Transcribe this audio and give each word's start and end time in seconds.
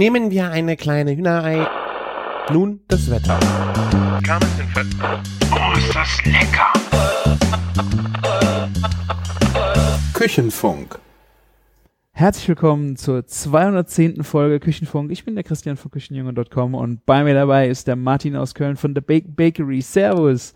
Nehmen 0.00 0.30
wir 0.30 0.50
eine 0.50 0.78
kleine 0.78 1.14
Hühnerei. 1.14 1.66
Nun 2.50 2.80
das 2.88 3.10
Wetter. 3.10 3.38
Oh, 5.52 5.76
ist 5.76 5.94
das 5.94 6.24
lecker! 6.24 6.72
Küchenfunk. 10.14 10.98
Herzlich 12.12 12.48
willkommen 12.48 12.96
zur 12.96 13.26
210. 13.26 14.24
Folge 14.24 14.58
Küchenfunk. 14.58 15.10
Ich 15.12 15.26
bin 15.26 15.34
der 15.34 15.44
Christian 15.44 15.76
von 15.76 15.90
Küchenjunge.com 15.90 16.74
und 16.74 17.04
bei 17.04 17.22
mir 17.22 17.34
dabei 17.34 17.68
ist 17.68 17.86
der 17.86 17.96
Martin 17.96 18.36
aus 18.36 18.54
Köln 18.54 18.76
von 18.76 18.94
The 18.94 19.02
Bake 19.02 19.28
Bakery. 19.36 19.82
Servus. 19.82 20.54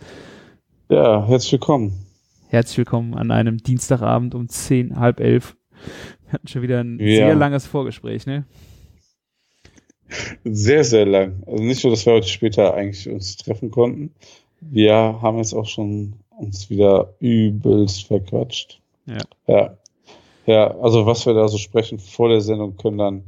Ja, 0.89 1.23
herzlich 1.29 1.53
willkommen. 1.53 1.93
Herzlich 2.49 2.79
willkommen 2.79 3.13
an 3.13 3.31
einem 3.31 3.59
Dienstagabend 3.59 4.35
um 4.35 4.49
10, 4.49 4.99
halb 4.99 5.21
elf. 5.21 5.55
Wir 6.25 6.33
hatten 6.33 6.49
schon 6.49 6.63
wieder 6.63 6.81
ein 6.81 6.99
Ja. 6.99 7.27
sehr 7.27 7.35
langes 7.35 7.67
Vorgespräch, 7.67 8.25
ne? 8.25 8.47
Sehr, 10.45 10.85
sehr 10.85 11.07
lang. 11.07 11.43
Also 11.47 11.63
nicht 11.65 11.83
nur, 11.85 11.93
dass 11.93 12.07
wir 12.07 12.13
heute 12.15 12.29
später 12.29 12.75
eigentlich 12.75 13.09
uns 13.09 13.37
treffen 13.37 13.71
konnten. 13.71 14.13
Wir 14.61 14.95
haben 14.95 15.39
jetzt 15.39 15.55
auch 15.55 15.67
schon 15.67 16.15
uns 16.39 16.69
wieder 16.71 17.15
übelst 17.21 18.07
verquatscht. 18.07 18.81
Ja. 19.07 19.19
Ja. 19.47 19.77
Ja, 20.47 20.77
also 20.79 21.07
was 21.07 21.25
wir 21.25 21.33
da 21.33 21.49
so 21.49 21.57
sprechen 21.57 21.99
vor 21.99 22.29
der 22.29 22.41
Sendung 22.43 22.77
können 22.77 22.99
dann, 22.99 23.23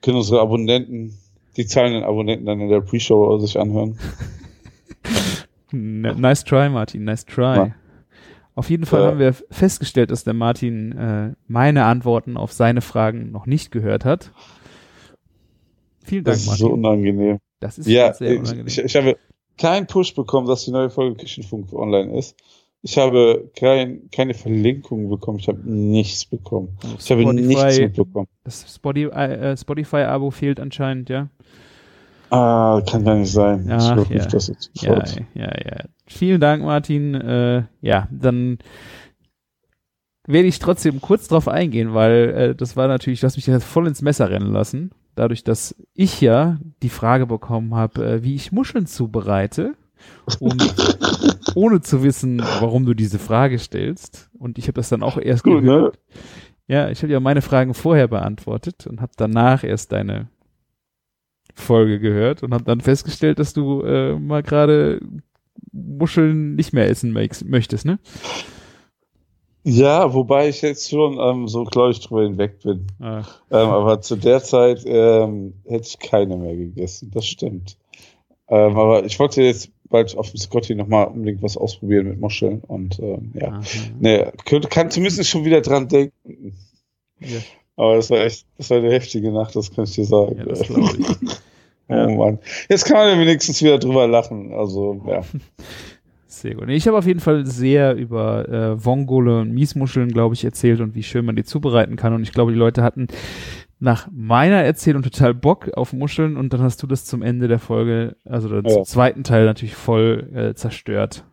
können 0.00 0.16
unsere 0.16 0.40
Abonnenten, 0.40 1.18
die 1.56 1.66
zahlenden 1.66 2.02
Abonnenten 2.02 2.46
dann 2.46 2.60
in 2.60 2.70
der 2.70 2.80
Pre-Show 2.80 3.38
sich 3.38 3.58
anhören. 3.58 3.98
Nice 5.72 6.42
try, 6.44 6.68
Martin, 6.68 7.04
nice 7.04 7.24
try. 7.24 7.54
Ja. 7.56 7.74
Auf 8.56 8.70
jeden 8.70 8.86
Fall 8.86 9.02
Ja. 9.02 9.06
haben 9.08 9.18
wir 9.20 9.32
festgestellt, 9.50 10.10
dass 10.10 10.24
der 10.24 10.34
Martin 10.34 10.92
äh, 10.98 11.32
meine 11.46 11.84
Antworten 11.84 12.36
auf 12.36 12.52
seine 12.52 12.80
Fragen 12.80 13.30
noch 13.30 13.46
nicht 13.46 13.70
gehört 13.70 14.04
hat. 14.04 14.32
Vielen 16.10 16.24
Dank, 16.24 16.34
Das 16.34 16.40
ist 16.42 16.46
Martin. 16.48 16.66
so 16.66 16.72
unangenehm. 16.72 17.38
das 17.60 17.78
ist 17.78 17.86
Ja, 17.86 18.12
sehr 18.12 18.32
ich, 18.32 18.40
unangenehm. 18.40 18.66
ich, 18.66 18.78
ich 18.78 18.96
habe 18.96 19.16
keinen 19.58 19.86
Push 19.86 20.14
bekommen, 20.14 20.46
dass 20.48 20.64
die 20.64 20.72
neue 20.72 20.90
Folge 20.90 21.16
Küchenfunk 21.16 21.72
online 21.72 22.18
ist. 22.18 22.36
Ich 22.82 22.96
habe 22.98 23.50
kein, 23.56 24.10
keine 24.10 24.34
Verlinkung 24.34 25.08
bekommen. 25.08 25.38
Ich 25.38 25.48
habe 25.48 25.60
nichts 25.64 26.24
bekommen. 26.24 26.76
Ich 26.98 27.10
habe 27.10 27.32
nichts 27.32 27.78
mitbekommen. 27.78 28.26
Das 28.42 28.74
Spotify, 28.74 29.10
äh, 29.14 29.56
Spotify-Abo 29.56 30.30
fehlt 30.30 30.58
anscheinend, 30.58 31.10
ja. 31.10 31.28
Ah, 32.30 32.80
kann 32.88 33.04
gar 33.04 33.16
nicht 33.16 33.30
sein. 33.32 33.68
Ach, 33.70 33.98
ich 34.10 34.16
ja. 34.16 34.26
das 34.26 34.48
jetzt 34.48 34.70
Ja, 34.80 34.94
sofort. 34.94 35.16
ja, 35.34 35.44
ja. 35.44 35.84
Vielen 36.06 36.40
Dank, 36.40 36.62
Martin. 36.64 37.14
Äh, 37.14 37.64
ja, 37.82 38.08
dann 38.10 38.58
werde 40.26 40.48
ich 40.48 40.58
trotzdem 40.58 41.00
kurz 41.00 41.28
drauf 41.28 41.48
eingehen, 41.48 41.92
weil 41.92 42.12
äh, 42.30 42.54
das 42.54 42.76
war 42.76 42.88
natürlich, 42.88 43.20
du 43.20 43.26
hast 43.26 43.36
mich 43.36 43.46
jetzt 43.46 43.64
voll 43.64 43.86
ins 43.88 44.00
Messer 44.00 44.30
rennen 44.30 44.52
lassen. 44.52 44.90
Dadurch, 45.14 45.44
dass 45.44 45.74
ich 45.94 46.20
ja 46.20 46.58
die 46.82 46.88
Frage 46.88 47.26
bekommen 47.26 47.74
habe, 47.74 48.04
äh, 48.06 48.22
wie 48.22 48.34
ich 48.34 48.52
Muscheln 48.52 48.86
zubereite. 48.86 49.74
Und 50.38 50.62
ohne 51.54 51.80
zu 51.82 52.02
wissen, 52.02 52.38
warum 52.60 52.86
du 52.86 52.94
diese 52.94 53.18
Frage 53.18 53.58
stellst. 53.58 54.30
Und 54.38 54.56
ich 54.58 54.64
habe 54.64 54.74
das 54.74 54.88
dann 54.88 55.02
auch 55.02 55.18
erst 55.18 55.44
Gut, 55.44 55.62
gehört. 55.62 55.94
ne? 55.94 56.00
Ja, 56.68 56.88
ich 56.88 57.02
habe 57.02 57.12
ja 57.12 57.20
meine 57.20 57.42
Fragen 57.42 57.74
vorher 57.74 58.08
beantwortet 58.08 58.86
und 58.86 59.00
habe 59.00 59.12
danach 59.16 59.64
erst 59.64 59.92
deine 59.92 60.28
Folge 61.54 61.98
gehört 61.98 62.42
und 62.42 62.54
habe 62.54 62.64
dann 62.64 62.80
festgestellt, 62.80 63.38
dass 63.40 63.52
du 63.52 63.82
äh, 63.82 64.16
mal 64.18 64.42
gerade 64.42 65.00
Muscheln 65.72 66.54
nicht 66.54 66.72
mehr 66.72 66.88
essen 66.88 67.12
möch- 67.12 67.44
möchtest, 67.44 67.84
ne? 67.84 67.98
Ja, 69.62 70.14
wobei 70.14 70.48
ich 70.48 70.62
jetzt 70.62 70.88
schon 70.88 71.18
ähm, 71.20 71.46
so, 71.46 71.64
glaube 71.64 71.90
ich, 71.90 72.00
drüber 72.00 72.22
hinweg 72.22 72.60
bin. 72.62 72.86
Ah, 72.98 73.24
Ähm, 73.50 73.68
aber 73.68 74.00
zu 74.00 74.16
der 74.16 74.42
Zeit 74.42 74.82
ähm, 74.86 75.54
hätte 75.66 75.86
ich 75.86 75.98
keine 75.98 76.36
mehr 76.36 76.56
gegessen. 76.56 77.10
Das 77.12 77.26
stimmt. 77.26 77.76
Ähm, 78.48 78.76
aber 78.76 79.04
ich 79.04 79.18
wollte 79.18 79.42
jetzt 79.42 79.70
bald 79.90 80.16
auf 80.16 80.30
dem 80.30 80.38
Scotty 80.38 80.74
nochmal 80.74 81.08
unbedingt 81.08 81.42
was 81.42 81.56
ausprobieren 81.56 82.08
mit 82.08 82.20
Muscheln. 82.20 82.60
Und 82.66 82.98
ähm, 83.00 83.32
ja, 83.34 83.48
aha. 83.48 83.60
nee, 83.98 84.26
könnte, 84.46 84.68
kann 84.68 84.90
zumindest 84.90 85.28
schon 85.28 85.44
wieder 85.44 85.60
dran 85.60 85.88
denken. 85.88 86.54
Ja, 87.18 87.38
Aber 87.76 87.96
das 87.96 88.08
war 88.10 88.18
echt, 88.18 88.46
das 88.56 88.70
war 88.70 88.78
eine 88.78 88.90
heftige 88.90 89.30
Nacht, 89.30 89.54
das 89.56 89.70
kann 89.74 89.84
ich 89.84 89.92
dir 89.94 90.06
sagen. 90.06 90.38
ja, 90.38 90.44
das 90.44 90.60
ich. 90.60 90.70
oh 91.88 92.08
Mann. 92.08 92.38
Jetzt 92.70 92.86
kann 92.86 92.96
man 92.96 93.08
ja 93.08 93.18
wenigstens 93.20 93.62
wieder 93.62 93.78
drüber 93.78 94.06
lachen. 94.08 94.52
Also, 94.54 95.02
ja. 95.06 95.20
Sehr 96.40 96.54
gut. 96.54 96.70
Ich 96.70 96.88
habe 96.88 96.96
auf 96.96 97.06
jeden 97.06 97.20
Fall 97.20 97.44
sehr 97.44 97.94
über 97.94 98.48
äh, 98.48 98.82
Vongole 98.84 99.40
und 99.40 99.52
Miesmuscheln, 99.52 100.08
glaube 100.08 100.34
ich, 100.34 100.42
erzählt 100.42 100.80
und 100.80 100.94
wie 100.94 101.02
schön 101.02 101.26
man 101.26 101.36
die 101.36 101.44
zubereiten 101.44 101.96
kann. 101.96 102.14
Und 102.14 102.22
ich 102.22 102.32
glaube, 102.32 102.50
die 102.52 102.58
Leute 102.58 102.82
hatten 102.82 103.08
nach 103.78 104.08
meiner 104.10 104.62
Erzählung 104.62 105.02
total 105.02 105.34
Bock 105.34 105.70
auf 105.74 105.92
Muscheln 105.92 106.38
und 106.38 106.54
dann 106.54 106.62
hast 106.62 106.82
du 106.82 106.86
das 106.86 107.04
zum 107.04 107.20
Ende 107.20 107.46
der 107.46 107.58
Folge, 107.58 108.16
also 108.24 108.48
Ja. 108.54 108.64
zum 108.64 108.84
zweiten 108.84 109.22
Teil 109.22 109.44
natürlich 109.44 109.74
voll 109.74 110.30
äh, 110.34 110.54
zerstört. 110.54 111.24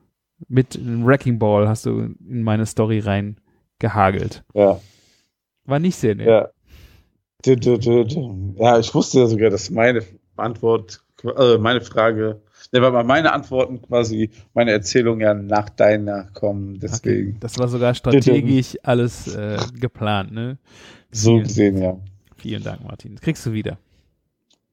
Mit 0.49 0.75
einem 0.77 1.05
Wrecking 1.05 1.39
Ball 1.39 1.69
hast 1.69 1.85
du 1.85 2.15
in 2.27 2.43
meine 2.43 2.65
Story 2.65 2.99
rein 2.99 3.39
gehagelt. 3.79 4.43
Ja. 4.53 4.81
War 5.63 5.79
nicht 5.79 5.95
sehr 5.95 6.15
nett. 6.15 6.27
Ja. 6.27 6.49
Ja, 8.57 8.77
ich 8.77 8.93
wusste 8.93 9.19
ja 9.19 9.27
sogar, 9.27 9.49
dass 9.51 9.69
meine 9.69 10.03
Antwort, 10.35 11.01
äh, 11.23 11.57
meine 11.57 11.79
Frage, 11.81 12.41
ne, 12.71 12.81
weil 12.81 13.03
meine 13.03 13.33
Antworten 13.33 13.81
quasi, 13.81 14.29
meine 14.53 14.71
Erzählung 14.71 15.19
ja 15.21 15.33
nach 15.33 15.69
deiner 15.69 16.25
kommen, 16.33 16.71
Okay. 16.75 16.79
deswegen. 16.81 17.39
Das 17.39 17.57
war 17.57 17.67
sogar 17.67 17.93
strategisch 17.95 18.77
alles 18.83 19.33
äh, 19.35 19.57
geplant, 19.79 20.31
ne? 20.31 20.57
So 21.11 21.31
Vielen- 21.31 21.43
gesehen, 21.43 21.77
ja. 21.81 21.97
Vielen 22.37 22.63
Dank, 22.63 22.83
Martin. 22.83 23.13
Das 23.15 23.21
kriegst 23.21 23.45
du 23.45 23.51
wieder. 23.53 23.77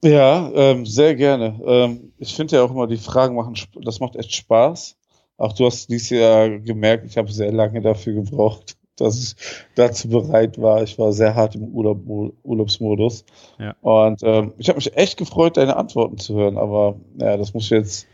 Ja, 0.04 0.50
ähm, 0.54 0.84
sehr 0.84 1.14
gerne. 1.14 1.58
Ähm, 1.66 2.12
ich 2.18 2.34
finde 2.34 2.56
ja 2.56 2.62
auch 2.62 2.70
immer, 2.70 2.86
die 2.86 2.98
Fragen 2.98 3.34
machen, 3.36 3.54
das 3.82 4.00
macht 4.00 4.16
echt 4.16 4.34
Spaß. 4.34 4.96
Auch 5.38 5.52
du 5.54 5.64
hast 5.64 5.88
dieses 5.88 6.10
Jahr 6.10 6.50
gemerkt, 6.58 7.06
ich 7.06 7.16
habe 7.16 7.32
sehr 7.32 7.50
lange 7.52 7.80
dafür 7.80 8.12
gebraucht, 8.12 8.76
dass 8.96 9.22
ich 9.22 9.36
dazu 9.74 10.08
bereit 10.08 10.60
war. 10.60 10.82
Ich 10.82 10.98
war 10.98 11.12
sehr 11.12 11.34
hart 11.34 11.54
im 11.54 11.64
Urlaub, 11.64 12.00
Urlaubsmodus. 12.42 13.24
Ja. 13.58 13.74
Und 13.80 14.22
ähm, 14.22 14.52
ich 14.58 14.68
habe 14.68 14.76
mich 14.76 14.96
echt 14.96 15.18
gefreut, 15.18 15.56
deine 15.56 15.76
Antworten 15.76 16.18
zu 16.18 16.34
hören. 16.34 16.58
Aber 16.58 16.96
ja, 17.16 17.36
das 17.36 17.54
muss 17.54 17.64
ich 17.64 17.70
jetzt 17.70 18.06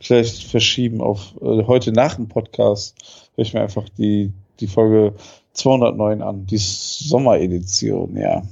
vielleicht 0.00 0.44
verschieben 0.44 1.00
auf 1.00 1.34
äh, 1.40 1.64
heute 1.64 1.92
nach 1.92 2.16
dem 2.16 2.28
Podcast. 2.28 2.96
Höre 3.34 3.44
ich 3.44 3.54
mir 3.54 3.60
einfach 3.62 3.88
die, 3.90 4.32
die 4.60 4.66
Folge 4.66 5.14
209 5.52 6.22
an, 6.22 6.46
die 6.46 6.58
Sommeredition, 6.58 8.16
ja. 8.16 8.42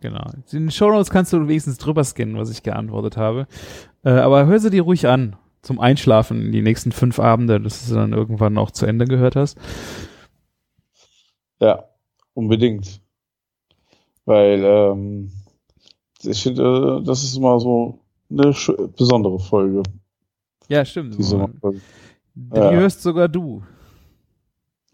Genau. 0.00 0.24
In 0.52 0.66
den 0.66 0.70
Shownotes 0.70 1.10
kannst 1.10 1.32
du 1.32 1.48
wenigstens 1.48 1.78
drüber 1.78 2.04
scannen, 2.04 2.36
was 2.36 2.50
ich 2.50 2.62
geantwortet 2.62 3.16
habe. 3.16 3.46
Äh, 4.04 4.10
aber 4.10 4.46
hör 4.46 4.58
sie 4.60 4.70
dir 4.70 4.82
ruhig 4.82 5.06
an. 5.06 5.36
Zum 5.60 5.80
Einschlafen 5.80 6.46
in 6.46 6.52
die 6.52 6.62
nächsten 6.62 6.92
fünf 6.92 7.18
Abende, 7.18 7.60
dass 7.60 7.88
du 7.88 7.94
dann 7.94 8.12
irgendwann 8.12 8.56
auch 8.58 8.70
zu 8.70 8.86
Ende 8.86 9.06
gehört 9.06 9.34
hast. 9.34 9.58
Ja, 11.60 11.84
unbedingt. 12.34 13.00
Weil 14.24 14.62
ähm, 14.64 15.30
ich 16.22 16.42
finde, 16.42 16.98
äh, 17.00 17.04
das 17.06 17.22
ist 17.24 17.36
immer 17.36 17.58
so 17.60 17.98
eine 18.30 18.52
besondere 18.96 19.38
Folge, 19.38 19.82
Ja, 20.68 20.84
stimmt. 20.84 21.18
die 21.18 21.22
Sommerfolge. 21.22 21.80
Die 22.34 22.56
Ja. 22.56 22.70
hörst 22.70 23.02
sogar 23.02 23.28
du. 23.28 23.62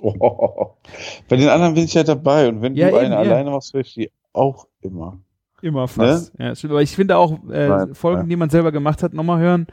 Oh, 0.02 0.72
Bei 1.28 1.36
den 1.36 1.48
anderen 1.48 1.74
bin 1.74 1.84
ich 1.84 1.94
ja 1.94 2.02
dabei 2.02 2.48
und 2.48 2.60
wenn 2.62 2.74
Ja, 2.74 2.90
du 2.90 2.96
eben, 2.96 3.06
eine 3.06 3.14
ja. 3.14 3.20
alleine 3.20 3.50
machst, 3.50 3.72
höre 3.72 3.80
ich 3.80 3.94
die 3.94 4.10
auch 4.32 4.66
immer. 4.82 5.18
Immer 5.62 5.88
fast. 5.88 6.32
Ja, 6.38 6.54
stimmt. 6.54 6.72
Aber 6.72 6.82
ich 6.82 6.94
finde 6.94 7.16
auch 7.16 7.32
äh, 7.50 7.68
Nein, 7.68 7.94
Folgen, 7.94 8.22
ja. 8.22 8.26
die 8.28 8.36
man 8.36 8.50
selber 8.50 8.70
gemacht 8.70 9.02
hat, 9.02 9.14
nochmal 9.14 9.40
hören. 9.40 9.66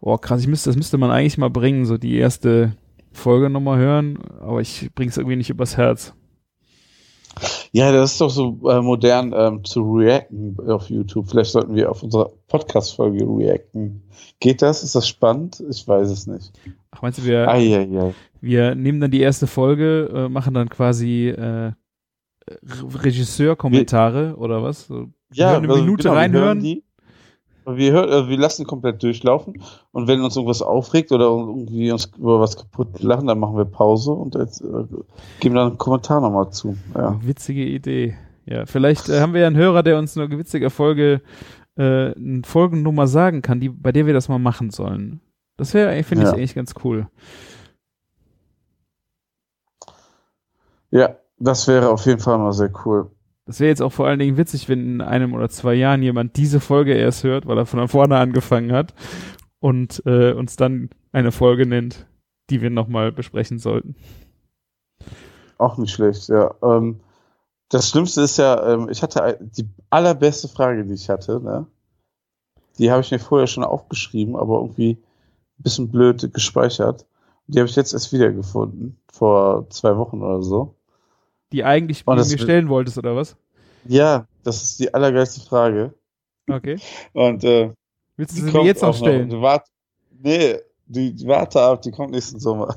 Oh, 0.00 0.16
krass, 0.18 0.40
ich 0.40 0.48
müsste, 0.48 0.70
das 0.70 0.76
müsste 0.76 0.98
man 0.98 1.10
eigentlich 1.10 1.38
mal 1.38 1.50
bringen, 1.50 1.84
so 1.86 1.96
die 1.98 2.16
erste 2.16 2.76
Folge 3.14 3.48
nochmal 3.50 3.78
hören. 3.78 4.18
Aber 4.40 4.60
ich 4.60 4.90
bring's 4.94 5.16
irgendwie 5.16 5.36
nicht 5.36 5.50
übers 5.50 5.76
Herz. 5.76 6.14
Ja, 7.72 7.90
das 7.90 8.12
ist 8.12 8.20
doch 8.20 8.30
so 8.30 8.60
äh, 8.70 8.80
modern 8.80 9.32
ähm, 9.36 9.64
zu 9.64 9.82
reacten 9.94 10.56
auf 10.68 10.88
YouTube. 10.88 11.28
Vielleicht 11.28 11.50
sollten 11.50 11.74
wir 11.74 11.90
auf 11.90 12.02
unsere 12.04 12.32
Podcast-Folge 12.46 13.24
reacten. 13.24 14.02
Geht 14.38 14.62
das? 14.62 14.84
Ist 14.84 14.94
das 14.94 15.08
spannend? 15.08 15.60
Ich 15.68 15.86
weiß 15.88 16.10
es 16.10 16.28
nicht. 16.28 16.52
Ach, 16.92 17.02
meinst 17.02 17.18
du, 17.18 17.24
wir, 17.24 17.48
Eieiei. 17.48 18.14
Wir 18.40 18.76
nehmen 18.76 19.00
dann 19.00 19.10
die 19.10 19.20
erste 19.20 19.48
Folge, 19.48 20.10
äh, 20.14 20.28
machen 20.28 20.54
dann 20.54 20.68
quasi 20.68 21.28
äh, 21.30 21.72
Re- 21.72 21.74
Regisseur-Kommentare 23.02 24.36
oder 24.36 24.62
was? 24.62 24.86
So, 24.86 25.08
Ja, 25.32 25.56
eine 25.56 25.68
also 25.68 25.82
Minute 25.82 26.02
genau, 26.04 26.14
reinhören. 26.14 26.60
Wir, 27.66 27.92
hören, 27.92 28.08
äh, 28.10 28.28
wir 28.28 28.38
lassen 28.38 28.66
komplett 28.66 29.02
durchlaufen 29.02 29.62
und 29.92 30.06
wenn 30.08 30.22
uns 30.22 30.36
irgendwas 30.36 30.62
aufregt 30.62 31.12
oder 31.12 31.24
irgendwie 31.26 31.90
uns 31.92 32.10
über 32.18 32.40
was 32.40 32.56
kaputt 32.56 33.02
lachen, 33.02 33.26
dann 33.26 33.38
machen 33.38 33.56
wir 33.56 33.64
Pause 33.64 34.12
und 34.12 34.34
jetzt, 34.34 34.60
äh, 34.60 34.84
geben 35.40 35.54
dann 35.54 35.68
einen 35.68 35.78
Kommentar 35.78 36.20
nochmal 36.20 36.50
zu. 36.50 36.76
Ja. 36.94 37.18
Witzige 37.22 37.64
Idee. 37.64 38.16
Ja, 38.46 38.66
vielleicht 38.66 39.08
äh, 39.08 39.20
haben 39.20 39.32
wir 39.32 39.40
ja 39.42 39.46
einen 39.46 39.56
Hörer, 39.56 39.82
der 39.82 39.98
uns 39.98 40.16
eine 40.16 40.36
witzige 40.38 40.70
Folge, 40.70 41.22
äh, 41.76 42.12
eine 42.14 42.42
Folgennummer 42.44 43.06
sagen 43.06 43.42
kann, 43.42 43.60
die, 43.60 43.68
bei 43.70 43.92
der 43.92 44.06
wir 44.06 44.14
das 44.14 44.28
mal 44.28 44.38
machen 44.38 44.70
sollen. 44.70 45.20
Das 45.56 45.72
wäre, 45.72 46.02
finde 46.02 46.24
ich, 46.24 46.30
Ja. 46.30 46.34
eigentlich 46.34 46.54
ganz 46.54 46.74
cool. 46.84 47.06
ja, 50.90 51.16
das 51.38 51.66
wäre 51.66 51.90
auf 51.90 52.06
jeden 52.06 52.20
Fall 52.20 52.38
mal 52.38 52.52
sehr 52.52 52.70
cool. 52.84 53.10
Das 53.46 53.60
wäre 53.60 53.68
jetzt 53.68 53.82
auch 53.82 53.92
vor 53.92 54.06
allen 54.06 54.18
Dingen 54.18 54.36
witzig, 54.36 54.68
wenn 54.68 54.80
in 54.80 55.00
einem 55.00 55.34
oder 55.34 55.48
zwei 55.48 55.74
Jahren 55.74 56.02
jemand 56.02 56.36
diese 56.36 56.60
Folge 56.60 56.94
erst 56.94 57.24
hört, 57.24 57.46
weil 57.46 57.58
er 57.58 57.66
von 57.66 57.86
vorne 57.88 58.16
angefangen 58.16 58.72
hat 58.72 58.94
und 59.60 60.02
äh, 60.06 60.32
uns 60.32 60.56
dann 60.56 60.90
eine 61.12 61.32
Folge 61.32 61.66
nennt, 61.66 62.06
die 62.50 62.62
wir 62.62 62.70
nochmal 62.70 63.12
besprechen 63.12 63.58
sollten. 63.58 63.96
Auch 65.58 65.76
nicht 65.76 65.92
schlecht, 65.92 66.28
ja. 66.28 66.54
Ähm, 66.62 67.00
das 67.68 67.88
Schlimmste 67.88 68.22
ist 68.22 68.38
ja, 68.38 68.74
ähm, 68.74 68.88
ich 68.90 69.02
hatte 69.02 69.38
die 69.40 69.68
allerbeste 69.90 70.48
Frage, 70.48 70.84
die 70.84 70.94
ich 70.94 71.08
hatte, 71.08 71.40
ne? 71.40 71.66
Die 72.78 72.90
habe 72.90 73.02
ich 73.02 73.10
mir 73.10 73.20
vorher 73.20 73.46
schon 73.46 73.62
aufgeschrieben, 73.62 74.36
aber 74.36 74.60
irgendwie 74.60 74.92
ein 75.58 75.62
bisschen 75.62 75.90
blöd 75.90 76.32
gespeichert. 76.32 77.06
Die 77.46 77.58
habe 77.58 77.68
ich 77.68 77.76
jetzt 77.76 77.92
erst 77.92 78.12
wiedergefunden, 78.12 78.98
vor 79.12 79.68
zwei 79.70 79.96
Wochen 79.96 80.22
oder 80.22 80.42
so. 80.42 80.74
Die 81.54 81.62
eigentlich 81.62 82.02
Oh, 82.04 82.16
mir 82.16 82.24
stellen 82.24 82.68
wolltest, 82.68 82.98
oder 82.98 83.14
was? 83.14 83.36
Ja, 83.86 84.26
das 84.42 84.60
ist 84.64 84.80
die 84.80 84.92
allergeilste 84.92 85.40
Frage. 85.40 85.94
Okay. 86.50 86.78
Und 87.12 87.44
äh, 87.44 87.70
Willst 88.16 88.32
du 88.32 88.40
die 88.40 88.50
sie 88.50 88.58
mir 88.58 88.64
jetzt 88.64 88.82
noch 88.82 88.88
auch 88.88 88.96
stellen? 88.96 89.28
Noch. 89.28 89.40
Wart, 89.40 89.68
nee, 90.20 90.56
die, 90.86 91.14
die 91.14 91.26
warte 91.28 91.60
ab, 91.62 91.80
die 91.82 91.92
kommt 91.92 92.10
nächsten 92.10 92.40
Sommer. 92.40 92.76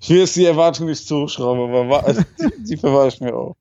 Ich 0.00 0.10
will 0.10 0.18
jetzt 0.18 0.36
die 0.36 0.44
Erwartung 0.44 0.86
nicht 0.86 1.04
zuschrauben, 1.08 1.60
aber 1.74 1.88
wa- 1.88 2.12
die, 2.38 2.52
die 2.62 2.76
verwahre 2.76 3.08
ich 3.08 3.20
mir 3.20 3.34
auch. 3.34 3.56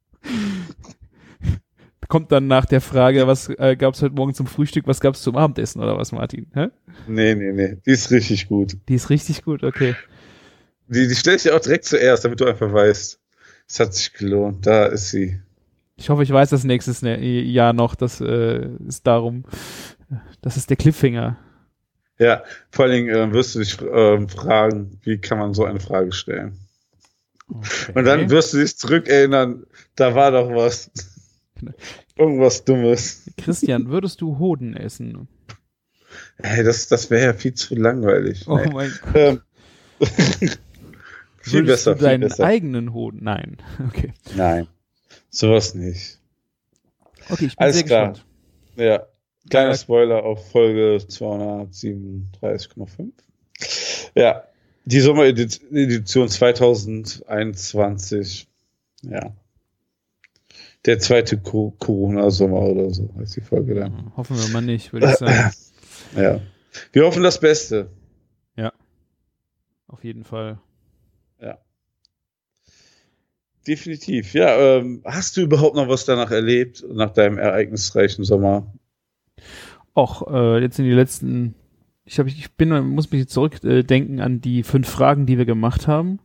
Kommt 2.07 2.31
dann 2.31 2.45
nach 2.45 2.65
der 2.65 2.81
Frage, 2.81 3.25
was 3.25 3.49
äh, 3.49 3.75
gab 3.75 3.95
es 3.95 4.03
heute 4.03 4.13
Morgen 4.13 4.35
zum 4.35 4.45
Frühstück, 4.45 4.85
was 4.85 4.99
gab 4.99 5.15
es 5.15 5.21
zum 5.23 5.35
Abendessen 5.37 5.81
oder 5.81 5.97
was, 5.97 6.11
Martin? 6.11 6.45
Hä? 6.53 6.67
Nee, 7.07 7.33
nee, 7.33 7.53
nee, 7.53 7.77
die 7.85 7.91
ist 7.91 8.11
richtig 8.11 8.47
gut. 8.49 8.77
Die 8.87 8.95
ist 8.95 9.09
richtig 9.09 9.43
gut, 9.43 9.63
okay. 9.63 9.95
Die, 10.89 11.07
die 11.07 11.15
stelle 11.15 11.37
ich 11.37 11.43
dir 11.43 11.55
auch 11.55 11.61
direkt 11.61 11.85
zuerst, 11.85 12.25
damit 12.25 12.41
du 12.41 12.45
einfach 12.45 12.73
weißt, 12.73 13.20
es 13.71 13.79
hat 13.79 13.93
sich 13.93 14.13
gelohnt. 14.13 14.65
Da 14.67 14.85
ist 14.87 15.09
sie. 15.11 15.39
Ich 15.95 16.09
hoffe, 16.09 16.23
ich 16.23 16.31
weiß 16.31 16.49
das 16.49 16.63
nächstes 16.63 17.01
Ne- 17.01 17.19
Jahr 17.21 17.73
noch. 17.73 17.95
Das 17.95 18.19
äh, 18.21 18.67
ist 18.87 19.05
darum, 19.07 19.45
das 20.41 20.57
ist 20.57 20.69
der 20.69 20.77
Cliffhanger. 20.77 21.37
Ja, 22.19 22.43
vor 22.69 22.85
allen 22.85 22.93
Dingen 23.05 23.09
äh, 23.09 23.33
wirst 23.33 23.55
du 23.55 23.59
dich 23.59 23.77
ähm, 23.81 24.29
fragen, 24.29 24.99
wie 25.03 25.17
kann 25.19 25.39
man 25.39 25.53
so 25.53 25.65
eine 25.65 25.79
Frage 25.79 26.11
stellen? 26.11 26.57
Okay. 27.47 27.91
Und 27.95 28.05
dann 28.05 28.29
wirst 28.29 28.53
du 28.53 28.59
dich 28.59 28.77
zurückerinnern, 28.77 29.65
da 29.95 30.15
war 30.15 30.31
doch 30.31 30.49
was. 30.53 30.91
Irgendwas 32.15 32.63
Dummes. 32.63 33.23
Christian, 33.37 33.89
würdest 33.89 34.21
du 34.21 34.37
Hoden 34.37 34.75
essen? 34.75 35.27
Hey, 36.37 36.63
das, 36.63 36.87
das 36.87 37.09
wäre 37.09 37.25
ja 37.25 37.33
viel 37.33 37.53
zu 37.53 37.75
langweilig. 37.75 38.47
Oh 38.47 38.57
Nee. 38.57 38.71
mein 38.73 38.91
Gott. 39.03 39.15
Ähm, 39.15 39.41
viel 41.41 41.63
besser, 41.63 41.91
du 41.93 41.99
viel 41.99 42.07
deinen 42.07 42.21
besser. 42.21 42.43
eigenen 42.45 42.93
Hoden? 42.93 43.19
Nein. 43.23 43.57
Okay. 43.87 44.13
Nein, 44.35 44.67
sowas 45.29 45.73
nicht. 45.75 46.19
Okay, 47.29 47.45
ich 47.45 47.55
bin 47.55 47.63
Alles 47.63 47.75
sehr 47.77 47.85
klar. 47.85 48.09
gespannt. 48.09 48.27
Ja, 48.77 49.05
kleiner 49.49 49.69
Ja. 49.71 49.77
Spoiler 49.77 50.23
auf 50.23 50.51
Folge 50.51 50.97
237,5. 51.07 53.11
Ja, 54.15 54.43
die 54.85 54.99
Sommeredition 54.99 56.27
2021. 56.29 58.47
Ja. 59.03 59.33
Der 60.85 60.97
zweite 60.99 61.37
Co- 61.37 61.75
Corona-Sommer 61.77 62.59
oder 62.61 62.89
so 62.91 63.13
heißt 63.19 63.35
die 63.35 63.41
Folge 63.41 63.75
dann. 63.75 64.11
Hoffen 64.17 64.35
wir 64.37 64.47
mal 64.49 64.61
nicht, 64.61 64.93
würde 64.93 65.09
ich 65.11 65.17
sagen. 65.17 65.51
Ja. 66.15 66.39
Wir 66.93 67.03
hoffen 67.05 67.21
das 67.23 67.39
Beste. 67.39 67.89
Auf 69.87 70.03
jeden 70.05 70.23
Fall. 70.23 70.57
Definitiv. 73.67 74.33
Ja, 74.33 74.57
ähm, 74.57 75.01
hast 75.05 75.37
du 75.37 75.41
überhaupt 75.41 75.75
noch 75.75 75.87
was 75.87 76.05
danach 76.05 76.31
erlebt, 76.31 76.83
nach 76.91 77.11
deinem 77.11 77.37
ereignisreichen 77.37 78.23
Sommer? 78.23 78.73
Auch 79.93 80.31
äh, 80.31 80.61
jetzt 80.61 80.79
in 80.79 80.85
die 80.85 80.91
letzten, 80.91 81.53
ich 82.03 82.17
habe, 82.17 82.29
ich 82.29 82.51
bin, 82.53 82.69
muss 82.89 83.11
mich 83.11 83.27
zurückdenken 83.27 84.19
äh, 84.19 84.21
an 84.21 84.41
die 84.41 84.63
fünf 84.63 84.89
Fragen, 84.89 85.25
die 85.25 85.37
wir 85.37 85.45
gemacht 85.45 85.87
haben. 85.87 86.19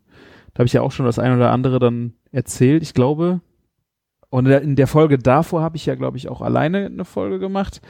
Da 0.54 0.60
habe 0.60 0.66
ich 0.66 0.72
ja 0.72 0.80
auch 0.80 0.92
schon 0.92 1.04
das 1.04 1.18
eine 1.18 1.36
oder 1.36 1.50
andere 1.50 1.78
dann 1.78 2.14
erzählt, 2.32 2.82
ich 2.82 2.94
glaube. 2.94 3.40
Und 4.30 4.46
in 4.46 4.76
der 4.76 4.86
Folge 4.86 5.18
davor 5.18 5.62
habe 5.62 5.76
ich 5.76 5.86
ja, 5.86 5.94
glaube 5.94 6.16
ich, 6.16 6.28
auch 6.28 6.40
alleine 6.40 6.86
eine 6.86 7.04
Folge 7.04 7.38
gemacht. 7.38 7.80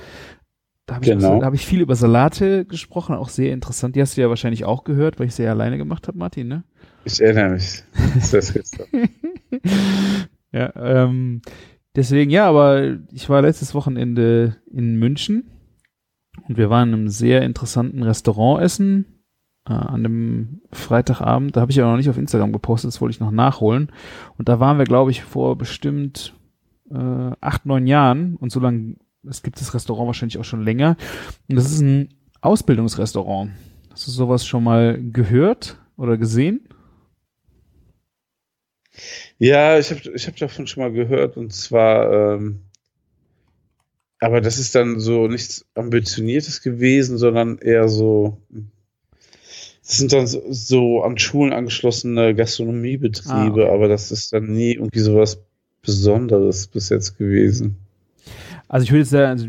Da 0.86 0.94
habe 0.96 1.04
ich, 1.04 1.10
Genau. 1.10 1.34
so- 1.34 1.40
da 1.40 1.46
habe 1.46 1.56
ich 1.56 1.66
viel 1.66 1.80
über 1.80 1.96
Salate 1.96 2.64
gesprochen, 2.64 3.14
auch 3.16 3.28
sehr 3.28 3.52
interessant. 3.52 3.96
Die 3.96 4.00
hast 4.00 4.16
du 4.16 4.20
ja 4.20 4.28
wahrscheinlich 4.28 4.64
auch 4.64 4.84
gehört, 4.84 5.18
weil 5.18 5.26
ich 5.26 5.34
sie 5.34 5.42
ja 5.42 5.50
alleine 5.50 5.78
gemacht 5.78 6.06
habe, 6.08 6.16
Martin, 6.18 6.48
ne? 6.48 6.64
Ich 7.04 7.20
erinnere 7.20 7.50
mich. 7.50 7.82
Das 8.14 8.32
ist 8.32 8.54
gestern. 8.54 8.86
Ja, 10.52 10.72
ähm, 10.76 11.42
deswegen, 11.96 12.30
ja, 12.30 12.48
aber 12.48 12.96
ich 13.12 13.28
war 13.28 13.42
letztes 13.42 13.74
Wochenende 13.74 14.56
in 14.72 14.96
München 14.98 15.50
und 16.48 16.56
wir 16.56 16.70
waren 16.70 16.88
in 16.88 16.94
einem 16.94 17.08
sehr 17.08 17.42
interessanten 17.42 18.02
Restaurant 18.02 18.62
essen 18.62 19.04
äh, 19.68 19.72
an 19.72 20.02
dem 20.02 20.62
Freitagabend. 20.72 21.56
Da 21.56 21.60
habe 21.60 21.72
ich 21.72 21.76
ja 21.76 21.84
noch 21.90 21.96
nicht 21.98 22.08
auf 22.08 22.16
Instagram 22.16 22.52
gepostet, 22.52 22.88
das 22.88 23.00
wollte 23.02 23.14
ich 23.14 23.20
noch 23.20 23.32
nachholen. 23.32 23.92
Und 24.38 24.48
da 24.48 24.58
waren 24.60 24.78
wir, 24.78 24.84
glaube 24.86 25.10
ich, 25.10 25.22
vor 25.24 25.58
bestimmt 25.58 26.32
äh, 26.90 26.94
acht, 27.40 27.66
neun 27.66 27.86
Jahren 27.86 28.36
und 28.36 28.50
so 28.50 28.60
lange, 28.60 28.94
es 29.28 29.43
gibt 29.43 29.61
das 29.61 29.75
Restaurant 29.75 30.06
wahrscheinlich 30.06 30.38
auch 30.38 30.44
schon 30.44 30.62
länger. 30.62 30.96
Und 31.49 31.56
das 31.56 31.70
ist 31.70 31.81
ein 31.81 32.14
Ausbildungsrestaurant. 32.40 33.52
Hast 33.90 34.06
du 34.06 34.11
sowas 34.11 34.46
schon 34.46 34.64
mal 34.64 35.00
gehört 35.12 35.78
oder 35.96 36.17
gesehen? 36.17 36.69
Ja, 39.38 39.78
ich 39.78 39.90
habe 39.90 40.00
ich 40.14 40.26
hab 40.26 40.37
davon 40.37 40.67
schon 40.67 40.82
mal 40.82 40.93
gehört 40.93 41.37
und 41.37 41.52
zwar, 41.52 42.34
ähm, 42.37 42.61
aber 44.19 44.40
das 44.40 44.58
ist 44.58 44.75
dann 44.75 44.99
so 44.99 45.29
nichts 45.29 45.67
Ambitioniertes 45.75 46.62
gewesen, 46.62 47.19
sondern 47.19 47.58
eher 47.58 47.88
so, 47.88 48.40
das 49.82 49.99
sind 49.99 50.12
dann 50.12 50.26
so, 50.26 50.43
so 50.49 51.02
an 51.02 51.19
Schulen 51.19 51.52
angeschlossene 51.52 52.34
Gastronomiebetriebe, 52.34 53.34
Ah, 53.34 53.49
okay. 53.50 53.69
aber 53.70 53.88
das 53.88 54.11
ist 54.11 54.32
dann 54.32 54.46
nie 54.52 54.72
irgendwie 54.75 55.00
sowas 55.00 55.43
Besonderes 55.82 56.67
bis 56.67 56.88
jetzt 56.88 57.19
gewesen. 57.19 57.76
Also 58.68 58.84
ich 58.84 58.90
würde 58.90 59.00
jetzt 59.00 59.10
sagen, 59.10 59.30
also 59.30 59.48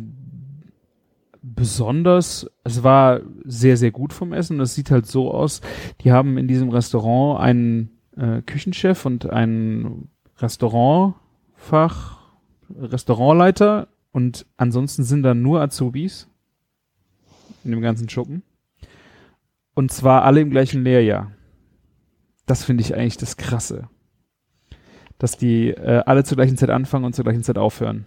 besonders, 1.41 2.49
es 2.63 2.83
war 2.83 3.21
sehr, 3.43 3.77
sehr 3.77 3.91
gut 3.91 4.13
vom 4.13 4.33
Essen. 4.33 4.57
Das 4.57 4.75
sieht 4.75 4.91
halt 4.91 5.05
so 5.05 5.31
aus, 5.31 5.61
die 6.01 6.11
haben 6.11 6.37
in 6.37 6.47
diesem 6.47 6.69
Restaurant 6.69 7.39
einen 7.39 7.89
äh, 8.15 8.41
Küchenchef 8.41 9.05
und 9.05 9.29
einen 9.29 10.09
Restaurantfach, 10.37 12.17
Restaurantleiter 12.69 13.87
und 14.11 14.45
ansonsten 14.57 15.03
sind 15.03 15.23
da 15.23 15.33
nur 15.33 15.61
Azubis 15.61 16.27
in 17.63 17.71
dem 17.71 17.81
ganzen 17.81 18.09
Schuppen. 18.09 18.43
Und 19.73 19.91
zwar 19.91 20.23
alle 20.23 20.41
im 20.41 20.49
gleichen 20.49 20.83
Lehrjahr. 20.83 21.31
Das 22.45 22.63
finde 22.63 22.81
ich 22.81 22.95
eigentlich 22.95 23.17
das 23.17 23.37
Krasse. 23.37 23.89
Dass 25.19 25.37
die 25.37 25.69
äh, 25.69 26.03
alle 26.05 26.23
zur 26.23 26.35
gleichen 26.35 26.57
Zeit 26.57 26.69
anfangen 26.69 27.05
und 27.05 27.13
zur 27.13 27.25
gleichen 27.25 27.43
Zeit 27.43 27.57
aufhören. 27.57 28.05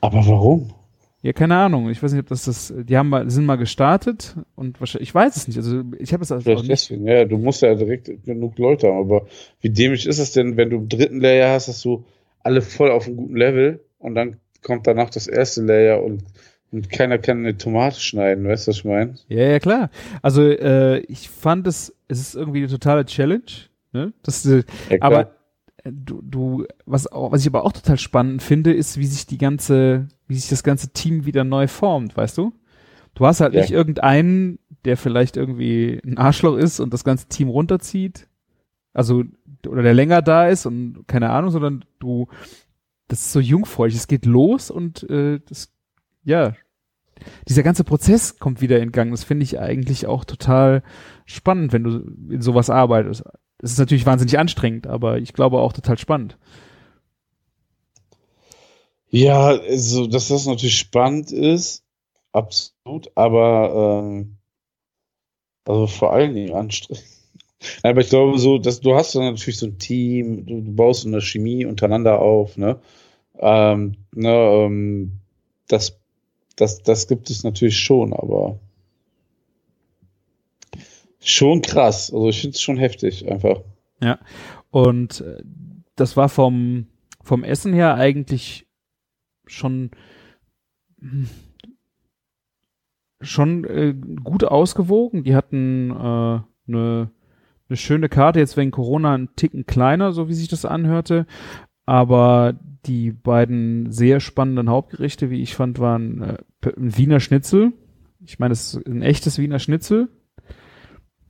Aber 0.00 0.26
warum? 0.26 0.72
Ja, 1.20 1.32
keine 1.32 1.56
Ahnung. 1.56 1.90
Ich 1.90 2.02
weiß 2.02 2.12
nicht, 2.12 2.22
ob 2.22 2.28
das 2.28 2.44
das. 2.44 2.72
Die 2.76 2.96
haben 2.96 3.08
mal, 3.08 3.28
sind 3.28 3.44
mal 3.44 3.56
gestartet 3.56 4.36
und 4.54 4.80
wahrscheinlich. 4.80 5.08
Ich 5.08 5.14
weiß 5.14 5.36
es 5.36 5.48
nicht. 5.48 5.56
Also 5.56 5.82
ich 5.98 6.12
habe 6.12 6.22
es 6.22 6.30
also 6.30 6.44
Vielleicht 6.44 6.68
deswegen, 6.68 7.06
ja, 7.08 7.24
du 7.24 7.38
musst 7.38 7.62
ja 7.62 7.74
direkt 7.74 8.24
genug 8.24 8.56
Leute 8.58 8.88
haben, 8.88 8.98
aber 8.98 9.26
wie 9.60 9.70
dämlich 9.70 10.06
ist 10.06 10.20
es 10.20 10.32
denn, 10.32 10.56
wenn 10.56 10.70
du 10.70 10.76
im 10.76 10.88
dritten 10.88 11.20
Layer 11.20 11.52
hast, 11.52 11.68
dass 11.68 11.82
du 11.82 12.04
alle 12.42 12.62
voll 12.62 12.90
auf 12.90 13.06
einem 13.06 13.16
guten 13.16 13.36
Level 13.36 13.80
und 13.98 14.14
dann 14.14 14.36
kommt 14.62 14.86
danach 14.86 15.10
das 15.10 15.26
erste 15.26 15.62
Layer 15.62 16.02
und, 16.02 16.22
und 16.70 16.88
keiner 16.90 17.18
kann 17.18 17.38
eine 17.38 17.56
Tomate 17.56 18.00
schneiden, 18.00 18.46
weißt 18.46 18.66
du, 18.66 18.70
was 18.70 18.76
ich 18.78 18.84
meine? 18.84 19.14
Ja, 19.28 19.48
ja, 19.48 19.58
klar. 19.58 19.90
Also 20.22 20.42
äh, 20.42 20.98
ich 21.00 21.28
fand 21.28 21.66
es, 21.66 21.94
es 22.06 22.20
ist 22.20 22.34
irgendwie 22.36 22.58
eine 22.58 22.68
totale 22.68 23.04
Challenge. 23.04 23.42
Ne? 23.92 24.12
Das, 24.22 24.46
äh, 24.46 24.62
Ja, 24.90 24.98
aber 25.00 25.32
du, 25.92 26.22
du, 26.22 26.64
was, 26.86 27.06
auch, 27.10 27.32
was 27.32 27.42
ich 27.42 27.46
aber 27.48 27.64
auch 27.64 27.72
total 27.72 27.98
spannend 27.98 28.42
finde, 28.42 28.72
ist, 28.72 28.98
wie 28.98 29.06
sich 29.06 29.26
die 29.26 29.38
ganze, 29.38 30.08
wie 30.26 30.34
sich 30.36 30.48
das 30.48 30.62
ganze 30.62 30.90
Team 30.92 31.26
wieder 31.26 31.44
neu 31.44 31.66
formt, 31.68 32.16
weißt 32.16 32.38
du? 32.38 32.52
Du 33.14 33.26
hast 33.26 33.40
halt 33.40 33.54
Ja. 33.54 33.60
nicht 33.60 33.70
irgendeinen, 33.70 34.58
der 34.84 34.96
vielleicht 34.96 35.36
irgendwie 35.36 36.00
ein 36.04 36.18
Arschloch 36.18 36.56
ist 36.56 36.80
und 36.80 36.92
das 36.94 37.04
ganze 37.04 37.28
Team 37.28 37.48
runterzieht. 37.48 38.28
Also, 38.92 39.24
oder 39.66 39.82
der 39.82 39.94
länger 39.94 40.22
da 40.22 40.48
ist 40.48 40.66
und 40.66 41.04
keine 41.06 41.30
Ahnung, 41.30 41.50
sondern 41.50 41.84
du, 41.98 42.28
das 43.08 43.20
ist 43.20 43.32
so 43.32 43.40
jungfräulich, 43.40 43.96
es 43.96 44.06
geht 44.08 44.26
los 44.26 44.70
und 44.70 45.08
äh, 45.10 45.40
das, 45.48 45.72
ja, 46.24 46.54
dieser 47.48 47.62
ganze 47.64 47.82
Prozess 47.84 48.38
kommt 48.38 48.60
wieder 48.60 48.80
in 48.80 48.92
Gang. 48.92 49.10
Das 49.10 49.24
finde 49.24 49.42
ich 49.44 49.58
eigentlich 49.58 50.06
auch 50.06 50.24
total 50.24 50.82
spannend, 51.26 51.72
wenn 51.72 51.82
du 51.84 52.32
in 52.32 52.40
sowas 52.42 52.70
arbeitest. 52.70 53.24
Es 53.60 53.72
ist 53.72 53.78
natürlich 53.78 54.06
wahnsinnig 54.06 54.38
anstrengend, 54.38 54.86
aber 54.86 55.18
ich 55.18 55.32
glaube 55.32 55.58
auch 55.58 55.72
total 55.72 55.98
spannend. 55.98 56.36
Ja, 59.10 59.46
also, 59.46 60.06
dass 60.06 60.28
das 60.28 60.46
natürlich 60.46 60.76
spannend 60.76 61.32
ist, 61.32 61.82
absolut, 62.32 63.10
aber 63.14 64.02
ähm, 64.04 64.36
also 65.64 65.86
vor 65.86 66.12
allen 66.12 66.34
Dingen 66.34 66.54
anstrengend. 66.54 67.04
Aber 67.82 68.00
ich 68.00 68.08
glaube 68.08 68.38
so, 68.38 68.58
dass 68.58 68.78
du 68.78 68.94
hast 68.94 69.16
dann 69.16 69.24
natürlich 69.24 69.58
so 69.58 69.66
ein 69.66 69.78
Team, 69.78 70.46
du, 70.46 70.60
du 70.60 70.72
baust 70.76 71.02
so 71.02 71.08
eine 71.08 71.20
Chemie 71.20 71.64
untereinander 71.64 72.20
auf, 72.20 72.56
ne? 72.56 72.78
Ähm, 73.36 73.96
ne 74.14 74.30
ähm, 74.30 75.12
das, 75.66 75.98
das, 76.54 76.84
das 76.84 77.08
gibt 77.08 77.30
es 77.30 77.42
natürlich 77.42 77.76
schon, 77.76 78.12
aber 78.12 78.60
schon 81.20 81.62
krass. 81.62 82.12
Also 82.12 82.28
ich 82.28 82.40
finde 82.40 82.54
es 82.54 82.60
schon 82.60 82.76
heftig, 82.76 83.30
einfach. 83.30 83.62
Ja. 84.00 84.18
Und 84.70 85.20
äh, 85.20 85.42
das 85.96 86.16
war 86.16 86.28
vom, 86.28 86.86
vom 87.22 87.44
Essen 87.44 87.72
her 87.72 87.94
eigentlich 87.94 88.66
schon 89.46 89.90
schon 93.20 93.64
äh, 93.64 93.94
gut 94.22 94.44
ausgewogen. 94.44 95.24
Die 95.24 95.34
hatten 95.34 95.90
äh, 95.90 96.40
eine 96.68 97.10
eine 97.68 97.76
schöne 97.76 98.08
Karte, 98.08 98.38
jetzt 98.38 98.56
wegen 98.56 98.70
Corona 98.70 99.14
ein 99.14 99.28
Ticken 99.36 99.66
kleiner, 99.66 100.12
so 100.12 100.28
wie 100.28 100.34
sich 100.34 100.48
das 100.48 100.64
anhörte. 100.64 101.26
Aber 101.84 102.58
die 102.86 103.10
beiden 103.12 103.90
sehr 103.90 104.20
spannenden 104.20 104.70
Hauptgerichte, 104.70 105.30
wie 105.30 105.42
ich 105.42 105.54
fand, 105.54 105.78
waren 105.78 106.22
äh, 106.22 106.38
ein 106.76 106.96
Wiener 106.96 107.20
Schnitzel. 107.20 107.72
Ich 108.24 108.38
meine, 108.38 108.52
es 108.52 108.74
ist 108.74 108.86
ein 108.86 109.02
echtes 109.02 109.38
Wiener 109.38 109.58
Schnitzel 109.58 110.08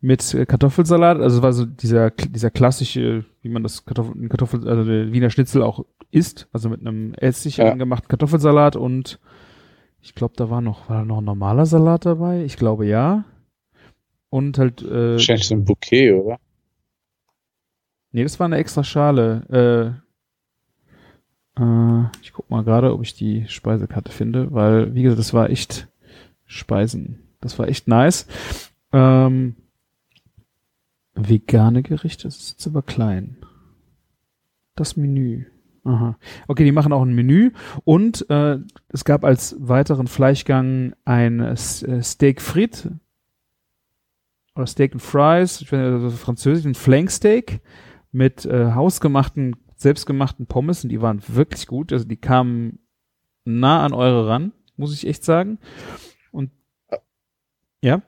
mit 0.01 0.37
Kartoffelsalat. 0.49 1.21
Also 1.21 1.43
war 1.43 1.53
so 1.53 1.65
dieser 1.65 2.11
dieser 2.11 2.51
klassische, 2.51 3.25
wie 3.43 3.49
man 3.49 3.63
das 3.63 3.85
Kartoffel, 3.85 4.29
Kartoffel 4.29 4.69
also 4.69 4.85
der 4.85 5.13
Wiener 5.13 5.31
Schnitzel 5.31 5.63
auch 5.63 5.85
isst, 6.11 6.49
also 6.53 6.69
mit 6.69 6.81
einem 6.81 7.15
Essig 7.15 7.59
ja. 7.59 7.71
angemachten 7.71 8.09
Kartoffelsalat 8.09 8.77
und 8.77 9.21
ich 10.01 10.15
glaube, 10.15 10.35
da 10.37 10.49
war 10.51 10.61
noch 10.61 10.89
war 10.89 10.99
da 10.99 11.05
noch 11.05 11.19
ein 11.19 11.25
normaler 11.25 11.67
Salat 11.67 12.07
dabei. 12.07 12.45
Ich 12.45 12.57
glaube 12.57 12.87
ja. 12.87 13.25
Und 14.31 14.59
halt. 14.59 14.83
Äh, 14.83 15.13
Wahrscheinlich 15.13 15.47
so 15.47 15.55
ein 15.55 15.65
Bouquet, 15.65 16.13
oder? 16.13 16.39
Nee, 18.13 18.23
das 18.23 18.39
war 18.41 18.47
eine 18.47 18.57
extra 18.57 18.85
Schale. 18.85 20.01
Äh, 21.57 21.63
äh, 21.63 22.05
ich 22.23 22.33
guck 22.33 22.49
mal 22.51 22.65
gerade, 22.65 22.93
ob 22.93 23.03
ich 23.03 23.15
die 23.15 23.47
Speisekarte 23.49 24.13
finde, 24.13 24.53
weil, 24.53 24.95
wie 24.95 25.03
gesagt, 25.03 25.19
das 25.19 25.35
war 25.35 25.51
echt 25.51 25.89
Speisen. 26.47 27.21
Das 27.41 27.59
war 27.59 27.69
echt 27.69 27.89
nice. 27.89 28.27
Ähm, 28.93 29.57
vegane 31.19 31.83
Gerichte, 31.83 32.25
das 32.25 32.37
ist 32.37 32.51
jetzt 32.53 32.67
aber 32.67 32.83
klein. 32.83 33.37
Das 34.75 34.97
Menü. 34.97 35.47
Aha. 35.85 36.19
Okay, 36.47 36.65
die 36.65 36.73
machen 36.73 36.93
auch 36.93 37.03
ein 37.03 37.15
Menü 37.15 37.53
und 37.85 38.29
äh, 38.31 38.59
es 38.89 39.05
gab 39.05 39.25
als 39.25 39.57
weiteren 39.59 40.07
Fleischgang 40.07 40.95
ein 41.05 41.41
äh, 41.41 41.57
Steak 41.57 42.43
frit 42.43 42.91
oder 44.55 44.67
Steak 44.67 44.93
and 44.93 45.03
Fries, 45.03 45.61
ich 45.61 45.69
finde 45.69 45.95
also 45.95 46.11
französisch, 46.11 46.67
ein 46.67 46.75
Flanksteak 46.75 47.61
mit 48.11 48.45
äh, 48.45 48.73
hausgemachten, 48.73 49.57
selbstgemachten 49.77 50.47
Pommes 50.47 50.83
und 50.83 50.91
die 50.91 51.01
waren 51.01 51.23
wirklich 51.29 51.67
gut. 51.67 51.93
Also 51.93 52.05
die 52.05 52.17
kamen 52.17 52.81
nah 53.45 53.85
an 53.85 53.93
eure 53.93 54.29
ran, 54.29 54.53
muss 54.77 54.93
ich 54.93 55.07
echt 55.07 55.25
sagen. 55.25 55.59
Und 56.33 56.51
ja. 57.83 58.03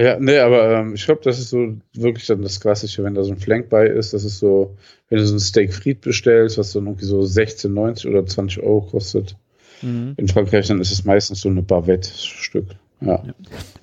Ja, 0.00 0.18
nee, 0.18 0.38
aber 0.38 0.78
ähm, 0.78 0.94
ich 0.94 1.04
glaube, 1.04 1.20
das 1.24 1.38
ist 1.38 1.50
so 1.50 1.76
wirklich 1.92 2.26
dann 2.26 2.40
das 2.40 2.58
Klassische, 2.58 3.04
wenn 3.04 3.14
da 3.14 3.22
so 3.22 3.32
ein 3.32 3.36
Flank 3.36 3.68
bei 3.68 3.86
ist. 3.86 4.14
Das 4.14 4.24
ist 4.24 4.38
so, 4.38 4.74
wenn 5.10 5.18
du 5.18 5.26
so 5.26 5.34
ein 5.34 5.40
Steak 5.40 5.74
Fried 5.74 6.00
bestellst, 6.00 6.56
was 6.56 6.72
dann 6.72 6.86
irgendwie 6.86 7.04
so 7.04 7.20
16,90 7.20 8.08
oder 8.08 8.24
20 8.24 8.62
Euro 8.62 8.80
kostet. 8.80 9.36
Mhm. 9.82 10.14
In 10.16 10.26
Frankreich, 10.26 10.68
dann 10.68 10.80
ist 10.80 10.90
es 10.90 11.04
meistens 11.04 11.42
so 11.42 11.50
eine 11.50 11.60
Bavette-Stück. 11.60 12.68
Ja. 13.02 13.22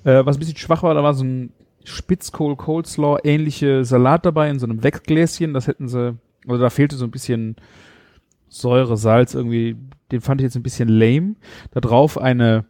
ja. 0.04 0.20
Äh, 0.20 0.26
was 0.26 0.36
ein 0.36 0.40
bisschen 0.40 0.56
schwach 0.56 0.82
war, 0.82 0.92
da 0.94 1.04
war 1.04 1.14
so 1.14 1.22
ein 1.22 1.52
Spitzkohl 1.84 2.56
Coleslaw 2.56 3.20
ähnliche 3.22 3.84
Salat 3.84 4.26
dabei 4.26 4.50
in 4.50 4.58
so 4.58 4.66
einem 4.66 4.82
Weggläschen. 4.82 5.54
Das 5.54 5.68
hätten 5.68 5.86
sie, 5.86 6.16
also 6.48 6.60
da 6.60 6.70
fehlte 6.70 6.96
so 6.96 7.04
ein 7.04 7.12
bisschen 7.12 7.54
Säure, 8.48 8.96
Salz 8.96 9.34
irgendwie. 9.34 9.76
Den 10.10 10.20
fand 10.20 10.40
ich 10.40 10.46
jetzt 10.46 10.56
ein 10.56 10.64
bisschen 10.64 10.88
lame. 10.88 11.36
Da 11.70 11.80
drauf 11.80 12.18
eine, 12.18 12.64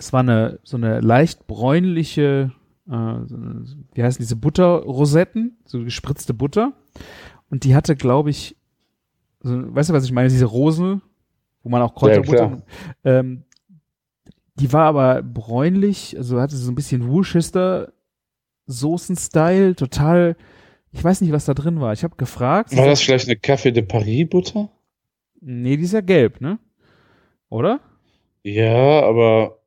es 0.00 0.12
war 0.14 0.20
eine 0.20 0.58
so 0.62 0.76
eine 0.76 1.00
leicht 1.00 1.46
bräunliche, 1.46 2.52
äh, 2.88 2.92
wie 2.92 4.02
heißen 4.02 4.20
diese 4.20 4.36
Butterrosetten, 4.36 5.58
so 5.66 5.84
gespritzte 5.84 6.32
Butter. 6.34 6.72
Und 7.50 7.64
die 7.64 7.74
hatte, 7.74 7.96
glaube 7.96 8.30
ich, 8.30 8.56
so, 9.42 9.74
weißt 9.74 9.90
du, 9.90 9.94
was 9.94 10.04
ich 10.04 10.12
meine? 10.12 10.28
Diese 10.28 10.46
Rose, 10.46 11.00
wo 11.62 11.68
man 11.68 11.82
auch 11.82 11.94
Kräuterbutter. 11.94 12.62
Ja, 13.04 13.18
ähm, 13.18 13.44
die 14.54 14.72
war 14.72 14.86
aber 14.86 15.22
bräunlich, 15.22 16.16
also 16.16 16.40
hatte 16.40 16.56
so 16.56 16.70
ein 16.72 16.74
bisschen 16.74 17.08
Worcester 17.08 17.92
Soßen-Style, 18.66 19.74
total, 19.74 20.36
ich 20.92 21.02
weiß 21.02 21.20
nicht, 21.20 21.32
was 21.32 21.44
da 21.44 21.54
drin 21.54 21.80
war. 21.80 21.92
Ich 21.92 22.04
habe 22.04 22.16
gefragt. 22.16 22.74
War 22.76 22.86
das 22.86 23.02
vielleicht 23.02 23.28
eine 23.28 23.36
Café 23.36 23.70
de 23.70 23.82
Paris 23.82 24.28
Butter? 24.28 24.70
Nee, 25.40 25.76
die 25.76 25.84
ist 25.84 25.92
ja 25.92 26.00
gelb, 26.00 26.40
ne? 26.40 26.58
Oder? 27.48 27.80
Ja, 28.42 29.02
aber 29.02 29.59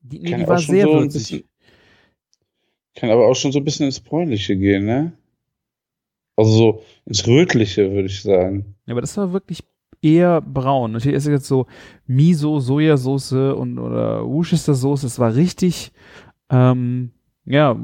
die, 0.00 0.20
nee, 0.20 0.36
die 0.36 0.46
war 0.46 0.58
sehr 0.58 0.86
so 0.86 0.92
würzig. 0.92 1.22
Bisschen, 1.22 1.44
kann 2.94 3.10
aber 3.10 3.26
auch 3.26 3.34
schon 3.34 3.52
so 3.52 3.58
ein 3.58 3.64
bisschen 3.64 3.86
ins 3.86 4.00
Bräunliche 4.00 4.56
gehen, 4.56 4.84
ne? 4.84 5.12
Also 6.36 6.50
so 6.52 6.82
ins 7.06 7.26
Rötliche, 7.26 7.90
würde 7.92 8.06
ich 8.06 8.22
sagen. 8.22 8.74
Ja, 8.86 8.94
aber 8.94 9.00
das 9.00 9.16
war 9.16 9.32
wirklich 9.32 9.62
eher 10.02 10.40
braun. 10.40 10.92
Natürlich 10.92 11.16
ist 11.16 11.26
jetzt 11.26 11.46
so 11.46 11.66
Miso, 12.06 12.60
Sojasauce 12.60 13.32
und 13.32 13.78
oder 13.78 14.24
Worcestershire-Soße. 14.24 15.06
Es 15.06 15.18
war 15.18 15.34
richtig, 15.34 15.92
ähm, 16.48 17.12
ja, 17.44 17.78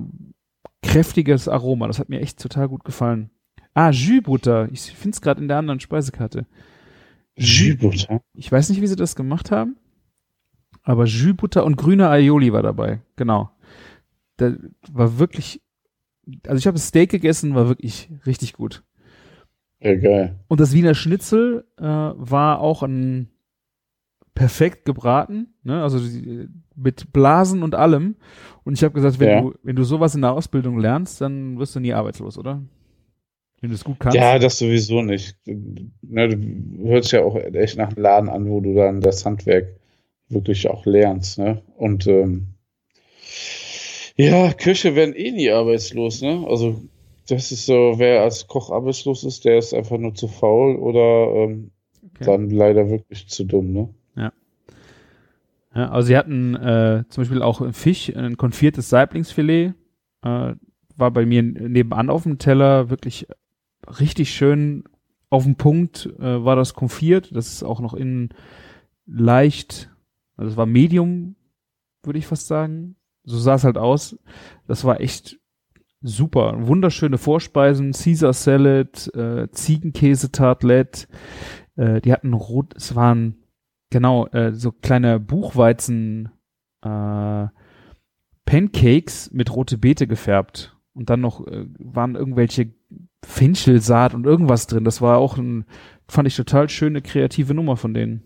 kräftiges 0.82 1.49
Aroma. 1.49 1.87
Das 1.87 1.99
hat 1.99 2.08
mir 2.08 2.20
echt 2.20 2.40
total 2.40 2.68
gut 2.68 2.85
gefallen. 2.85 3.30
Ah, 3.75 3.90
Jus-Butter. 3.90 4.68
Ich 4.73 4.82
finde 4.82 5.14
es 5.14 5.20
gerade 5.20 5.42
in 5.42 5.49
der 5.49 5.58
anderen 5.58 5.80
Speisekarte. 5.80 6.46
Jus-Butter? 7.37 8.23
Ich 8.35 8.50
weiß 8.50 8.70
nicht, 8.70 8.80
wie 8.80 8.87
sie 8.87 8.96
das 8.96 9.16
gemacht 9.16 9.50
haben, 9.50 9.76
aber 10.87 11.05
Jus-Butter 11.05 11.64
und 11.64 11.76
grüne 11.76 12.09
Aioli 12.09 12.52
war 12.52 12.62
dabei. 12.62 13.00
Genau. 13.16 13.50
Da 14.37 14.55
war 14.93 15.19
wirklich, 15.19 15.61
also 16.47 16.59
ich 16.59 16.66
habe 16.69 16.78
Steak 16.78 17.11
gegessen, 17.11 17.57
war 17.57 17.66
wirklich 17.66 18.09
richtig 18.25 18.52
gut. 18.52 18.85
Ja, 19.81 19.97
geil. 19.97 20.38
Und 20.47 20.61
das 20.61 20.73
Wiener 20.73 20.95
Schnitzel 20.95 21.64
äh, 21.76 21.83
war 21.83 22.61
auch 22.61 22.85
ein 22.85 23.28
perfekt 24.35 24.85
gebraten, 24.85 25.55
ne? 25.64 25.83
also 25.83 25.99
die, 25.99 26.49
mit 26.76 27.12
Blasen 27.12 27.64
und 27.64 27.75
allem. 27.75 28.14
Und 28.62 28.75
ich 28.75 28.85
habe 28.85 28.95
gesagt, 28.95 29.19
wenn, 29.19 29.28
ja. 29.28 29.40
du, 29.40 29.55
wenn 29.64 29.75
du 29.75 29.83
sowas 29.83 30.14
in 30.14 30.21
der 30.21 30.35
Ausbildung 30.35 30.78
lernst, 30.78 31.21
dann 31.21 31.59
wirst 31.59 31.75
du 31.75 31.81
nie 31.81 31.95
arbeitslos, 31.95 32.38
oder? 32.38 32.62
Wenn 33.61 33.71
du 33.71 33.75
es 33.75 33.83
gut 33.83 33.99
kannst. 33.99 34.16
Ja, 34.16 34.38
das 34.38 34.59
sowieso 34.59 35.02
nicht. 35.02 35.37
Du, 35.47 35.90
ne, 36.02 36.28
du 36.28 36.88
hörst 36.88 37.11
ja 37.11 37.25
auch 37.25 37.35
echt 37.35 37.76
nach 37.76 37.88
einem 37.88 38.02
Laden 38.02 38.28
an, 38.28 38.49
wo 38.49 38.61
du 38.61 38.75
dann 38.75 39.00
das 39.00 39.25
Handwerk 39.25 39.81
wirklich 40.28 40.68
auch 40.68 40.87
lernst. 40.87 41.38
Ne? 41.38 41.62
Und 41.76 42.06
ähm, 42.06 42.49
ja, 44.16 44.52
Köche 44.52 44.95
werden 44.95 45.14
eh 45.14 45.30
nie 45.33 45.50
arbeitslos. 45.50 46.23
Ne? 46.23 46.45
Also 46.49 46.80
das 47.28 47.52
ist 47.52 47.66
so, 47.66 47.95
wer 47.97 48.23
als 48.23 48.47
Koch 48.47 48.71
arbeitslos 48.71 49.25
ist, 49.25 49.45
der 49.45 49.59
ist 49.59 49.75
einfach 49.75 49.99
nur 49.99 50.14
zu 50.14 50.28
faul 50.28 50.76
oder 50.76 51.35
ähm, 51.35 51.71
okay. 52.14 52.25
dann 52.25 52.50
leider 52.50 52.88
wirklich 52.88 53.28
zu 53.28 53.45
dumm, 53.45 53.73
ne? 53.73 53.88
Ja. 54.16 54.33
ja 55.75 55.90
also 55.90 56.06
sie 56.06 56.16
hatten 56.16 56.54
äh, 56.54 57.04
zum 57.09 57.23
Beispiel 57.23 57.42
auch 57.42 57.73
Fisch, 57.75 58.14
ein 58.14 58.37
konfiertes 58.37 58.88
Saiblingsfilet, 58.88 59.75
äh, 60.23 60.52
war 60.99 61.11
bei 61.11 61.26
mir 61.26 61.42
nebenan 61.42 62.11
auf 62.11 62.23
dem 62.23 62.38
Teller 62.38 62.88
wirklich 62.90 63.26
richtig 64.00 64.30
schön 64.30 64.85
auf 65.28 65.45
dem 65.45 65.56
Punkt 65.56 66.09
äh, 66.18 66.45
war 66.45 66.56
das 66.56 66.75
konfiert. 66.75 67.35
Das 67.35 67.49
ist 67.49 67.62
auch 67.62 67.80
noch 67.80 67.95
in 67.95 68.30
leicht, 69.06 69.90
also 70.37 70.50
es 70.50 70.57
war 70.57 70.66
Medium, 70.66 71.37
würde 72.02 72.19
ich 72.19 72.26
fast 72.26 72.47
sagen. 72.47 72.97
So 73.25 73.38
sah 73.38 73.55
es 73.55 73.64
halt 73.64 73.78
aus. 73.78 74.19
Das 74.66 74.85
war 74.85 75.00
echt 75.00 75.38
super. 76.00 76.66
Wunderschöne 76.66 77.19
Vorspeisen, 77.19 77.93
Caesar 77.93 78.33
Salad, 78.33 79.12
äh, 79.14 79.49
Ziegenkäse-Tartlet. 79.50 81.09
Äh, 81.76 82.00
die 82.00 82.12
hatten 82.12 82.33
rot, 82.33 82.75
es 82.76 82.95
waren 82.95 83.43
genau 83.90 84.26
äh, 84.28 84.52
so 84.55 84.73
kleine 84.73 85.19
Buchweizen 85.19 86.31
äh, 86.83 87.47
Pancakes 88.45 89.31
mit 89.33 89.55
rote 89.55 89.78
Beete 89.78 90.07
gefärbt. 90.07 90.76
Und 90.95 91.11
dann 91.11 91.21
noch 91.21 91.47
äh, 91.47 91.66
waren 91.78 92.14
irgendwelche 92.14 92.73
Fenchelsaat 93.25 94.14
und 94.14 94.25
irgendwas 94.25 94.66
drin. 94.66 94.85
Das 94.85 95.02
war 95.02 95.19
auch 95.19 95.37
ein, 95.37 95.64
fand 96.09 96.28
ich 96.28 96.37
total 96.37 96.69
schöne 96.69 97.02
kreative 97.02 97.55
Nummer 97.55 97.76
von 97.76 97.93
denen. 97.93 98.23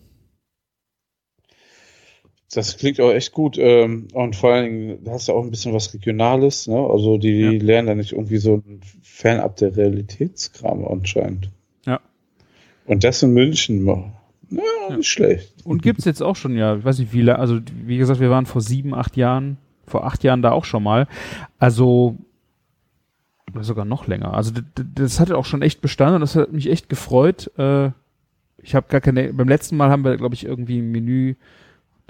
Das 2.52 2.76
klingt 2.76 3.00
auch 3.00 3.12
echt 3.12 3.32
gut. 3.32 3.56
Ähm, 3.58 4.08
und 4.12 4.34
vor 4.34 4.52
allen 4.52 4.64
Dingen 4.64 4.98
hast 5.08 5.28
du 5.28 5.32
auch 5.32 5.44
ein 5.44 5.50
bisschen 5.50 5.72
was 5.72 5.94
Regionales. 5.94 6.66
Ne? 6.66 6.76
Also 6.76 7.16
die 7.16 7.40
ja. 7.40 7.50
lernen 7.50 7.88
da 7.88 7.94
nicht 7.94 8.12
irgendwie 8.12 8.38
so 8.38 8.56
ein 8.56 8.80
Fernab 9.02 9.56
der 9.56 9.76
Realitätskram 9.76 10.84
anscheinend. 10.84 11.50
Ja. 11.86 12.00
Und 12.86 13.04
das 13.04 13.22
in 13.22 13.32
München. 13.32 13.86
Ja, 13.86 14.62
ja. 14.88 14.96
nicht 14.96 15.08
schlecht. 15.08 15.54
Und 15.64 15.82
gibt's 15.82 16.04
jetzt 16.04 16.22
auch 16.22 16.34
schon, 16.34 16.56
ja, 16.56 16.76
ich 16.76 16.84
weiß 16.84 16.98
nicht 16.98 17.12
wie, 17.12 17.30
also 17.30 17.60
wie 17.84 17.98
gesagt, 17.98 18.18
wir 18.18 18.30
waren 18.30 18.46
vor 18.46 18.60
sieben, 18.60 18.94
acht 18.94 19.16
Jahren, 19.16 19.58
vor 19.86 20.04
acht 20.04 20.24
Jahren 20.24 20.42
da 20.42 20.50
auch 20.50 20.64
schon 20.64 20.82
mal. 20.82 21.06
Also 21.58 22.16
oder 23.54 23.64
sogar 23.64 23.84
noch 23.84 24.06
länger. 24.06 24.34
Also 24.34 24.52
das, 24.52 24.84
das 24.94 25.20
hat 25.20 25.30
auch 25.32 25.44
schon 25.44 25.62
echt 25.62 25.80
bestanden 25.80 26.16
und 26.16 26.20
das 26.22 26.36
hat 26.36 26.52
mich 26.52 26.68
echt 26.68 26.88
gefreut. 26.88 27.50
Äh, 27.58 27.90
ich 28.62 28.74
habe 28.74 28.88
gar 28.88 29.00
keine, 29.00 29.32
beim 29.32 29.48
letzten 29.48 29.76
Mal 29.76 29.90
haben 29.90 30.04
wir, 30.04 30.16
glaube 30.16 30.34
ich, 30.34 30.44
irgendwie 30.44 30.78
ein 30.78 30.90
Menü, 30.90 31.34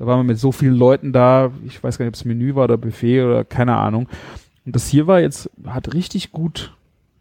da 0.00 0.07
waren 0.07 0.21
wir 0.21 0.25
mit 0.25 0.38
so 0.38 0.50
vielen 0.50 0.76
Leuten 0.76 1.12
da, 1.12 1.52
ich 1.66 1.85
weiß 1.85 1.99
gar 1.99 2.07
nicht, 2.07 2.12
ob 2.12 2.14
es 2.14 2.25
Menü 2.25 2.54
war 2.54 2.64
oder 2.64 2.78
Buffet 2.78 3.23
oder 3.23 3.45
keine 3.45 3.76
Ahnung. 3.76 4.09
Und 4.64 4.75
das 4.75 4.88
hier 4.88 5.07
war 5.07 5.21
jetzt, 5.21 5.50
hat 5.66 5.92
richtig 5.92 6.33
gut 6.33 6.75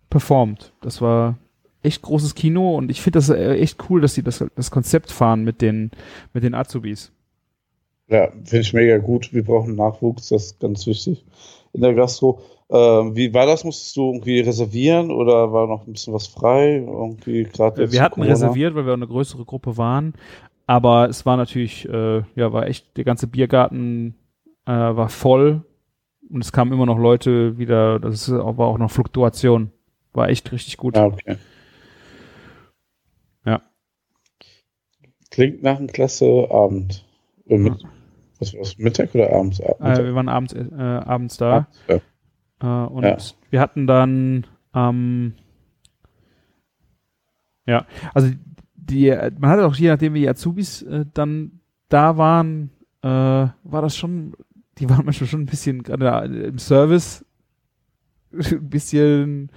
performt. 0.09 0.71
Das 0.79 1.01
war 1.01 1.38
echt 1.83 2.01
großes 2.01 2.36
Kino 2.36 2.77
und 2.77 2.89
ich 2.89 3.01
finde 3.01 3.19
das 3.19 3.27
äh, 3.27 3.55
echt 3.55 3.89
cool, 3.89 4.00
dass 4.00 4.13
sie 4.13 4.24
das, 4.24 4.45
das 4.55 4.71
Konzept 4.71 5.12
fahren 5.12 5.43
mit 5.43 5.62
den, 5.62 5.91
mit 6.33 6.45
den 6.45 6.55
Azubis. 6.55 7.12
Ja, 8.07 8.31
finde 8.45 8.62
ich 8.62 8.74
mega 8.74 8.98
gut. 8.98 9.33
Wir 9.33 9.43
brauchen 9.43 9.75
Nachwuchs, 9.75 10.29
das 10.29 10.45
ist 10.45 10.59
ganz 10.62 10.88
wichtig 10.88 11.25
in 11.74 11.81
der 11.81 11.93
Gastro. 11.93 12.41
Ähm, 12.71 13.15
wie 13.15 13.33
war 13.33 13.45
das? 13.45 13.63
Musstest 13.63 13.98
du 13.98 14.13
irgendwie 14.13 14.39
reservieren 14.39 15.12
oder 15.12 15.51
war 15.51 15.67
noch 15.67 15.86
ein 15.86 15.91
bisschen 15.91 16.13
was 16.13 16.27
frei? 16.27 16.77
Irgendwie 16.77 17.43
gerade 17.43 17.91
wir 17.91 18.01
hatten 18.01 18.15
Corona? 18.15 18.31
reserviert, 18.31 18.75
weil 18.75 18.86
wir 18.86 18.93
eine 18.93 19.07
größere 19.07 19.43
Gruppe 19.43 19.75
waren. 19.75 20.13
Aber 20.69 21.09
es 21.09 21.25
war 21.25 21.35
natürlich, 21.35 21.89
äh, 21.89 22.21
ja, 22.35 22.53
war 22.53 22.67
echt, 22.67 22.95
der 22.95 23.03
ganze 23.03 23.25
Biergarten 23.25 24.13
äh, 24.67 24.71
war 24.71 25.09
voll 25.09 25.65
und 26.29 26.41
es 26.41 26.51
kamen 26.51 26.71
immer 26.71 26.85
noch 26.85 26.99
Leute 26.99 27.57
wieder, 27.57 27.97
das 27.97 28.31
war 28.31 28.67
auch 28.67 28.77
noch 28.77 28.91
Fluktuation. 28.91 29.71
War 30.13 30.29
echt 30.29 30.51
richtig 30.51 30.77
gut. 30.77 30.95
Ah, 30.95 31.07
okay. 31.07 31.38
Ja. 33.45 33.63
Klingt 35.31 35.63
nach 35.63 35.77
einem 35.77 35.88
klasse 35.88 36.47
Abend. 36.51 37.03
Äh, 37.47 37.57
mit, 37.57 37.81
ja. 37.81 37.89
Was 38.38 38.53
war 38.53 38.59
das, 38.59 38.77
Mittag 38.77 39.15
oder 39.15 39.33
abends? 39.33 39.59
Äh, 39.59 39.73
wir 39.79 40.13
waren 40.13 40.29
abends, 40.29 40.53
äh, 40.53 40.83
abends 40.83 41.38
da. 41.38 41.67
Ja. 41.88 42.85
Äh, 42.85 42.89
und 42.89 43.05
ja. 43.05 43.17
wir 43.49 43.59
hatten 43.59 43.88
dann, 43.88 44.45
ähm, 44.75 45.33
ja, 47.65 47.88
also 48.13 48.29
die, 48.89 49.15
man 49.39 49.50
hat 49.51 49.60
auch 49.60 49.75
je 49.75 49.89
nachdem, 49.89 50.13
wie 50.13 50.22
die 50.22 50.29
Azubis 50.29 50.81
äh, 50.81 51.05
dann 51.13 51.60
da 51.89 52.17
waren, 52.17 52.72
äh, 53.01 53.08
war 53.08 53.81
das 53.81 53.96
schon, 53.96 54.34
die 54.77 54.89
waren 54.89 55.05
manchmal 55.05 55.29
schon 55.29 55.41
ein 55.41 55.48
bisschen, 55.48 55.84
gerade 55.84 56.25
im 56.43 56.60
Service, 56.60 57.25
ein 58.31 58.69
bisschen, 58.69 59.51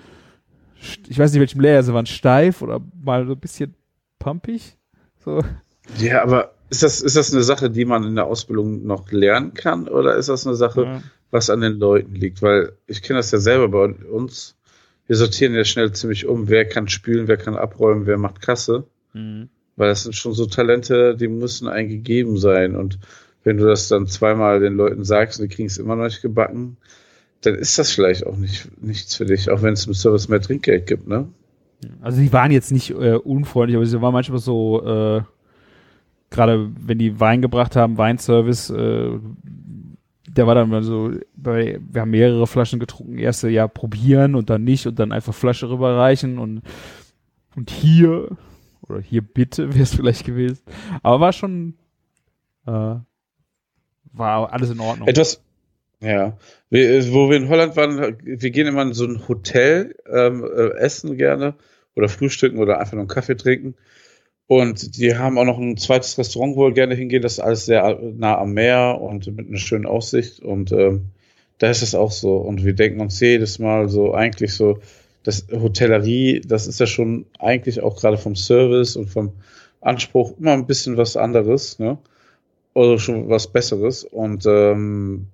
ich 1.08 1.18
weiß 1.18 1.32
nicht, 1.32 1.40
welchem 1.40 1.60
Layer 1.60 1.82
sie 1.82 1.94
waren, 1.94 2.06
steif 2.06 2.62
oder 2.62 2.80
mal 3.02 3.26
so 3.26 3.32
ein 3.32 3.40
bisschen 3.40 3.74
pumpig. 4.18 4.76
So. 5.24 5.42
Ja, 5.98 6.22
aber 6.22 6.54
ist 6.70 6.82
das, 6.82 7.00
ist 7.00 7.16
das 7.16 7.32
eine 7.32 7.42
Sache, 7.42 7.70
die 7.70 7.84
man 7.84 8.04
in 8.04 8.14
der 8.14 8.26
Ausbildung 8.26 8.84
noch 8.84 9.10
lernen 9.12 9.54
kann 9.54 9.88
oder 9.88 10.16
ist 10.16 10.28
das 10.28 10.46
eine 10.46 10.56
Sache, 10.56 10.84
ja. 10.84 11.02
was 11.30 11.50
an 11.50 11.60
den 11.60 11.74
Leuten 11.74 12.14
liegt? 12.14 12.40
Weil 12.40 12.72
ich 12.86 13.02
kenne 13.02 13.18
das 13.18 13.30
ja 13.30 13.38
selber 13.38 13.68
bei 13.68 13.94
uns. 14.06 14.56
Wir 15.06 15.16
sortieren 15.16 15.54
ja 15.54 15.64
schnell 15.64 15.92
ziemlich 15.92 16.26
um, 16.26 16.48
wer 16.48 16.66
kann 16.66 16.88
spülen, 16.88 17.28
wer 17.28 17.36
kann 17.36 17.56
abräumen, 17.56 18.06
wer 18.06 18.16
macht 18.16 18.40
Kasse. 18.40 18.86
Mhm. 19.12 19.48
Weil 19.76 19.88
das 19.88 20.02
sind 20.04 20.14
schon 20.14 20.34
so 20.34 20.46
Talente, 20.46 21.16
die 21.16 21.28
müssen 21.28 21.68
eingegeben 21.68 22.36
sein. 22.36 22.76
Und 22.76 22.98
wenn 23.44 23.56
du 23.56 23.66
das 23.66 23.88
dann 23.88 24.06
zweimal 24.06 24.60
den 24.60 24.74
Leuten 24.74 25.04
sagst 25.04 25.40
und 25.40 25.50
die 25.50 25.54
kriegen 25.54 25.66
es 25.66 25.78
immer 25.78 25.96
noch 25.96 26.04
nicht 26.04 26.22
gebacken, 26.22 26.76
dann 27.40 27.54
ist 27.54 27.78
das 27.78 27.90
vielleicht 27.90 28.26
auch 28.26 28.36
nicht, 28.36 28.70
nichts 28.82 29.16
für 29.16 29.26
dich, 29.26 29.50
auch 29.50 29.62
wenn 29.62 29.72
es 29.72 29.86
im 29.86 29.94
Service 29.94 30.28
mehr 30.28 30.40
Trinkgeld 30.40 30.86
gibt, 30.86 31.08
ne? 31.08 31.28
Also 32.00 32.20
die 32.20 32.32
waren 32.32 32.52
jetzt 32.52 32.70
nicht 32.70 32.90
äh, 32.90 33.14
unfreundlich, 33.14 33.76
aber 33.76 33.86
sie 33.86 34.00
waren 34.00 34.12
manchmal 34.12 34.38
so, 34.38 34.84
äh, 34.84 35.22
gerade 36.30 36.70
wenn 36.78 36.98
die 36.98 37.18
Wein 37.18 37.42
gebracht 37.42 37.74
haben, 37.74 37.98
Weinservice, 37.98 38.70
äh, 38.70 39.18
der 40.28 40.46
war 40.46 40.54
dann 40.54 40.70
mal 40.70 40.82
so, 40.82 41.10
bei, 41.34 41.80
wir 41.90 42.02
haben 42.02 42.10
mehrere 42.10 42.46
Flaschen 42.46 42.78
getrunken, 42.78 43.18
erste 43.18 43.48
ja 43.48 43.66
probieren 43.66 44.34
und 44.34 44.48
dann 44.48 44.64
nicht 44.64 44.86
und 44.86 44.98
dann 44.98 45.12
einfach 45.12 45.34
Flasche 45.34 45.68
rüberreichen 45.68 46.38
und, 46.38 46.62
und 47.56 47.70
hier, 47.70 48.28
oder 48.92 49.02
hier 49.02 49.22
bitte 49.22 49.72
wäre 49.72 49.82
es 49.82 49.94
vielleicht 49.94 50.24
gewesen. 50.24 50.62
Aber 51.02 51.20
war 51.20 51.32
schon, 51.32 51.74
äh, 52.66 52.96
war 54.12 54.52
alles 54.52 54.70
in 54.70 54.80
Ordnung. 54.80 55.08
Etwas, 55.08 55.42
ja. 56.00 56.36
Wir, 56.70 57.12
wo 57.12 57.30
wir 57.30 57.36
in 57.36 57.48
Holland 57.48 57.76
waren, 57.76 58.16
wir 58.22 58.50
gehen 58.50 58.66
immer 58.66 58.82
in 58.82 58.92
so 58.92 59.04
ein 59.04 59.26
Hotel, 59.28 59.94
ähm, 60.10 60.44
äh, 60.44 60.76
essen 60.78 61.16
gerne 61.16 61.54
oder 61.94 62.08
frühstücken 62.08 62.58
oder 62.58 62.80
einfach 62.80 62.92
nur 62.94 63.02
einen 63.02 63.08
Kaffee 63.08 63.36
trinken. 63.36 63.74
Und 64.46 64.98
die 64.98 65.16
haben 65.16 65.38
auch 65.38 65.44
noch 65.44 65.58
ein 65.58 65.76
zweites 65.76 66.18
Restaurant, 66.18 66.56
wo 66.56 66.66
wir 66.66 66.72
gerne 66.72 66.94
hingehen. 66.94 67.22
Das 67.22 67.34
ist 67.34 67.40
alles 67.40 67.64
sehr 67.66 67.98
nah 68.16 68.36
am 68.36 68.52
Meer 68.52 68.98
und 69.00 69.26
mit 69.34 69.48
einer 69.48 69.58
schönen 69.58 69.86
Aussicht. 69.86 70.40
Und 70.40 70.72
ähm, 70.72 71.06
da 71.58 71.70
ist 71.70 71.82
es 71.82 71.94
auch 71.94 72.10
so. 72.10 72.36
Und 72.36 72.64
wir 72.64 72.74
denken 72.74 73.00
uns 73.00 73.20
jedes 73.20 73.58
Mal 73.58 73.88
so, 73.88 74.12
eigentlich 74.12 74.52
so, 74.52 74.78
das 75.22 75.46
Hotellerie, 75.52 76.40
das 76.40 76.66
ist 76.66 76.80
ja 76.80 76.86
schon 76.86 77.26
eigentlich 77.38 77.80
auch 77.80 77.96
gerade 77.96 78.18
vom 78.18 78.34
Service 78.34 78.96
und 78.96 79.08
vom 79.08 79.32
Anspruch 79.80 80.38
immer 80.38 80.52
ein 80.52 80.66
bisschen 80.66 80.96
was 80.96 81.16
anderes, 81.16 81.78
ne? 81.78 81.98
Oder 82.74 82.98
schon 82.98 83.28
was 83.28 83.46
Besseres. 83.46 84.04
Und 84.04 84.46
ähm, 84.46 85.26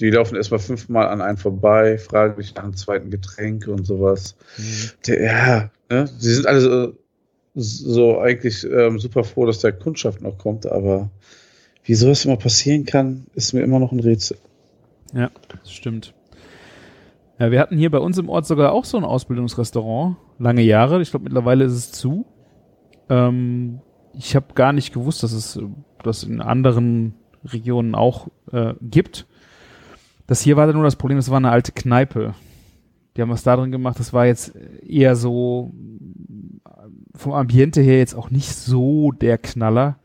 die 0.00 0.10
laufen 0.10 0.36
erstmal 0.36 0.60
fünfmal 0.60 1.08
an 1.08 1.20
einen 1.20 1.38
vorbei, 1.38 1.98
fragen 1.98 2.36
mich 2.36 2.54
nach 2.54 2.64
einem 2.64 2.76
zweiten 2.76 3.10
Getränk 3.10 3.66
und 3.66 3.84
sowas. 3.86 4.36
Mhm. 4.58 4.90
Der, 5.06 5.22
ja, 5.22 5.70
ne? 5.90 6.08
Sie 6.18 6.34
sind 6.34 6.46
alle 6.46 6.60
so, 6.60 6.94
so 7.54 8.18
eigentlich 8.18 8.64
ähm, 8.64 8.98
super 8.98 9.24
froh, 9.24 9.46
dass 9.46 9.60
der 9.60 9.72
Kundschaft 9.72 10.20
noch 10.22 10.38
kommt, 10.38 10.66
aber 10.66 11.10
wie 11.84 11.94
sowas 11.94 12.24
immer 12.24 12.36
passieren 12.36 12.84
kann, 12.84 13.26
ist 13.34 13.52
mir 13.52 13.62
immer 13.62 13.78
noch 13.78 13.92
ein 13.92 14.00
Rätsel. 14.00 14.38
Ja, 15.14 15.30
das 15.48 15.72
stimmt. 15.72 16.14
Ja, 17.42 17.50
wir 17.50 17.58
hatten 17.58 17.76
hier 17.76 17.90
bei 17.90 17.98
uns 17.98 18.18
im 18.18 18.28
Ort 18.28 18.46
sogar 18.46 18.70
auch 18.70 18.84
so 18.84 18.96
ein 18.96 19.02
Ausbildungsrestaurant, 19.02 20.16
lange 20.38 20.62
Jahre. 20.62 21.02
Ich 21.02 21.10
glaube, 21.10 21.24
mittlerweile 21.24 21.64
ist 21.64 21.72
es 21.72 21.90
zu. 21.90 22.24
Ähm, 23.08 23.80
ich 24.14 24.36
habe 24.36 24.54
gar 24.54 24.72
nicht 24.72 24.94
gewusst, 24.94 25.24
dass 25.24 25.32
es 25.32 25.58
das 26.04 26.22
in 26.22 26.40
anderen 26.40 27.16
Regionen 27.44 27.96
auch 27.96 28.28
äh, 28.52 28.74
gibt. 28.80 29.26
Das 30.28 30.40
hier 30.40 30.56
war 30.56 30.68
dann 30.68 30.76
nur 30.76 30.84
das 30.84 30.94
Problem, 30.94 31.18
das 31.18 31.30
war 31.30 31.38
eine 31.38 31.50
alte 31.50 31.72
Kneipe. 31.72 32.34
Die 33.16 33.22
haben 33.22 33.30
was 33.30 33.42
da 33.42 33.56
drin 33.56 33.72
gemacht, 33.72 33.98
das 33.98 34.12
war 34.12 34.24
jetzt 34.24 34.54
eher 34.86 35.16
so 35.16 35.72
vom 37.16 37.32
Ambiente 37.32 37.80
her 37.80 37.98
jetzt 37.98 38.14
auch 38.14 38.30
nicht 38.30 38.54
so 38.54 39.10
der 39.10 39.36
Knaller. 39.36 39.98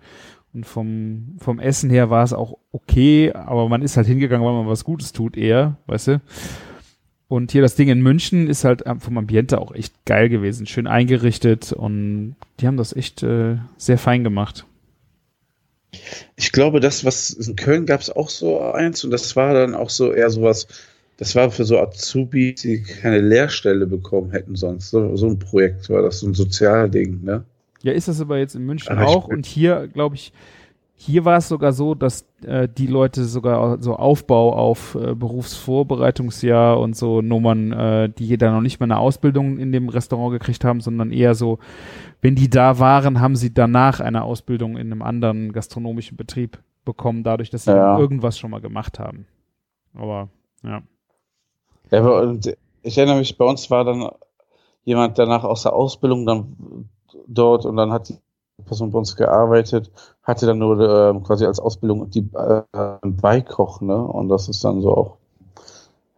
Und 0.56 0.66
vom, 0.66 1.36
vom 1.38 1.60
Essen 1.60 1.92
her 1.92 2.10
war 2.10 2.24
es 2.24 2.34
auch 2.34 2.58
okay, 2.72 3.32
aber 3.32 3.70
man 3.70 3.84
ist 3.84 3.96
halt 3.96 4.08
hingegangen, 4.08 4.44
weil 4.44 4.56
man 4.56 4.68
was 4.68 4.84
Gutes 4.84 5.12
tut 5.12 5.38
eher, 5.38 5.78
weißt 5.86 6.08
du. 6.08 6.22
Und 7.30 7.52
hier 7.52 7.62
das 7.62 7.76
Ding 7.76 7.90
in 7.90 8.02
München 8.02 8.48
ist 8.48 8.64
halt 8.64 8.84
vom 9.00 9.18
Ambiente 9.18 9.60
auch 9.60 9.74
echt 9.74 9.94
geil 10.06 10.30
gewesen, 10.30 10.66
schön 10.66 10.88
eingerichtet 10.88 11.74
und 11.74 12.36
die 12.60 12.68
haben 12.68 12.78
das 12.78 12.96
echt 12.96 13.22
äh, 13.22 13.58
sehr 13.78 13.98
fein 13.98 14.24
gemacht. 14.24 14.66
Ich 16.38 16.52
glaube, 16.52 16.80
das, 16.80 17.04
was 17.04 17.32
in 17.32 17.56
Köln 17.56 17.86
gab 17.86 18.00
es 18.00 18.10
auch 18.10 18.30
so 18.30 18.62
eins 18.62 19.04
und 19.04 19.12
das 19.12 19.36
war 19.36 19.54
dann 19.54 19.76
auch 19.76 19.90
so 19.90 20.14
eher 20.14 20.30
sowas, 20.30 20.68
das 21.18 21.36
war 21.36 21.52
für 21.52 21.66
so 21.66 21.80
Azubis, 21.80 22.62
die 22.62 22.84
keine 22.84 23.20
Lehrstelle 23.20 23.88
bekommen 23.88 24.32
hätten 24.32 24.56
sonst. 24.56 24.90
So, 24.90 25.16
so 25.18 25.28
ein 25.28 25.40
Projekt 25.40 25.90
war 25.90 26.04
das, 26.04 26.20
so 26.20 26.28
ein 26.28 26.34
Sozialding, 26.34 27.24
ne? 27.24 27.44
Ja, 27.82 27.92
ist 27.92 28.08
das 28.08 28.22
aber 28.22 28.38
jetzt 28.38 28.56
in 28.56 28.66
München 28.66 28.98
Ach, 28.98 29.06
auch. 29.06 29.28
Und 29.28 29.46
hier, 29.46 29.88
glaube 29.88 30.16
ich, 30.16 30.32
hier 31.00 31.26
war 31.26 31.38
es 31.38 31.48
sogar 31.48 31.74
so, 31.74 31.94
dass 31.94 32.28
äh, 32.44 32.68
die 32.68 32.88
Leute 32.88 33.24
sogar 33.26 33.82
so 33.82 33.96
Aufbau 33.96 34.54
auf 34.54 34.96
äh, 34.96 35.14
Berufsvorbereitungsjahr 35.14 36.80
und 36.80 36.96
so 36.96 37.22
Nummern, 37.22 37.72
äh, 37.72 38.10
die 38.10 38.36
da 38.38 38.52
noch 38.52 38.62
nicht 38.62 38.80
mal 38.80 38.86
eine 38.86 38.98
Ausbildung 38.98 39.60
in 39.60 39.72
dem 39.72 39.90
Restaurant 39.90 40.32
gekriegt 40.32 40.66
haben, 40.66 40.82
sondern 40.82 41.12
eher 41.12 41.36
so, 41.36 41.60
wenn 42.22 42.34
die 42.34 42.50
da 42.50 42.80
waren, 42.80 43.22
haben 43.22 43.36
sie 43.36 43.54
danach 43.54 44.00
eine 44.00 44.24
Ausbildung 44.24 44.76
in 44.76 44.92
einem 44.92 45.04
anderen 45.04 45.54
gastronomischen 45.54 46.18
Betrieb 46.18 46.58
bekommen, 46.84 47.24
dadurch, 47.24 47.52
dass 47.52 47.66
sie 47.66 47.72
ja. 47.72 48.00
irgendwas 48.00 48.40
schon 48.40 48.50
mal 48.50 48.62
gemacht 48.62 48.98
haben. 48.98 49.28
Aber 49.94 50.30
ja. 50.64 50.82
Ja, 51.92 52.02
und 52.02 52.58
ich 52.82 52.98
erinnere 52.98 53.20
mich, 53.20 53.38
bei 53.38 53.46
uns 53.46 53.70
war 53.70 53.86
dann 53.86 54.10
jemand 54.84 55.20
danach 55.20 55.44
aus 55.44 55.62
der 55.62 55.74
Ausbildung 55.74 56.26
dann 56.26 56.90
dort 57.28 57.66
und 57.66 57.78
dann 57.78 57.92
hat 57.92 58.10
die 58.10 58.18
Person 58.68 58.92
bei 58.92 59.00
uns 59.00 59.16
gearbeitet, 59.16 59.92
hatte 60.24 60.46
dann 60.46 60.60
nur 60.60 60.80
äh, 60.80 61.20
quasi 61.22 61.46
als 61.46 61.60
Ausbildung 61.60 62.10
die 62.10 62.30
äh, 62.34 62.64
Beikoch, 63.02 63.82
ne? 63.82 63.98
Und 63.98 64.30
das 64.30 64.50
ist 64.50 64.64
dann 64.64 64.82
so 64.82 64.96
auch, 64.96 65.18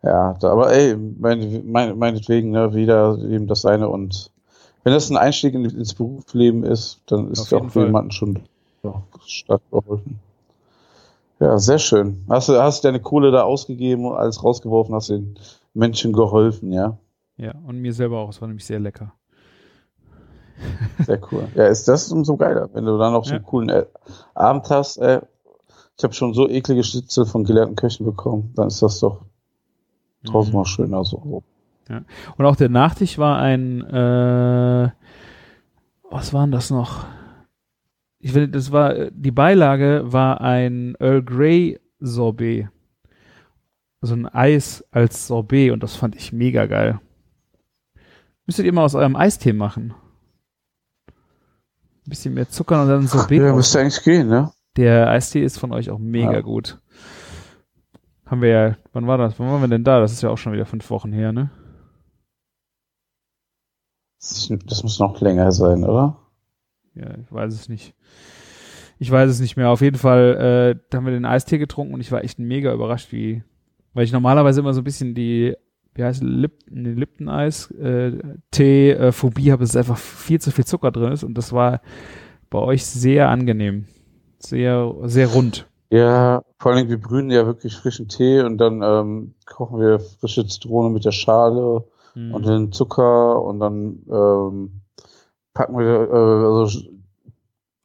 ja, 0.03 0.33
da, 0.33 0.51
aber 0.51 0.73
ey, 0.73 0.95
mein, 0.95 1.63
mein, 1.71 1.97
meinetwegen, 1.97 2.51
ne, 2.51 2.73
wieder 2.73 3.17
eben 3.19 3.47
das 3.47 3.62
seine 3.62 3.89
und 3.89 4.31
wenn 4.83 4.93
das 4.93 5.09
ein 5.09 5.17
Einstieg 5.17 5.53
in, 5.53 5.65
ins 5.65 5.93
Berufsleben 5.93 6.63
ist, 6.63 7.01
dann 7.07 7.31
ist 7.31 7.53
auch 7.53 7.69
für 7.69 7.85
jemanden 7.85 8.12
schon 8.12 8.39
ja, 8.83 9.01
stark 9.25 9.62
geholfen. 9.71 10.19
Ja, 11.39 11.57
sehr 11.57 11.79
schön. 11.79 12.25
Hast 12.29 12.49
du, 12.49 12.62
hast 12.62 12.83
du 12.83 12.88
deine 12.88 12.99
Kohle 13.01 13.31
da 13.31 13.43
ausgegeben 13.43 14.05
und 14.05 14.17
alles 14.17 14.43
rausgeworfen, 14.43 14.93
hast 14.93 15.09
den 15.09 15.35
Menschen 15.73 16.12
geholfen, 16.12 16.73
ja? 16.73 16.97
Ja, 17.38 17.53
und 17.65 17.79
mir 17.79 17.93
selber 17.93 18.19
auch. 18.19 18.29
Es 18.29 18.41
war 18.41 18.47
nämlich 18.47 18.65
sehr 18.65 18.79
lecker. 18.79 19.13
Sehr 21.06 21.19
cool. 21.32 21.48
Ja, 21.56 21.67
ist 21.67 21.88
das 21.88 22.12
umso 22.12 22.38
geiler, 22.38 22.69
wenn 22.74 22.86
du 22.86 22.98
dann 22.98 23.13
noch 23.13 23.26
so 23.26 23.34
einen 23.34 23.43
coolen 23.43 23.69
äh, 23.69 23.86
Abend 24.34 24.69
hast. 24.69 24.98
Äh, 24.98 25.22
ich 25.98 26.04
habe 26.04 26.13
schon 26.13 26.34
so 26.34 26.48
eklige 26.48 26.84
Schnitzel 26.84 27.26
von 27.26 27.43
gelernten 27.43 27.76
Köchen 27.76 28.06
bekommen. 28.06 28.54
Dann 28.56 28.67
ist 28.67 28.82
das 28.82 29.00
doch 29.00 29.22
tausendmal 30.26 30.63
mhm. 30.63 30.67
schöner 30.67 31.04
so. 31.04 31.43
Ja. 31.89 32.02
Und 32.38 32.45
auch 32.45 32.56
der 32.56 32.69
Nachtisch 32.69 33.17
war 33.17 33.39
ein, 33.39 33.82
äh, 33.82 34.89
was 36.10 36.34
waren 36.34 36.52
das 36.52 36.69
noch? 36.69 37.06
Ich 38.19 38.34
finde, 38.34 38.50
das 38.50 38.72
war, 38.72 39.12
die 39.12 39.32
Beilage 39.32 40.04
war 40.06 40.41
ein 40.41 40.95
Earl 41.00 41.24
Grey 41.24 41.80
Sorbet. 42.00 42.67
So 44.02 44.13
ein 44.13 44.28
Eis 44.28 44.86
als 44.91 45.28
Sorbet 45.28 45.72
und 45.72 45.84
das 45.84 45.95
fand 45.95 46.15
ich 46.15 46.32
mega 46.32 46.65
geil. 46.65 47.00
Müsstet 48.45 48.65
ihr 48.65 48.74
mal 48.74 48.86
aus 48.86 48.95
eurem 48.95 49.15
Eistee 49.15 49.54
machen. 49.54 49.93
Bisschen 52.10 52.34
mehr 52.34 52.50
Zucker 52.50 52.82
und 52.82 52.89
dann 52.89 53.08
Sorbet. 53.08 53.41
Ja, 53.41 53.54
müsste 53.54 53.80
eigentlich 53.80 54.04
gehen, 54.04 54.28
ne? 54.28 54.52
Der 54.78 55.10
Eistee 55.10 55.43
ist 55.43 55.58
von 55.60 55.72
euch 55.72 55.89
auch 55.89 56.00
mega 56.00 56.34
Ja. 56.34 56.41
gut. 56.41 56.80
Haben 58.26 58.41
wir 58.41 58.50
ja, 58.50 58.78
wann 58.93 59.08
war 59.08 59.17
das? 59.17 59.39
Wann 59.39 59.48
waren 59.48 59.62
wir 59.62 59.67
denn 59.67 59.84
da? 59.84 60.00
Das 60.00 60.12
ist 60.12 60.22
ja 60.22 60.30
auch 60.30 60.38
schon 60.38 60.54
wieder 60.54 60.65
fünf 60.65 60.89
Wochen 60.89 61.12
her, 61.12 61.32
ne? 61.32 61.50
Das 64.19 64.84
muss 64.84 65.00
noch 65.00 65.19
länger 65.22 65.52
sein, 65.52 65.84
oder? 65.84 66.17
Ja, 66.93 67.08
ich 67.17 67.32
weiß 67.32 67.54
es 67.54 67.69
nicht. 67.69 67.95
Ich 68.98 69.10
weiß 69.10 69.30
es 69.30 69.39
nicht 69.39 69.56
mehr. 69.56 69.69
Auf 69.69 69.82
jeden 69.82 69.98
Fall, 69.98 70.76
äh, 70.76 70.80
da 70.89 70.98
haben 70.98 71.06
wir 71.06 71.13
den 71.13 71.26
Eistee 71.26 71.58
getrunken 71.58 71.93
und 71.93 72.02
ich 72.02 72.12
war 72.12 72.24
echt 72.24 72.38
mega 72.38 72.74
überrascht, 72.74 73.12
wie, 73.13 73.43
weil 73.93 74.04
ich 74.04 74.12
normalerweise 74.12 74.60
immer 74.60 74.74
so 74.74 74.82
ein 74.82 74.84
bisschen 74.84 75.15
die, 75.15 75.56
wie 75.95 76.04
heißt 76.04 76.21
es, 76.21 76.28
Lip, 76.28 76.54
nee, 76.69 76.93
Lipton-Eis, 76.93 77.71
äh, 77.71 78.17
Tee, 78.52 78.91
äh, 78.91 79.12
Phobie 79.12 79.52
habe, 79.52 79.62
dass 79.62 79.71
es 79.71 79.75
einfach 79.75 79.97
viel 79.97 80.39
zu 80.39 80.52
viel 80.52 80.65
Zucker 80.65 80.91
drin 80.91 81.12
ist 81.12 81.23
und 81.23 81.38
das 81.38 81.52
war 81.54 81.82
bei 82.49 82.60
euch 82.60 82.86
sehr 82.86 83.30
angenehm. 83.30 83.86
Sehr, 84.39 84.93
sehr 85.04 85.28
rund. 85.28 85.67
Ja, 85.91 86.43
vor 86.60 86.71
allem 86.71 86.88
wir 86.88 87.02
brühen 87.02 87.30
ja 87.32 87.45
wirklich 87.45 87.75
frischen 87.75 88.08
Tee 88.08 88.41
und 88.41 88.58
dann 88.58 88.82
ähm, 88.84 89.34
kochen 89.45 89.80
wir 89.80 89.99
frische 89.99 90.45
Zitrone 90.47 90.89
mit 90.89 91.04
der 91.06 91.12
Schale 91.12 91.84
Mhm. 92.15 92.34
und 92.34 92.45
den 92.45 92.71
Zucker 92.71 93.41
und 93.43 93.60
dann 93.60 94.04
ähm, 94.10 94.82
packen 95.54 95.78
wir 95.78 96.10
äh, 96.12 96.62
also 96.62 96.80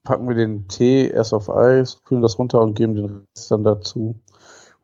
packen 0.03 0.29
wir 0.29 0.35
den 0.35 0.69
Tee 0.69 1.09
erst 1.09 1.33
auf 1.33 1.49
Eis, 1.51 2.03
kühlen 2.05 2.23
das 2.23 2.39
runter 2.39 2.61
und 2.61 2.75
geben 2.75 2.95
den 2.95 3.27
Rest 3.35 3.51
dann 3.51 3.65
dazu. 3.65 4.17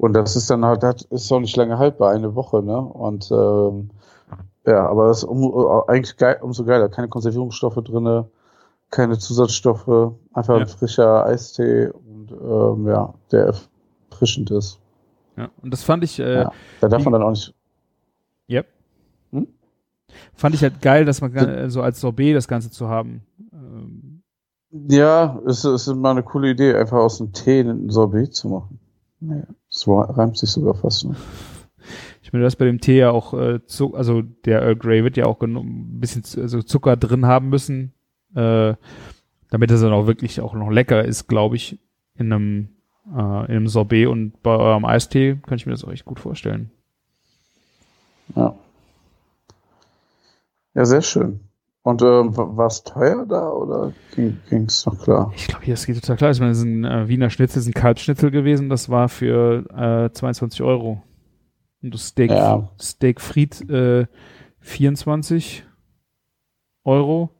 Und 0.00 0.14
das 0.14 0.34
ist 0.34 0.48
dann 0.48 0.64
halt, 0.64 0.82
das 0.82 1.02
ist 1.10 1.30
auch 1.30 1.40
nicht 1.40 1.54
lange 1.56 1.76
haltbar, 1.78 2.12
eine 2.12 2.34
Woche, 2.34 2.62
ne? 2.62 2.80
Und 2.80 3.30
ähm, 3.30 3.90
ja, 4.66 4.88
aber 4.88 5.08
das 5.08 5.18
ist 5.18 5.24
um, 5.24 5.42
eigentlich 5.88 6.16
geil, 6.16 6.38
umso 6.40 6.64
geiler. 6.64 6.88
Keine 6.88 7.08
Konservierungsstoffe 7.08 7.74
drinne, 7.84 8.26
keine 8.90 9.18
Zusatzstoffe, 9.18 10.14
einfach 10.32 10.54
Ja. 10.54 10.60
ein 10.62 10.66
frischer 10.68 11.26
Eistee 11.26 11.88
und 11.88 12.32
ähm, 12.32 12.86
ja, 12.88 13.12
der 13.30 13.52
erfrischend 14.10 14.50
ist. 14.50 14.78
ja. 15.36 15.50
Und 15.62 15.70
das 15.70 15.82
fand 15.82 16.02
ich, 16.02 16.18
äh, 16.18 16.34
Ja. 16.44 16.52
Da 16.80 16.88
darf 16.88 17.04
man 17.04 17.12
dann 17.12 17.22
auch 17.22 17.30
nicht. 17.30 17.54
Yep. 18.48 18.66
Hm? 19.32 19.48
Fand 20.34 20.54
ich 20.54 20.62
halt 20.62 20.80
geil, 20.80 21.04
dass 21.04 21.20
man 21.20 21.34
äh, 21.36 21.68
so 21.68 21.82
als 21.82 22.00
Sorbet 22.00 22.34
das 22.34 22.48
Ganze 22.48 22.70
zu 22.70 22.88
haben. 22.88 23.22
Ähm, 23.52 24.22
Ja, 24.88 25.38
es 25.46 25.64
es 25.64 25.86
ist 25.88 25.94
mal 25.94 26.12
eine 26.12 26.22
coole 26.22 26.50
Idee, 26.50 26.74
einfach 26.74 26.98
aus 26.98 27.18
dem 27.18 27.32
Tee 27.34 27.60
ein 27.60 27.90
Sorbet 27.90 28.34
zu 28.34 28.48
machen. 28.48 28.80
Ja, 29.20 29.42
das 29.70 29.86
reimt 29.88 30.36
sich 30.36 30.50
sogar 30.50 30.74
fast. 30.74 31.04
Ne? 31.06 31.16
Ich 32.22 32.32
meine, 32.32 32.42
du 32.42 32.46
hast 32.46 32.56
bei 32.56 32.64
dem 32.66 32.80
Tee 32.80 32.98
ja 32.98 33.10
auch 33.10 33.34
äh, 33.34 33.64
Zucker, 33.64 33.96
also 33.98 34.22
der 34.22 34.62
Earl 34.62 34.76
Grey 34.76 35.02
wird 35.02 35.16
ja 35.16 35.26
auch 35.26 35.40
ein 35.40 35.98
bisschen 36.00 36.22
zu- 36.22 36.40
also 36.40 36.62
Zucker 36.62 36.96
drin 36.96 37.26
haben 37.26 37.48
müssen, 37.48 37.92
äh, 38.34 38.74
damit 39.50 39.70
es 39.70 39.80
dann 39.80 39.92
auch 39.92 40.06
wirklich 40.06 40.40
auch 40.40 40.54
noch 40.54 40.70
lecker 40.70 41.04
ist, 41.04 41.26
glaube 41.26 41.56
ich, 41.56 41.78
in 42.16 42.32
einem, 42.32 42.68
äh, 43.06 43.18
in 43.46 43.56
einem 43.56 43.68
Sorbet 43.68 44.06
und 44.06 44.42
bei 44.42 44.52
eurem 44.56 44.84
Eistee 44.84 45.40
kann 45.46 45.56
ich 45.56 45.66
mir 45.66 45.72
das 45.72 45.84
auch 45.84 45.90
echt 45.92 46.04
gut 46.04 46.20
vorstellen. 46.20 46.70
Ja. 48.36 48.54
Ja, 50.74 50.84
sehr 50.84 51.02
schön. 51.02 51.40
Und 51.82 52.02
ähm, 52.02 52.36
war 52.36 52.66
es 52.66 52.82
teuer 52.84 53.24
da 53.26 53.48
oder 53.48 53.92
ging 54.14 54.38
es 54.66 54.84
noch 54.84 54.98
klar? 55.02 55.32
Ich 55.34 55.46
glaube, 55.48 55.64
hier, 55.64 55.74
das 55.74 55.86
geht 55.86 55.98
total 56.00 56.16
klar. 56.16 56.30
Ich 56.30 56.38
meine, 56.40 56.50
das 56.52 56.58
ist 56.58 56.64
ein 56.64 56.84
äh, 56.84 57.08
Wiener 57.08 57.30
Schnitzel, 57.30 57.54
das 57.56 57.66
ist 57.66 57.70
ein 57.70 57.80
Kalbsschnitzel 57.80 58.30
gewesen, 58.30 58.68
das 58.68 58.90
war 58.90 59.08
für 59.08 59.64
äh, 59.74 60.12
22 60.12 60.62
Euro. 60.62 61.02
Und 61.82 61.94
das 61.94 62.08
Steak, 62.08 62.30
Ja. 62.30 62.68
Steak 62.78 63.20
Fried 63.22 63.68
äh, 63.70 64.06
24 64.58 65.64
Euro. 66.84 67.30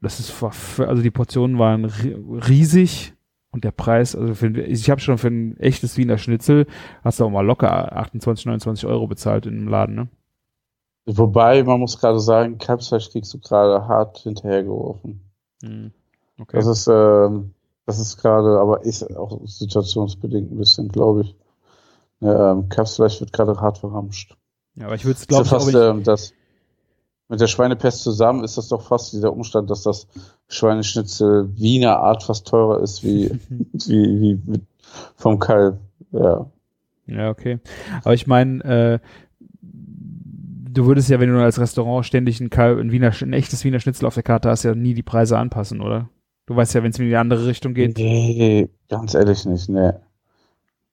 Das 0.00 0.20
ist 0.20 0.30
für, 0.30 0.88
also 0.88 1.02
die 1.02 1.10
Portionen 1.10 1.58
waren 1.58 1.86
ri- 1.86 2.48
riesig 2.48 3.14
und 3.50 3.64
der 3.64 3.70
Preis, 3.72 4.16
also 4.16 4.34
für, 4.34 4.48
ich 4.60 4.90
habe 4.90 5.00
schon 5.00 5.18
für 5.18 5.28
ein 5.28 5.56
echtes 5.58 5.96
Wiener 5.96 6.18
Schnitzel, 6.18 6.66
hast 7.04 7.20
du 7.20 7.24
auch 7.24 7.30
mal 7.30 7.44
locker 7.46 7.96
28, 7.96 8.46
29 8.46 8.86
Euro 8.86 9.06
bezahlt 9.06 9.46
in 9.46 9.56
einem 9.58 9.68
Laden, 9.68 9.94
ne? 9.94 10.08
Wobei, 11.06 11.64
man 11.64 11.80
muss 11.80 11.98
gerade 11.98 12.20
sagen, 12.20 12.58
Kalbsfleisch 12.58 13.10
kriegst 13.10 13.34
du 13.34 13.38
gerade 13.38 13.88
hart 13.88 14.18
hinterhergeworfen. 14.18 15.20
Hm. 15.62 15.92
Okay. 16.40 16.56
Das 16.56 16.66
ist, 16.66 16.86
ähm, 16.86 17.54
das 17.86 17.98
ist 17.98 18.18
gerade, 18.18 18.58
aber 18.60 18.84
ist 18.84 19.16
auch 19.16 19.40
situationsbedingt 19.44 20.52
ein 20.52 20.58
bisschen, 20.58 20.88
glaube 20.88 21.22
ich. 21.22 21.36
Ähm, 22.20 22.68
Kalbsfleisch 22.68 23.20
wird 23.20 23.32
gerade 23.32 23.60
hart 23.60 23.78
verramscht. 23.78 24.36
ja, 24.76 24.86
aber 24.86 24.94
ich 24.94 25.04
würde 25.04 25.18
es, 25.18 25.26
glaube 25.26 25.48
ich, 25.48 25.66
nicht, 25.66 25.74
ähm, 25.74 26.04
das, 26.04 26.32
mit 27.28 27.40
der 27.40 27.48
Schweinepest 27.48 28.02
zusammen 28.02 28.44
ist 28.44 28.58
das 28.58 28.68
doch 28.68 28.82
fast 28.82 29.12
dieser 29.12 29.32
Umstand, 29.32 29.70
dass 29.70 29.82
das 29.82 30.06
Schweineschnitzel 30.48 31.56
Wiener 31.56 31.98
Art 31.98 32.22
fast 32.22 32.46
teurer 32.46 32.80
ist 32.80 33.02
wie, 33.02 33.30
wie, 33.72 34.38
wie 34.46 34.60
vom 35.16 35.38
Kalb. 35.38 35.78
Ja. 36.12 36.46
Ja, 37.06 37.30
okay. 37.30 37.58
Aber 38.04 38.14
ich 38.14 38.26
meine, 38.26 38.62
äh, 38.64 38.98
du 40.72 40.86
würdest 40.86 41.10
ja, 41.10 41.20
wenn 41.20 41.32
du 41.32 41.42
als 41.42 41.60
Restaurant 41.60 42.06
ständig 42.06 42.40
ein, 42.40 42.50
ein, 42.52 42.92
Wiener, 42.92 43.12
ein 43.20 43.32
echtes 43.32 43.64
Wiener 43.64 43.80
Schnitzel 43.80 44.06
auf 44.06 44.14
der 44.14 44.22
Karte 44.22 44.48
hast, 44.48 44.62
ja 44.62 44.74
nie 44.74 44.94
die 44.94 45.02
Preise 45.02 45.38
anpassen, 45.38 45.80
oder? 45.80 46.08
Du 46.46 46.56
weißt 46.56 46.74
ja, 46.74 46.82
wenn 46.82 46.90
es 46.90 46.98
in 46.98 47.06
die 47.06 47.16
andere 47.16 47.46
Richtung 47.46 47.74
geht. 47.74 47.96
Nee, 47.96 48.68
ganz 48.88 49.14
ehrlich 49.14 49.44
nicht, 49.44 49.68
nee. 49.68 49.92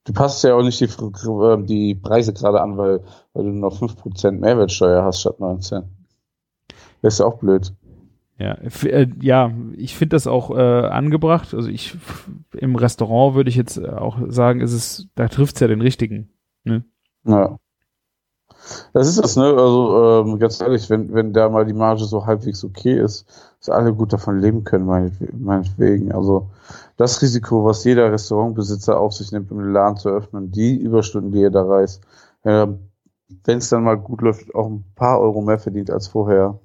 Du 0.05 0.13
passt 0.13 0.43
ja 0.43 0.55
auch 0.55 0.63
nicht 0.63 0.79
die, 0.79 0.85
äh, 0.85 1.63
die 1.63 1.95
Preise 1.95 2.33
gerade 2.33 2.61
an, 2.61 2.77
weil, 2.77 3.01
weil 3.33 3.43
du 3.45 3.51
nur 3.51 3.71
5% 3.71 4.31
Mehrwertsteuer 4.31 5.03
hast 5.03 5.21
statt 5.21 5.39
19. 5.39 5.83
Das 7.01 7.13
ist 7.13 7.19
ja 7.19 7.25
auch 7.25 7.39
blöd. 7.39 7.73
Ja, 8.37 8.53
äh, 8.83 9.07
ja 9.21 9.51
ich 9.75 9.95
finde 9.95 10.15
das 10.15 10.27
auch 10.27 10.51
äh, 10.51 10.61
angebracht. 10.61 11.53
Also 11.53 11.69
ich 11.69 11.97
im 12.55 12.75
Restaurant 12.75 13.35
würde 13.35 13.49
ich 13.49 13.55
jetzt 13.55 13.83
auch 13.83 14.17
sagen, 14.29 14.61
ist 14.61 14.73
es, 14.73 15.07
da 15.15 15.27
trifft 15.27 15.55
es 15.55 15.61
ja 15.61 15.67
den 15.67 15.81
richtigen. 15.81 16.29
Ja. 17.25 17.59
Das 18.93 19.07
ist 19.07 19.17
das, 19.23 19.35
ne? 19.35 19.43
Also 19.45 20.23
ähm, 20.25 20.39
ganz 20.39 20.61
ehrlich, 20.61 20.89
wenn, 20.89 21.13
wenn 21.13 21.33
da 21.33 21.49
mal 21.49 21.65
die 21.65 21.73
Marge 21.73 22.05
so 22.05 22.25
halbwegs 22.25 22.63
okay 22.63 22.99
ist, 22.99 23.25
dass 23.59 23.69
alle 23.69 23.93
gut 23.93 24.13
davon 24.13 24.39
leben 24.39 24.63
können, 24.63 24.87
meinetwe- 24.87 25.33
meinetwegen. 25.37 26.11
Also 26.11 26.49
das 26.97 27.21
Risiko, 27.21 27.65
was 27.65 27.83
jeder 27.83 28.11
Restaurantbesitzer 28.11 28.99
auf 28.99 29.13
sich 29.13 29.31
nimmt, 29.31 29.51
um 29.51 29.59
den 29.59 29.73
Laden 29.73 29.97
zu 29.97 30.09
öffnen, 30.09 30.51
die 30.51 30.77
Überstunden, 30.77 31.31
die 31.31 31.43
er 31.43 31.51
da 31.51 31.63
reißt, 31.63 32.01
wenn 32.43 32.79
es 33.45 33.69
dann 33.69 33.83
mal 33.83 33.95
gut 33.95 34.21
läuft, 34.21 34.55
auch 34.55 34.67
ein 34.67 34.83
paar 34.95 35.19
Euro 35.19 35.41
mehr 35.41 35.59
verdient 35.59 35.91
als 35.91 36.07
vorher, 36.07 36.59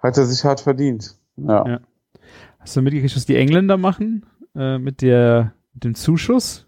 hat 0.00 0.18
er 0.18 0.26
sich 0.26 0.44
hart 0.44 0.60
verdient. 0.60 1.14
Ja. 1.36 1.66
Ja. 1.68 1.80
Hast 2.58 2.76
du 2.76 2.82
mitgekriegt, 2.82 3.14
was 3.14 3.26
die 3.26 3.36
Engländer 3.36 3.76
machen 3.76 4.26
äh, 4.56 4.78
mit 4.78 5.02
der 5.02 5.52
mit 5.74 5.84
dem 5.84 5.94
Zuschuss? 5.94 6.66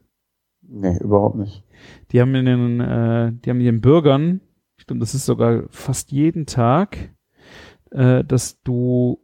Nee, 0.62 0.98
überhaupt 0.98 1.36
nicht. 1.36 1.63
Die 2.10 2.20
haben 2.20 2.34
in 2.34 2.46
den, 2.46 2.80
äh, 2.80 3.32
die 3.32 3.50
haben 3.50 3.60
ihren 3.60 3.80
Bürgern, 3.80 4.40
ich 4.76 4.86
glaube, 4.86 5.00
das 5.00 5.14
ist 5.14 5.26
sogar 5.26 5.64
fast 5.70 6.12
jeden 6.12 6.46
Tag, 6.46 7.14
äh, 7.90 8.24
dass 8.24 8.60
du, 8.62 9.20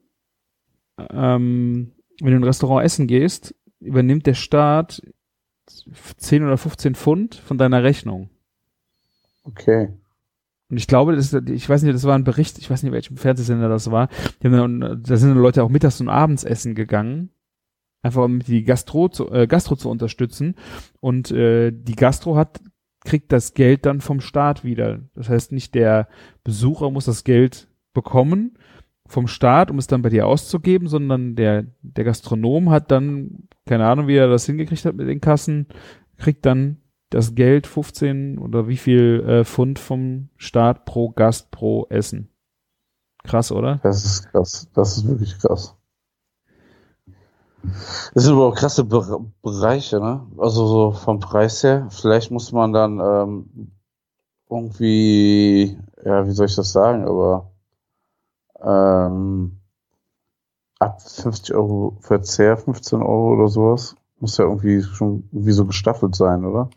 ähm, 0.98 1.92
wenn 2.20 2.30
du 2.30 2.36
in 2.36 2.42
ein 2.42 2.44
Restaurant 2.44 2.84
essen 2.84 3.06
gehst, 3.06 3.54
übernimmt 3.80 4.26
der 4.26 4.34
Staat 4.34 5.02
10 6.16 6.44
oder 6.44 6.56
15 6.56 6.94
Pfund 6.94 7.34
von 7.34 7.58
deiner 7.58 7.82
Rechnung. 7.82 8.30
Okay. 9.44 9.90
Und 10.70 10.76
ich 10.76 10.86
glaube, 10.86 11.16
das 11.16 11.32
ich 11.32 11.68
weiß 11.68 11.82
nicht, 11.82 11.94
das 11.94 12.04
war 12.04 12.14
ein 12.14 12.24
Bericht, 12.24 12.58
ich 12.58 12.70
weiß 12.70 12.82
nicht, 12.82 12.92
welchem 12.92 13.16
Fernsehsender 13.16 13.68
das 13.68 13.90
war. 13.90 14.08
Haben 14.42 14.80
da 15.02 15.16
sind 15.16 15.30
dann 15.30 15.38
Leute 15.38 15.64
auch 15.64 15.68
mittags 15.68 16.00
und 16.00 16.08
abends 16.08 16.44
essen 16.44 16.74
gegangen. 16.74 17.30
Einfach 18.02 18.24
um 18.24 18.40
die 18.40 18.64
Gastro 18.64 19.08
zu, 19.08 19.30
äh, 19.30 19.46
Gastro 19.46 19.76
zu 19.76 19.90
unterstützen. 19.90 20.54
Und 21.00 21.30
äh, 21.30 21.70
die 21.72 21.96
Gastro 21.96 22.36
hat, 22.36 22.60
kriegt 23.04 23.32
das 23.32 23.54
Geld 23.54 23.86
dann 23.86 24.00
vom 24.00 24.20
Staat 24.20 24.64
wieder. 24.64 25.00
Das 25.14 25.28
heißt, 25.28 25.52
nicht 25.52 25.74
der 25.74 26.08
Besucher 26.44 26.90
muss 26.90 27.04
das 27.04 27.24
Geld 27.24 27.68
bekommen 27.92 28.56
vom 29.06 29.26
Staat, 29.26 29.70
um 29.70 29.78
es 29.78 29.88
dann 29.88 30.02
bei 30.02 30.08
dir 30.08 30.26
auszugeben, 30.26 30.86
sondern 30.86 31.34
der, 31.34 31.66
der 31.82 32.04
Gastronom 32.04 32.70
hat 32.70 32.90
dann, 32.90 33.48
keine 33.66 33.86
Ahnung, 33.86 34.06
wie 34.06 34.16
er 34.16 34.28
das 34.28 34.46
hingekriegt 34.46 34.84
hat 34.84 34.94
mit 34.94 35.08
den 35.08 35.20
Kassen, 35.20 35.66
kriegt 36.16 36.46
dann 36.46 36.78
das 37.10 37.34
Geld 37.34 37.66
15 37.66 38.38
oder 38.38 38.68
wie 38.68 38.76
viel 38.76 39.24
äh, 39.26 39.44
Pfund 39.44 39.80
vom 39.80 40.28
Staat 40.36 40.84
pro 40.84 41.10
Gast 41.10 41.50
pro 41.50 41.86
Essen. 41.90 42.28
Krass, 43.24 43.50
oder? 43.50 43.80
Das 43.82 44.04
ist 44.04 44.30
krass. 44.30 44.70
Das 44.74 44.96
ist 44.96 45.08
wirklich 45.08 45.36
krass. 45.38 45.76
Das 48.14 48.24
sind 48.24 48.32
aber 48.32 48.46
auch 48.46 48.54
krasse 48.54 48.84
Be 48.84 49.20
Bereiche, 49.42 50.00
ne? 50.00 50.26
Also 50.38 50.66
so 50.66 50.92
vom 50.92 51.20
Preis 51.20 51.62
her. 51.62 51.88
Vielleicht 51.90 52.30
muss 52.30 52.52
man 52.52 52.72
dann 52.72 53.00
ähm, 53.00 53.70
irgendwie, 54.48 55.78
ja, 56.04 56.26
wie 56.26 56.32
soll 56.32 56.46
ich 56.46 56.56
das 56.56 56.72
sagen, 56.72 57.06
aber 57.06 57.50
ähm, 58.62 59.60
ab 60.78 61.00
50 61.02 61.54
Euro 61.54 61.96
Verzehr, 62.00 62.56
15 62.56 63.00
Euro 63.00 63.34
oder 63.34 63.48
sowas, 63.48 63.94
muss 64.18 64.38
ja 64.38 64.44
irgendwie 64.44 64.82
schon 64.82 65.28
irgendwie 65.32 65.52
so 65.52 65.66
gestaffelt 65.66 66.14
sein, 66.14 66.44
oder? 66.44 66.70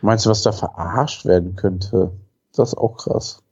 Meinst 0.00 0.26
du, 0.26 0.30
was 0.30 0.42
da 0.42 0.52
verarscht 0.52 1.24
werden 1.24 1.56
könnte? 1.56 2.12
Das 2.54 2.70
ist 2.70 2.78
auch 2.78 2.96
krass. 2.96 3.42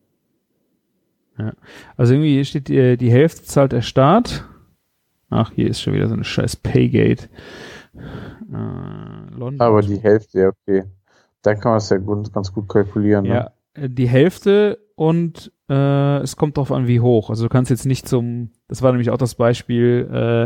Ja. 1.39 1.53
Also 1.97 2.15
irgendwie 2.15 2.45
steht, 2.45 2.69
die, 2.69 2.97
die 2.97 3.11
Hälfte 3.11 3.43
zahlt 3.43 3.73
der 3.73 3.83
Staat. 3.83 4.45
Ach, 5.31 5.53
hier 5.53 5.69
ist 5.69 5.81
schon 5.81 5.95
wieder 5.95 6.09
so 6.09 6.15
eine 6.15 6.25
scheiß 6.25 6.57
Paygate. 6.57 7.29
Äh, 7.95 9.35
London. 9.35 9.61
Aber 9.61 9.83
die 9.83 9.99
Hälfte, 9.99 10.41
ja, 10.41 10.49
okay. 10.49 10.85
Dann 11.43 11.61
kann 11.61 11.73
man 11.73 11.79
es 11.79 11.89
ja 11.91 11.99
gut, 11.99 12.33
ganz 12.33 12.53
gut 12.53 12.69
kalkulieren. 12.69 13.25
Ne? 13.25 13.35
Ja, 13.35 13.51
äh, 13.75 13.89
die 13.89 14.09
Hälfte 14.09 14.79
und 14.95 15.53
äh, 15.69 16.19
es 16.19 16.37
kommt 16.37 16.57
drauf 16.57 16.73
an, 16.73 16.87
wie 16.87 17.01
hoch. 17.01 17.31
Also 17.31 17.45
du 17.45 17.49
kannst 17.49 17.71
jetzt 17.71 17.87
nicht 17.87 18.09
zum, 18.09 18.51
das 18.69 18.83
war 18.83 18.93
nämlich 18.93 19.11
auch 19.11 19.19
das 19.19 19.35
Beispiel, 19.35 20.09
äh, 20.13 20.45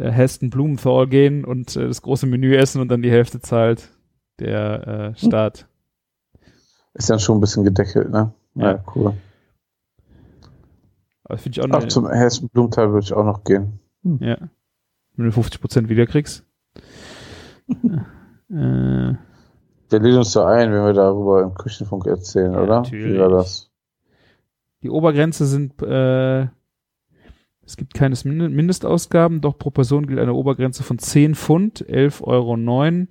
äh 0.00 0.10
Heston 0.10 0.50
Blumenthal 0.50 1.06
gehen 1.06 1.44
und 1.44 1.76
äh, 1.76 1.86
das 1.86 2.02
große 2.02 2.26
Menü 2.26 2.54
essen 2.54 2.80
und 2.80 2.88
dann 2.88 3.02
die 3.02 3.10
Hälfte 3.10 3.40
zahlt 3.40 3.90
der 4.38 5.14
äh, 5.14 5.26
Staat. 5.26 5.66
Ist 6.94 7.10
dann 7.10 7.20
schon 7.20 7.38
ein 7.38 7.40
bisschen 7.40 7.64
gedeckelt, 7.64 8.10
ne? 8.10 8.32
Ja, 8.54 8.72
ja 8.72 8.84
cool. 8.94 9.14
Aber 11.24 11.38
finde 11.38 11.60
ich 11.60 11.64
auch 11.64 11.68
Ach, 11.70 11.86
zum 11.86 12.08
Heston 12.08 12.48
Blumenthal 12.48 12.92
würde 12.92 13.04
ich 13.04 13.12
auch 13.12 13.24
noch 13.24 13.44
gehen. 13.44 13.78
Hm. 14.02 14.18
Ja. 14.20 14.36
Wenn 15.16 15.26
du 15.26 15.32
50 15.32 15.60
Prozent 15.60 15.88
wiederkriegst. 15.88 16.44
äh, 18.50 19.14
der 19.90 19.98
lädt 19.98 20.16
uns 20.16 20.32
so 20.32 20.42
ein, 20.42 20.72
wenn 20.72 20.84
wir 20.84 20.92
darüber 20.92 21.42
im 21.42 21.54
Küchenfunk 21.54 22.06
erzählen, 22.06 22.52
ja, 22.52 22.62
oder? 22.62 22.80
Natürlich. 22.82 23.14
Wie 23.14 23.18
war 23.18 23.28
das? 23.28 23.70
Die 24.82 24.90
Obergrenze 24.90 25.46
sind, 25.46 25.82
äh, 25.82 26.42
es 27.62 27.76
gibt 27.76 27.94
keine 27.94 28.16
Mindestausgaben, 28.24 29.40
doch 29.40 29.58
pro 29.58 29.70
Person 29.70 30.06
gilt 30.06 30.20
eine 30.20 30.34
Obergrenze 30.34 30.82
von 30.82 30.98
10 30.98 31.34
Pfund, 31.34 31.84
11,09 31.86 33.08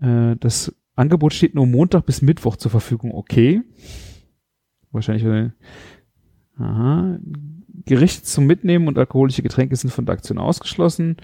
Euro. 0.00 0.30
Äh, 0.32 0.36
das 0.40 0.74
Angebot 0.96 1.32
steht 1.32 1.54
nur 1.54 1.66
Montag 1.66 2.06
bis 2.06 2.22
Mittwoch 2.22 2.56
zur 2.56 2.70
Verfügung, 2.70 3.14
okay. 3.14 3.62
Wahrscheinlich, 4.90 5.24
äh, 5.24 5.50
aha. 6.58 7.18
Gerichte 7.86 8.22
zum 8.22 8.46
Mitnehmen 8.46 8.88
und 8.88 8.98
alkoholische 8.98 9.42
Getränke 9.42 9.76
sind 9.76 9.90
von 9.90 10.06
der 10.06 10.14
Aktion 10.14 10.38
ausgeschlossen. 10.38 11.16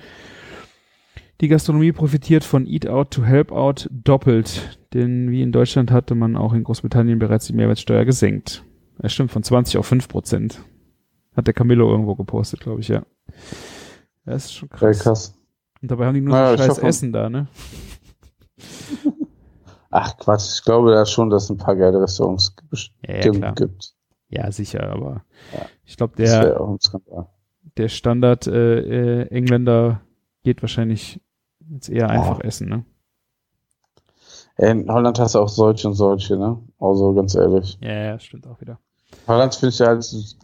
Die 1.40 1.48
Gastronomie 1.48 1.92
profitiert 1.92 2.44
von 2.44 2.66
Eat 2.66 2.86
Out 2.86 3.12
to 3.12 3.24
Help 3.24 3.50
Out 3.50 3.88
doppelt, 3.90 4.78
denn 4.92 5.30
wie 5.30 5.40
in 5.40 5.52
Deutschland 5.52 5.90
hatte 5.90 6.14
man 6.14 6.36
auch 6.36 6.52
in 6.52 6.64
Großbritannien 6.64 7.18
bereits 7.18 7.46
die 7.46 7.54
Mehrwertsteuer 7.54 8.04
gesenkt. 8.04 8.62
Das 8.98 9.12
stimmt, 9.12 9.32
von 9.32 9.42
20 9.42 9.78
auf 9.78 9.86
5 9.86 10.08
Prozent. 10.08 10.62
Hat 11.34 11.46
der 11.46 11.54
Camillo 11.54 11.90
irgendwo 11.90 12.14
gepostet, 12.14 12.60
glaube 12.60 12.80
ich, 12.80 12.88
ja. 12.88 13.04
Das 14.26 14.46
ist 14.46 14.54
schon 14.54 14.68
krass. 14.68 14.80
Sehr 14.80 15.02
krass. 15.02 15.34
Und 15.80 15.90
dabei 15.90 16.06
haben 16.06 16.14
die 16.14 16.20
nur 16.20 16.34
naja, 16.34 16.58
so 16.58 16.64
scheiß 16.64 16.78
Essen 16.80 17.12
da, 17.12 17.30
ne? 17.30 17.48
Ach 19.90 20.16
Quatsch, 20.18 20.58
ich 20.58 20.64
glaube 20.64 20.92
da 20.92 21.06
schon, 21.06 21.30
dass 21.30 21.44
es 21.44 21.50
ein 21.50 21.56
paar 21.56 21.74
geile 21.74 22.00
Restaurants 22.00 22.54
bestimmt 22.68 23.42
ja, 23.42 23.52
gibt. 23.52 23.94
Ja, 24.30 24.50
sicher, 24.52 24.88
aber 24.90 25.24
ja, 25.52 25.66
ich 25.84 25.96
glaube, 25.96 26.14
der, 26.16 26.78
der 27.76 27.88
Standard 27.88 28.46
äh, 28.46 29.22
äh, 29.22 29.26
Engländer 29.28 30.00
geht 30.44 30.62
wahrscheinlich 30.62 31.20
jetzt 31.68 31.88
eher 31.88 32.08
einfach 32.08 32.38
oh. 32.38 32.46
essen, 32.46 32.68
ne? 32.68 32.84
In 34.56 34.90
Holland 34.92 35.18
hast 35.18 35.34
du 35.34 35.40
auch 35.40 35.48
solche 35.48 35.88
und 35.88 35.94
solche, 35.94 36.36
ne? 36.36 36.58
Also 36.78 37.12
ganz 37.14 37.34
ehrlich. 37.34 37.78
Ja, 37.80 37.92
ja, 37.92 38.18
stimmt 38.18 38.46
auch 38.46 38.60
wieder. 38.60 38.78
Holland 39.26 39.54
finde 39.54 39.74
ich 39.74 39.80
halt, 39.80 39.98
ist 39.98 40.36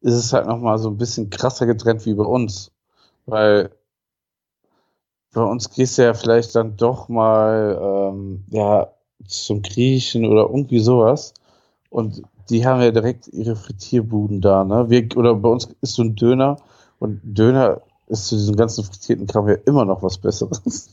es 0.00 0.32
halt 0.32 0.46
nochmal 0.46 0.78
so 0.78 0.88
ein 0.90 0.96
bisschen 0.96 1.28
krasser 1.28 1.66
getrennt 1.66 2.06
wie 2.06 2.14
bei 2.14 2.24
uns. 2.24 2.70
Weil 3.26 3.70
bei 5.34 5.42
uns 5.42 5.70
gehst 5.70 5.98
du 5.98 6.02
ja 6.02 6.14
vielleicht 6.14 6.54
dann 6.54 6.76
doch 6.76 7.08
mal 7.08 7.78
ähm, 7.80 8.44
ja, 8.48 8.92
zum 9.26 9.62
Griechen 9.62 10.24
oder 10.24 10.42
irgendwie 10.42 10.78
sowas. 10.80 11.34
Und 11.90 12.22
die 12.50 12.66
haben 12.66 12.80
ja 12.80 12.90
direkt 12.90 13.28
ihre 13.28 13.56
Frittierbuden 13.56 14.40
da, 14.40 14.64
ne? 14.64 14.88
Wir, 14.88 15.08
oder 15.16 15.34
bei 15.34 15.48
uns 15.48 15.68
ist 15.80 15.94
so 15.94 16.02
ein 16.02 16.16
Döner 16.16 16.56
und 16.98 17.20
Döner 17.22 17.82
ist 18.06 18.26
zu 18.26 18.36
diesem 18.36 18.56
ganzen 18.56 18.84
frittierten 18.84 19.26
Kram 19.26 19.48
ja 19.48 19.56
immer 19.66 19.84
noch 19.84 20.02
was 20.02 20.18
Besseres. 20.18 20.90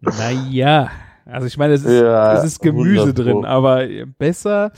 Naja, 0.00 0.90
also 1.24 1.46
ich 1.46 1.56
meine, 1.56 1.74
es 1.74 1.84
ist, 1.84 2.00
ja, 2.00 2.34
es 2.34 2.44
ist 2.44 2.60
Gemüse 2.60 3.14
drin, 3.14 3.44
aber 3.44 3.86
besser 4.18 4.72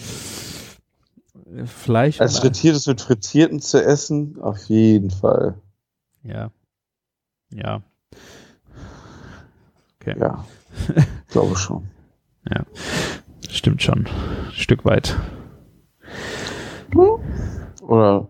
Fleisch. 1.66 2.20
Als 2.20 2.38
frittiertes 2.38 2.87
mit 2.87 3.00
Frittierten 3.00 3.60
zu 3.60 3.82
essen, 3.82 4.40
auf 4.40 4.58
jeden 4.64 5.10
Fall. 5.10 5.54
Ja. 6.22 6.50
Ja. 7.50 7.82
Okay. 10.00 10.16
Ja. 10.18 10.44
glaube 11.28 11.56
schon. 11.56 11.88
Ja. 12.50 12.64
Stimmt 13.48 13.82
schon. 13.82 14.06
Ein 14.06 14.52
Stück 14.52 14.84
weit. 14.84 15.16
Oder 17.83 18.28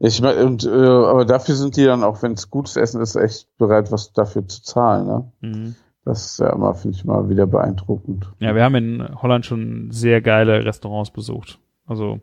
ich 0.00 0.20
meine, 0.20 0.44
und, 0.44 0.64
äh, 0.64 0.68
aber 0.68 1.24
dafür 1.24 1.54
sind 1.54 1.76
die 1.76 1.84
dann 1.84 2.04
auch, 2.04 2.22
wenn 2.22 2.32
es 2.32 2.50
gutes 2.50 2.76
Essen 2.76 3.00
ist, 3.00 3.16
echt 3.16 3.48
bereit, 3.58 3.90
was 3.92 4.12
dafür 4.12 4.46
zu 4.46 4.62
zahlen. 4.62 5.06
Ne? 5.06 5.32
Mhm. 5.40 5.74
Das 6.04 6.26
ist 6.26 6.40
ja 6.40 6.52
immer, 6.52 6.74
finde 6.74 6.96
ich 6.96 7.04
mal 7.04 7.28
wieder 7.28 7.46
beeindruckend. 7.46 8.30
Ja, 8.38 8.54
wir 8.54 8.62
haben 8.62 8.74
in 8.74 9.22
Holland 9.22 9.46
schon 9.46 9.90
sehr 9.90 10.20
geile 10.20 10.64
Restaurants 10.64 11.10
besucht. 11.10 11.58
Also 11.86 12.20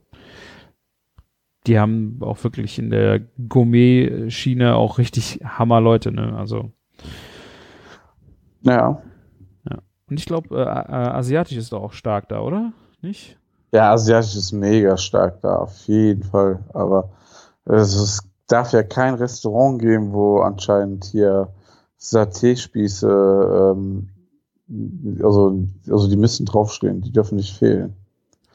die 1.68 1.80
haben 1.80 2.20
auch 2.22 2.44
wirklich 2.44 2.80
in 2.80 2.90
der 2.90 3.20
Gourmet-Schiene 3.50 4.76
auch 4.76 4.98
richtig 4.98 5.40
Hammer-Leute, 5.44 6.12
ne? 6.12 6.36
Also. 6.38 6.72
Ja. 8.62 9.02
ja. 9.70 9.78
Und 10.10 10.20
ich 10.20 10.26
glaube, 10.26 10.56
äh, 10.56 10.62
äh, 10.62 11.10
asiatisch 11.10 11.58
ist 11.58 11.72
doch 11.72 11.84
auch 11.84 11.94
stark 11.94 12.30
da, 12.30 12.42
oder? 12.42 12.74
Nicht? 13.02 13.40
Ja, 13.72 13.94
asiatisch 13.94 14.36
ist 14.36 14.52
mega 14.52 14.98
stark 14.98 15.42
da, 15.42 15.56
auf 15.56 15.78
jeden 15.88 16.24
Fall. 16.24 16.60
Aber 16.74 17.10
es 17.66 18.22
darf 18.48 18.74
ja 18.74 18.84
kein 18.84 19.16
Restaurant 19.16 19.82
geben, 19.82 20.12
wo 20.12 20.40
anscheinend 20.40 21.06
hier 21.06 21.54
Saté-Spieße, 22.00 23.74
ähm, 23.74 24.10
also, 25.24 25.68
also 25.90 26.10
die 26.10 26.18
müssen 26.18 26.46
draufstehen, 26.46 27.02
die 27.02 27.12
dürfen 27.12 27.36
nicht 27.36 27.56
fehlen. 27.58 27.94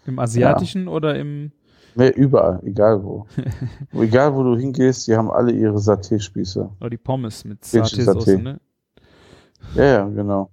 Im 0.06 0.18
asiatischen 0.18 0.84
ja. 0.84 0.90
oder 0.90 1.18
im 1.18 1.52
Nee, 1.98 2.10
überall, 2.10 2.60
egal 2.62 3.02
wo. 3.02 3.26
egal 3.92 4.34
wo 4.34 4.42
du 4.42 4.56
hingehst, 4.58 5.06
die 5.06 5.16
haben 5.16 5.30
alle 5.30 5.52
ihre 5.52 5.78
Saté-Spieße. 5.78 6.68
Oder 6.78 6.90
die 6.90 6.98
Pommes 6.98 7.42
mit 7.46 7.64
Saté-Soße, 7.64 8.36
ne? 8.36 8.60
Ja, 9.74 9.84
ja, 9.84 10.04
genau. 10.04 10.50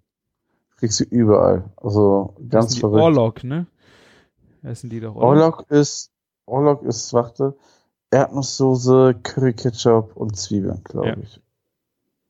Kriegst 0.78 1.02
du 1.02 1.04
überall. 1.04 1.66
Also 1.76 2.34
ganz 2.48 2.68
das 2.68 2.78
verrückt. 2.78 3.04
Orlok, 3.04 3.44
ne? 3.44 3.68
Essen 4.64 4.90
die 4.90 5.00
doch, 5.00 5.16
oder? 5.16 5.26
Orlok 5.26 5.66
ist, 5.70 6.12
Orlok 6.46 6.84
ist, 6.84 7.14
warte, 7.14 7.56
Erdnusssoße, 8.12 9.16
Curry 9.24 9.54
Ketchup 9.54 10.16
und 10.16 10.38
Zwiebeln, 10.38 10.82
glaube 10.84 11.08
ja. 11.10 11.18
ich. 11.18 11.42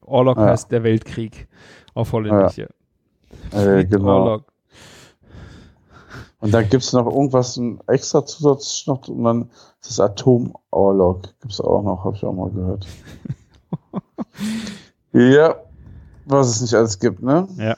Orlok 0.01 0.37
ja. 0.37 0.47
heißt 0.47 0.71
der 0.71 0.83
Weltkrieg 0.83 1.47
auf 1.93 2.11
Holländisch, 2.11 2.57
ja. 2.57 2.67
Äh, 3.51 3.85
genau. 3.85 4.19
Orlok. 4.19 4.53
Und 6.39 6.53
dann 6.53 6.67
gibt 6.69 6.83
es 6.83 6.91
noch 6.91 7.05
irgendwas, 7.05 7.55
ein 7.55 7.79
extra 7.87 8.25
Zusatz 8.25 8.85
noch, 8.85 9.07
und 9.07 9.23
dann 9.23 9.49
das 9.81 9.99
Atom-Orlog 9.99 11.23
gibt 11.39 11.53
es 11.53 11.61
auch 11.61 11.83
noch, 11.83 12.03
habe 12.03 12.17
ich 12.17 12.23
auch 12.25 12.33
mal 12.33 12.49
gehört. 12.49 12.85
ja, 15.13 15.55
was 16.25 16.47
es 16.49 16.61
nicht 16.61 16.73
alles 16.73 16.99
gibt, 16.99 17.21
ne? 17.21 17.47
Ja. 17.57 17.77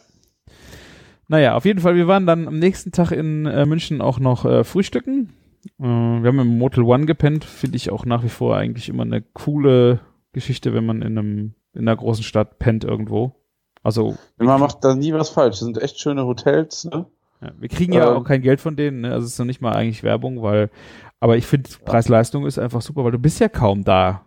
Naja, 1.27 1.55
auf 1.55 1.65
jeden 1.65 1.79
Fall, 1.79 1.95
wir 1.95 2.07
waren 2.07 2.25
dann 2.25 2.47
am 2.47 2.59
nächsten 2.59 2.91
Tag 2.91 3.11
in 3.11 3.45
äh, 3.45 3.65
München 3.65 4.01
auch 4.01 4.19
noch 4.19 4.45
äh, 4.45 4.63
frühstücken. 4.63 5.33
Äh, 5.79 5.83
wir 5.83 6.27
haben 6.27 6.39
im 6.39 6.57
Motel 6.57 6.83
One 6.83 7.05
gepennt, 7.05 7.45
finde 7.45 7.77
ich 7.77 7.91
auch 7.91 8.05
nach 8.05 8.23
wie 8.23 8.29
vor 8.29 8.55
eigentlich 8.55 8.89
immer 8.89 9.03
eine 9.03 9.21
coole 9.21 10.01
Geschichte, 10.33 10.73
wenn 10.73 10.85
man 10.85 11.01
in 11.01 11.17
einem 11.17 11.53
in 11.73 11.81
einer 11.81 11.95
großen 11.95 12.23
Stadt 12.23 12.57
pennt 12.57 12.83
irgendwo. 12.83 13.35
Also 13.83 14.15
man 14.38 14.59
macht 14.59 14.83
da 14.83 14.95
nie 14.95 15.13
was 15.13 15.29
falsch. 15.29 15.59
Das 15.59 15.65
sind 15.65 15.81
echt 15.81 15.99
schöne 15.99 16.25
Hotels, 16.25 16.85
ne? 16.85 17.05
Ja, 17.41 17.51
wir 17.59 17.69
kriegen 17.69 17.93
ja 17.93 18.09
ähm, 18.09 18.17
auch 18.17 18.23
kein 18.23 18.41
Geld 18.41 18.61
von 18.61 18.75
denen, 18.75 19.01
ne? 19.01 19.11
also 19.11 19.25
es 19.25 19.33
ist 19.33 19.39
noch 19.39 19.45
nicht 19.45 19.61
mal 19.61 19.73
eigentlich 19.73 20.03
Werbung, 20.03 20.41
weil, 20.41 20.71
aber 21.19 21.35
ich 21.35 21.45
finde, 21.45 21.69
Preis-Leistung 21.83 22.45
ist 22.45 22.57
einfach 22.57 22.81
super, 22.81 23.03
weil 23.03 23.11
du 23.11 23.19
bist 23.19 23.39
ja 23.39 23.49
kaum 23.49 23.83
da. 23.83 24.25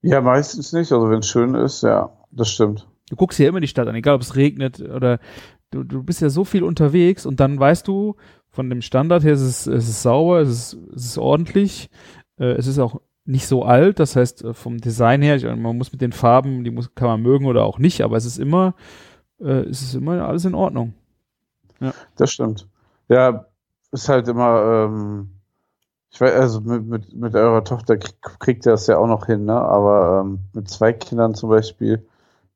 Ja, 0.00 0.20
meistens 0.20 0.72
nicht, 0.72 0.92
also 0.92 1.10
wenn 1.10 1.18
es 1.18 1.28
schön 1.28 1.54
ist, 1.56 1.82
ja, 1.82 2.12
das 2.30 2.50
stimmt. 2.50 2.86
Du 3.08 3.16
guckst 3.16 3.38
ja 3.38 3.48
immer 3.48 3.60
die 3.60 3.68
Stadt 3.68 3.88
an, 3.88 3.94
egal 3.94 4.16
ob 4.16 4.22
es 4.22 4.36
regnet 4.36 4.80
oder 4.80 5.18
du, 5.70 5.84
du 5.84 6.02
bist 6.02 6.20
ja 6.20 6.28
so 6.28 6.44
viel 6.44 6.64
unterwegs 6.64 7.26
und 7.26 7.40
dann 7.40 7.58
weißt 7.58 7.86
du, 7.86 8.16
von 8.50 8.68
dem 8.70 8.82
Standard 8.82 9.22
her 9.22 9.34
ist 9.34 9.42
es, 9.42 9.66
ist 9.66 10.02
sauber, 10.02 10.40
es 10.40 10.48
ist, 10.48 10.78
es 10.94 11.04
ist 11.04 11.18
ordentlich, 11.18 11.90
äh, 12.38 12.52
es 12.52 12.66
ist 12.66 12.78
auch 12.78 13.00
nicht 13.24 13.46
so 13.46 13.64
alt, 13.64 14.00
das 14.00 14.16
heißt 14.16 14.44
äh, 14.44 14.54
vom 14.54 14.78
Design 14.78 15.22
her, 15.22 15.38
man 15.56 15.76
muss 15.76 15.92
mit 15.92 16.00
den 16.00 16.12
Farben, 16.12 16.64
die 16.64 16.70
muss, 16.70 16.94
kann 16.94 17.08
man 17.08 17.22
mögen 17.22 17.46
oder 17.46 17.64
auch 17.64 17.78
nicht, 17.78 18.02
aber 18.02 18.16
es 18.16 18.24
ist 18.24 18.38
immer 18.38 18.74
äh, 19.40 19.68
ist 19.68 19.82
es 19.82 19.94
immer 19.94 20.26
alles 20.26 20.44
in 20.44 20.54
Ordnung. 20.54 20.94
Ja. 21.80 21.92
Das 22.16 22.32
stimmt. 22.32 22.68
Ja, 23.08 23.46
ist 23.92 24.08
halt 24.08 24.28
immer, 24.28 24.88
ähm, 24.88 25.30
ich 26.10 26.20
weiß, 26.20 26.32
also 26.32 26.60
mit, 26.60 26.86
mit, 26.86 27.14
mit 27.14 27.34
eurer 27.34 27.64
Tochter 27.64 27.96
krieg, 27.96 28.16
kriegt 28.40 28.66
ihr 28.66 28.72
das 28.72 28.86
ja 28.86 28.98
auch 28.98 29.06
noch 29.06 29.26
hin, 29.26 29.44
ne? 29.44 29.60
Aber 29.60 30.22
ähm, 30.24 30.40
mit 30.52 30.68
zwei 30.68 30.92
Kindern 30.92 31.34
zum 31.34 31.50
Beispiel 31.50 32.06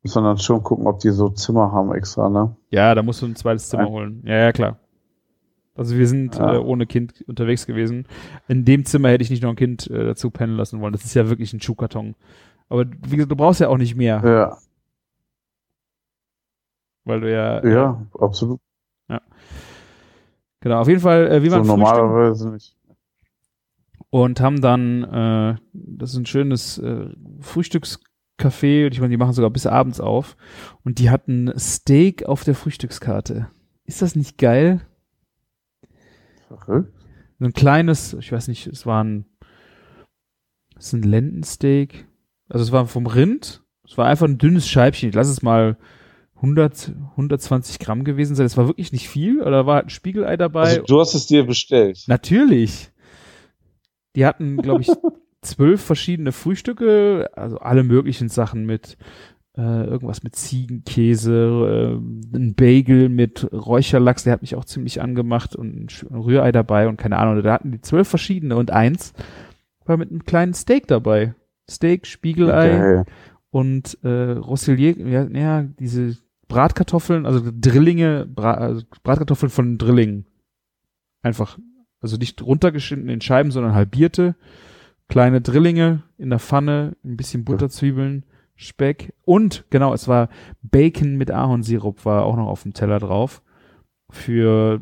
muss 0.03 0.15
man 0.15 0.25
dann 0.25 0.39
schon 0.39 0.63
gucken, 0.63 0.87
ob 0.87 1.01
die 1.01 1.11
so 1.11 1.29
Zimmer 1.29 1.73
haben 1.73 1.93
extra, 1.95 2.29
ne? 2.31 2.57
Ja, 2.71 2.95
da 2.95 3.03
musst 3.03 3.21
du 3.23 3.27
ein 3.27 3.37
zweites 3.37 3.69
Zimmer 3.69 3.85
Ein- 3.85 3.89
holen. 3.91 4.23
Ja, 4.25 4.37
ja, 4.37 4.53
klar. 4.53 4.79
Also 5.75 5.97
wir 5.97 6.07
sind 6.09 6.37
Ja. 6.37 6.55
äh, 6.55 6.59
ohne 6.59 6.87
Kind 6.87 7.23
unterwegs 7.27 7.67
gewesen. 7.67 8.07
In 8.49 8.65
dem 8.65 8.85
Zimmer 8.85 9.09
hätte 9.11 9.23
ich 9.23 9.31
nicht 9.31 9.43
noch 9.43 9.51
ein 9.51 9.57
Kind 9.57 9.89
äh, 9.91 10.05
dazu 10.07 10.31
pennen 10.31 10.57
lassen 10.57 10.81
wollen. 10.81 10.93
Das 10.93 11.05
ist 11.05 11.15
ja 11.15 11.29
wirklich 11.29 11.53
ein 11.53 11.61
Schuhkarton. 11.61 12.15
Aber 12.69 12.85
wie 13.09 13.17
gesagt, 13.17 13.31
du 13.33 13.37
brauchst 13.37 13.61
ja 13.61 13.69
auch 13.69 13.79
nicht 13.79 13.95
mehr, 13.97 14.23
Ja, 14.25 14.57
weil 17.05 17.21
du 17.21 17.33
ja, 17.33 17.67
ja, 17.67 18.07
absolut. 18.19 18.61
genau. 20.61 20.81
Auf 20.81 20.89
jeden 20.89 21.01
Fall, 21.01 21.29
äh, 21.31 21.43
wir 21.43 21.51
So 21.51 21.57
waren 21.57 21.65
frühstücken 21.67 21.81
normalerweise 21.81 22.51
nicht. 22.51 22.77
und 24.11 24.41
haben 24.41 24.61
dann, 24.61 25.05
äh, 25.05 25.57
das 25.73 26.11
ist 26.11 26.17
ein 26.19 26.27
schönes 26.27 26.79
äh, 26.79 27.09
Frühstückscafé. 28.41 28.87
Und 28.87 28.93
ich 28.93 29.01
meine, 29.01 29.11
die 29.11 29.17
machen 29.17 29.33
sogar 29.33 29.51
bis 29.51 29.67
abends 29.67 30.01
auf. 30.01 30.37
Und 30.85 30.99
die 30.99 31.11
hatten 31.11 31.53
Steak 31.59 32.25
auf 32.25 32.45
der 32.45 32.55
Frühstückskarte. 32.55 33.49
Ist 33.85 34.03
das 34.03 34.17
nicht 34.17 34.39
geil? 34.39 34.81
Verrückt. 36.49 36.93
so 37.39 37.45
ein 37.45 37.53
kleines, 37.53 38.15
ich 38.15 38.33
weiß 38.33 38.49
nicht, 38.49 38.67
es 38.67 38.87
war 38.87 39.05
ein, 39.05 39.25
es 40.77 40.87
ist 40.87 40.93
ein 40.95 41.03
Lendensteak. 41.03 42.07
Also 42.49 42.65
es 42.65 42.73
war 42.73 42.87
vom 42.87 43.07
Rind. 43.07 43.63
Es 43.85 43.97
war 43.99 44.07
einfach 44.07 44.27
ein 44.27 44.39
dünnes 44.39 44.69
Scheibchen. 44.69 45.09
Ich 45.09 45.15
lass 45.15 45.29
es 45.29 45.43
mal 45.43 45.77
100, 46.37 46.93
120 47.13 47.79
Gramm 47.79 48.05
gewesen 48.05 48.35
sein. 48.35 48.47
Es 48.47 48.57
war 48.57 48.67
wirklich 48.67 48.93
nicht 48.93 49.09
viel. 49.09 49.43
Oder 49.43 49.67
war 49.67 49.77
halt 49.77 49.87
ein 49.87 49.91
Spiegelei 49.91 50.37
dabei. 50.37 50.63
Also, 50.63 50.83
du 50.83 51.01
hast 51.01 51.15
es 51.15 51.27
dir 51.27 51.45
bestellt. 51.45 52.05
Natürlich. 52.07 52.91
Die 54.17 54.27
hatten, 54.27 54.57
glaube 54.57 54.83
ich, 54.83 54.89
zwölf 55.43 55.81
verschiedene 55.81 56.33
Frühstücke, 56.33 57.31
also 57.35 57.59
alle 57.59 57.83
möglichen 57.83 58.29
Sachen 58.29 58.67
mit 58.67 58.97
äh, 59.57 59.85
irgendwas 59.85 60.23
mit 60.23 60.37
Ziegenkäse, 60.37 61.99
äh, 62.33 62.37
ein 62.37 62.55
Bagel 62.55 63.09
mit 63.09 63.49
Räucherlachs, 63.53 64.25
der 64.25 64.33
hat 64.33 64.43
mich 64.43 64.55
auch 64.55 64.65
ziemlich 64.65 65.01
angemacht 65.03 65.57
und 65.57 66.03
ein 66.03 66.17
Rührei 66.17 66.53
dabei 66.53 66.89
und 66.89 66.97
keine 66.99 67.19
Ahnung. 67.19 67.43
Da 67.43 67.53
hatten 67.53 67.73
die 67.73 67.81
zwölf 67.81 68.09
verschiedene 68.09 68.57
und 68.57 68.71
eins 68.71 69.13
war 69.85 69.97
mit 69.97 70.11
einem 70.11 70.25
kleinen 70.25 70.55
Steak 70.55 70.87
dabei. 70.87 71.35
Steak, 71.69 72.07
Spiegelei 72.07 72.69
Geil. 72.69 73.05
und 73.51 73.99
äh, 74.03 74.33
Rosselier, 74.33 74.97
ja, 74.99 75.25
ja, 75.25 75.63
diese 75.63 76.17
Bratkartoffeln, 76.49 77.27
also 77.27 77.43
Drillinge, 77.45 78.27
Bra 78.27 78.55
also 78.55 78.83
Bratkartoffeln 79.03 79.51
von 79.51 79.79
Drillingen. 79.79 80.27
Einfach, 81.23 81.59
also 82.01 82.17
nicht 82.17 82.43
runtergeschnitten 82.43 83.09
in 83.09 83.21
Scheiben, 83.21 83.51
sondern 83.51 83.75
halbierte. 83.75 84.37
Kleine 85.11 85.41
Drillinge 85.41 86.05
in 86.19 86.31
der 86.31 86.39
Pfanne, 86.39 86.97
ein 87.05 87.17
bisschen 87.17 87.45
Butterzwiebeln, 87.45 88.25
Speck 88.55 89.13
und, 89.25 89.65
genau, 89.71 89.93
es 89.93 90.07
war 90.07 90.29
Bacon 90.63 91.17
mit 91.17 91.33
Ahornsirup 91.33 92.05
war 92.05 92.25
auch 92.25 92.37
noch 92.37 92.47
auf 92.47 92.63
dem 92.63 92.75
Teller 92.75 93.01
drauf. 93.01 93.43
Für 94.11 94.81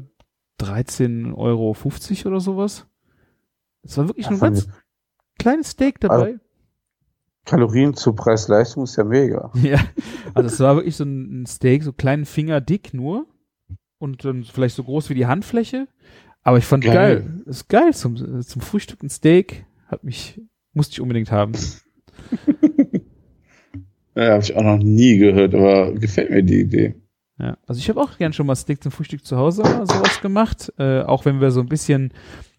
13,50 0.61 1.35
Euro 1.35 1.77
oder 2.27 2.41
sowas. 2.41 2.87
Es 3.83 3.97
war 3.97 4.09
wirklich 4.09 4.29
nur 4.29 4.39
ein 4.39 4.55
ganz 4.55 4.69
kleines 5.39 5.71
Steak 5.71 5.99
dabei. 6.01 6.39
Kalorien 7.47 7.95
zu 7.95 8.13
Preis-Leistung 8.13 8.85
ist 8.85 8.97
ja 8.97 9.05
mega. 9.05 9.51
Ja, 9.63 9.79
also 10.35 10.47
es 10.47 10.61
war 10.61 10.77
wirklich 10.77 10.97
so 10.97 11.05
ein 11.05 11.43
ein 11.43 11.47
Steak, 11.47 11.83
so 11.85 11.95
kleinen 11.95 12.27
Finger 12.27 12.61
dick 12.61 12.93
nur 12.93 13.27
und 13.99 14.27
dann 14.27 14.45
vielleicht 14.45 14.77
so 14.77 14.85
groß 14.85 15.09
wie 15.09 15.15
die 15.15 15.27
Handfläche. 15.27 15.89
Aber 16.43 16.59
ich 16.59 16.67
fand 16.67 16.85
geil. 16.85 16.95
Geil. 17.23 17.43
Ist 17.47 17.69
geil 17.69 17.95
zum, 17.95 18.43
zum 18.43 18.61
Frühstück 18.61 19.03
ein 19.03 19.09
Steak. 19.09 19.65
Hat 19.89 20.05
mich, 20.05 20.41
musste 20.73 20.93
ich 20.93 21.01
unbedingt 21.01 21.33
haben. 21.33 21.53
Ja, 24.19 24.33
habe 24.33 24.43
ich 24.43 24.57
auch 24.57 24.65
noch 24.65 24.79
nie 24.79 25.17
gehört, 25.17 25.55
aber 25.55 25.93
gefällt 25.93 26.31
mir 26.31 26.43
die 26.43 26.63
Idee. 26.63 26.97
Ja, 27.39 27.57
also 27.69 27.79
ich 27.79 27.89
habe 27.89 28.01
auch 28.01 28.19
gern 28.19 28.33
schon 28.33 28.47
mal 28.47 28.57
Steak 28.57 28.83
zum 28.83 28.91
Frühstück 28.91 29.25
zu 29.25 29.37
Hause 29.37 29.63
oder 29.63 29.87
sowas 29.87 30.21
gemacht. 30.21 30.73
Äh, 30.77 31.03
auch 31.03 31.25
wenn 31.25 31.41
wir 31.41 31.53
so 31.53 31.61
ein 31.61 31.69
bisschen 31.69 32.13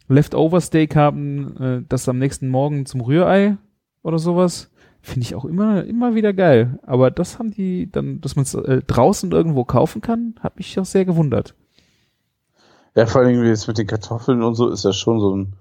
Leftover 0.07 0.61
Steak 0.61 0.95
haben, 0.95 1.57
äh, 1.57 1.81
das 1.89 2.07
am 2.07 2.17
nächsten 2.17 2.47
Morgen 2.47 2.85
zum 2.85 3.01
Rührei 3.01 3.57
oder 4.03 4.19
sowas. 4.19 4.71
Finde 5.01 5.25
ich 5.25 5.35
auch 5.35 5.43
immer, 5.43 5.83
immer 5.83 6.15
wieder 6.15 6.31
geil. 6.31 6.79
Aber 6.83 7.11
das 7.11 7.39
haben 7.39 7.51
die 7.51 7.91
dann, 7.91 8.21
dass 8.21 8.37
man 8.37 8.43
es 8.43 8.53
äh, 8.53 8.81
draußen 8.87 9.29
irgendwo 9.33 9.65
kaufen 9.65 9.99
kann, 9.99 10.35
hat 10.39 10.55
mich 10.55 10.79
auch 10.79 10.85
sehr 10.85 11.03
gewundert. 11.03 11.55
Ja, 12.95 13.05
vor 13.05 13.19
allem 13.19 13.43
jetzt 13.43 13.67
mit 13.67 13.77
den 13.77 13.87
Kartoffeln 13.87 14.43
und 14.43 14.55
so 14.55 14.69
ist 14.69 14.85
ja 14.85 14.93
schon 14.93 15.19
so 15.19 15.35
ein 15.35 15.53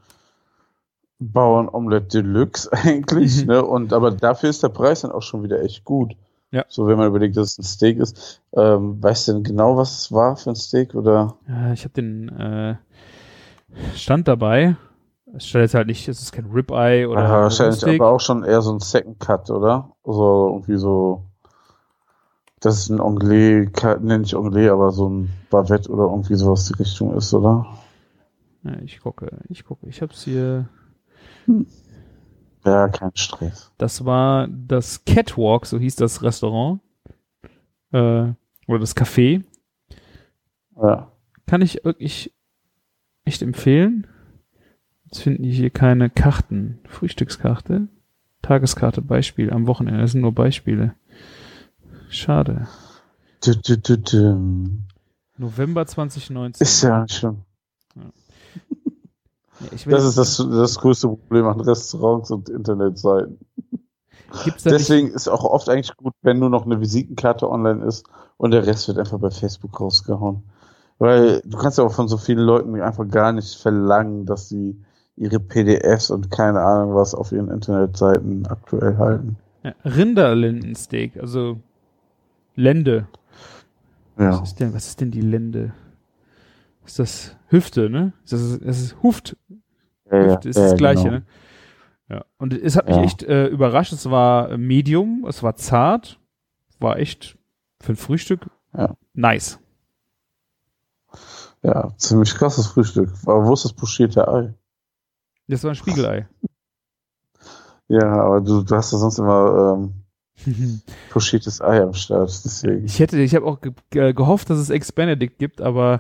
Bauernomelette 1.21 2.23
Deluxe 2.23 2.69
eigentlich, 2.73 3.43
Mhm. 3.43 3.49
ne? 3.53 3.65
Und 3.65 3.93
aber 3.93 4.11
dafür 4.13 4.51
ist 4.51 4.63
der 4.63 4.69
Preis 4.69 5.01
dann 5.03 5.13
auch 5.13 5.23
schon 5.23 5.43
wieder 5.43 5.63
echt 5.63 5.85
gut. 5.85 6.15
Ja. 6.51 6.65
So, 6.69 6.87
wenn 6.87 6.97
man 6.97 7.09
überlegt, 7.09 7.37
dass 7.37 7.53
es 7.53 7.59
ein 7.59 7.63
Steak 7.65 7.99
ist. 7.99 8.41
Ähm, 8.57 9.03
weißt 9.03 9.29
du 9.29 9.33
denn 9.35 9.43
genau, 9.45 9.77
was 9.77 9.99
es 9.99 10.13
war 10.13 10.37
für 10.37 10.51
ein 10.51 10.57
Steak 10.57 10.95
oder? 10.95 11.37
Ja, 11.47 11.73
ich 11.75 11.85
habe 11.85 11.93
den 11.95 12.29
äh, 12.31 12.77
Stand 13.95 14.29
dabei. 14.29 14.77
Es 15.35 15.47
steht 15.47 15.61
jetzt 15.61 15.75
halt 15.75 15.89
nicht, 15.89 16.09
es 16.09 16.23
ist 16.23 16.33
kein 16.33 16.47
Ribeye 16.47 17.07
oder 17.07 17.23
Ja, 17.23 17.31
wahrscheinlich 17.43 17.77
Steak. 17.81 18.01
aber 18.01 18.11
auch 18.13 18.21
schon 18.21 18.45
eher 18.45 18.63
so 18.63 18.73
ein 18.73 18.81
Second 18.81 19.21
Cut, 19.21 19.51
oder? 19.51 19.91
So 20.05 20.49
irgendwie 20.55 20.79
so. 20.79 21.25
Das 22.61 22.79
ist 22.79 22.89
ein 22.89 23.01
Anglais, 23.01 23.67
Cut- 23.73 24.03
nenn 24.03 24.23
ich 24.25 24.35
Anglais, 24.35 24.71
aber 24.71 24.91
so 24.91 25.09
ein 25.09 25.29
Bavette 25.51 25.91
oder 25.91 26.05
irgendwie 26.05 26.35
sowas 26.35 26.65
die 26.67 26.75
Richtung 26.83 27.15
ist, 27.15 27.33
oder? 27.35 27.67
Ja, 28.65 28.73
ich 28.83 29.01
gucke, 29.01 29.31
ich 29.51 29.65
gucke. 29.65 29.87
Ich 29.87 30.01
hab's 30.01 30.23
hier. 30.25 30.69
Ja, 32.65 32.89
kein 32.89 33.13
Stress. 33.15 33.73
Das 33.79 34.05
war 34.05 34.49
das 34.49 35.05
Catwalk, 35.05 35.67
so 35.67 35.79
hieß 35.79 35.97
das 35.97 36.23
Restaurant. 36.23 36.81
Äh, 37.93 38.33
oder 38.67 38.79
das 38.79 38.97
Café. 38.97 39.45
Ja. 40.77 41.11
Kann 41.47 41.63
ich 41.63 41.85
wirklich 41.85 42.35
echt 43.25 43.43
empfehlen. 43.43 44.07
Jetzt 45.05 45.23
finden 45.23 45.43
die 45.43 45.53
hier 45.53 45.71
keine 45.71 46.11
Karten. 46.11 46.81
Frühstückskarte. 46.85 47.89
Tageskarte, 48.43 49.03
Beispiel 49.03 49.51
am 49.51 49.67
Wochenende. 49.67 50.01
Das 50.01 50.13
sind 50.13 50.21
nur 50.21 50.35
Beispiele. 50.35 50.95
Schade. 52.11 52.69
Dü, 53.45 53.55
dü, 53.55 53.79
dü. 53.79 54.37
November 55.39 55.87
2019. 55.87 56.65
Ist 56.65 56.83
ja 56.83 57.07
schlimm. 57.09 57.43
Ja, 57.95 58.11
Das 59.87 60.05
ist 60.05 60.19
das, 60.19 60.37
das 60.37 60.79
größte 60.79 61.09
Problem 61.09 61.47
an 61.47 61.61
Restaurants 61.61 62.31
und 62.31 62.49
Internetseiten. 62.49 63.39
Gibt's 64.45 64.63
da 64.63 64.71
nicht, 64.71 64.81
Deswegen 64.81 65.09
ist 65.09 65.29
auch 65.29 65.45
oft 65.45 65.69
eigentlich 65.69 65.97
gut, 65.97 66.13
wenn 66.23 66.39
nur 66.39 66.51
noch 66.51 66.67
eine 66.67 66.81
Visitenkarte 66.81 67.51
online 67.51 67.85
ist 67.85 68.07
und 68.37 68.51
der 68.51 68.67
Rest 68.67 68.89
wird 68.89 68.99
einfach 68.99 69.19
bei 69.19 69.31
Facebook 69.31 69.81
rausgehauen. 69.81 70.43
Weil 70.99 71.41
du 71.45 71.57
kannst 71.57 71.79
ja 71.79 71.85
auch 71.85 71.93
von 71.93 72.09
so 72.09 72.19
vielen 72.19 72.41
Leuten 72.41 72.81
einfach 72.81 73.09
gar 73.09 73.33
nicht 73.33 73.55
verlangen, 73.55 74.27
dass 74.27 74.49
sie 74.49 74.77
ihre 75.17 75.41
PDFs 75.41 76.11
und 76.11 76.31
keine 76.31 76.61
Ahnung 76.61 76.95
was 76.95 77.15
auf 77.15 77.33
ihren 77.33 77.51
Internetseiten 77.51 78.47
aktuell 78.47 78.97
halten. 78.99 79.37
ja, 79.65 79.75
Rinderlendensteak, 79.85 81.17
also 81.19 81.59
Lende. 82.55 83.07
Ja. 84.19 84.33
Was 84.33 84.51
ist 84.51 84.61
denn, 84.61 84.75
was 84.75 84.87
ist 84.89 85.01
denn 85.01 85.11
die 85.11 85.21
Lende? 85.21 85.73
Ist 86.85 86.99
das 86.99 87.37
Hüfte, 87.49 87.91
ne? 87.91 88.13
Ist 88.25 88.33
Das 88.33 88.59
das 88.61 88.81
ist 88.81 89.03
Huft, 89.03 89.37
ja, 90.11 90.19
Hüfte 90.35 90.49
ist 90.49 90.57
ja, 90.57 90.63
das 90.65 90.77
Gleiche, 90.77 91.03
genau. 91.05 91.15
ne? 91.17 91.23
Ja. 92.11 92.25
Und 92.39 92.55
es 92.55 92.77
hat 92.77 92.87
mich 92.87 92.97
Ja. 92.97 93.03
echt 93.03 93.23
äh, 93.25 93.47
überrascht. 93.49 93.93
Es 93.93 94.11
war 94.11 94.51
äh, 94.53 94.57
Medium, 94.59 95.27
es 95.29 95.43
war 95.43 95.57
zart, 95.57 96.19
war 96.79 96.99
echt 96.99 97.37
für 97.81 97.93
ein 97.93 97.97
Frühstück 97.97 98.49
Ja. 98.77 98.97
nice. 99.15 99.59
Ja, 101.63 101.93
ziemlich 101.97 102.35
krasses 102.35 102.69
Frühstück. 102.69 103.11
Aber 103.27 103.45
wo 103.47 103.53
ist 103.53 103.65
das 103.65 103.73
pochierte 103.73 104.27
Ei? 104.29 104.55
Das 105.49 105.65
war 105.65 105.71
ein 105.73 105.77
Spiegelei. 105.77 106.29
Ja, 107.91 108.05
aber 108.23 108.43
du, 108.43 108.63
du 108.63 108.77
hast 108.77 108.93
ja 108.93 108.99
sonst 108.99 109.19
immer 109.19 109.79
ähm, 110.47 110.83
pochiertes 111.11 111.63
Ei 111.63 111.81
am 111.81 111.95
Start. 111.95 112.29
Deswegen. 112.45 112.85
Ich 112.85 112.99
hätte, 113.01 113.19
ich 113.19 113.35
habe 113.35 113.47
auch 113.47 113.63
ge 113.63 113.73
ge 113.89 114.13
gehofft, 114.13 114.51
dass 114.51 114.59
es 114.59 114.69
Ex-Benedict 114.69 115.39
gibt, 115.39 115.63
aber 115.63 115.99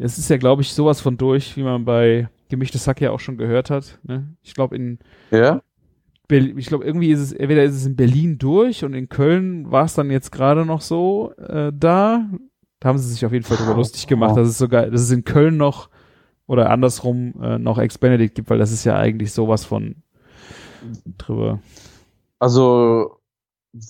es 0.00 0.18
ist 0.18 0.30
ja, 0.30 0.38
glaube 0.38 0.62
ich, 0.62 0.72
sowas 0.72 1.00
von 1.00 1.16
durch, 1.16 1.56
wie 1.56 1.62
man 1.62 1.84
bei 1.84 2.28
Gemischtes 2.48 2.86
Hack 2.86 3.00
ja 3.00 3.10
auch 3.10 3.20
schon 3.20 3.36
gehört 3.36 3.70
hat. 3.70 3.98
Ne? 4.02 4.34
Ich 4.42 4.54
glaube, 4.54 4.74
in 4.76 4.98
Ja? 5.30 5.62
Berlin, 6.26 6.58
ich 6.58 6.66
glaube, 6.66 6.84
irgendwie 6.84 7.10
ist 7.10 7.20
es, 7.20 7.32
entweder 7.32 7.64
ist 7.64 7.74
es 7.74 7.86
in 7.86 7.96
Berlin 7.96 8.38
durch 8.38 8.84
und 8.84 8.94
in 8.94 9.08
Köln 9.08 9.70
war 9.70 9.84
es 9.84 9.94
dann 9.94 10.10
jetzt 10.10 10.30
gerade 10.30 10.64
noch 10.64 10.80
so 10.80 11.32
äh, 11.36 11.72
da. 11.74 12.28
Da 12.78 12.88
haben 12.88 12.98
sie 12.98 13.10
sich 13.10 13.26
auf 13.26 13.32
jeden 13.32 13.44
Fall 13.44 13.56
drüber 13.58 13.74
lustig 13.74 14.06
gemacht, 14.06 14.36
dass 14.36 14.48
es 14.48 14.56
sogar, 14.56 14.86
dass 14.86 15.02
es 15.02 15.10
in 15.10 15.24
Köln 15.24 15.56
noch 15.56 15.90
oder 16.46 16.70
andersrum 16.70 17.34
äh, 17.42 17.58
noch 17.58 17.78
Ex-Benedict 17.78 18.34
gibt, 18.34 18.48
weil 18.48 18.58
das 18.58 18.72
ist 18.72 18.84
ja 18.84 18.96
eigentlich 18.96 19.32
sowas 19.32 19.64
von 19.64 19.96
drüber. 21.18 21.60
Also 22.38 23.18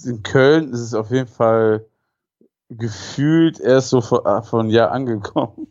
in 0.04 0.22
Köln 0.22 0.72
ist 0.72 0.80
es 0.80 0.94
auf 0.94 1.10
jeden 1.10 1.28
Fall 1.28 1.86
gefühlt 2.68 3.60
erst 3.60 3.90
so 3.90 3.98
äh, 3.98 4.42
vor 4.42 4.60
einem 4.60 4.70
Jahr 4.70 4.90
angekommen. 4.92 5.68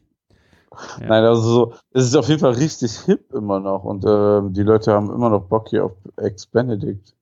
Ja. 0.99 1.07
Nein, 1.07 1.23
also 1.23 1.41
so, 1.41 1.73
es 1.91 2.05
ist 2.05 2.15
auf 2.15 2.27
jeden 2.27 2.39
Fall 2.39 2.53
richtig 2.53 2.99
hip 3.01 3.33
immer 3.33 3.59
noch 3.59 3.83
und 3.83 4.05
äh, 4.05 4.41
die 4.51 4.63
Leute 4.63 4.93
haben 4.93 5.11
immer 5.11 5.29
noch 5.29 5.47
Bock 5.47 5.69
hier 5.69 5.85
auf 5.85 5.93
Ex-Benedict. 6.17 7.15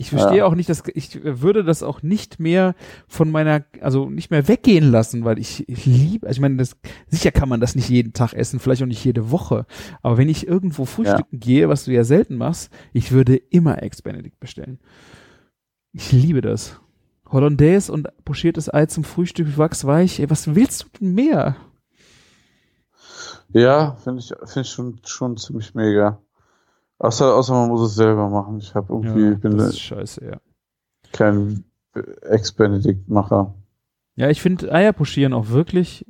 Ich 0.00 0.08
verstehe 0.08 0.38
ja. 0.38 0.44
auch 0.46 0.54
nicht, 0.54 0.70
dass 0.70 0.82
ich 0.94 1.22
würde 1.22 1.62
das 1.62 1.82
auch 1.82 2.02
nicht 2.02 2.40
mehr 2.40 2.74
von 3.06 3.30
meiner, 3.30 3.66
also 3.82 4.08
nicht 4.08 4.30
mehr 4.30 4.48
weggehen 4.48 4.90
lassen, 4.90 5.26
weil 5.26 5.38
ich, 5.38 5.68
ich 5.68 5.84
liebe, 5.84 6.26
also 6.26 6.38
ich 6.38 6.40
meine, 6.40 6.56
das, 6.56 6.74
sicher 7.08 7.32
kann 7.32 7.50
man 7.50 7.60
das 7.60 7.74
nicht 7.74 7.90
jeden 7.90 8.14
Tag 8.14 8.32
essen, 8.32 8.60
vielleicht 8.60 8.82
auch 8.82 8.86
nicht 8.86 9.04
jede 9.04 9.30
Woche. 9.30 9.66
Aber 10.00 10.16
wenn 10.16 10.30
ich 10.30 10.46
irgendwo 10.46 10.86
frühstücken 10.86 11.36
ja. 11.36 11.38
gehe, 11.38 11.68
was 11.68 11.84
du 11.84 11.92
ja 11.92 12.04
selten 12.04 12.38
machst, 12.38 12.72
ich 12.94 13.12
würde 13.12 13.36
immer 13.36 13.82
Ex-Benedict 13.82 14.40
bestellen. 14.40 14.78
Ich 15.92 16.12
liebe 16.12 16.40
das. 16.40 16.80
Hollandaise 17.28 17.92
und 17.92 18.08
pochiertes 18.24 18.72
Ei 18.72 18.86
zum 18.86 19.04
Frühstück 19.04 19.58
wachsweich. 19.58 20.18
Ey, 20.18 20.30
was 20.30 20.54
willst 20.54 20.84
du 20.84 20.86
denn 20.98 21.14
mehr? 21.14 21.56
Ja, 23.52 23.96
finde 23.96 24.20
ich, 24.20 24.28
finde 24.28 24.60
ich 24.60 24.70
schon, 24.70 25.00
schon 25.04 25.36
ziemlich 25.36 25.74
mega. 25.74 26.18
Außer, 26.98 27.34
außer 27.34 27.54
man 27.54 27.68
muss 27.68 27.82
es 27.82 27.94
selber 27.94 28.28
machen. 28.28 28.58
Ich 28.58 28.74
habe 28.74 28.92
irgendwie, 28.92 29.30
ja, 29.30 29.34
bin 29.34 29.56
das 29.56 29.70
ist 29.70 29.80
scheiße, 29.80 30.24
ja. 30.24 30.40
kein 31.12 31.64
Ex-Benedict-Macher. 31.94 33.54
Ja, 34.16 34.28
ich 34.28 34.42
finde 34.42 34.72
Eier 34.72 34.92
pochieren 34.92 35.32
auch 35.32 35.48
wirklich, 35.48 36.04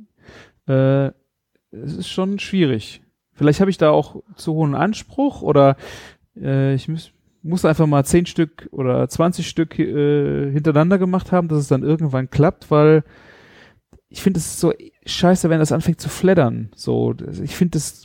äh, 0.67 1.07
es 1.71 1.95
ist 1.97 2.09
schon 2.09 2.39
schwierig. 2.39 3.01
Vielleicht 3.33 3.61
habe 3.61 3.71
ich 3.71 3.77
da 3.77 3.89
auch 3.89 4.21
zu 4.35 4.53
hohen 4.53 4.75
Anspruch 4.75 5.41
oder 5.41 5.77
äh, 6.35 6.73
ich 6.75 6.89
muss, 6.89 7.11
muss 7.41 7.65
einfach 7.65 7.87
mal 7.87 8.03
zehn 8.03 8.25
Stück 8.25 8.67
oder 8.71 9.07
20 9.07 9.47
Stück 9.47 9.79
äh, 9.79 10.51
hintereinander 10.51 10.97
gemacht 10.97 11.31
haben, 11.31 11.47
dass 11.47 11.59
es 11.59 11.67
dann 11.69 11.83
irgendwann 11.83 12.29
klappt, 12.29 12.69
weil 12.69 13.03
ich 14.09 14.21
finde 14.21 14.39
es 14.39 14.59
so 14.59 14.73
scheiße, 15.05 15.49
wenn 15.49 15.59
das 15.59 15.71
anfängt 15.71 16.01
zu 16.01 16.09
fleddern. 16.09 16.69
So, 16.75 17.13
ich 17.43 17.55
finde 17.55 17.77
das. 17.77 18.03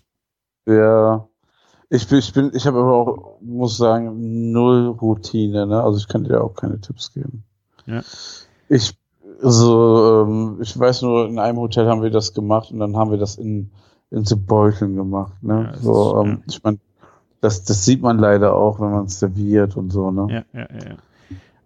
Ja. 0.67 1.29
Ich 1.89 2.09
bin, 2.09 2.19
ich 2.19 2.33
bin, 2.33 2.51
ich 2.53 2.67
habe 2.67 2.79
aber 2.79 2.95
auch, 2.95 3.41
muss 3.41 3.77
sagen, 3.77 4.51
null 4.51 4.89
Routine, 4.89 5.67
ne? 5.67 5.83
Also 5.83 5.99
ich 5.99 6.09
kann 6.09 6.25
dir 6.25 6.43
auch 6.43 6.55
keine 6.55 6.81
Tipps 6.81 7.13
geben. 7.13 7.45
Ja. 7.87 8.03
Ich, 8.69 8.99
also, 9.41 10.27
ähm, 10.27 10.59
ich 10.61 10.77
weiß 10.77 11.03
nur, 11.03 11.29
in 11.29 11.39
einem 11.39 11.59
Hotel 11.59 11.87
haben 11.87 12.03
wir 12.03 12.11
das 12.11 12.35
gemacht 12.35 12.73
und 12.73 12.81
dann 12.81 12.97
haben 12.97 13.13
wir 13.13 13.19
das 13.19 13.37
in, 13.37 13.71
in 14.11 14.25
so 14.25 14.37
Beuteln 14.37 14.97
gemacht, 14.97 15.35
ne? 15.43 15.71
Ja, 15.73 15.79
so, 15.79 16.23
ist, 16.23 16.27
ähm, 16.27 16.43
ich 16.49 16.63
meine, 16.65 16.79
das, 17.41 17.63
das 17.63 17.85
sieht 17.85 18.03
man 18.03 18.19
leider 18.19 18.57
auch, 18.57 18.81
wenn 18.81 18.91
man 18.91 19.05
es 19.05 19.21
serviert 19.21 19.77
und 19.77 19.91
so, 19.91 20.11
ne? 20.11 20.45
Ja, 20.53 20.61
ja, 20.61 20.69
ja, 20.73 20.89
ja. 20.91 20.97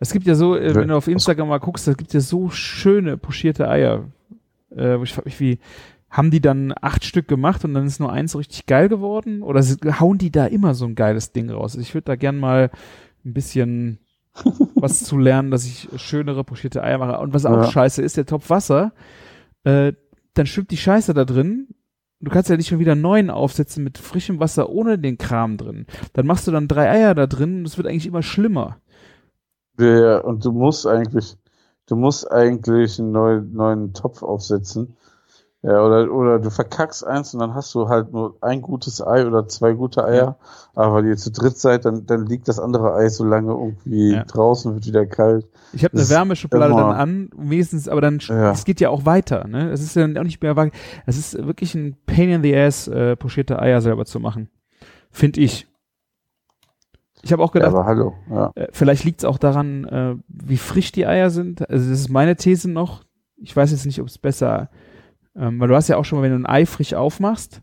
Es 0.00 0.12
gibt 0.12 0.26
ja 0.26 0.34
so, 0.34 0.56
äh, 0.56 0.74
wenn 0.74 0.88
du 0.88 0.96
auf 0.96 1.08
Instagram 1.08 1.48
mal 1.48 1.60
guckst, 1.60 1.88
es 1.88 1.96
gibt 1.96 2.12
ja 2.12 2.20
so 2.20 2.50
schöne 2.50 3.16
pochierte 3.16 3.68
Eier. 3.68 4.04
Äh, 4.74 5.02
ich 5.02 5.12
frage 5.12 5.28
mich, 5.28 5.40
wie, 5.40 5.58
haben 6.10 6.30
die 6.30 6.40
dann 6.40 6.74
acht 6.80 7.04
Stück 7.04 7.28
gemacht 7.28 7.64
und 7.64 7.74
dann 7.74 7.86
ist 7.86 8.00
nur 8.00 8.12
eins 8.12 8.36
richtig 8.36 8.66
geil 8.66 8.88
geworden? 8.88 9.42
Oder 9.42 9.62
hauen 10.00 10.18
die 10.18 10.32
da 10.32 10.46
immer 10.46 10.74
so 10.74 10.84
ein 10.84 10.96
geiles 10.96 11.32
Ding 11.32 11.50
raus? 11.50 11.76
Ich 11.76 11.94
würde 11.94 12.06
da 12.06 12.16
gern 12.16 12.38
mal 12.38 12.70
ein 13.24 13.32
bisschen 13.32 13.98
was 14.74 15.04
zu 15.04 15.18
lernen, 15.18 15.50
dass 15.50 15.64
ich 15.64 15.88
schönere 15.96 16.42
pochierte 16.42 16.82
Eier 16.82 16.98
mache. 16.98 17.20
Und 17.20 17.32
was 17.32 17.46
auch 17.46 17.56
ja. 17.56 17.70
scheiße 17.70 18.02
ist, 18.02 18.16
der 18.16 18.26
Topf 18.26 18.50
Wasser, 18.50 18.92
äh, 19.64 19.92
dann 20.34 20.46
stimmt 20.46 20.72
die 20.72 20.76
Scheiße 20.76 21.14
da 21.14 21.24
drin. 21.24 21.68
Du 22.20 22.30
kannst 22.30 22.50
ja 22.50 22.56
nicht 22.56 22.68
schon 22.68 22.80
wieder 22.80 22.94
neuen 22.94 23.30
aufsetzen 23.30 23.82
mit 23.82 23.96
frischem 23.96 24.40
Wasser 24.40 24.68
ohne 24.68 24.98
den 24.98 25.16
Kram 25.16 25.56
drin. 25.56 25.86
Dann 26.12 26.26
machst 26.26 26.46
du 26.46 26.50
dann 26.50 26.68
drei 26.68 26.90
Eier 26.90 27.14
da 27.14 27.26
drin 27.26 27.60
und 27.60 27.66
es 27.66 27.78
wird 27.78 27.86
eigentlich 27.86 28.06
immer 28.06 28.22
schlimmer. 28.22 28.78
Ja, 29.78 30.18
und 30.18 30.44
du 30.44 30.52
musst 30.52 30.86
eigentlich, 30.86 31.36
du 31.90 31.96
musst 31.96 32.30
eigentlich 32.30 32.98
einen 32.98 33.12
neuen, 33.12 33.52
neuen 33.52 33.92
Topf 33.92 34.22
aufsetzen 34.22 34.96
ja, 35.62 35.82
oder, 35.84 36.10
oder 36.10 36.38
du 36.38 36.48
verkackst 36.48 37.06
eins 37.06 37.34
und 37.34 37.40
dann 37.40 37.52
hast 37.54 37.74
du 37.74 37.86
halt 37.86 38.12
nur 38.12 38.34
ein 38.40 38.62
gutes 38.62 39.06
Ei 39.06 39.26
oder 39.26 39.46
zwei 39.46 39.74
gute 39.74 40.02
Eier. 40.02 40.14
Ja. 40.14 40.36
Aber 40.74 40.94
weil 40.94 41.06
ihr 41.06 41.18
zu 41.18 41.30
dritt 41.30 41.58
seid, 41.58 41.84
dann, 41.84 42.06
dann 42.06 42.24
liegt 42.24 42.48
das 42.48 42.58
andere 42.58 42.94
Ei 42.94 43.10
so 43.10 43.26
lange 43.26 43.52
irgendwie 43.52 44.14
ja. 44.14 44.24
draußen, 44.24 44.72
wird 44.72 44.86
wieder 44.86 45.04
kalt. 45.04 45.46
Ich 45.74 45.84
habe 45.84 45.98
eine 45.98 46.08
Wärmeschublade 46.08 46.72
dann 46.72 46.92
an, 46.92 47.30
wenigstens, 47.36 47.88
aber 47.88 48.00
dann, 48.00 48.20
ja. 48.20 48.52
es 48.52 48.64
geht 48.64 48.80
ja 48.80 48.88
auch 48.88 49.04
weiter, 49.04 49.46
ne? 49.48 49.70
Es 49.70 49.82
ist 49.82 49.96
ja 49.96 50.02
dann 50.02 50.16
auch 50.16 50.24
nicht 50.24 50.42
mehr, 50.42 50.56
es 51.04 51.18
ist 51.18 51.46
wirklich 51.46 51.74
ein 51.74 51.94
Pain 52.06 52.30
in 52.30 52.42
the 52.42 52.56
Ass, 52.56 52.88
äh, 52.88 53.14
pochierte 53.16 53.60
Eier 53.60 53.82
selber 53.82 54.06
zu 54.06 54.18
machen. 54.18 54.48
Finde 55.10 55.40
ich. 55.40 55.69
Ich 57.22 57.32
habe 57.32 57.42
auch 57.42 57.52
gedacht, 57.52 57.72
ja, 57.72 57.78
aber 57.78 57.86
hallo. 57.86 58.14
Ja. 58.30 58.52
Äh, 58.54 58.68
vielleicht 58.72 59.04
liegt 59.04 59.20
es 59.20 59.24
auch 59.24 59.38
daran, 59.38 59.84
äh, 59.84 60.16
wie 60.28 60.56
frisch 60.56 60.92
die 60.92 61.06
Eier 61.06 61.30
sind. 61.30 61.68
Also 61.68 61.90
das 61.90 62.00
ist 62.00 62.08
meine 62.08 62.36
These 62.36 62.70
noch. 62.70 63.04
Ich 63.36 63.54
weiß 63.54 63.70
jetzt 63.70 63.86
nicht, 63.86 64.00
ob 64.00 64.08
es 64.08 64.18
besser 64.18 64.70
ähm, 65.36 65.60
weil 65.60 65.68
du 65.68 65.74
hast 65.74 65.88
ja 65.88 65.96
auch 65.96 66.04
schon 66.04 66.18
mal, 66.18 66.24
wenn 66.24 66.32
du 66.32 66.48
ein 66.48 66.52
Ei 66.52 66.66
frisch 66.66 66.94
aufmachst, 66.94 67.62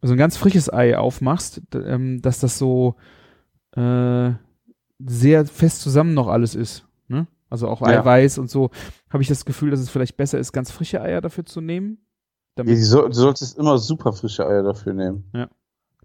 also 0.00 0.14
ein 0.14 0.18
ganz 0.18 0.36
frisches 0.36 0.72
Ei 0.72 0.96
aufmachst, 0.96 1.62
ähm, 1.74 2.20
dass 2.22 2.40
das 2.40 2.58
so 2.58 2.96
äh, 3.72 4.32
sehr 4.98 5.46
fest 5.46 5.80
zusammen 5.80 6.14
noch 6.14 6.28
alles 6.28 6.54
ist. 6.54 6.86
Ne? 7.08 7.26
Also 7.50 7.68
auch 7.68 7.80
ja. 7.80 8.00
Eiweiß 8.00 8.38
und 8.38 8.50
so, 8.50 8.70
habe 9.10 9.22
ich 9.22 9.28
das 9.28 9.44
Gefühl, 9.44 9.70
dass 9.70 9.80
es 9.80 9.90
vielleicht 9.90 10.16
besser 10.16 10.38
ist, 10.38 10.52
ganz 10.52 10.70
frische 10.70 11.00
Eier 11.00 11.20
dafür 11.20 11.46
zu 11.46 11.60
nehmen. 11.60 11.98
Damit 12.56 12.76
du 12.76 13.12
solltest 13.12 13.56
immer 13.56 13.78
super 13.78 14.12
frische 14.12 14.46
Eier 14.46 14.64
dafür 14.64 14.92
nehmen. 14.92 15.30
Ja. 15.32 15.48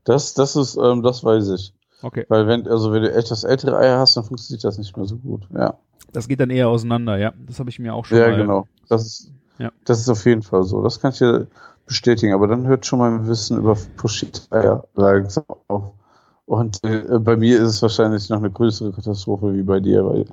Das, 0.04 0.36
das 0.36 0.56
ist, 0.56 0.78
ähm, 0.78 1.02
das 1.02 1.24
weiß 1.24 1.50
ich. 1.50 1.74
Okay. 2.04 2.26
Weil 2.28 2.48
wenn, 2.48 2.68
also 2.68 2.92
wenn 2.92 3.02
du 3.02 3.12
etwas 3.12 3.44
ältere 3.44 3.78
Eier 3.78 3.98
hast, 3.98 4.18
dann 4.18 4.26
funktioniert 4.26 4.64
das 4.64 4.78
nicht 4.78 4.96
mehr 4.96 5.06
so 5.06 5.16
gut. 5.18 5.48
Ja. 5.56 5.76
Das 6.12 6.28
geht 6.28 6.40
dann 6.40 6.50
eher 6.50 6.68
auseinander, 6.68 7.18
ja. 7.18 7.34
Das 7.48 7.60
habe 7.60 7.70
ich 7.70 7.80
mir 7.80 7.96
auch 7.96 8.06
schon 8.06 8.18
ja, 8.18 8.26
mal. 8.26 8.32
Ja, 8.32 8.38
genau. 8.38 8.68
Das 8.90 9.06
ist, 9.06 9.32
ja. 9.58 9.72
Das 9.86 10.00
ist 10.00 10.10
auf 10.10 10.26
jeden 10.26 10.44
Fall 10.44 10.64
so. 10.64 10.84
Das 10.84 11.00
kann 11.00 11.12
ich 11.12 11.20
dir 11.20 11.48
bestätigen. 11.86 12.34
Aber 12.34 12.48
dann 12.48 12.68
hört 12.68 12.86
schon 12.86 13.00
mein 13.00 13.26
Wissen 13.28 13.58
über 13.58 13.78
Pushit-Eier 13.98 14.84
langsam 14.96 15.46
auf. 15.68 15.94
Und 16.46 16.84
äh, 16.84 17.20
bei 17.20 17.38
mir 17.38 17.58
ist 17.58 17.70
es 17.70 17.82
wahrscheinlich 17.82 18.30
noch 18.30 18.40
eine 18.40 18.52
größere 18.52 18.92
Katastrophe 18.92 19.54
wie 19.54 19.64
bei 19.64 19.80
dir, 19.80 20.06
weil, 20.06 20.26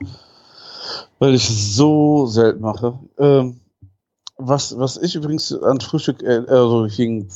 weil 1.20 1.34
ich 1.34 1.48
es 1.48 1.76
so 1.76 2.26
selten 2.26 2.60
mache. 2.60 2.98
Ähm, 3.18 3.60
was, 4.36 4.76
was 4.76 4.96
ich 4.96 5.14
übrigens 5.14 5.52
an 5.52 5.80
Frühstück, 5.80 6.22
äh, 6.22 6.42
also 6.48 6.88
gegen 6.90 7.28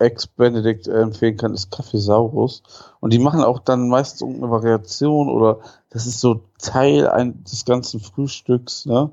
Ex-Benedict 0.00 0.88
empfehlen 0.88 1.36
kann, 1.36 1.54
ist 1.54 1.70
Kaffeesaurus. 1.70 2.62
Und 3.00 3.12
die 3.12 3.18
machen 3.18 3.44
auch 3.44 3.60
dann 3.60 3.88
meistens 3.88 4.22
irgendeine 4.22 4.50
Variation 4.50 5.28
oder 5.28 5.58
das 5.90 6.06
ist 6.06 6.20
so 6.20 6.42
Teil 6.58 7.08
ein, 7.08 7.44
des 7.44 7.64
ganzen 7.64 8.00
Frühstücks, 8.00 8.86
ne? 8.86 9.10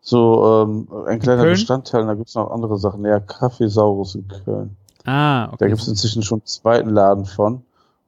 so 0.00 0.64
ähm, 0.64 0.88
ein 1.06 1.20
kleiner 1.20 1.42
Köln? 1.42 1.54
Bestandteil. 1.54 2.06
Da 2.06 2.14
gibt 2.14 2.28
es 2.28 2.34
noch 2.34 2.50
andere 2.50 2.78
Sachen. 2.78 3.04
Ja, 3.04 3.20
Kaffeesaurus 3.20 4.14
in 4.14 4.28
Köln. 4.28 4.76
Ah, 5.04 5.46
okay. 5.46 5.56
Da 5.58 5.68
gibt 5.68 5.80
es 5.80 5.88
inzwischen 5.88 6.22
schon 6.22 6.40
einen 6.40 6.46
zweiten 6.46 6.90
Laden 6.90 7.26
von. 7.26 7.62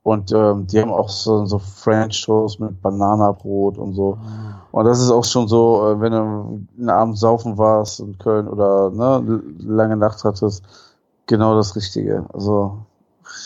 Und 0.05 0.33
ähm, 0.33 0.67
die 0.67 0.81
haben 0.81 0.91
auch 0.91 1.09
so, 1.09 1.47
so 1.47 1.61
French 1.61 2.25
Toast 2.25 2.59
mit 2.59 2.83
Bananabrot 2.83 3.79
und 3.79 3.95
so. 3.95 4.19
Ah. 4.21 4.67
Und 4.73 4.85
das 4.85 5.01
ist 5.01 5.11
auch 5.11 5.25
schon 5.25 5.47
so, 5.47 5.91
äh, 5.91 6.01
wenn 6.01 6.13
du 6.13 6.67
einen 6.77 6.91
Abend 6.91 7.19
saufen 7.19 7.57
warst 7.57 8.01
in 8.01 8.19
Köln 8.19 8.49
oder 8.49 8.91
ne, 8.91 9.41
lange 9.59 9.97
Nacht 9.97 10.25
hattest, 10.25 10.65
genau 11.27 11.55
das 11.57 11.77
Richtige. 11.77 12.27
Also 12.33 12.85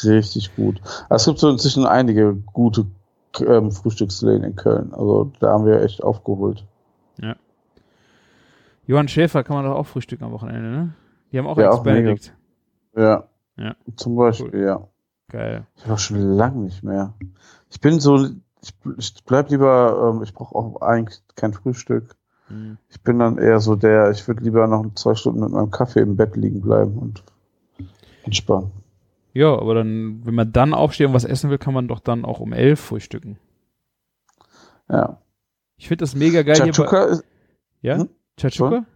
richtig 0.04 0.54
gut. 0.56 0.80
es 1.10 1.24
gibt 1.24 1.38
so 1.38 1.50
inzwischen 1.50 1.86
einige 1.86 2.34
gute 2.52 2.86
ähm, 3.40 3.70
Frühstücksläden 3.70 4.44
in 4.44 4.56
Köln. 4.56 4.92
Also 4.92 5.30
da 5.40 5.52
haben 5.52 5.66
wir 5.66 5.82
echt 5.82 6.02
aufgeholt. 6.02 6.64
Ja. 7.18 7.36
Johann 8.86 9.08
Schäfer 9.08 9.44
kann 9.44 9.56
man 9.56 9.64
doch 9.64 9.76
auch 9.76 9.86
frühstücken 9.86 10.24
am 10.24 10.32
Wochenende, 10.32 10.70
ne? 10.70 10.94
Die 11.32 11.38
haben 11.38 11.46
auch 11.46 11.58
ja, 11.58 11.74
Benedikt. 11.76 12.32
Ja. 12.96 13.24
Ja. 13.56 13.74
Zum 13.96 14.16
Beispiel, 14.16 14.50
cool. 14.52 14.60
ja. 14.60 14.88
Geil. 15.28 15.66
Ich 15.76 15.88
war 15.88 15.98
schon 15.98 16.20
lange 16.20 16.60
nicht 16.60 16.82
mehr. 16.82 17.14
Ich 17.70 17.80
bin 17.80 17.98
so, 17.98 18.26
ich, 18.62 18.74
ich 18.96 19.24
bleib 19.24 19.50
lieber, 19.50 20.12
ähm, 20.14 20.22
ich 20.22 20.32
brauche 20.32 20.54
auch 20.54 20.82
eigentlich 20.82 21.20
kein 21.34 21.52
Frühstück. 21.52 22.14
Mhm. 22.48 22.78
Ich 22.88 23.02
bin 23.02 23.18
dann 23.18 23.38
eher 23.38 23.60
so 23.60 23.74
der, 23.74 24.10
ich 24.10 24.26
würde 24.28 24.44
lieber 24.44 24.66
noch 24.68 24.94
zwei 24.94 25.14
Stunden 25.14 25.40
mit 25.40 25.50
meinem 25.50 25.70
Kaffee 25.70 26.00
im 26.00 26.16
Bett 26.16 26.36
liegen 26.36 26.60
bleiben 26.60 26.96
und 26.98 27.24
entspannen. 28.26 28.70
Ja, 29.32 29.52
aber 29.52 29.74
dann, 29.74 30.24
wenn 30.24 30.34
man 30.34 30.52
dann 30.52 30.74
aufsteht 30.74 31.08
und 31.08 31.14
was 31.14 31.24
essen 31.24 31.50
will, 31.50 31.58
kann 31.58 31.74
man 31.74 31.88
doch 31.88 32.00
dann 32.00 32.24
auch 32.24 32.40
um 32.40 32.52
elf 32.52 32.80
frühstücken. 32.80 33.38
Ja. 34.88 35.18
Ich 35.76 35.88
finde 35.88 36.02
das 36.02 36.14
mega 36.14 36.42
geil 36.42 36.56
Chachuka 36.56 36.98
hier 36.98 37.06
bei, 37.06 37.12
ist, 37.12 37.24
Ja? 37.82 37.98
Hm? 37.98 38.08
Chachuka? 38.38 38.86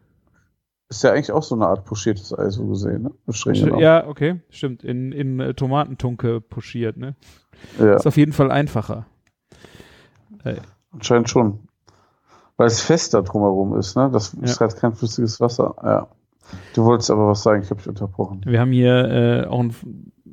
Ist 0.88 1.04
ja 1.04 1.12
eigentlich 1.12 1.30
auch 1.30 1.42
so 1.42 1.54
eine 1.54 1.66
Art 1.66 1.84
pochiertes 1.84 2.36
Ei, 2.36 2.50
so 2.50 2.66
gesehen, 2.66 3.02
ne? 3.02 3.12
Streng 3.32 3.78
ja, 3.78 4.06
okay, 4.08 4.40
stimmt. 4.50 4.82
In, 4.82 5.12
in 5.12 5.38
äh, 5.38 5.54
Tomatentunke 5.54 6.40
pochiert, 6.40 6.96
ne? 6.96 7.14
Ja. 7.78 7.94
Ist 7.94 8.06
auf 8.06 8.16
jeden 8.16 8.32
Fall 8.32 8.50
einfacher. 8.50 9.06
Äh. 10.42 10.56
Anscheinend 10.90 11.30
schon. 11.30 11.68
Weil 12.56 12.66
es 12.66 12.80
fester 12.80 13.22
drumherum 13.22 13.76
ist, 13.78 13.94
ne? 13.94 14.10
Das 14.12 14.32
ja. 14.32 14.42
ist 14.42 14.60
halt 14.60 14.76
kein 14.76 14.92
flüssiges 14.92 15.38
Wasser. 15.38 15.76
Ja. 15.82 16.08
Du 16.74 16.84
wolltest 16.84 17.10
aber 17.10 17.28
was 17.28 17.42
sagen, 17.42 17.62
ich 17.62 17.70
habe 17.70 17.80
dich 17.80 17.88
unterbrochen. 17.88 18.42
Wir 18.44 18.60
haben 18.60 18.72
hier 18.72 19.44
äh, 19.44 19.46
auch 19.46 19.60
ein 19.60 19.74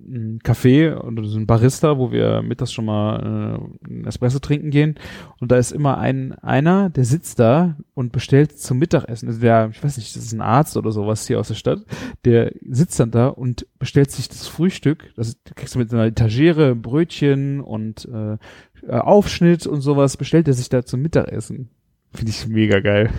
ein 0.08 0.40
Café 0.40 0.96
oder 0.96 1.24
so 1.26 1.38
ein 1.38 1.46
Barista, 1.46 1.98
wo 1.98 2.12
wir 2.12 2.42
mittags 2.42 2.72
schon 2.72 2.86
mal 2.86 3.60
äh, 3.86 3.90
ein 3.90 4.06
Espresso 4.06 4.40
trinken 4.40 4.70
gehen. 4.70 4.96
Und 5.40 5.52
da 5.52 5.58
ist 5.58 5.72
immer 5.72 5.98
ein 5.98 6.34
einer, 6.40 6.90
der 6.90 7.06
sitzt 7.06 7.40
da 7.40 7.76
und 7.94 8.12
bestellt 8.12 8.58
zum 8.58 8.80
Mittagessen. 8.80 9.28
Also 9.28 9.42
der, 9.42 9.70
ich 9.72 9.84
weiß 9.84 9.98
nicht, 9.98 10.16
das 10.16 10.24
ist 10.24 10.34
ein 10.34 10.42
Arzt 10.42 10.78
oder 10.78 10.92
sowas 10.92 11.28
hier 11.28 11.40
aus 11.40 11.50
der 11.50 11.56
Stadt. 11.56 11.86
Der 12.26 12.54
sitzt 12.70 13.00
dann 13.00 13.12
da 13.12 13.28
und 13.28 13.68
bestellt 13.80 14.12
sich 14.12 14.30
das 14.30 14.48
Frühstück. 14.48 15.12
Das 15.16 15.38
kriegst 15.56 15.76
du 15.76 15.80
mit 15.80 15.94
einer 15.94 16.06
Etagere, 16.06 16.76
Brötchen 16.76 17.62
und 17.62 18.08
äh, 18.08 18.38
Aufschnitt 18.90 19.68
und 19.68 19.82
sowas. 19.82 20.18
Bestellt 20.18 20.48
er 20.48 20.54
sich 20.54 20.70
da 20.70 20.86
zum 20.86 21.02
Mittagessen. 21.02 21.70
Finde 22.14 22.32
ich 22.32 22.48
mega 22.48 22.80
geil. 22.80 23.10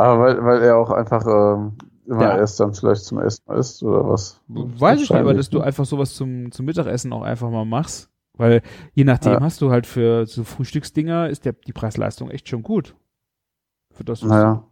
Aber 0.00 0.22
weil, 0.22 0.44
weil 0.44 0.62
er 0.62 0.78
auch 0.78 0.90
einfach 0.90 1.26
ähm, 1.26 1.76
immer 2.06 2.22
Ja. 2.22 2.36
erst 2.38 2.58
dann 2.58 2.72
vielleicht 2.72 3.04
zum 3.04 3.18
ersten 3.18 3.50
Mal 3.50 3.58
isst 3.58 3.82
oder 3.82 4.08
was? 4.08 4.40
Weiß 4.48 5.00
ich 5.02 5.10
nicht, 5.10 5.18
aber 5.20 5.34
dass 5.34 5.50
du 5.50 5.60
einfach 5.60 5.84
sowas 5.84 6.14
zum, 6.14 6.50
zum 6.52 6.64
Mittagessen 6.66 7.12
auch 7.12 7.22
einfach 7.22 7.50
mal 7.50 7.66
machst. 7.66 8.08
Weil 8.38 8.62
je 8.94 9.04
nachdem 9.04 9.34
Ja. 9.34 9.40
hast 9.40 9.60
du 9.60 9.70
halt 9.70 9.86
für 9.86 10.26
so 10.26 10.44
Frühstücksdinger 10.44 11.28
ist 11.28 11.44
der, 11.44 11.52
die 11.52 11.74
Preis-Leistung 11.74 12.30
echt 12.30 12.48
schon 12.48 12.62
gut. 12.62 12.94
Für 13.92 14.04
das, 14.04 14.22
Naja. 14.22 14.64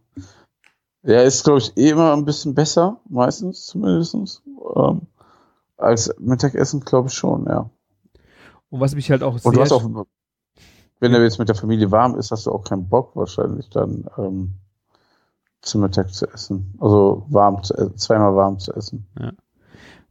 Ja, 1.03 1.21
ist, 1.21 1.43
glaube 1.43 1.59
ich, 1.59 1.77
eh 1.77 1.89
immer 1.91 2.11
ein 2.13 2.25
bisschen 2.25 2.55
besser, 2.55 2.99
meistens 3.07 3.67
zumindest. 3.67 4.41
Ähm, 4.75 5.01
als 5.77 6.13
Mittagessen, 6.19 6.81
glaube 6.81 7.09
ich 7.09 7.13
schon, 7.13 7.45
ja. 7.45 7.69
Und 8.69 8.79
was 8.79 8.95
mich 8.95 9.09
halt 9.11 9.21
auch 9.23 9.37
Und 9.43 9.55
du 9.55 9.61
hast 9.61 9.71
auch, 9.71 9.83
wenn 10.99 11.13
er 11.13 11.21
jetzt 11.21 11.37
mit 11.39 11.47
der 11.47 11.55
Familie 11.55 11.91
warm 11.91 12.15
ist, 12.15 12.31
hast 12.31 12.47
du 12.47 12.51
auch 12.51 12.63
keinen 12.63 12.89
Bock 12.89 13.15
wahrscheinlich 13.15 13.69
dann 13.69 14.05
ähm, 14.17 14.55
zum 15.61 15.81
Mittag 15.81 16.13
zu 16.13 16.27
essen. 16.31 16.73
Also 16.79 17.25
warm 17.29 17.63
zu 17.63 17.73
essen, 17.75 17.97
zweimal 17.97 18.35
warm 18.35 18.59
zu 18.59 18.73
essen. 18.73 19.07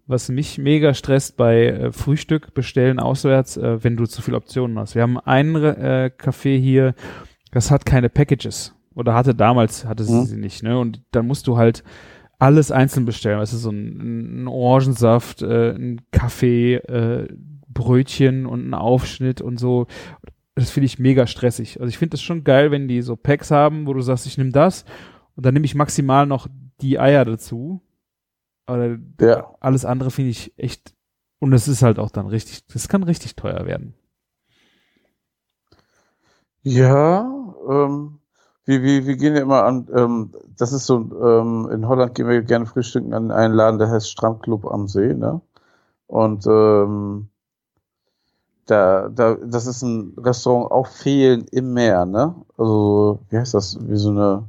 was 0.06 0.28
mich 0.30 0.56
mega 0.58 0.94
stresst 0.94 1.36
bei 1.36 1.66
äh, 1.66 1.92
Frühstück 1.92 2.54
bestellen 2.54 2.98
auswärts, 2.98 3.56
äh, 3.58 3.82
wenn 3.84 3.96
du 3.96 4.06
zu 4.06 4.22
viele 4.22 4.36
Optionen 4.38 4.78
hast. 4.78 4.94
Wir 4.94 5.02
haben 5.02 5.18
einen 5.18 5.62
äh, 5.62 6.10
Café 6.16 6.58
hier, 6.58 6.94
das 7.52 7.70
hat 7.70 7.84
keine 7.86 8.08
Packages. 8.08 8.74
Oder 8.94 9.14
hatte 9.14 9.34
damals, 9.34 9.84
hatte 9.84 10.04
sie 10.04 10.12
Mhm. 10.14 10.24
sie 10.24 10.36
nicht, 10.38 10.62
ne? 10.62 10.78
Und 10.78 11.02
dann 11.12 11.26
musst 11.26 11.46
du 11.46 11.56
halt 11.56 11.84
alles 12.38 12.70
einzeln 12.72 13.04
bestellen. 13.04 13.38
Weißt 13.38 13.52
du, 13.52 13.56
so 13.58 13.70
ein, 13.70 14.44
ein 14.44 14.48
Orangensaft, 14.48 15.42
äh, 15.42 15.70
ein 15.72 16.00
Kaffee, 16.10 16.76
äh, 16.76 17.28
Brötchen 17.68 18.46
und 18.46 18.68
ein 18.68 18.74
Aufschnitt 18.74 19.40
und 19.40 19.58
so. 19.60 19.86
Das 20.56 20.70
finde 20.70 20.86
ich 20.86 20.98
mega 20.98 21.26
stressig. 21.28 21.80
Also 21.80 21.88
ich 21.88 21.98
finde 21.98 22.12
das 22.12 22.22
schon 22.22 22.42
geil, 22.44 22.70
wenn 22.72 22.88
die 22.88 23.02
so 23.02 23.14
Packs 23.14 23.50
haben, 23.52 23.86
wo 23.86 23.92
du 23.92 24.00
sagst, 24.00 24.26
ich 24.26 24.38
nehme 24.38 24.50
das 24.52 24.84
und 25.38 25.46
dann 25.46 25.54
nehme 25.54 25.66
ich 25.66 25.76
maximal 25.76 26.26
noch 26.26 26.48
die 26.80 26.98
Eier 26.98 27.24
dazu. 27.24 27.80
Aber 28.66 28.98
Ja. 29.20 29.54
alles 29.60 29.84
andere 29.84 30.10
finde 30.10 30.32
ich 30.32 30.52
echt, 30.58 30.96
und 31.38 31.52
es 31.52 31.68
ist 31.68 31.82
halt 31.82 32.00
auch 32.00 32.10
dann 32.10 32.26
richtig, 32.26 32.66
das 32.66 32.88
kann 32.88 33.04
richtig 33.04 33.36
teuer 33.36 33.64
werden. 33.64 33.94
Ja, 36.62 37.20
ähm, 37.70 38.18
wir, 38.64 38.82
wir, 38.82 39.06
wir 39.06 39.16
gehen 39.16 39.36
ja 39.36 39.42
immer 39.42 39.62
an, 39.62 39.86
ähm, 39.94 40.32
das 40.56 40.72
ist 40.72 40.86
so, 40.86 40.96
ähm, 40.96 41.70
in 41.72 41.86
Holland 41.86 42.16
gehen 42.16 42.26
wir 42.26 42.42
gerne 42.42 42.66
frühstücken 42.66 43.14
an 43.14 43.30
einen 43.30 43.54
Laden, 43.54 43.78
der 43.78 43.90
heißt 43.90 44.10
Strandclub 44.10 44.66
am 44.66 44.88
See, 44.88 45.14
ne? 45.14 45.40
Und 46.08 46.48
ähm, 46.48 47.28
da, 48.66 49.08
da, 49.08 49.36
das 49.36 49.68
ist 49.68 49.82
ein 49.82 50.14
Restaurant 50.18 50.72
auf 50.72 50.88
Fehlen 50.88 51.44
im 51.52 51.74
Meer, 51.74 52.06
ne? 52.06 52.34
Also, 52.56 53.20
wie 53.30 53.38
heißt 53.38 53.54
das? 53.54 53.78
Wie 53.88 53.96
so 53.96 54.10
eine, 54.10 54.48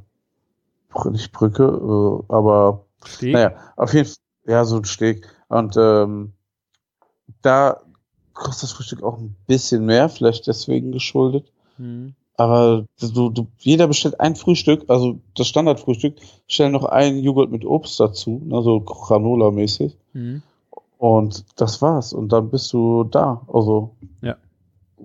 nicht 1.10 1.32
Brücke, 1.32 1.64
äh, 1.64 2.32
aber 2.32 2.84
Steak? 3.06 3.32
naja, 3.32 3.52
auf 3.76 3.92
jeden 3.94 4.06
Fall, 4.06 4.16
ja, 4.46 4.64
so 4.64 4.76
ein 4.76 4.84
Steg. 4.84 5.26
Und 5.48 5.76
ähm, 5.76 6.32
da 7.42 7.80
kostet 8.34 8.64
das 8.64 8.72
Frühstück 8.72 9.02
auch 9.02 9.18
ein 9.18 9.36
bisschen 9.46 9.84
mehr, 9.84 10.08
vielleicht 10.08 10.46
deswegen 10.46 10.92
geschuldet. 10.92 11.50
Hm. 11.76 12.14
Aber 12.36 12.86
du, 12.98 13.28
du, 13.28 13.46
jeder 13.58 13.86
bestellt 13.86 14.18
ein 14.18 14.34
Frühstück, 14.34 14.84
also 14.88 15.18
das 15.36 15.46
Standardfrühstück, 15.48 16.16
stellen 16.48 16.72
noch 16.72 16.84
einen 16.84 17.18
Joghurt 17.18 17.50
mit 17.50 17.66
Obst 17.66 18.00
dazu, 18.00 18.40
ne, 18.44 18.62
so 18.62 18.78
Granola-mäßig. 18.80 19.94
Hm. 20.12 20.42
Und 20.96 21.44
das 21.56 21.82
war's. 21.82 22.12
Und 22.12 22.30
dann 22.32 22.50
bist 22.50 22.72
du 22.72 23.04
da. 23.04 23.42
Also, 23.52 23.90
Ja. 24.22 24.36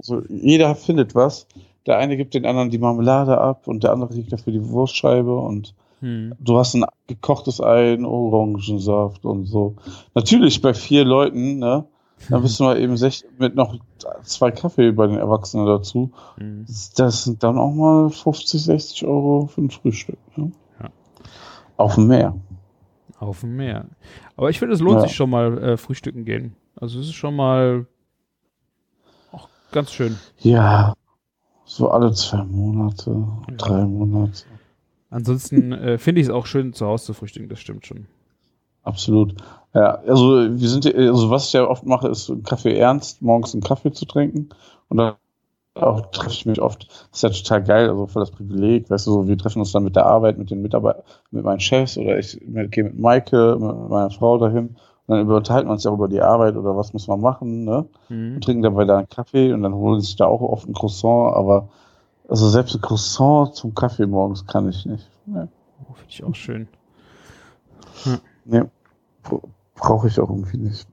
so, 0.02 0.22
jeder 0.30 0.76
findet 0.76 1.14
was. 1.16 1.48
Der 1.86 1.98
eine 1.98 2.18
gibt 2.18 2.34
den 2.34 2.46
anderen 2.46 2.70
die 2.72 2.78
Marmelade 2.80 3.38
ab 3.40 3.68
und 3.68 3.84
der 3.84 3.92
andere 3.92 4.14
kriegt 4.14 4.32
dafür 4.34 4.54
die 4.54 4.68
Wurstscheibe 4.70 5.36
und 5.36 5.74
Hm. 6.02 6.34
du 6.40 6.58
hast 6.58 6.76
ein 6.76 6.86
gekochtes 7.08 7.62
Ei, 7.62 7.94
einen 7.94 8.06
Orangensaft 8.06 9.26
und 9.26 9.46
so. 9.46 9.76
Natürlich 10.14 10.62
bei 10.62 10.74
vier 10.74 11.06
Leuten, 11.06 11.60
ne? 11.60 11.86
Dann 12.30 12.42
bist 12.42 12.60
du 12.60 12.64
mal 12.64 12.78
eben 12.80 12.98
mit 13.40 13.56
noch 13.56 13.76
zwei 14.24 14.52
Kaffee 14.52 14.92
bei 14.92 15.08
den 15.08 15.18
Erwachsenen 15.18 15.66
dazu. 15.66 16.12
Hm. 16.38 16.66
Das 16.96 17.24
sind 17.24 17.44
dann 17.44 17.58
auch 17.58 17.74
mal 17.74 18.10
50, 18.10 18.64
60 18.64 19.06
Euro 19.06 19.48
für 19.48 19.62
ein 19.62 19.70
Frühstück. 19.70 20.18
Ne? 20.36 20.52
Ja. 20.82 20.90
Auf 21.78 21.96
dem 21.96 22.08
Meer. 22.08 22.36
Auf 23.20 23.42
dem 23.42 23.56
Meer. 23.56 23.86
Aber 24.38 24.50
ich 24.50 24.60
finde, 24.60 24.74
es 24.76 24.82
lohnt 24.82 24.96
Ja. 24.98 25.02
sich 25.08 25.16
schon 25.16 25.30
mal 25.30 25.58
äh, 25.62 25.78
frühstücken 25.78 26.26
gehen. 26.26 26.56
Also 26.76 27.00
es 27.00 27.08
ist 27.08 27.14
schon 27.16 27.36
mal 27.36 27.86
auch 29.32 29.48
ganz 29.72 29.92
schön. 29.92 30.18
Ja, 30.40 30.94
so 31.66 31.90
alle 31.90 32.14
zwei 32.14 32.44
Monate, 32.44 33.28
drei 33.58 33.86
Monate. 33.86 34.44
Ansonsten 35.10 35.72
äh, 35.72 35.98
finde 35.98 36.22
ich 36.22 36.28
es 36.28 36.34
auch 36.34 36.46
schön, 36.46 36.74
zu 36.74 36.86
Hause 36.86 37.06
zu 37.06 37.14
frühstücken, 37.14 37.50
das 37.50 37.60
stimmt 37.60 37.86
schon. 37.86 38.06
Absolut. 38.84 39.36
Ja, 39.74 39.96
also 40.08 40.48
wir 40.50 40.70
sind, 40.70 40.94
also 40.94 41.30
was 41.32 41.48
ich 41.48 41.54
ja 41.54 41.68
oft 41.68 41.86
mache, 41.86 42.08
ist 42.08 42.30
einen 42.30 42.44
Kaffee 42.44 42.78
ernst, 42.78 43.22
morgens 43.22 43.54
einen 43.54 43.64
Kaffee 43.64 43.92
zu 43.92 44.06
trinken. 44.06 44.50
Und 44.90 44.98
dann 44.98 45.16
auch 45.74 46.06
treffe 46.12 46.32
ich 46.32 46.46
mich 46.46 46.62
oft. 46.62 46.88
Das 47.12 47.24
ist 47.24 47.24
ja 47.24 47.30
total 47.30 47.64
geil, 47.64 47.90
also 47.90 48.08
voll 48.08 48.22
das 48.22 48.32
Privileg, 48.32 48.90
weißt 48.90 49.08
du, 49.08 49.12
so, 49.12 49.28
wir 49.28 49.38
treffen 49.38 49.60
uns 49.60 49.72
dann 49.72 49.84
mit 49.84 49.96
der 49.96 50.06
Arbeit, 50.06 50.38
mit 50.38 50.50
den 50.52 50.62
Mitarbeitern, 50.62 51.04
mit 51.32 51.44
meinen 51.44 51.60
Chefs 51.60 51.98
oder 51.98 52.18
ich 52.18 52.40
gehe 52.72 52.84
mit 52.84 53.00
Maike, 53.00 53.58
mit 53.60 53.90
meiner 53.90 54.12
Frau 54.12 54.38
dahin. 54.38 54.78
Dann 55.08 55.30
unterhalten 55.30 55.68
wir 55.68 55.74
uns 55.74 55.84
ja 55.84 55.92
auch 55.92 55.96
über 55.96 56.08
die 56.08 56.22
Arbeit 56.22 56.56
oder 56.56 56.76
was 56.76 56.94
müssen 56.94 57.10
wir 57.10 57.18
machen, 57.18 57.64
ne? 57.64 57.86
Hm. 58.08 58.36
und 58.36 58.44
trinken 58.44 58.64
dabei 58.64 58.86
da 58.86 58.98
einen 58.98 59.10
Kaffee 59.10 59.54
und 59.54 59.62
dann 59.62 59.74
holen 59.74 60.02
sich 60.02 60.16
da 60.16 60.26
auch 60.26 60.42
oft 60.42 60.68
ein 60.68 60.74
Croissant, 60.74 61.36
aber 61.36 61.70
also 62.28 62.50
selbst 62.50 62.76
ein 62.76 62.82
Croissant 62.82 63.54
zum 63.56 63.76
Kaffee 63.76 64.08
morgens 64.08 64.48
kann 64.48 64.68
ich 64.70 64.86
nicht. 64.86 65.08
Nee, 65.26 65.48
Oh, 65.88 65.94
finde 65.94 66.10
ich 66.10 66.24
auch 66.24 66.36
schön. 66.36 66.68
nee 68.46 68.64
brauche 69.76 70.08
ich 70.08 70.20
auch 70.20 70.30
irgendwie 70.30 70.58
nicht. 70.58 70.88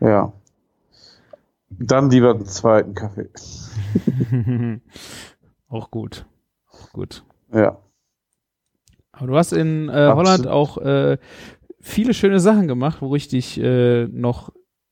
Ja. 0.00 0.32
Dann 1.70 2.10
lieber 2.10 2.30
einen 2.30 2.46
zweiten 2.46 2.94
Kaffee. 2.94 3.28
auch 5.68 5.90
gut. 5.90 6.26
Auch 6.70 6.92
gut. 6.92 7.24
Ja. 7.52 7.78
Aber 9.12 9.26
du 9.26 9.36
hast 9.36 9.52
in 9.52 9.88
äh. 9.88 10.12
Holland 10.14 10.46
auch 10.46 10.78
äh, 10.78 11.18
viele 11.86 12.14
schöne 12.14 12.40
Sachen 12.40 12.66
gemacht, 12.66 12.98
wo 13.00 13.14
ich 13.14 13.28
dich 13.28 13.60
äh, 13.60 14.06
noch 14.08 14.50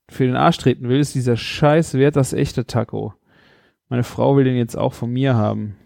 für 0.09 0.27
den 0.27 0.37
Arsch 0.37 0.59
treten 0.59 0.89
will, 0.89 1.01
ist 1.01 1.15
dieser 1.15 1.37
scheiß 1.37 1.95
Wert 1.95 2.17
das 2.17 2.33
echte 2.33 2.67
Taco. 2.67 3.15
Meine 3.89 4.05
Frau 4.05 4.37
will 4.37 4.45
den 4.45 4.57
jetzt 4.57 4.77
auch 4.77 4.93
von 4.93 5.11
mir 5.11 5.35
haben. 5.35 5.77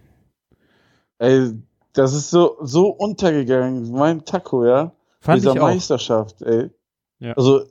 Ey, 1.19 1.53
das 1.95 2.15
ist 2.15 2.31
so, 2.31 2.57
so 2.61 2.89
untergegangen. 2.89 3.91
Mein 3.91 4.25
Taco, 4.25 4.65
ja. 4.65 4.93
Fand 5.21 5.41
Dieser 5.41 5.55
ich 5.55 5.61
auch. 5.61 5.65
Meisterschaft, 5.65 6.43
ey. 6.43 6.71
Ja. 7.21 7.33
Also, 7.33 7.63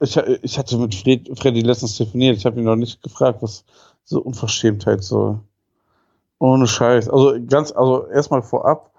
ich, 0.00 0.16
ich 0.16 0.58
hatte 0.58 0.78
mit 0.78 0.94
Fred, 0.94 1.30
Freddy 1.38 1.60
letztens 1.60 1.96
telefoniert. 1.96 2.36
Ich 2.36 2.46
habe 2.46 2.58
ihn 2.58 2.64
noch 2.64 2.76
nicht 2.76 3.02
gefragt, 3.02 3.42
was 3.42 3.64
so 4.02 4.20
Unverschämtheit 4.20 5.04
soll. 5.04 5.40
Ohne 6.38 6.66
Scheiß. 6.66 7.08
Also, 7.08 7.36
ganz, 7.46 7.70
also 7.70 8.08
erstmal 8.08 8.42
vorab, 8.42 8.91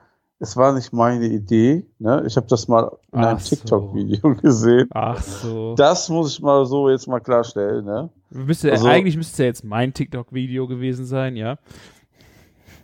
es 0.43 0.57
war 0.57 0.73
nicht 0.73 0.91
meine 0.91 1.25
Idee. 1.25 1.85
Ne? 1.99 2.23
Ich 2.27 2.35
habe 2.35 2.47
das 2.47 2.67
mal 2.67 2.91
in 3.13 3.19
einem 3.19 3.37
Ach 3.37 3.39
so. 3.39 3.55
TikTok-Video 3.55 4.35
gesehen. 4.41 4.89
Ach 4.93 5.21
so. 5.21 5.73
Das 5.75 6.09
muss 6.09 6.33
ich 6.33 6.41
mal 6.41 6.65
so 6.65 6.89
jetzt 6.89 7.07
mal 7.07 7.21
klarstellen. 7.21 7.85
Ne? 7.85 8.09
Müsste, 8.29 8.71
also- 8.71 8.87
eigentlich 8.87 9.15
müsste 9.17 9.31
es 9.33 9.37
ja 9.39 9.45
jetzt 9.45 9.63
mein 9.63 9.93
TikTok-Video 9.93 10.67
gewesen 10.67 11.05
sein, 11.05 11.35
ja. 11.37 11.57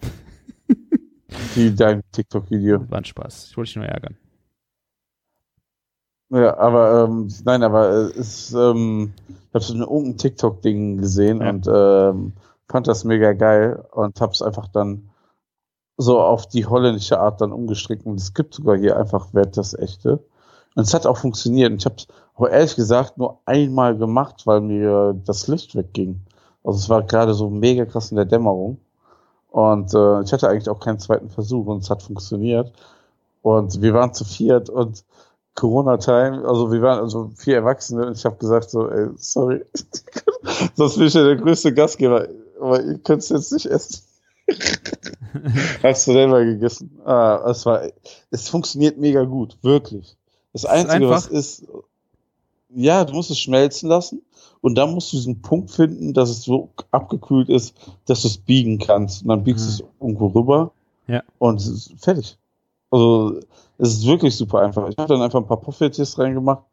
Wie 1.55 1.72
dein 1.76 2.01
TikTok-Video. 2.12 2.89
War 2.89 2.99
ein 2.99 3.05
Spaß. 3.05 3.47
Ich 3.51 3.57
wollte 3.57 3.68
dich 3.70 3.76
nur 3.76 3.86
ärgern. 3.86 4.18
Ja, 6.32 6.57
aber 6.57 7.05
ähm, 7.05 7.28
nein, 7.43 7.64
aber 7.64 7.89
äh, 7.89 8.20
es 8.20 8.49
ist, 8.49 8.53
ähm, 8.53 9.14
ich 9.28 9.53
habe 9.55 9.64
so 9.64 9.74
ein 9.74 9.82
irgendein 9.82 10.18
TikTok-Ding 10.18 10.97
gesehen 10.97 11.41
Ja. 11.41 11.49
und 11.49 11.68
ähm, 11.68 12.34
fand 12.70 12.88
das 12.88 13.03
mega 13.03 13.34
geil 13.34 13.84
und 13.91 14.22
hab's 14.22 14.41
einfach 14.43 14.68
dann 14.68 15.09
so 16.00 16.22
auf 16.22 16.47
die 16.47 16.66
holländische 16.66 17.20
Art 17.20 17.41
dann 17.41 17.52
umgestrickt 17.52 18.06
und 18.06 18.16
es 18.16 18.34
gibt 18.34 18.54
sogar 18.54 18.78
hier 18.78 18.97
einfach 18.97 19.34
Wert 19.34 19.58
das 19.58 19.74
echte. 19.74 20.24
Und 20.76 20.84
es 20.84 20.93
hat 20.93 21.06
auch 21.06 21.18
funktioniert. 21.18 21.72
Und 21.72 21.80
ich 21.80 21.86
habe 21.86 21.95
es 21.97 22.08
auch 22.36 22.47
ehrlich 22.47 22.76
gesagt 22.78 23.18
nur 23.18 23.39
einmal 23.45 23.97
gemacht, 23.97 24.47
weil 24.47 24.62
mir 24.62 25.14
das 25.26 25.47
Licht 25.47 25.76
wegging. 25.76 26.22
Also 26.64 26.80
es 26.80 26.89
war 26.89 27.04
gerade 27.04 27.34
so 27.34 27.50
mega 27.50 27.84
krass 27.84 28.12
in 28.12 28.16
der 28.16 28.26
Dämmerung. 28.26 28.80
Und 29.52 29.93
äh, 29.93 30.22
ich 30.22 30.32
hatte 30.32 30.47
eigentlich 30.47 30.70
auch 30.70 30.80
keinen 30.80 31.00
zweiten 31.00 31.30
Versuch 31.30 31.66
und 31.68 31.84
es 31.84 31.89
hat 31.89 32.02
funktioniert. 32.02 32.72
Und 33.41 33.82
wir 33.82 33.93
waren 33.93 34.14
zu 34.14 34.24
viert 34.24 34.70
und 34.70 35.04
Corona-Time, 35.56 36.47
also 36.47 36.72
wir 36.72 36.82
waren 36.82 37.00
also 37.00 37.32
vier 37.36 37.58
Erwachsene 37.58 38.08
und 38.08 38.16
ich 38.16 38.24
habe 38.24 38.38
gesagt 38.38 38.70
so, 38.70 38.89
ey, 38.89 39.10
sorry, 39.18 39.66
sonst 40.76 40.97
bin 40.97 41.08
ich 41.08 41.14
ja 41.14 41.24
der 41.24 41.36
größte 41.36 41.74
Gastgeber, 41.74 42.28
aber 42.62 42.82
ihr 42.82 43.00
könnt 43.00 43.24
es 43.24 43.30
jetzt 43.30 43.52
nicht 43.52 43.66
essen. 43.66 44.09
Hast 45.84 46.08
du 46.08 46.14
selber 46.14 46.43
gegessen? 46.45 47.00
Ah, 47.06 47.43
es 47.50 47.66
war, 47.66 47.84
es 48.32 48.50
funktioniert 48.50 48.97
mega 48.97 49.24
gut, 49.24 49.58
wirklich. 49.62 50.18
Das 50.54 50.66
Einzige, 50.66 50.93
einfach? 51.06 51.12
was 51.12 51.28
ist, 51.28 51.66
ja, 52.70 53.06
du 53.06 53.14
musst 53.14 53.32
es 53.32 53.39
schmelzen 53.39 53.89
lassen 53.89 54.22
und 54.62 54.76
dann 54.76 54.93
musst 54.93 55.12
du 55.14 55.18
diesen 55.18 55.41
Punkt 55.41 55.72
finden, 55.72 56.14
dass 56.14 56.30
es 56.30 56.41
so 56.43 56.70
abgekühlt 56.91 57.50
ist, 57.50 57.76
dass 58.06 58.22
du 58.24 58.28
es 58.28 58.38
biegen 58.38 58.80
kannst. 58.80 59.22
Und 59.24 59.30
dann 59.30 59.43
biegst 59.43 59.66
du 59.66 59.70
Mhm. 59.70 59.74
es 59.74 59.84
irgendwo 60.02 60.28
rüber 60.28 60.72
Ja. 61.08 61.24
und 61.38 61.60
es 61.62 61.68
ist 61.68 61.93
fertig. 62.04 62.38
Also 62.91 63.39
es 63.78 63.89
ist 63.93 64.08
wirklich 64.08 64.36
super 64.36 64.62
einfach. 64.62 64.89
Ich 64.89 64.97
habe 64.97 65.08
dann 65.14 65.22
einfach 65.22 65.39
ein 65.39 65.47
paar 65.47 65.62
Poffertjes 65.62 66.18
reingemacht, 66.18 66.64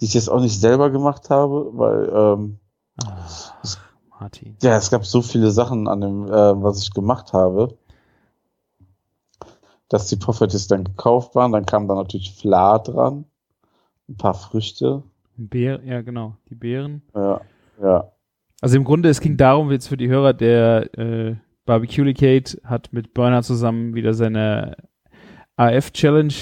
die 0.00 0.06
ich 0.06 0.14
jetzt 0.14 0.28
auch 0.28 0.40
nicht 0.40 0.58
selber 0.60 0.90
gemacht 0.90 1.30
habe, 1.30 1.70
weil 1.74 2.08
ähm, 2.12 2.56
Ah, 3.02 3.26
Martin. 4.20 4.56
ja, 4.62 4.76
es 4.76 4.90
gab 4.90 5.06
so 5.06 5.22
viele 5.22 5.50
Sachen 5.50 5.88
an 5.88 6.00
dem, 6.00 6.26
äh, 6.26 6.62
was 6.62 6.82
ich 6.82 6.92
gemacht 6.92 7.32
habe, 7.32 7.76
dass 9.88 10.08
die 10.08 10.16
Poffertjes 10.16 10.68
dann 10.68 10.84
gekauft 10.84 11.34
waren. 11.34 11.52
Dann 11.52 11.66
kam 11.66 11.88
da 11.88 11.94
natürlich 11.94 12.34
Fla 12.34 12.78
dran, 12.78 13.24
ein 14.08 14.16
paar 14.16 14.34
Früchte. 14.34 15.02
Beer, 15.36 15.80
ja, 15.84 16.02
genau. 16.02 16.36
Die 16.50 16.54
Beeren. 16.54 17.02
Ja, 17.14 17.40
ja. 17.82 18.12
Also 18.60 18.76
im 18.76 18.84
Grunde, 18.84 19.08
es 19.08 19.20
ging 19.20 19.36
darum, 19.38 19.70
jetzt 19.70 19.88
für 19.88 19.96
die 19.96 20.08
Hörer, 20.08 20.34
der 20.34 20.98
äh, 20.98 21.36
Barbecue 21.64 22.12
Kate 22.12 22.60
hat 22.62 22.92
mit 22.92 23.14
Burner 23.14 23.42
zusammen 23.42 23.94
wieder 23.94 24.12
seine 24.12 24.76
AF-Challenge 25.56 26.34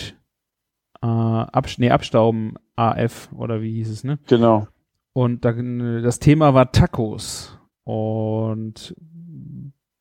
äh, 1.00 1.06
abs 1.06 1.78
nee, 1.78 1.90
Abstauben 1.90 2.54
AF 2.76 3.30
oder 3.32 3.62
wie 3.62 3.74
hieß 3.74 3.90
es, 3.90 4.04
ne? 4.04 4.18
Genau. 4.26 4.66
Und 5.12 5.44
da, 5.44 5.52
das 5.52 6.18
Thema 6.18 6.54
war 6.54 6.72
Tacos. 6.72 7.57
Und 7.88 8.94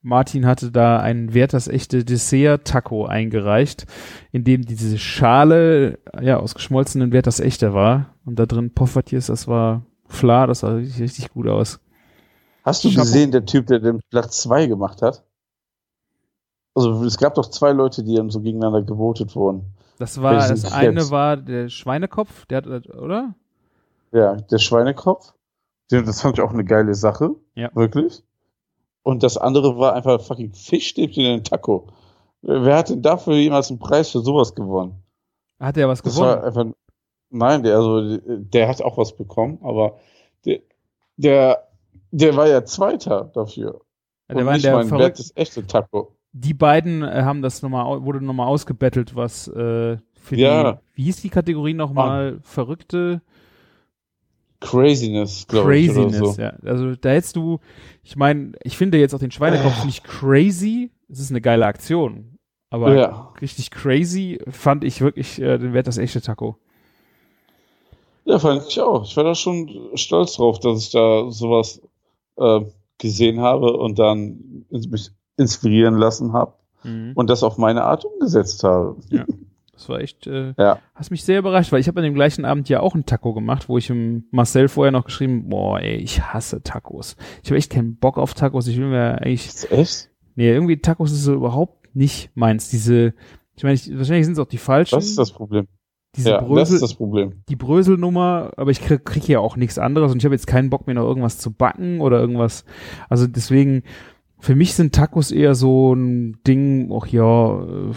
Martin 0.02 0.46
hatte 0.46 0.74
da 0.74 1.00
ein 1.00 1.34
Werthers 1.34 1.70
echte 1.70 2.04
Dessert-Taco 2.04 3.06
eingereicht, 3.06 3.86
in 4.34 4.44
dem 4.44 4.64
diese 4.64 4.98
Schale 4.98 5.98
ja 6.22 6.36
aus 6.38 6.54
geschmolzenen 6.54 7.14
Werthers 7.14 7.40
echte 7.40 7.74
war. 7.74 8.14
Und 8.26 8.40
da 8.40 8.46
drin 8.46 8.74
Poffertjes, 8.74 9.28
das 9.28 9.48
war 9.48 9.86
Fla, 10.06 10.48
das 10.48 10.60
sah 10.60 10.74
richtig, 10.74 11.02
richtig 11.02 11.30
gut 11.30 11.48
aus. 11.48 11.80
Hast 12.66 12.84
du 12.84 12.90
Chapeau. 12.90 13.04
gesehen, 13.04 13.32
der 13.32 13.46
Typ, 13.46 13.68
der 13.68 13.80
den 13.80 14.02
Platz 14.10 14.42
2 14.42 14.68
gemacht 14.68 15.02
hat? 15.02 15.24
Also 16.76 17.06
es 17.06 17.18
gab 17.18 17.36
doch 17.36 17.50
zwei 17.50 17.72
Leute, 17.72 18.04
die 18.04 18.16
dann 18.16 18.30
so 18.30 18.42
gegeneinander 18.42 18.82
gewotet 18.82 19.34
wurden. 19.34 19.62
Das 19.98 20.22
war, 20.22 20.34
das 20.34 20.74
eine 20.74 21.10
war 21.10 21.38
der 21.38 21.70
Schweinekopf, 21.70 22.48
der 22.48 22.58
hat, 22.58 22.68
oder? 22.90 23.34
Ja, 24.12 24.36
der 24.36 24.58
Schweinekopf. 24.58 25.34
Das 25.90 26.22
fand 26.22 26.38
ich 26.38 26.44
auch 26.44 26.52
eine 26.52 26.66
geile 26.66 26.94
Sache. 26.96 27.32
Ja. 27.56 27.70
Wirklich. 27.74 28.24
Und 29.04 29.24
das 29.24 29.38
andere 29.38 29.78
war 29.78 29.94
einfach 29.94 30.22
fucking 30.22 30.54
Fischstäbchen 30.54 31.24
in 31.24 31.32
den 31.38 31.44
Taco. 31.44 31.88
Wer 32.42 32.78
hat 32.78 32.90
denn 32.90 33.02
dafür 33.02 33.36
jemals 33.36 33.70
einen 33.70 33.80
Preis 33.80 34.10
für 34.12 34.20
sowas 34.20 34.54
gewonnen? 34.54 35.02
Hat 35.60 35.78
er 35.78 35.88
was 35.88 36.02
Das 36.02 36.18
war 36.18 36.38
gewonnen? 36.42 36.74
einfach. 36.74 36.78
Nein, 37.30 37.64
der, 37.64 37.76
also, 37.78 38.18
der 38.28 38.68
hat 38.70 38.82
auch 38.82 38.98
was 38.98 39.16
bekommen, 39.16 39.60
aber 39.62 39.98
der, 40.46 40.60
der, 41.18 41.68
der 42.12 42.36
war 42.38 42.48
ja 42.48 42.64
Zweiter 42.64 43.32
dafür. 43.34 43.82
Ja, 44.30 44.36
der 44.36 44.38
Und 44.38 44.46
war 44.46 44.54
nicht 44.54 44.66
der 44.66 44.76
mein 44.76 44.88
verrückt, 44.88 45.04
wertes 45.20 45.32
echte 45.36 45.66
Taco. 45.68 46.16
die 46.32 46.54
beiden 46.54 47.02
äh, 47.04 47.24
haben 47.24 47.42
das 47.42 47.62
nochmal, 47.62 48.04
wurde 48.04 48.24
nochmal 48.24 48.48
ausgebettelt, 48.48 49.16
was 49.16 49.48
äh, 49.50 49.98
für 50.16 50.36
Ja. 50.36 50.74
die, 50.74 50.80
wie 50.96 51.04
hieß 51.04 51.22
die 51.22 51.30
Kategorie 51.30 51.74
nochmal? 51.74 52.40
Verrückte 52.44 53.22
Craziness, 54.60 55.48
glaube 55.48 55.78
ich. 55.78 55.90
Oder 55.90 56.06
Craziness, 56.10 56.36
so. 56.36 56.42
ja. 56.42 56.54
Also 56.66 56.96
da 56.96 57.10
hättest 57.10 57.36
du, 57.36 57.60
ich 58.04 58.16
meine, 58.16 58.54
ich 58.64 58.76
finde 58.78 58.98
jetzt 58.98 59.14
auch 59.14 59.20
den 59.20 59.32
Schweinekopf 59.32 59.86
nicht 59.86 60.04
crazy, 60.04 60.92
es 61.10 61.20
ist 61.20 61.30
eine 61.32 61.42
geile 61.42 61.66
Aktion, 61.66 62.38
aber 62.70 62.96
Ja. 62.96 63.34
richtig 63.42 63.70
crazy 63.72 64.40
fand 64.50 64.84
ich 64.84 65.02
wirklich 65.02 65.40
äh, 65.42 65.58
den 65.58 65.74
Wert 65.74 65.88
das 65.88 65.98
echte 66.00 66.22
Taco. 66.22 66.58
ja, 68.26 68.40
fand 68.40 68.64
ich 68.68 68.80
auch. 68.82 69.04
Ich 69.06 69.16
war 69.16 69.24
da 69.24 69.36
schon 69.36 69.70
stolz 69.96 70.34
drauf, 70.36 70.60
dass 70.60 70.82
ich 70.82 70.92
da 70.92 71.30
sowas 71.32 71.82
äh, 72.38 72.62
gesehen 72.98 73.40
habe 73.42 73.74
und 73.78 74.00
dann 74.00 74.66
mich 74.72 75.12
inspirieren 75.38 75.96
lassen 75.96 76.34
habe 76.34 76.54
Mhm. 76.84 77.14
und 77.16 77.30
das 77.30 77.42
auf 77.44 77.58
meine 77.58 77.84
Art 77.84 78.06
umgesetzt 78.06 78.64
habe. 78.64 78.98
Das 79.78 79.88
war 79.90 80.00
echt, 80.02 80.26
äh, 80.26 80.54
Ja. 80.58 80.80
hast 80.96 81.12
mich 81.12 81.24
sehr 81.24 81.38
überrascht, 81.38 81.72
weil 81.72 81.80
ich 81.80 81.88
habe 81.88 82.00
an 82.00 82.04
dem 82.04 82.16
gleichen 82.16 82.46
Abend 82.46 82.68
ja 82.68 82.80
auch 82.80 82.96
ein 82.96 83.06
Taco 83.06 83.34
gemacht, 83.36 83.70
wo 83.70 83.78
ich 83.78 83.92
im 83.92 84.26
Marcel 84.32 84.70
vorher 84.70 84.92
noch 84.92 85.06
geschrieben, 85.06 85.50
boah, 85.50 85.80
ey, 85.80 85.98
ich 85.98 86.22
hasse 86.24 86.64
Tacos. 86.64 87.16
Ich 87.44 87.52
habe 87.52 87.58
echt 87.60 87.72
keinen 87.72 87.96
Bock 87.98 88.18
auf 88.18 88.34
Tacos. 88.34 88.68
Ich 88.68 88.78
will 88.78 88.88
mir 88.88 89.22
eigentlich, 89.22 89.46
Ist 89.46 89.72
echt? 89.72 90.10
nee, 90.36 90.50
irgendwie 90.52 90.78
Tacos 90.82 91.12
ist 91.12 91.24
so 91.24 91.34
überhaupt 91.36 91.96
nicht 91.96 92.32
meins. 92.34 92.70
Diese, 92.70 93.14
ich 93.56 93.62
meine, 93.64 93.76
ich, 93.76 93.96
wahrscheinlich 93.96 94.26
sind 94.26 94.34
es 94.34 94.40
auch 94.40 94.48
die 94.48 94.58
falschen. 94.58 94.96
Das 94.96 95.06
ist 95.06 95.18
das 95.20 95.32
Problem. 95.32 95.68
diese 96.16 96.32
ja, 96.32 96.40
das 96.40 96.48
Brösel, 96.48 96.76
ist 96.76 96.82
das 96.82 96.96
Problem. 96.96 97.44
die 97.48 97.56
Bröselnummer, 97.56 98.54
aber 98.58 98.72
ich 98.72 98.82
krieg, 98.82 99.06
krieg 99.06 99.28
ja 99.28 99.40
auch 99.40 99.58
nichts 99.58 99.78
anderes 99.78 100.12
und 100.12 100.18
ich 100.18 100.26
habe 100.26 100.34
jetzt 100.34 100.48
keinen 100.48 100.72
Bock 100.72 100.88
mehr 100.88 100.96
noch 100.96 101.04
irgendwas 101.08 101.38
zu 101.38 101.52
backen 101.54 102.02
oder 102.02 102.20
irgendwas. 102.20 102.66
Also 103.10 103.28
deswegen, 103.28 103.84
für 104.40 104.56
mich 104.56 104.74
sind 104.74 104.96
Tacos 104.96 105.32
eher 105.32 105.54
so 105.54 105.94
ein 105.94 106.40
Ding, 106.48 106.92
ach 106.92 107.06
ja, 107.08 107.62
äh, 107.62 107.92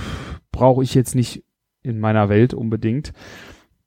brauche 0.52 0.82
ich 0.82 0.94
jetzt 0.94 1.14
nicht 1.14 1.44
in 1.82 1.98
meiner 1.98 2.28
Welt 2.28 2.54
unbedingt. 2.54 3.12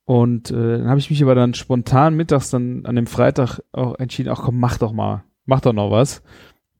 Und 0.05 0.51
äh, 0.51 0.79
dann 0.79 0.89
habe 0.89 0.99
ich 0.99 1.09
mich 1.09 1.23
aber 1.23 1.35
dann 1.35 1.53
spontan 1.53 2.15
mittags 2.15 2.49
dann 2.49 2.85
an 2.85 2.95
dem 2.95 3.07
Freitag 3.07 3.59
auch 3.71 3.95
entschieden, 3.95 4.29
ach 4.29 4.41
komm, 4.43 4.59
mach 4.59 4.77
doch 4.77 4.91
mal, 4.91 5.23
mach 5.45 5.61
doch 5.61 5.73
noch 5.73 5.91
was. 5.91 6.21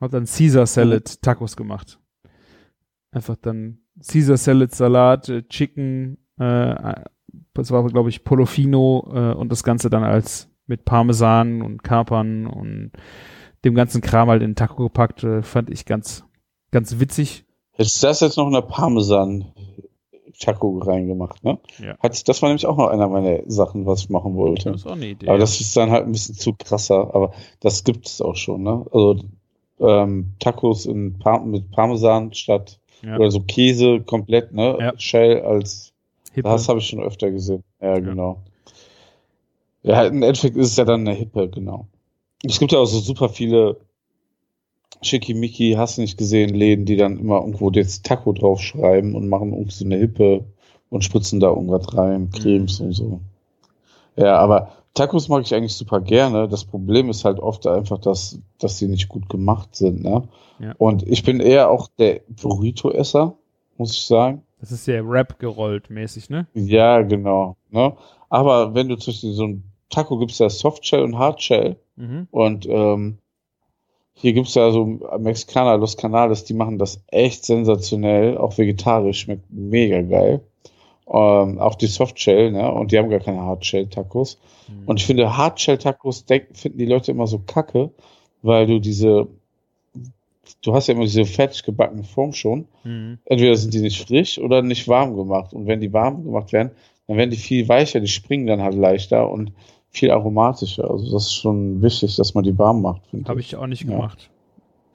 Hab 0.01 0.11
dann 0.11 0.25
Caesar 0.25 0.65
Salad 0.65 1.21
Tacos 1.21 1.55
gemacht. 1.55 1.99
Einfach 3.11 3.37
dann 3.41 3.79
Caesar 4.05 4.37
Salad 4.37 4.75
Salat, 4.75 5.29
äh, 5.29 5.43
Chicken, 5.47 6.17
äh, 6.37 6.95
das 7.53 7.71
war 7.71 7.85
glaube 7.85 8.09
ich 8.09 8.23
Polofino 8.23 9.09
äh, 9.13 9.33
und 9.33 9.51
das 9.51 9.63
Ganze 9.63 9.89
dann 9.89 10.03
als 10.03 10.49
mit 10.65 10.85
Parmesan 10.85 11.61
und 11.61 11.83
Kapern 11.83 12.47
und 12.47 12.91
dem 13.63 13.75
ganzen 13.75 14.01
Kram 14.01 14.29
halt 14.29 14.41
in 14.41 14.51
den 14.51 14.55
Taco 14.55 14.83
gepackt, 14.83 15.23
äh, 15.23 15.41
fand 15.41 15.69
ich 15.69 15.85
ganz, 15.85 16.25
ganz 16.71 16.99
witzig. 16.99 17.45
Du 17.77 17.83
das 17.83 18.19
jetzt 18.19 18.37
noch 18.37 18.47
in 18.47 18.53
der 18.53 18.61
Parmesan-Taco 20.33 20.79
reingemacht, 20.79 21.43
ne? 21.43 21.57
Ja. 21.79 21.97
Hat, 21.99 22.27
das 22.27 22.41
war 22.41 22.49
nämlich 22.49 22.65
auch 22.65 22.77
noch 22.77 22.87
einer 22.87 23.07
meiner 23.07 23.39
Sachen, 23.47 23.85
was 23.85 24.01
ich 24.01 24.09
machen 24.09 24.35
wollte. 24.35 24.71
ist 24.71 24.85
auch 24.85 24.93
eine 24.93 25.07
Idee. 25.07 25.27
Aber 25.27 25.37
das 25.37 25.59
ist 25.59 25.75
dann 25.75 25.91
halt 25.91 26.05
ein 26.05 26.11
bisschen 26.11 26.35
zu 26.35 26.53
krasser, 26.53 27.13
aber 27.13 27.33
das 27.59 27.83
gibt 27.83 28.07
es 28.07 28.21
auch 28.21 28.35
schon, 28.35 28.63
ne? 28.63 28.85
Also 28.91 29.19
ähm, 29.79 30.33
Tacos 30.39 30.85
in 30.85 31.17
Par 31.19 31.43
mit 31.43 31.71
Parmesan 31.71 32.33
statt 32.33 32.79
ja. 33.01 33.15
oder 33.17 33.31
so 33.31 33.41
Käse 33.41 34.01
komplett, 34.01 34.53
ne? 34.53 34.77
Ja. 34.79 34.93
Shell 34.97 35.41
als 35.41 35.93
Hippe. 36.31 36.49
das 36.49 36.69
habe 36.69 36.79
ich 36.79 36.87
schon 36.87 37.01
öfter 37.01 37.31
gesehen. 37.31 37.63
Ja, 37.81 37.99
genau. 37.99 38.41
Ja, 39.83 40.05
im 40.05 40.23
Endeffekt 40.23 40.55
ist 40.55 40.71
es 40.71 40.77
ja 40.77 40.85
dann 40.85 41.01
eine 41.01 41.13
Hippe, 41.13 41.49
genau. 41.49 41.87
Es 42.43 42.59
gibt 42.59 42.71
ja 42.71 42.79
auch 42.79 42.85
so 42.85 42.99
super 42.99 43.29
viele 43.29 43.77
Schickimicki, 45.01 45.73
hast 45.77 45.97
du 45.97 46.01
nicht 46.01 46.17
gesehen, 46.17 46.49
Läden, 46.53 46.85
die 46.85 46.95
dann 46.97 47.17
immer 47.19 47.39
irgendwo 47.39 47.69
jetzt 47.71 48.05
Taco 48.05 48.31
draufschreiben 48.33 49.15
und 49.15 49.27
machen 49.27 49.51
irgendwie 49.53 49.71
so 49.73 49.85
eine 49.85 49.97
Hippe 49.97 50.45
und 50.89 51.03
spritzen 51.03 51.39
da 51.39 51.49
irgendwas 51.49 51.95
rein, 51.97 52.29
Cremes 52.31 52.79
und 52.79 52.93
so. 52.93 53.19
Ja, 54.15 54.37
aber 54.37 54.69
Tacos 54.93 55.27
mag 55.27 55.41
ich 55.43 55.55
eigentlich 55.55 55.73
super 55.73 55.99
gerne. 56.01 56.47
Das 56.47 56.65
Problem 56.65 57.09
ist 57.09 57.25
halt 57.25 57.39
oft 57.39 57.65
einfach, 57.65 57.97
dass, 57.97 58.39
dass 58.59 58.77
die 58.77 58.87
nicht 58.87 59.09
gut 59.09 59.27
gemacht 59.27 59.75
sind, 59.75 60.03
ne? 60.03 60.27
Ja. 60.59 60.75
Und 60.77 61.01
ich 61.07 61.23
bin 61.23 61.39
eher 61.39 61.71
auch 61.71 61.87
der 61.97 62.21
Burrito-Esser, 62.29 63.35
muss 63.77 63.91
ich 63.91 64.03
sagen. 64.03 64.43
Das 64.59 64.71
ist 64.71 64.85
ja 64.85 65.01
Rap 65.01 65.39
gerollt 65.39 65.89
mäßig, 65.89 66.29
ne? 66.29 66.45
Ja, 66.53 67.01
genau. 67.01 67.57
Ne? 67.71 67.93
Aber 68.29 68.75
wenn 68.75 68.87
du 68.87 68.95
Beispiel 68.95 69.33
so 69.33 69.45
ein 69.45 69.63
Taco 69.89 70.17
gibt's 70.19 70.39
ja 70.39 70.49
Softshell 70.49 71.01
und 71.03 71.17
Hardshell 71.17 71.75
Mhm. 71.95 72.27
und 72.31 72.65
ähm, 72.67 73.19
hier 74.15 74.33
gibt's 74.33 74.55
ja 74.55 74.71
so 74.71 74.85
Mexikaner, 75.19 75.77
Los 75.77 75.97
Canales, 75.97 76.45
die 76.45 76.53
machen 76.53 76.77
das 76.77 77.03
echt 77.07 77.45
sensationell, 77.45 78.37
auch 78.37 78.57
vegetarisch, 78.57 79.21
schmeckt 79.21 79.45
mega 79.49 80.01
geil. 80.01 80.41
Ähm, 81.07 81.59
auch 81.59 81.75
die 81.75 81.87
Softshell, 81.87 82.51
ne? 82.51 82.71
Und 82.71 82.91
die 82.91 82.97
haben 82.97 83.09
gar 83.09 83.19
keine 83.19 83.41
Hardshell-Tacos. 83.41 84.39
Mhm. 84.69 84.87
Und 84.87 84.99
ich 84.99 85.05
finde, 85.05 85.35
Hardshell-Tacos 85.35 86.25
finden 86.53 86.77
die 86.77 86.85
Leute 86.85 87.11
immer 87.11 87.27
so 87.27 87.39
kacke, 87.39 87.91
weil 88.41 88.67
du 88.67 88.79
diese, 88.79 89.27
du 90.61 90.73
hast 90.73 90.87
ja 90.87 90.93
immer 90.93 91.03
diese 91.03 91.25
fertig 91.25 91.63
gebackene 91.63 92.03
Form 92.03 92.33
schon 92.33 92.67
Mhm. 92.85 93.17
entweder 93.25 93.55
sind 93.55 93.73
die 93.73 93.81
nicht 93.81 94.05
frisch 94.05 94.39
oder 94.39 94.61
nicht 94.61 94.87
warm 94.87 95.15
gemacht. 95.15 95.53
Und 95.53 95.67
wenn 95.67 95.81
die 95.81 95.93
warm 95.93 96.23
gemacht 96.23 96.53
werden, 96.53 96.71
dann 97.07 97.17
werden 97.17 97.31
die 97.31 97.37
viel 97.37 97.67
weicher, 97.67 97.99
die 97.99 98.07
springen 98.07 98.47
dann 98.47 98.61
halt 98.61 98.75
leichter 98.75 99.29
und 99.29 99.51
viel 99.93 100.11
aromatischer. 100.11 100.89
Also 100.89 101.11
das 101.13 101.23
ist 101.27 101.35
schon 101.35 101.81
wichtig, 101.81 102.15
dass 102.15 102.33
man 102.33 102.43
die 102.43 102.57
warm 102.57 102.81
macht. 102.81 103.01
Habe 103.27 103.39
ich 103.39 103.55
auch 103.55 103.67
nicht 103.67 103.83
Ja. 103.83 103.91
gemacht. 103.91 104.29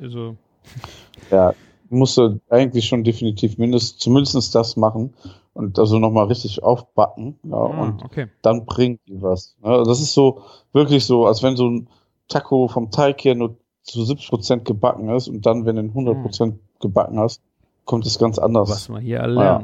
Also, 0.00 0.36
Ja, 1.30 1.54
musst 1.88 2.16
du 2.18 2.40
eigentlich 2.50 2.86
schon 2.86 3.04
definitiv 3.04 3.58
mindestens, 3.58 3.98
zumindest 3.98 4.54
das 4.54 4.76
machen 4.76 5.14
und 5.54 5.78
also 5.78 5.98
nochmal 5.98 6.26
richtig 6.26 6.62
aufbacken. 6.62 7.38
Ja, 7.44 7.56
Ah, 7.56 7.82
und 7.82 8.04
okay. 8.04 8.26
dann 8.42 8.66
bringt 8.66 9.00
die 9.08 9.22
was. 9.22 9.56
Ja, 9.64 9.82
das 9.84 10.00
ist 10.00 10.12
so, 10.14 10.42
wirklich 10.72 11.04
so, 11.04 11.26
als 11.26 11.42
wenn 11.42 11.56
so 11.56 11.68
ein 11.68 11.88
Taco 12.28 12.68
vom 12.68 12.90
Teig 12.90 13.24
her 13.24 13.34
nur 13.34 13.56
zu 13.82 14.00
70% 14.00 14.64
gebacken 14.64 15.08
ist 15.10 15.28
und 15.28 15.46
dann, 15.46 15.64
wenn 15.64 15.76
du 15.76 15.82
ihn 15.82 15.92
100% 15.92 16.54
gebacken 16.80 17.18
hast, 17.18 17.40
kommt 17.86 18.04
es 18.04 18.18
ganz 18.18 18.38
anders. 18.38 18.68
Was 18.68 18.88
man 18.90 19.02
hier 19.02 19.22
alle 19.22 19.40
Ja. 19.42 19.56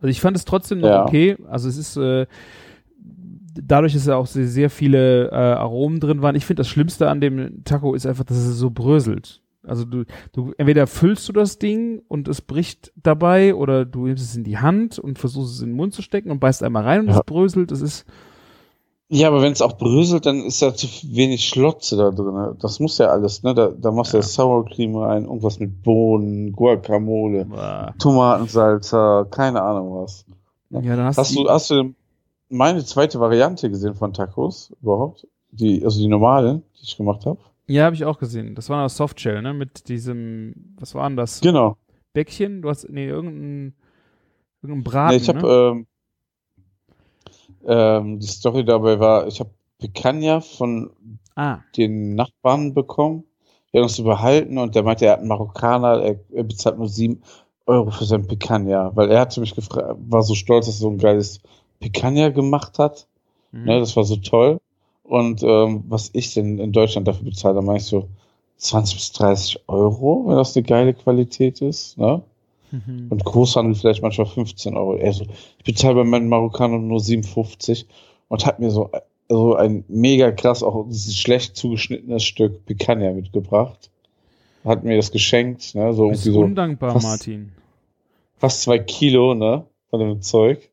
Also 0.00 0.10
ich 0.10 0.20
fand 0.20 0.36
es 0.36 0.44
trotzdem 0.44 0.80
noch 0.80 1.06
okay. 1.06 1.36
Also 1.48 1.68
es 1.68 1.76
ist 1.78 1.96
äh, 1.96 2.26
dadurch, 3.54 3.92
dass 3.94 4.06
ja 4.06 4.16
auch 4.16 4.26
sehr, 4.26 4.46
sehr 4.48 4.70
viele 4.70 5.30
äh, 5.30 5.34
Aromen 5.34 6.00
drin 6.00 6.22
waren. 6.22 6.34
Ich 6.36 6.46
finde 6.46 6.60
das 6.60 6.68
Schlimmste 6.68 7.08
an 7.08 7.20
dem 7.20 7.64
Taco 7.64 7.94
ist 7.94 8.06
einfach, 8.06 8.24
dass 8.24 8.36
es 8.36 8.56
so 8.56 8.70
bröselt. 8.70 9.40
Also 9.64 9.84
du, 9.84 10.04
du 10.32 10.52
entweder 10.58 10.86
füllst 10.88 11.28
du 11.28 11.32
das 11.32 11.58
Ding 11.58 12.02
und 12.08 12.26
es 12.26 12.40
bricht 12.40 12.92
dabei 13.00 13.54
oder 13.54 13.84
du 13.84 14.06
nimmst 14.06 14.24
es 14.24 14.34
in 14.36 14.42
die 14.42 14.58
Hand 14.58 14.98
und 14.98 15.20
versuchst 15.20 15.54
es 15.54 15.60
in 15.62 15.68
den 15.70 15.76
Mund 15.76 15.94
zu 15.94 16.02
stecken 16.02 16.30
und 16.32 16.40
beißt 16.40 16.62
einmal 16.64 16.82
rein 16.82 17.00
und 17.02 17.08
Ja. 17.08 17.18
es 17.18 17.24
bröselt. 17.24 17.70
Es 17.70 17.80
ist 17.80 18.04
Ja, 19.08 19.28
aber 19.28 19.40
wenn 19.42 19.52
es 19.52 19.62
auch 19.62 19.76
bröselt, 19.76 20.26
dann 20.26 20.40
ist 20.46 20.62
da 20.62 20.74
zu 20.74 20.88
wenig 21.14 21.46
Schlotze 21.46 21.96
da 21.96 22.10
drin. 22.10 22.56
Das 22.60 22.80
muss 22.80 22.98
ja 22.98 23.08
alles, 23.08 23.42
ne? 23.44 23.54
Da, 23.54 23.68
da 23.68 23.92
machst 23.92 24.14
du 24.14 24.16
ja 24.16 24.22
Sour 24.22 24.64
Cream 24.64 24.96
rein, 24.96 25.24
irgendwas 25.26 25.60
mit 25.60 25.82
Bohnen, 25.82 26.50
Guacamole, 26.52 27.42
äh, 27.54 27.92
Tomatensalzer, 27.98 29.26
keine 29.30 29.62
Ahnung 29.62 30.02
was. 30.02 30.24
ja, 30.70 30.80
dann 30.96 31.04
hast, 31.04 31.18
Hast 31.18 31.36
du 31.36 31.44
du, 31.44 31.50
hast 31.50 31.70
du 31.70 31.94
meine 32.52 32.84
zweite 32.84 33.20
Variante 33.20 33.70
gesehen 33.70 33.94
von 33.94 34.12
Tacos 34.12 34.72
überhaupt? 34.82 35.26
Die, 35.50 35.84
also 35.84 35.98
die 36.00 36.08
normalen, 36.08 36.62
die 36.78 36.84
ich 36.84 36.96
gemacht 36.96 37.26
habe? 37.26 37.38
ja, 37.66 37.84
habe 37.84 37.94
ich 37.94 38.04
auch 38.04 38.18
gesehen. 38.18 38.54
Das 38.54 38.68
war 38.68 38.80
eine 38.80 38.88
Softshell, 38.88 39.40
ne? 39.42 39.54
Mit 39.54 39.88
diesem, 39.88 40.74
was 40.78 40.94
war 40.94 41.08
denn 41.08 41.16
das? 41.16 41.40
Genau. 41.40 41.76
Bäckchen? 42.12 42.62
Du 42.62 42.68
hast, 42.68 42.88
nee, 42.90 43.06
irgendein, 43.08 43.74
irgendein 44.62 44.84
Braten, 44.84 45.16
Nee, 45.16 45.22
ich 45.22 45.28
habe 45.28 45.40
ne? 45.40 45.48
ähm, 45.48 45.86
ähm, 47.64 48.18
die 48.20 48.26
Story 48.26 48.64
dabei 48.64 48.98
war, 49.00 49.26
ich 49.26 49.40
habe 49.40 49.50
Picanha 49.78 50.40
von 50.40 50.90
Ah, 51.34 51.60
den 51.76 52.14
Nachbarn 52.14 52.74
bekommen. 52.74 53.24
Er 53.72 53.80
hat 53.80 53.84
uns 53.84 53.96
so 53.96 54.04
behalten 54.04 54.58
und 54.58 54.74
der 54.74 54.82
meinte, 54.82 55.06
er 55.06 55.12
hat 55.12 55.18
einen 55.20 55.28
Marokkaner, 55.28 56.02
er, 56.02 56.20
er 56.32 56.44
bezahlt 56.44 56.76
nur 56.78 56.88
sieben 56.88 57.22
Euro 57.66 57.90
für 57.90 58.04
sein 58.04 58.26
Picanha, 58.26 58.90
weil 58.94 59.10
er 59.10 59.20
hatte 59.20 59.40
mich 59.40 59.54
gefragt, 59.54 59.96
war 60.08 60.22
so 60.22 60.34
stolz, 60.34 60.66
dass 60.66 60.76
er 60.76 60.80
so 60.80 60.90
ein 60.90 60.98
geiles 60.98 61.40
Picanha 61.82 62.30
gemacht 62.30 62.78
hat. 62.78 63.06
mhm. 63.52 63.64
Ne, 63.64 63.78
das 63.80 63.94
war 63.96 64.04
so 64.04 64.16
toll. 64.16 64.58
Und 65.04 65.42
ähm, 65.42 65.84
was 65.88 66.10
ich 66.14 66.32
denn 66.32 66.58
in 66.58 66.72
Deutschland 66.72 67.06
dafür 67.06 67.24
bezahle, 67.26 67.56
da 67.56 67.60
meine 67.60 67.78
ich 67.78 67.84
so 67.84 68.08
20 68.56 68.94
bis 68.96 69.12
30 69.12 69.64
Euro, 69.68 70.24
wenn 70.26 70.36
das 70.36 70.56
eine 70.56 70.62
geile 70.64 70.94
Qualität 70.94 71.60
ist. 71.60 71.98
Ne? 71.98 72.22
Mhm. 72.70 73.08
Und 73.10 73.24
Großhandel 73.24 73.74
vielleicht 73.74 74.00
manchmal 74.02 74.26
15 74.28 74.74
Euro. 74.76 74.92
Also 75.02 75.24
ich 75.58 75.64
bezahle 75.64 75.96
bei 75.96 76.04
meinen 76.04 76.28
Marokkanern 76.28 76.86
nur 76.86 77.00
57 77.00 77.86
und 78.28 78.46
hat 78.46 78.60
mir 78.60 78.70
so, 78.70 78.90
so 79.28 79.54
ein 79.56 79.84
mega 79.88 80.30
krass, 80.30 80.62
auch 80.62 80.86
schlecht 80.92 81.56
zugeschnittenes 81.56 82.22
Stück 82.22 82.64
Picanha 82.64 83.12
mitgebracht. 83.12 83.90
Hat 84.64 84.84
mir 84.84 84.96
das 84.96 85.10
geschenkt, 85.10 85.74
ne? 85.74 85.92
So 85.92 86.04
irgendwie 86.06 86.30
so 86.30 86.40
undankbar, 86.40 86.92
fast- 86.92 87.04
Martin. 87.06 87.52
fast 88.38 88.62
zwei 88.62 88.78
Kilo, 88.78 89.34
ne? 89.34 89.64
Von 89.90 90.00
dem 90.00 90.22
Zeug. 90.22 90.70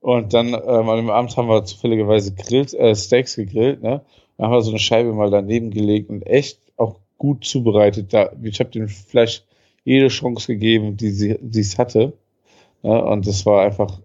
Und 0.00 0.32
dann 0.32 0.48
ähm, 0.48 0.88
an 0.88 0.96
dem 0.96 1.10
Abend 1.10 1.36
haben 1.36 1.48
wir 1.48 1.64
zufälligerweise 1.64 2.34
grillt, 2.34 2.72
äh, 2.74 2.94
Steaks 2.94 3.36
gegrillt, 3.36 3.82
ne? 3.82 4.02
Dann 4.36 4.46
haben 4.46 4.52
wir 4.52 4.62
so 4.62 4.70
eine 4.70 4.78
Scheibe 4.78 5.12
mal 5.12 5.30
daneben 5.30 5.70
gelegt 5.70 6.10
und 6.10 6.22
echt 6.22 6.60
auch 6.76 6.96
gut 7.18 7.44
zubereitet. 7.44 8.12
Da, 8.12 8.30
ich 8.42 8.60
habe 8.60 8.70
dem 8.70 8.88
Fleisch 8.88 9.42
jede 9.84 10.08
Chance 10.08 10.46
gegeben, 10.46 10.96
die 10.96 11.10
sie 11.10 11.36
die 11.40 11.60
es 11.60 11.76
hatte. 11.76 12.12
Ne? 12.82 13.04
Und 13.04 13.26
das 13.26 13.44
war 13.46 13.62
einfach 13.62 13.98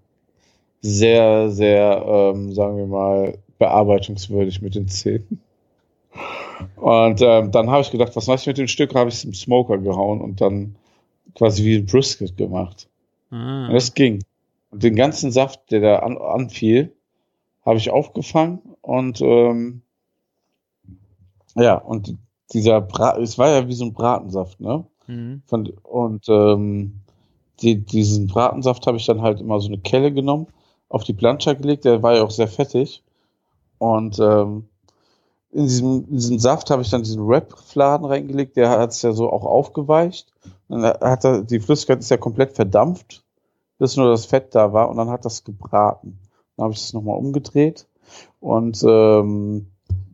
sehr, 0.81 1.51
sehr, 1.51 2.03
ähm, 2.07 2.51
sagen 2.53 2.77
wir 2.77 2.87
mal, 2.87 3.37
bearbeitungswürdig 3.59 4.61
mit 4.61 4.75
den 4.75 4.87
Zähnen. 4.87 5.39
Und 6.75 7.21
ähm, 7.21 7.51
dann 7.51 7.69
habe 7.69 7.81
ich 7.81 7.91
gedacht, 7.91 8.15
was 8.15 8.27
mache 8.27 8.39
ich 8.39 8.47
mit 8.47 8.57
dem 8.57 8.67
Stück? 8.67 8.95
Habe 8.95 9.09
ich 9.09 9.15
es 9.15 9.23
im 9.25 9.33
Smoker 9.33 9.77
gehauen 9.77 10.21
und 10.21 10.41
dann 10.41 10.75
quasi 11.35 11.63
wie 11.63 11.75
ein 11.77 11.85
Brisket 11.85 12.37
gemacht. 12.37 12.87
Ah. 13.31 13.67
Und 13.67 13.73
das 13.73 13.93
ging. 13.93 14.23
Und 14.73 14.81
den 14.81 14.95
ganzen 14.95 15.31
Saft, 15.31 15.69
der 15.69 15.81
da 15.81 15.99
an, 15.99 16.17
anfiel, 16.17 16.95
habe 17.63 17.77
ich 17.77 17.91
aufgefangen 17.91 18.59
und 18.81 19.21
ähm, 19.21 19.83
ja, 21.55 21.75
und 21.75 22.17
dieser 22.53 22.81
Brat, 22.81 23.19
es 23.19 23.37
war 23.37 23.49
ja 23.49 23.67
wie 23.67 23.73
so 23.73 23.85
ein 23.85 23.93
Bratensaft, 23.93 24.59
ne? 24.59 24.83
Mhm. 25.05 25.43
Von, 25.45 25.69
und 25.83 26.27
ähm, 26.27 27.01
die, 27.61 27.85
diesen 27.85 28.25
Bratensaft 28.25 28.87
habe 28.87 28.97
ich 28.97 29.05
dann 29.05 29.21
halt 29.21 29.41
immer 29.41 29.59
so 29.59 29.67
eine 29.67 29.77
Kelle 29.77 30.11
genommen, 30.11 30.47
auf 30.89 31.03
die 31.03 31.13
Plancha 31.13 31.53
gelegt, 31.53 31.85
der 31.85 32.01
war 32.01 32.15
ja 32.15 32.23
auch 32.23 32.31
sehr 32.31 32.47
fettig. 32.47 33.03
Und 33.77 34.17
ähm, 34.19 34.67
in 35.51 35.65
diesem, 35.65 36.05
in 36.09 36.15
diesen 36.15 36.39
Saft 36.39 36.71
habe 36.71 36.81
ich 36.81 36.89
dann 36.89 37.03
diesen 37.03 37.27
Wrap-Fladen 37.27 38.07
reingelegt, 38.07 38.57
der 38.57 38.71
hat 38.71 38.89
es 38.89 39.03
ja 39.03 39.11
so 39.11 39.31
auch 39.31 39.45
aufgeweicht. 39.45 40.33
Dann 40.67 40.83
hat 40.83 41.25
er, 41.25 41.43
die 41.43 41.59
Flüssigkeit 41.59 41.99
ist 41.99 42.09
ja 42.09 42.17
komplett 42.17 42.53
verdampft, 42.53 43.23
bis 43.83 43.97
nur 43.97 44.09
das 44.09 44.25
Fett 44.25 44.55
da 44.55 44.71
war 44.71 44.89
und 44.89 44.95
dann 44.95 45.09
hat 45.09 45.25
das 45.25 45.43
gebraten. 45.43 46.17
Dann 46.55 46.63
habe 46.63 46.73
ich 46.73 46.79
das 46.79 46.93
nochmal 46.93 47.17
umgedreht 47.17 47.85
und 48.39 48.81
ähm, 48.87 49.67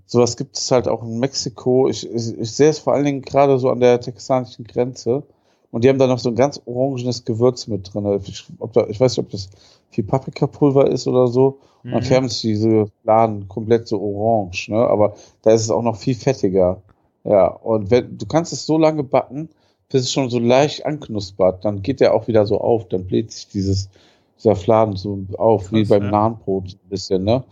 sowas 0.07 0.37
gibt 0.37 0.57
es 0.57 0.71
halt 0.71 0.87
auch 0.87 1.03
in 1.03 1.19
Mexiko. 1.19 1.87
Ich, 1.87 2.11
ich, 2.11 2.35
ich 2.35 2.51
sehe 2.51 2.69
es 2.69 2.79
vor 2.79 2.93
allen 2.93 3.05
Dingen 3.05 3.21
gerade 3.21 3.59
so 3.59 3.69
an 3.69 3.79
der 3.79 4.01
texanischen 4.01 4.65
Grenze. 4.65 5.21
Und 5.69 5.83
die 5.83 5.89
haben 5.89 5.99
da 5.99 6.07
noch 6.07 6.17
so 6.17 6.29
ein 6.29 6.35
ganz 6.35 6.59
orangenes 6.65 7.25
Gewürz 7.25 7.67
mit 7.67 7.93
drin. 7.93 8.19
Ich, 8.25 8.47
ob 8.57 8.73
da, 8.73 8.87
ich 8.87 8.99
weiß 8.99 9.15
nicht, 9.15 9.25
ob 9.25 9.31
das 9.31 9.49
viel 9.91 10.03
Paprikapulver 10.03 10.89
ist 10.89 11.07
oder 11.07 11.27
so. 11.27 11.59
Und 11.83 11.91
dann 11.91 12.01
Mhm. 12.01 12.05
färben 12.05 12.29
sich 12.29 12.41
diese 12.41 12.87
Fladen 13.03 13.47
komplett 13.47 13.87
so 13.87 14.01
orange, 14.01 14.69
ne? 14.69 14.77
Aber 14.79 15.13
da 15.43 15.51
ist 15.51 15.61
es 15.61 15.69
auch 15.69 15.83
noch 15.83 15.97
viel 15.97 16.15
fettiger. 16.15 16.81
Ja, 17.23 17.45
und 17.49 17.91
wenn, 17.91 18.17
du 18.17 18.25
kannst 18.25 18.51
es 18.51 18.65
so 18.65 18.79
lange 18.79 19.03
backen, 19.03 19.49
bis 19.89 20.03
es 20.03 20.11
schon 20.11 20.29
so 20.29 20.39
leicht 20.39 20.85
anknuspert, 20.85 21.65
dann 21.65 21.81
geht 21.81 21.99
der 21.99 22.13
auch 22.13 22.27
wieder 22.27 22.45
so 22.45 22.59
auf, 22.61 22.87
dann 22.87 23.05
bläht 23.05 23.31
sich 23.31 23.47
dieses, 23.47 23.89
dieser 24.37 24.55
Fladen 24.55 24.95
so 24.95 25.25
auf, 25.37 25.71
wie 25.71 25.81
Krass, 25.81 25.89
beim 25.89 26.03
ja. 26.03 26.11
Nahenbrot 26.11 26.73
ein 26.73 26.89
bisschen, 26.89 27.23
ne? 27.23 27.43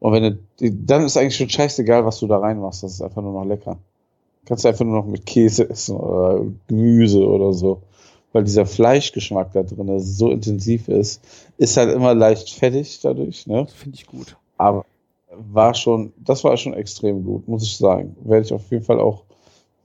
Und 0.00 0.12
wenn 0.12 0.38
du, 0.58 0.70
dann 0.72 1.04
ist 1.04 1.16
eigentlich 1.16 1.36
schon 1.36 1.48
scheißegal, 1.48 2.04
was 2.04 2.18
du 2.18 2.26
da 2.26 2.38
reinmachst, 2.38 2.82
das 2.82 2.92
ist 2.94 3.02
einfach 3.02 3.22
nur 3.22 3.32
noch 3.32 3.46
lecker. 3.46 3.78
Kannst 4.44 4.64
du 4.64 4.68
einfach 4.68 4.84
nur 4.84 4.96
noch 4.96 5.06
mit 5.06 5.24
Käse 5.24 5.70
essen 5.70 5.96
oder 5.96 6.44
Gemüse 6.66 7.26
oder 7.26 7.54
so. 7.54 7.80
Weil 8.32 8.44
dieser 8.44 8.66
Fleischgeschmack 8.66 9.52
da 9.52 9.62
drin 9.62 9.98
so 10.00 10.30
intensiv 10.30 10.88
ist, 10.88 11.22
ist 11.56 11.76
halt 11.76 11.94
immer 11.94 12.14
leicht 12.14 12.50
fettig 12.50 13.00
dadurch, 13.00 13.46
ne? 13.46 13.64
Das 13.64 13.72
finde 13.72 13.96
ich 13.96 14.06
gut. 14.06 14.36
Aber 14.58 14.84
war 15.30 15.74
schon, 15.74 16.12
das 16.18 16.44
war 16.44 16.56
schon 16.56 16.74
extrem 16.74 17.24
gut, 17.24 17.48
muss 17.48 17.62
ich 17.62 17.76
sagen. 17.76 18.16
Werde 18.24 18.44
ich 18.44 18.52
auf 18.52 18.70
jeden 18.70 18.84
Fall 18.84 19.00
auch 19.00 19.22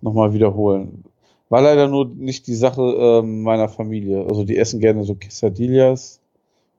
nochmal 0.02 0.34
wiederholen. 0.34 1.06
War 1.50 1.62
leider 1.62 1.88
nur 1.88 2.06
nicht 2.06 2.48
die 2.48 2.56
Sache 2.56 2.82
ähm, 2.82 3.42
meiner 3.42 3.70
Familie. 3.70 4.26
Also 4.28 4.44
die 4.44 4.58
essen 4.58 4.80
gerne 4.80 5.04
so 5.04 5.16
Quesadillas 5.16 6.22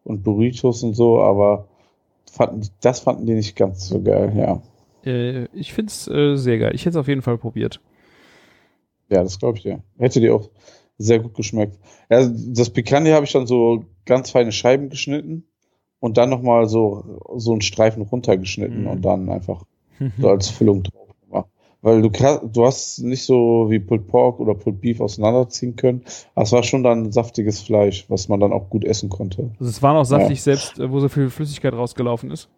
und 0.05 0.23
Burritos 0.23 0.83
und 0.83 0.95
so, 0.95 1.21
aber 1.21 1.67
fanden, 2.31 2.69
das 2.81 3.01
fanden 3.01 3.27
die 3.27 3.35
nicht 3.35 3.57
ganz 3.57 3.89
so 3.89 4.01
geil, 4.01 4.33
ja. 4.37 4.63
Äh, 5.05 5.47
ich 5.53 5.73
finde 5.73 5.91
es 5.91 6.07
äh, 6.09 6.37
sehr 6.37 6.59
geil. 6.59 6.73
Ich 6.75 6.83
hätte 6.83 6.91
es 6.91 6.97
auf 6.97 7.09
jeden 7.09 7.23
Fall 7.23 7.37
probiert. 7.39 7.81
Ja, 9.11 9.23
das 9.25 9.39
glaube 9.41 9.59
ich 9.59 9.65
dir. 9.65 9.83
Hätte 9.99 10.21
dir 10.21 10.35
auch 10.37 10.51
sehr 10.99 11.19
gut 11.19 11.35
geschmeckt. 11.35 11.77
Ja, 12.11 12.29
das 12.29 12.71
Picanha 12.71 13.13
habe 13.15 13.25
ich 13.25 13.33
dann 13.33 13.47
so 13.47 13.85
ganz 14.07 14.31
feine 14.31 14.53
Scheiben 14.53 14.89
geschnitten 14.91 15.45
und 15.99 16.17
dann 16.17 16.31
nochmal 16.31 16.69
so, 16.69 17.19
so 17.37 17.53
einen 17.53 17.63
Streifen 17.63 18.03
runtergeschnitten 18.03 18.83
Mhm. 18.83 18.87
und 18.87 19.03
dann 19.03 19.29
einfach 19.31 19.65
so 20.19 20.29
als 20.29 20.49
Füllung 20.49 20.83
drauf. 20.85 21.00
Weil 21.83 22.03
du, 22.03 22.11
du 22.11 22.67
hast 22.67 22.99
nicht 22.99 23.25
so 23.25 23.67
wie 23.71 23.79
Pulled 23.79 24.07
Pork 24.07 24.39
oder 24.39 24.55
Pulled 24.55 24.81
Beef 24.83 25.01
auseinanderziehen 25.01 25.77
können. 25.77 26.03
Aber 26.35 26.43
es 26.45 26.53
war 26.53 26.63
schon 26.63 26.83
dann 26.83 27.11
saftiges 27.11 27.63
Fleisch, 27.63 28.05
was 28.09 28.29
man 28.29 28.39
dann 28.41 28.53
auch 28.53 28.69
gut 28.69 28.85
essen 28.85 29.09
konnte. 29.09 29.51
Also 29.59 29.71
es 29.71 29.83
war 29.83 29.95
noch 29.95 30.05
saftig, 30.05 30.43
selbst 30.43 30.79
äh, 30.79 30.91
wo 30.91 31.01
so 31.01 31.09
viel 31.09 31.31
Flüssigkeit 31.31 31.73
rausgelaufen 31.73 32.31
ist. 32.31 32.49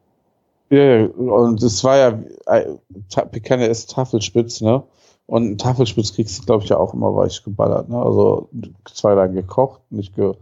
Ja, 0.70 0.78
ja, 0.82 1.06
und 1.06 1.62
es 1.62 1.84
war 1.84 1.96
ja, 1.98 2.18
äh, 2.46 2.66
Ta- 3.10 3.26
Picanha 3.26 3.66
ist 3.66 3.90
Tafelspitz, 3.92 4.60
ne? 4.60 4.82
Und 5.26 5.50
ein 5.52 5.58
Tafelspitz 5.58 6.14
kriegst 6.14 6.38
du, 6.40 6.44
glaube 6.46 6.64
ich, 6.64 6.70
ja 6.70 6.78
auch 6.78 6.92
immer 6.94 7.14
weich 7.14 7.44
geballert, 7.44 7.88
ne? 7.88 7.96
Also 8.02 8.48
zwei 8.92 9.14
dann 9.14 9.34
gekocht, 9.34 9.80
nicht 9.90 10.16
ge 10.16 10.32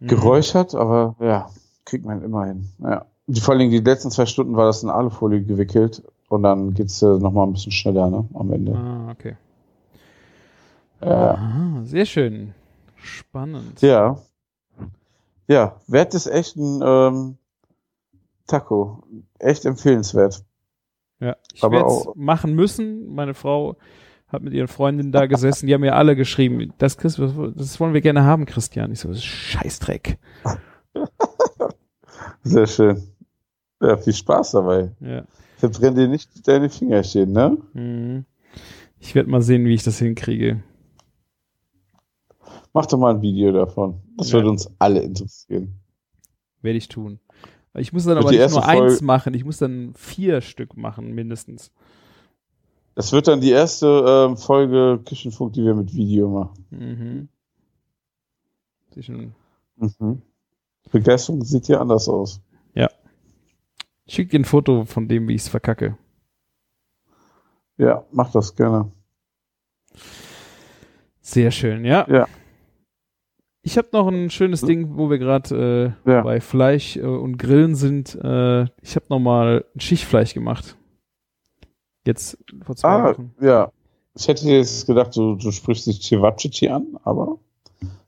Mhm. 0.00 0.06
geräuchert, 0.06 0.74
aber 0.76 1.16
ja, 1.20 1.50
kriegt 1.84 2.06
man 2.06 2.22
immerhin. 2.22 2.68
Ja. 2.82 3.06
Die, 3.26 3.40
vor 3.40 3.54
allem 3.54 3.68
die 3.70 3.80
letzten 3.80 4.10
zwei 4.12 4.26
Stunden 4.26 4.56
war 4.56 4.64
das 4.66 4.82
in 4.84 4.88
Alufolie 4.88 5.42
gewickelt 5.42 6.02
und 6.28 6.42
dann 6.42 6.74
geht's 6.74 7.02
äh, 7.02 7.06
noch 7.06 7.32
mal 7.32 7.44
ein 7.44 7.52
bisschen 7.52 7.72
schneller, 7.72 8.10
ne? 8.10 8.28
Am 8.34 8.52
Ende. 8.52 8.74
Ah, 8.74 9.10
okay. 9.10 9.36
Ja. 11.00 11.34
Ah, 11.34 11.80
sehr 11.84 12.06
schön. 12.06 12.54
Spannend. 12.96 13.80
Ja. 13.80 14.18
Ja, 15.46 15.76
wert 15.86 16.12
des 16.14 16.26
echten 16.26 16.80
ähm, 16.84 17.38
Taco. 18.46 19.02
Echt 19.38 19.64
empfehlenswert. 19.64 20.44
Ja, 21.20 21.36
ich 21.52 21.62
Aber 21.62 21.76
werde 21.76 21.88
es 21.88 22.08
machen 22.14 22.54
müssen. 22.54 23.14
Meine 23.14 23.34
Frau 23.34 23.76
Hab 24.28 24.42
mit 24.42 24.52
ihren 24.52 24.68
Freundinnen 24.68 25.10
da 25.10 25.26
gesessen, 25.26 25.66
die 25.66 25.74
haben 25.74 25.80
mir 25.80 25.96
alle 25.96 26.14
geschrieben, 26.16 26.72
das, 26.78 26.98
Chris, 26.98 27.16
das 27.16 27.80
wollen 27.80 27.94
wir 27.94 28.02
gerne 28.02 28.24
haben, 28.24 28.44
Christian. 28.44 28.92
Ich 28.92 29.00
so, 29.00 29.08
das 29.08 29.18
ist 29.18 29.24
Scheißdreck. 29.24 30.18
Sehr 32.42 32.66
schön. 32.66 33.02
Ja, 33.80 33.96
viel 33.96 34.12
Spaß 34.12 34.50
dabei. 34.52 34.90
Ja. 35.00 35.22
Verbrenn 35.58 35.94
dir 35.96 36.08
nicht 36.08 36.46
deine 36.48 36.70
Fingerchen, 36.70 37.32
ne? 37.32 37.58
Mhm. 37.74 38.24
Ich 39.00 39.14
werde 39.14 39.28
mal 39.28 39.42
sehen, 39.42 39.64
wie 39.66 39.74
ich 39.74 39.82
das 39.82 39.98
hinkriege. 39.98 40.62
Mach 42.72 42.86
doch 42.86 42.98
mal 42.98 43.14
ein 43.14 43.22
Video 43.22 43.52
davon. 43.52 44.00
Das 44.16 44.28
Ja. 44.28 44.34
würde 44.34 44.50
uns 44.50 44.70
alle 44.78 45.00
interessieren. 45.02 45.74
Werde 46.62 46.78
ich 46.78 46.88
tun. 46.88 47.18
Ich 47.74 47.92
muss 47.92 48.04
dann 48.04 48.16
Wird 48.16 48.24
aber 48.26 48.32
nicht 48.32 48.50
nur 48.50 48.66
eins 48.66 48.78
Folge- 48.94 49.04
machen, 49.04 49.34
ich 49.34 49.44
muss 49.44 49.58
dann 49.58 49.94
vier 49.94 50.40
Stück 50.40 50.76
machen, 50.76 51.14
mindestens. 51.14 51.70
Das 52.94 53.12
wird 53.12 53.28
dann 53.28 53.40
die 53.40 53.50
erste 53.50 54.26
ähm, 54.28 54.36
Folge 54.36 55.00
Küchenfunk, 55.04 55.52
die 55.52 55.62
wir 55.64 55.74
mit 55.74 55.94
Video 55.94 56.28
machen. 56.28 56.64
Mhm. 56.70 57.28
Mhm. 59.76 60.22
Begeisterung 60.90 61.44
sieht 61.44 61.66
hier 61.66 61.80
anders 61.80 62.08
aus. 62.08 62.40
Ich 64.08 64.14
schicke 64.14 64.30
dir 64.30 64.40
ein 64.40 64.44
Foto 64.46 64.86
von 64.86 65.06
dem, 65.06 65.28
wie 65.28 65.34
ich 65.34 65.42
es 65.42 65.48
verkacke. 65.48 65.98
Ja, 67.76 68.04
mach 68.10 68.32
das 68.32 68.56
gerne. 68.56 68.90
Sehr 71.20 71.50
schön, 71.50 71.84
ja. 71.84 72.06
Ja. 72.08 72.26
Ich 73.62 73.76
habe 73.76 73.88
noch 73.92 74.08
ein 74.08 74.30
schönes 74.30 74.62
Ding, 74.62 74.96
wo 74.96 75.10
wir 75.10 75.18
gerade 75.18 75.94
äh, 76.06 76.10
Ja. 76.10 76.22
bei 76.22 76.40
Fleisch 76.40 76.96
äh, 76.96 77.02
und 77.02 77.36
Grillen 77.36 77.74
sind. 77.74 78.14
Äh, 78.14 78.62
ich 78.80 78.96
habe 78.96 79.04
noch 79.10 79.18
mal 79.18 79.64
ein 79.74 79.80
Schichtfleisch 79.80 80.32
gemacht. 80.32 80.76
Jetzt 82.06 82.38
vor 82.62 82.76
zwei 82.76 82.88
Ah, 82.88 83.10
Wochen. 83.10 83.34
ja. 83.42 83.70
Ich 84.14 84.26
hätte 84.26 84.48
jetzt 84.48 84.86
gedacht, 84.86 85.14
du, 85.16 85.34
du 85.36 85.52
sprichst 85.52 85.86
dich 85.86 86.00
Cevapcici 86.02 86.68
an, 86.70 86.98
aber 87.04 87.38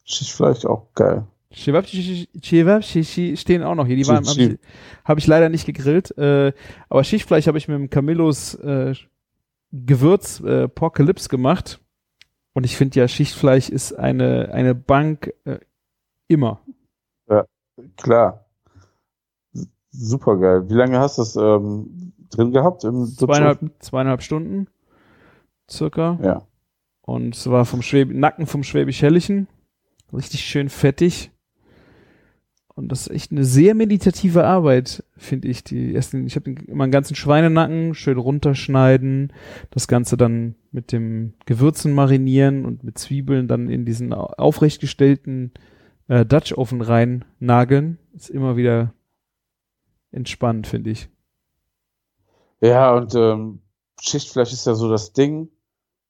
Schichtfleisch 0.05 0.64
auch 0.64 0.86
geil. 0.94 1.26
Cevapcici 1.53 2.28
Cevapcici 2.40 3.36
stehen 3.36 3.62
auch 3.62 3.74
noch 3.74 3.86
hier. 3.86 3.96
Die 3.96 4.07
waren 4.07 4.26
habe 4.26 4.40
ich, 4.40 4.59
hab 5.05 5.18
ich 5.18 5.26
leider 5.26 5.48
nicht 5.48 5.66
gegrillt. 5.66 6.16
Äh, 6.16 6.53
aber 6.88 7.05
Schichtfleisch 7.05 7.46
habe 7.46 7.59
ich 7.59 7.68
mit 7.68 7.76
dem 7.76 7.90
Camillos 7.90 8.55
äh, 8.55 8.94
Gewürz 9.72 10.40
äh, 10.40 10.68
Porcalypse 10.68 11.28
gemacht. 11.28 11.80
Und 12.53 12.64
ich 12.64 12.76
finde 12.76 13.01
ja, 13.01 13.09
Schichtfleisch 13.09 13.68
ist 13.68 13.92
eine, 13.92 14.51
eine 14.53 14.74
Bank 14.74 15.32
äh, 15.44 15.59
immer. 16.28 16.61
Klar. 17.96 18.46
Super 19.90 20.36
geil. 20.36 20.68
Wie 20.68 20.74
lange 20.74 20.98
hast 20.98 21.18
du 21.18 21.22
das 21.22 21.36
ähm, 21.36 22.12
drin 22.30 22.53
gehabt? 22.53 22.84
Im 22.84 23.07
Zweieinhalb, 23.07 23.61
zweieinhalb 23.80 24.22
Stunden 24.22 24.68
circa. 25.68 26.18
Ja. 26.22 26.46
Und 27.03 27.34
es 27.34 27.51
war 27.51 27.64
vom 27.64 27.82
Schwäb 27.82 28.12
Nacken 28.12 28.46
vom 28.46 28.62
Schwäbisch-Hellischen. 28.62 29.48
Richtig 30.12 30.42
schön 30.42 30.68
fettig. 30.68 31.32
Und 32.80 32.88
das 32.90 33.02
ist 33.02 33.10
echt 33.12 33.30
eine 33.30 33.44
sehr 33.44 33.74
meditative 33.74 34.44
Arbeit, 34.44 35.04
finde 35.18 35.48
ich. 35.48 35.62
Die 35.62 35.94
ersten, 35.94 36.26
ich 36.26 36.34
habe 36.34 36.50
immer 36.50 36.84
einen 36.84 36.92
ganzen 36.92 37.14
Schweinenacken 37.14 37.94
schön 37.94 38.16
runterschneiden, 38.16 39.34
das 39.70 39.86
Ganze 39.86 40.16
dann 40.16 40.54
mit 40.72 40.90
dem 40.90 41.34
Gewürzen 41.44 41.92
marinieren 41.92 42.64
und 42.64 42.82
mit 42.82 42.96
Zwiebeln 42.96 43.48
dann 43.48 43.68
in 43.68 43.84
diesen 43.84 44.14
au- 44.14 44.32
aufrecht 44.38 44.80
gestellten 44.80 45.52
äh, 46.08 46.24
Dutch 46.24 46.54
Oven 46.54 46.80
rein 46.80 47.26
nageln. 47.38 47.98
Ist 48.14 48.30
immer 48.30 48.56
wieder 48.56 48.94
entspannt, 50.10 50.66
finde 50.66 50.88
ich. 50.90 51.10
Ja, 52.62 52.94
und 52.94 53.14
ähm, 53.14 53.60
Schichtfleisch 54.00 54.54
ist 54.54 54.66
ja 54.66 54.74
so 54.74 54.88
das 54.88 55.12
Ding. 55.12 55.50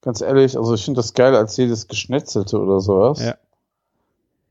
Ganz 0.03 0.21
ehrlich, 0.21 0.57
also 0.57 0.73
ich 0.75 0.85
finde 0.85 0.99
das 0.99 1.15
geil 1.15 1.35
als 1.35 1.57
jedes 1.57 1.89
Geschnetzelte 1.89 2.61
oder 2.61 2.79
sowas. 2.81 3.23
Ja. 3.25 3.37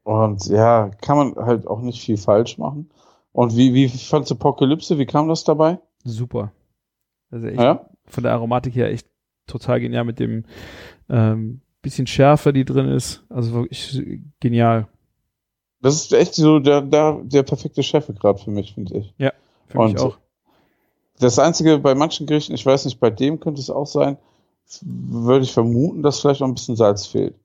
Und 0.10 0.48
ja, 0.48 0.90
kann 1.02 1.18
man 1.18 1.36
halt 1.46 1.68
auch 1.68 1.82
nicht 1.82 2.02
viel 2.02 2.18
falsch 2.18 2.58
machen. 2.58 2.90
Und 3.32 3.56
wie, 3.56 3.76
wie 3.76 3.88
fandst 3.88 4.32
du 4.32 4.36
Apokalypse? 4.36 4.98
Wie 4.98 5.06
kam 5.06 5.28
das 5.28 5.44
dabei? 5.44 5.78
Super. 6.04 6.52
Also 7.30 7.46
echt 7.46 7.60
Ja? 7.60 7.86
von 8.08 8.24
der 8.24 8.34
Aromatik 8.34 8.74
her 8.74 8.90
echt 8.90 9.06
total 9.46 9.80
genial 9.80 10.06
mit 10.06 10.18
dem 10.20 10.46
ähm, 11.12 11.62
bisschen 11.84 12.08
Schärfe, 12.08 12.54
die 12.54 12.66
drin 12.66 12.88
ist. 12.88 13.24
Also 13.30 13.54
wirklich 13.54 14.02
genial. 14.40 14.88
Das 15.80 15.94
ist 15.94 16.12
echt 16.12 16.34
so 16.34 16.58
der, 16.58 16.82
der, 16.82 17.22
der 17.24 17.44
perfekte 17.44 17.84
gerade 17.84 18.40
für 18.40 18.50
mich, 18.50 18.74
finde 18.74 18.98
ich. 18.98 19.14
Für 19.68 19.78
Und 19.78 19.94
mich 19.94 20.02
auch. 20.02 20.18
Das 21.20 21.38
Einzige 21.38 21.78
bei 21.78 21.94
manchen 21.94 22.26
Gerichten, 22.26 22.56
ich 22.56 22.66
weiß 22.66 22.86
nicht, 22.86 23.00
bei 23.00 23.12
dem 23.12 23.40
könnte 23.40 23.62
es 23.62 23.70
auch 23.70 23.86
sein, 23.86 24.18
würde 24.82 25.44
ich 25.46 25.54
vermuten, 25.54 26.02
dass 26.02 26.20
vielleicht 26.20 26.42
noch 26.42 26.48
ein 26.48 26.56
bisschen 26.56 26.76
Salz 26.76 27.06
fehlt. 27.06 27.36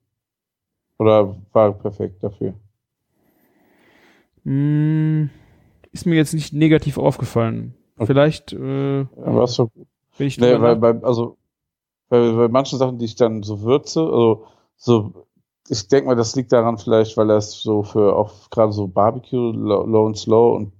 Oder 0.97 1.35
war 1.51 1.73
perfekt 1.73 2.23
dafür. 2.23 2.53
Mm, 4.43 5.29
ist 5.91 6.05
mir 6.05 6.15
jetzt 6.15 6.33
nicht 6.33 6.53
negativ 6.53 6.97
aufgefallen. 6.97 7.73
Okay. 7.97 8.07
Vielleicht 8.07 8.53
äh, 8.53 9.01
ist 9.01 9.55
so 9.55 9.71
bin 10.17 10.27
ich 10.27 10.37
Nee, 10.39 10.59
weil 10.61 10.75
bei, 10.77 11.01
also, 11.03 11.37
bei, 12.09 12.31
bei 12.31 12.47
manchen 12.47 12.77
Sachen, 12.79 12.99
die 12.99 13.05
ich 13.05 13.15
dann 13.15 13.43
so 13.43 13.61
würze, 13.61 14.01
also, 14.01 14.45
so, 14.77 15.25
ich 15.67 15.87
denke 15.87 16.07
mal, 16.07 16.15
das 16.15 16.35
liegt 16.35 16.51
daran 16.51 16.77
vielleicht, 16.77 17.17
weil 17.17 17.29
er 17.29 17.37
es 17.37 17.61
so 17.61 17.83
für 17.83 18.15
auch 18.15 18.49
gerade 18.49 18.71
so 18.71 18.87
Barbecue, 18.87 19.51
Low, 19.51 19.85
low 19.85 20.05
and 20.05 20.17
Slow 20.17 20.55
und, 20.55 20.71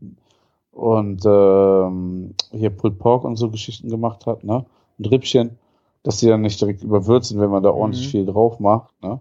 und 0.71 1.23
ähm, 1.25 2.35
hier 2.51 2.69
Pulled 2.69 2.99
Pork 2.99 3.23
und 3.23 3.35
so 3.37 3.49
Geschichten 3.49 3.89
gemacht 3.89 4.25
hat, 4.25 4.43
ne? 4.43 4.65
Und 4.97 5.11
Rippchen, 5.11 5.57
dass 6.03 6.17
die 6.17 6.27
dann 6.27 6.41
nicht 6.41 6.61
direkt 6.61 6.83
überwürzen, 6.83 7.39
wenn 7.39 7.49
man 7.49 7.63
da 7.63 7.71
ordentlich 7.71 8.05
Mhm. 8.07 8.11
viel 8.11 8.25
drauf 8.25 8.59
macht, 8.59 8.91
ne? 9.01 9.19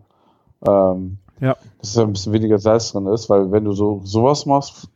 Ähm, 0.66 1.18
Ja. 1.40 1.56
Dass 1.80 1.94
da 1.94 2.02
ein 2.02 2.12
bisschen 2.12 2.32
weniger 2.32 2.58
Salz 2.58 2.92
drin 2.92 3.06
ist, 3.06 3.28
weil 3.28 3.50
wenn 3.50 3.64
du 3.64 3.72
so 3.72 4.00
sowas 4.04 4.46
machst, 4.46 4.88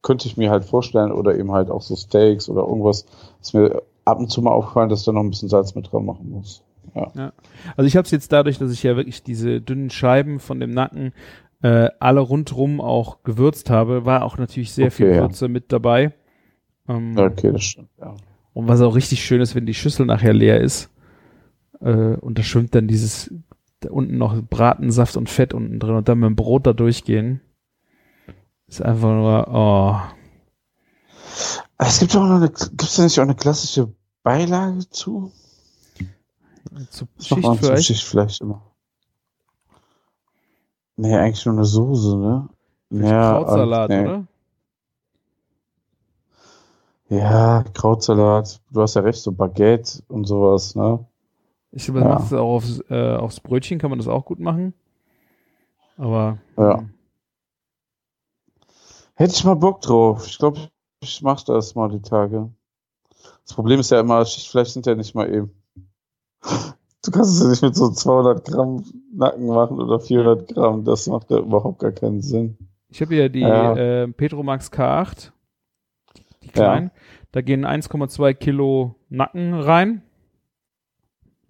könnte 0.00 0.26
ich 0.26 0.36
mir 0.36 0.50
halt 0.50 0.64
vorstellen, 0.64 1.12
oder 1.12 1.36
eben 1.36 1.52
halt 1.52 1.70
auch 1.70 1.82
so 1.82 1.96
Steaks 1.96 2.48
oder 2.48 2.62
irgendwas, 2.62 3.06
ist 3.40 3.54
mir 3.54 3.82
ab 4.04 4.18
und 4.18 4.30
zu 4.30 4.42
mal 4.42 4.50
aufgefallen, 4.50 4.88
dass 4.88 5.04
du 5.04 5.12
noch 5.12 5.22
ein 5.22 5.30
bisschen 5.30 5.48
Salz 5.48 5.74
mit 5.74 5.90
dran 5.92 6.04
machen 6.04 6.30
musst. 6.30 6.62
Also 6.94 7.86
ich 7.86 7.96
habe 7.96 8.04
es 8.04 8.10
jetzt 8.10 8.32
dadurch, 8.32 8.58
dass 8.58 8.72
ich 8.72 8.82
ja 8.82 8.96
wirklich 8.96 9.22
diese 9.22 9.60
dünnen 9.60 9.90
Scheiben 9.90 10.40
von 10.40 10.60
dem 10.60 10.70
Nacken 10.70 11.12
äh, 11.62 11.88
alle 12.00 12.20
rundrum 12.20 12.80
auch 12.80 13.22
gewürzt 13.22 13.70
habe, 13.70 14.04
war 14.04 14.24
auch 14.24 14.36
natürlich 14.36 14.72
sehr 14.72 14.90
viel 14.90 15.06
Okay, 15.06 15.16
ja. 15.16 15.22
Würze 15.22 15.48
mit 15.48 15.72
dabei. 15.72 16.12
Ähm, 16.88 17.16
Ja, 17.16 17.26
okay, 17.26 17.52
das 17.52 17.62
stimmt. 17.62 17.88
Ja. 18.00 18.14
Und 18.52 18.68
was 18.68 18.80
auch 18.80 18.94
richtig 18.94 19.24
schön 19.24 19.40
ist, 19.40 19.54
wenn 19.54 19.64
die 19.66 19.74
Schüssel 19.74 20.04
nachher 20.04 20.32
leer 20.32 20.60
ist 20.60 20.90
äh, 21.80 22.16
und 22.16 22.38
da 22.38 22.42
schwimmt 22.42 22.74
dann 22.74 22.88
dieses 22.88 23.28
da 23.28 23.51
unten 23.86 24.18
noch 24.18 24.40
Bratensaft 24.42 25.16
und 25.16 25.28
Fett 25.30 25.54
unten 25.54 25.78
drin 25.78 25.96
und 25.96 26.08
dann 26.08 26.18
mit 26.18 26.28
dem 26.28 26.36
Brot 26.36 26.66
da 26.66 26.72
durchgehen. 26.72 27.40
Ist 28.66 28.82
einfach 28.82 29.08
nur, 29.08 29.48
oh. 29.48 30.00
Es 31.78 31.98
gibt 31.98 32.14
doch 32.14 32.24
noch 32.24 32.36
eine, 32.36 32.48
gibt's 32.48 32.96
da 32.96 33.02
nicht 33.02 33.18
auch 33.18 33.24
eine 33.24 33.34
klassische 33.34 33.92
Beilage 34.22 34.88
zu? 34.90 35.32
Zu 36.90 37.06
man 37.36 37.58
zum 37.58 37.58
Schichtfleisch. 37.58 37.86
Schichtfleisch 37.86 38.40
immer. 38.40 38.62
Nee, 40.96 41.16
eigentlich 41.16 41.44
nur 41.44 41.54
eine 41.54 41.64
Soße, 41.64 42.16
ne? 42.16 42.48
Krautsalat, 42.90 43.90
nee. 43.90 44.00
oder? 44.02 44.26
Ja, 47.08 47.64
Krautsalat. 47.74 48.60
Du 48.70 48.80
hast 48.80 48.94
ja 48.94 49.02
recht, 49.02 49.20
so 49.20 49.32
Baguette 49.32 50.02
und 50.08 50.24
sowas, 50.24 50.74
ne? 50.74 51.04
Ich 51.72 51.84
glaube, 51.84 52.00
man 52.00 52.08
Ja. 52.08 52.14
macht 52.16 52.26
es 52.26 52.32
auch 52.32 52.54
aufs, 52.56 52.80
äh, 52.90 53.16
aufs 53.16 53.40
Brötchen, 53.40 53.78
kann 53.78 53.90
man 53.90 53.98
das 53.98 54.08
auch 54.08 54.24
gut 54.24 54.38
machen. 54.40 54.74
Aber 55.96 56.38
Ja. 56.58 56.78
hm, 56.78 56.90
Hätte 59.14 59.34
ich 59.34 59.44
mal 59.44 59.54
Bock 59.54 59.80
drauf. 59.82 60.26
Ich 60.26 60.38
glaube, 60.38 60.58
ich 61.00 61.22
mach 61.22 61.42
das 61.42 61.74
mal 61.74 61.88
die 61.90 62.00
Tage. 62.00 62.50
Das 63.44 63.54
Problem 63.54 63.78
ist 63.80 63.90
ja 63.90 64.00
immer, 64.00 64.24
Schichtfleisch 64.24 64.68
sind 64.70 64.86
ja 64.86 64.94
nicht 64.94 65.14
mal 65.14 65.32
eben. 65.32 65.50
Du 67.04 67.10
kannst 67.10 67.32
es 67.36 67.42
ja 67.42 67.48
nicht 67.48 67.62
mit 67.62 67.76
so 67.76 67.90
200 67.90 68.44
Gramm 68.44 68.84
Nacken 69.14 69.46
machen 69.46 69.80
oder 69.80 70.00
400 70.00 70.48
Gramm. 70.48 70.84
Das 70.84 71.06
macht 71.08 71.30
ja 71.30 71.38
überhaupt 71.38 71.78
gar 71.80 71.92
keinen 71.92 72.22
Sinn. 72.22 72.56
ich 72.88 73.00
habe 73.00 73.14
hier 73.14 73.28
die 73.28 73.40
Ja. 73.40 73.74
äh, 73.76 74.08
Petromax 74.08 74.70
K8, 74.72 75.30
die 76.42 76.48
kleinen. 76.48 76.90
Da 77.32 77.42
gehen 77.42 77.64
1,2 77.66 78.34
Kilo 78.34 78.94
Nacken 79.08 79.54
rein. 79.54 80.02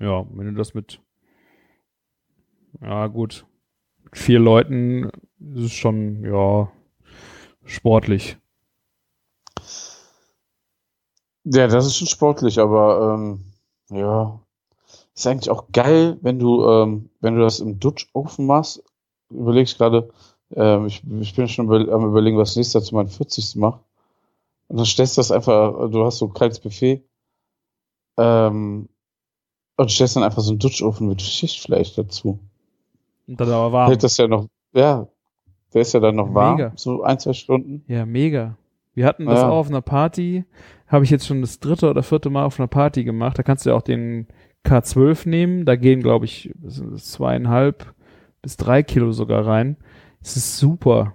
Ja, 0.02 0.26
wenn 0.32 0.46
du 0.46 0.54
das 0.54 0.74
mit, 0.74 1.00
ja 2.80 3.06
gut, 3.06 3.46
mit 4.02 4.18
vier 4.18 4.40
Leuten 4.40 5.04
ist 5.54 5.66
es 5.66 5.72
schon, 5.72 6.24
ja, 6.24 6.72
sportlich. 7.64 8.36
Ja, 11.44 11.68
das 11.68 11.86
ist 11.86 11.98
schon 11.98 12.08
sportlich, 12.08 12.58
aber 12.58 13.14
ähm, 13.14 13.44
ja, 13.90 14.40
ist 15.14 15.24
eigentlich 15.28 15.50
auch 15.50 15.68
geil, 15.70 16.18
wenn 16.20 16.40
du 16.40 16.68
ähm, 16.68 17.10
wenn 17.20 17.36
du 17.36 17.42
das 17.42 17.60
im 17.60 17.78
Dutch-Ofen 17.78 18.44
machst. 18.44 18.82
Überleg 19.30 19.68
ich 19.68 19.78
gerade, 19.78 20.10
ähm, 20.56 20.86
ich, 20.86 21.04
ich 21.20 21.36
bin 21.36 21.46
schon 21.46 21.66
über, 21.66 21.92
am 21.92 22.08
überlegen, 22.08 22.38
was 22.38 22.56
nächstes 22.56 22.74
Jahr 22.74 22.82
zu 22.82 22.96
meinem 22.96 23.08
40. 23.08 23.54
mache. 23.54 23.78
Und 24.66 24.78
dann 24.78 24.86
stellst 24.86 25.16
du 25.16 25.20
das 25.20 25.30
einfach, 25.30 25.90
du 25.90 26.04
hast 26.04 26.18
so 26.18 26.26
ein 26.26 26.34
kaltes 26.34 26.58
Buffet, 26.58 27.04
ähm, 28.16 28.88
Und 29.76 29.90
stellst 29.90 30.16
dann 30.16 30.22
einfach 30.22 30.42
so 30.42 30.50
einen 30.50 30.58
Dutchofen 30.58 31.08
mit 31.08 31.22
Schichtfleisch 31.22 31.94
dazu. 31.94 32.38
Und 33.26 33.40
dann 33.40 33.48
aber 33.50 33.72
warm. 33.72 33.88
Hält 33.88 34.02
das 34.02 34.16
ja 34.16 34.28
noch, 34.28 34.46
ja, 34.72 35.08
der 35.72 35.82
ist 35.82 35.92
ja 35.94 36.00
dann 36.00 36.16
noch 36.16 36.34
warm, 36.34 36.56
Mega. 36.56 36.72
so 36.76 37.02
ein, 37.02 37.18
zwei 37.18 37.32
Stunden. 37.32 37.84
Ja, 37.88 38.04
mega. 38.04 38.56
Wir 38.94 39.06
hatten 39.06 39.24
das 39.24 39.40
Ja. 39.40 39.48
auch 39.48 39.56
auf 39.56 39.68
einer 39.68 39.80
Party. 39.80 40.44
Habe 40.86 41.04
ich 41.04 41.10
jetzt 41.10 41.26
schon 41.26 41.40
das 41.40 41.58
dritte 41.60 41.88
oder 41.88 42.02
vierte 42.02 42.28
Mal 42.28 42.44
auf 42.44 42.60
einer 42.60 42.66
Party 42.68 43.04
gemacht. 43.04 43.38
Da 43.38 43.42
kannst 43.42 43.64
du 43.64 43.70
ja 43.70 43.76
auch 43.76 43.82
den 43.82 44.26
K12 44.66 45.26
nehmen. 45.28 45.64
Da 45.64 45.76
gehen, 45.76 46.02
glaube 46.02 46.26
ich, 46.26 46.52
zweieinhalb 46.96 47.94
bis 48.42 48.58
drei 48.58 48.82
Kilo 48.82 49.12
sogar 49.12 49.46
rein. 49.46 49.78
Es 50.20 50.36
ist 50.36 50.58
super. 50.58 51.14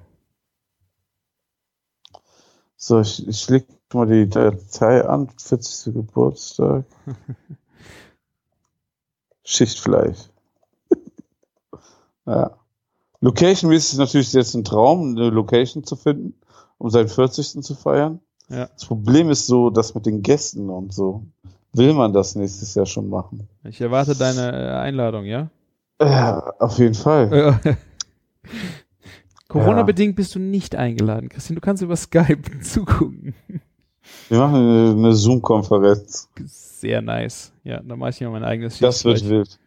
So, 2.75 2.99
ich, 3.01 3.27
ich 3.27 3.47
leg 3.49 3.65
mal 3.93 4.07
die 4.07 4.27
Datei 4.27 5.05
an, 5.05 5.29
40. 5.37 5.93
Geburtstag. 5.93 6.85
Schichtfleisch. 9.47 10.17
ja. 12.25 12.51
Location-mäßig 13.21 13.93
ist 13.93 13.97
natürlich 13.97 14.33
jetzt 14.33 14.53
ein 14.53 14.65
Traum, 14.65 15.15
eine 15.15 15.29
Location 15.29 15.85
zu 15.85 15.95
finden, 15.95 16.35
um 16.77 16.89
seinen 16.89 17.07
40. 17.07 17.63
zu 17.63 17.73
feiern. 17.73 18.19
Ja. 18.49 18.67
Das 18.67 18.85
Problem 18.85 19.29
ist 19.29 19.47
so, 19.47 19.69
dass 19.69 19.95
mit 19.95 20.05
den 20.05 20.21
Gästen 20.21 20.69
und 20.69 20.93
so, 20.93 21.23
will 21.71 21.93
man 21.93 22.11
das 22.11 22.35
nächstes 22.35 22.75
Jahr 22.75 22.85
schon 22.85 23.09
machen. 23.09 23.47
Ich 23.63 23.79
erwarte 23.79 24.15
deine 24.15 24.51
äh, 24.51 24.75
Einladung, 24.75 25.23
ja? 25.23 25.49
Ja, 26.01 26.53
auf 26.59 26.77
jeden 26.77 26.93
Fall. 26.93 27.59
Corona-bedingt 29.47 30.17
bist 30.17 30.35
du 30.35 30.39
nicht 30.39 30.75
eingeladen, 30.75 31.29
Christian. 31.29 31.55
Du 31.55 31.61
kannst 31.61 31.81
über 31.81 31.95
Skype 31.95 32.41
zugucken. 32.61 33.33
Wir 34.29 34.39
machen 34.39 34.55
eine, 34.55 34.91
eine 34.91 35.13
Zoom-Konferenz. 35.13 36.29
Sehr 36.45 37.01
nice. 37.01 37.51
Ja, 37.63 37.81
dann 37.81 37.97
mache 37.99 38.11
ich 38.11 38.21
mir 38.21 38.29
mein 38.29 38.43
eigenes 38.43 38.79
Das 38.79 39.03
wird 39.05 39.27
wild. 39.27 39.59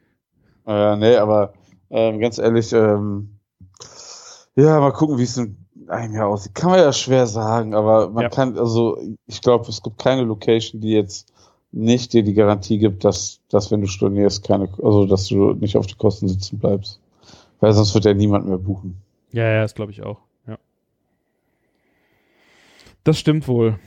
Äh, 0.66 0.97
nee, 0.97 1.16
aber 1.16 1.53
ähm, 1.91 2.20
ganz 2.20 2.38
ehrlich, 2.38 2.72
ähm, 2.72 3.30
ja, 4.55 4.78
mal 4.80 4.93
gucken, 4.93 5.18
wie 5.18 5.22
es 5.24 5.36
in 5.36 5.57
einem 5.88 6.14
Jahr 6.14 6.28
aussieht. 6.28 6.55
Kann 6.55 6.70
man 6.70 6.78
ja 6.78 6.93
schwer 6.93 7.26
sagen, 7.26 7.74
aber 7.74 8.11
man 8.11 8.24
Ja. 8.24 8.28
kann, 8.28 8.59
also 8.59 8.99
ich 9.26 9.41
glaube, 9.41 9.68
es 9.68 9.82
gibt 9.82 9.99
keine 9.99 10.22
Location, 10.22 10.80
die 10.80 10.93
jetzt 10.93 11.32
nicht 11.72 12.12
dir 12.12 12.22
die 12.22 12.34
Garantie 12.34 12.78
gibt, 12.78 13.05
dass, 13.05 13.41
dass 13.49 13.70
wenn 13.70 13.80
du 13.80 13.86
stornierst, 13.86 14.45
keine, 14.45 14.68
also 14.82 15.07
dass 15.07 15.26
du 15.28 15.53
nicht 15.55 15.76
auf 15.76 15.86
die 15.86 15.95
Kosten 15.95 16.28
sitzen 16.28 16.59
bleibst. 16.59 17.01
Weil 17.61 17.72
sonst 17.72 17.95
wird 17.95 18.05
ja 18.05 18.14
niemand 18.14 18.47
mehr 18.47 18.59
buchen. 18.59 19.01
Ja, 19.32 19.45
ja, 19.49 19.62
das 19.62 19.74
glaube 19.74 19.93
ich 19.93 20.03
auch. 20.03 20.18
Ja. 20.47 20.59
Das 23.05 23.18
stimmt 23.18 23.47
wohl. 23.49 23.78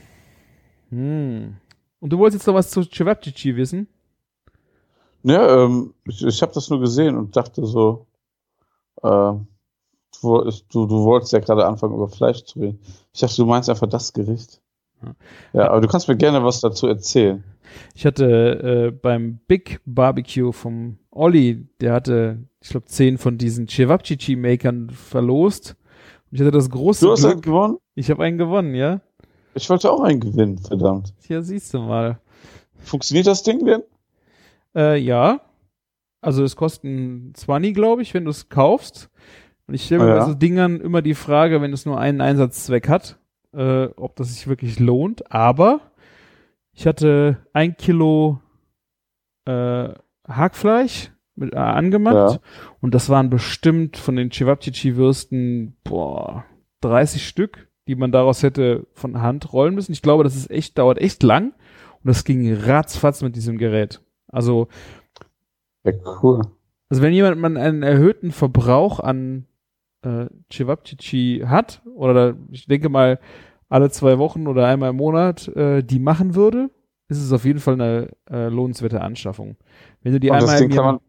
Hm. 0.94 1.56
Und 2.00 2.10
du 2.12 2.18
wolltest 2.18 2.42
jetzt 2.42 2.46
noch 2.46 2.54
was 2.54 2.70
zu 2.70 2.82
Cevapcici 2.82 3.56
wissen? 3.56 3.88
Ja, 5.22 5.64
ähm, 5.64 5.94
ich, 6.06 6.22
ich 6.22 6.42
habe 6.42 6.52
das 6.52 6.68
nur 6.68 6.80
gesehen 6.80 7.16
und 7.16 7.34
dachte 7.34 7.64
so, 7.64 8.06
äh, 9.02 9.08
du, 9.08 9.42
wolltest- 10.22 10.66
du, 10.72 10.86
du 10.86 11.04
wolltest 11.04 11.32
ja 11.32 11.38
gerade 11.40 11.66
anfangen, 11.66 11.94
über 11.94 12.08
Fleisch 12.08 12.44
zu 12.44 12.60
reden. 12.60 12.78
Ich 13.12 13.20
dachte, 13.20 13.36
du 13.36 13.46
meinst 13.46 13.70
einfach 13.70 13.86
das 13.88 14.12
Gericht. 14.12 14.60
Ja. 15.52 15.68
Aber 15.70 15.80
du 15.80 15.88
kannst 15.88 16.08
mir 16.08 16.16
gerne 16.16 16.42
was 16.44 16.60
dazu 16.60 16.86
erzählen. 16.86 17.42
Ich 17.94 18.06
hatte 18.06 18.26
äh, 18.26 18.90
beim 18.90 19.40
Big 19.48 19.80
Barbecue 19.84 20.52
vom 20.52 20.98
Olli, 21.10 21.66
der 21.80 21.92
hatte, 21.94 22.44
ich 22.60 22.68
glaube, 22.70 22.86
zehn 22.86 23.18
von 23.18 23.36
diesen 23.36 23.66
Cevapcici-Makern 23.66 24.90
verlost. 24.90 25.76
Und 26.30 26.34
ich 26.36 26.40
hatte 26.40 26.50
das 26.52 26.70
große 26.70 27.06
Du 27.06 27.12
hast 27.12 27.24
einen 27.24 27.32
Glück. 27.40 27.44
gewonnen? 27.44 27.78
Ich 27.94 28.10
habe 28.10 28.22
einen 28.24 28.38
gewonnen, 28.38 28.74
ja? 28.74 29.00
Ich 29.54 29.70
wollte 29.70 29.90
auch 29.90 30.00
einen 30.00 30.20
gewinnen, 30.20 30.58
verdammt. 30.58 31.14
Ja, 31.28 31.42
siehst 31.42 31.72
du 31.74 31.80
mal. 31.80 32.18
Funktioniert 32.78 33.26
das 33.26 33.42
Ding 33.42 33.64
denn? 33.64 33.82
Äh, 34.74 34.98
ja. 34.98 35.40
Also 36.20 36.42
es 36.42 36.56
kosten 36.56 37.32
20, 37.34 37.74
glaube 37.74 38.02
ich, 38.02 38.14
wenn 38.14 38.24
du 38.24 38.30
es 38.30 38.48
kaufst. 38.48 39.10
Und 39.66 39.74
ich 39.74 39.84
stelle 39.84 40.04
mir 40.04 40.10
bei 40.10 40.16
ja. 40.18 40.26
so 40.26 40.34
Dingern 40.34 40.80
immer 40.80 41.02
die 41.02 41.14
Frage, 41.14 41.62
wenn 41.62 41.72
es 41.72 41.86
nur 41.86 41.98
einen 41.98 42.20
Einsatzzweck 42.20 42.88
hat, 42.88 43.18
äh, 43.52 43.84
ob 43.96 44.16
das 44.16 44.34
sich 44.34 44.46
wirklich 44.46 44.78
lohnt. 44.78 45.30
Aber 45.30 45.80
ich 46.72 46.86
hatte 46.86 47.38
ein 47.52 47.76
Kilo 47.76 48.40
äh, 49.46 49.90
Hackfleisch 50.26 51.12
mit, 51.36 51.52
äh, 51.52 51.58
angemacht 51.58 52.34
Ja. 52.34 52.38
und 52.80 52.94
das 52.94 53.08
waren 53.08 53.30
bestimmt 53.30 53.96
von 53.96 54.16
den 54.16 54.30
Cevapcici-Würsten, 54.30 55.76
boah, 55.84 56.44
30 56.80 57.26
Stück, 57.26 57.68
die 57.86 57.94
man 57.94 58.12
daraus 58.12 58.42
hätte 58.42 58.86
von 58.92 59.20
Hand 59.20 59.52
rollen 59.52 59.74
müssen. 59.74 59.92
Ich 59.92 60.02
glaube, 60.02 60.24
das 60.24 60.36
ist 60.36 60.50
echt, 60.50 60.78
dauert 60.78 60.98
echt 60.98 61.22
lang 61.22 61.52
und 62.02 62.08
das 62.08 62.24
ging 62.24 62.52
ratzfatz 62.54 63.22
mit 63.22 63.36
diesem 63.36 63.58
Gerät. 63.58 64.00
Also, 64.28 64.68
Ja, 65.84 65.92
cool. 66.22 66.42
also 66.88 67.02
wenn 67.02 67.12
jemand 67.12 67.38
man 67.38 67.56
einen 67.56 67.82
erhöhten 67.82 68.32
Verbrauch 68.32 69.00
an 69.00 69.46
äh, 70.02 70.26
Cevapcici 70.52 71.44
hat, 71.46 71.82
oder 71.94 72.36
ich 72.50 72.66
denke 72.66 72.88
mal 72.88 73.18
alle 73.68 73.90
zwei 73.90 74.18
Wochen 74.18 74.46
oder 74.46 74.66
einmal 74.66 74.90
im 74.90 74.96
Monat 74.96 75.48
äh, 75.48 75.82
die 75.82 75.98
machen 75.98 76.34
würde, 76.34 76.70
ist 77.08 77.22
es 77.22 77.32
auf 77.32 77.44
jeden 77.44 77.60
Fall 77.60 77.74
eine 77.74 78.08
äh, 78.30 78.48
lohnenswerte 78.48 79.00
Anschaffung. 79.00 79.56
Wenn 80.02 80.12
du 80.12 80.20
die 80.20 80.30
Und 80.30 80.40
das 80.40 80.50
einmal 80.50 80.62
im 80.62 80.70
Jahr 80.70 81.00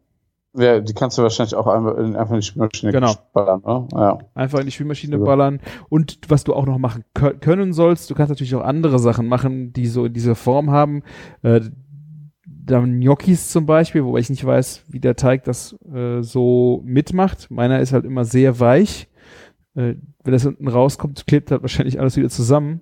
ja, 0.58 0.80
die 0.80 0.92
kannst 0.94 1.18
du 1.18 1.22
wahrscheinlich 1.22 1.54
auch 1.54 1.66
einfach 1.66 1.96
in 1.98 2.36
die 2.40 2.42
Spülmaschine 2.42 2.92
Genau. 2.92 3.14
ballern, 3.32 3.62
ne? 3.64 3.88
Ja. 3.92 4.18
einfach 4.34 4.60
in 4.60 4.66
die 4.66 4.72
Spülmaschine 4.72 5.16
Ja. 5.18 5.24
ballern. 5.24 5.60
Und 5.88 6.18
was 6.28 6.44
du 6.44 6.54
auch 6.54 6.66
noch 6.66 6.78
machen 6.78 7.04
kö- 7.16 7.38
können 7.38 7.72
sollst, 7.72 8.10
du 8.10 8.14
kannst 8.14 8.30
natürlich 8.30 8.54
auch 8.54 8.62
andere 8.64 8.98
Sachen 8.98 9.26
machen, 9.28 9.72
die 9.72 9.86
so 9.86 10.06
in 10.06 10.12
dieser 10.12 10.34
Form 10.34 10.70
haben. 10.70 11.02
Äh, 11.42 11.60
da 12.46 12.80
Gnocchis 12.80 13.50
zum 13.50 13.64
Beispiel, 13.66 14.04
wobei 14.04 14.18
ich 14.18 14.30
nicht 14.30 14.44
weiß, 14.44 14.84
wie 14.88 14.98
der 15.00 15.14
Teig 15.16 15.44
das 15.44 15.76
äh, 15.92 16.22
so 16.22 16.82
mitmacht. 16.84 17.48
Meiner 17.50 17.78
ist 17.80 17.92
halt 17.92 18.04
immer 18.04 18.24
sehr 18.24 18.58
weich. 18.58 19.08
Äh, 19.74 19.94
wenn 20.24 20.32
das 20.32 20.46
unten 20.46 20.66
rauskommt, 20.66 21.26
klebt 21.28 21.50
halt 21.52 21.62
wahrscheinlich 21.62 22.00
alles 22.00 22.16
wieder 22.16 22.28
zusammen. 22.30 22.80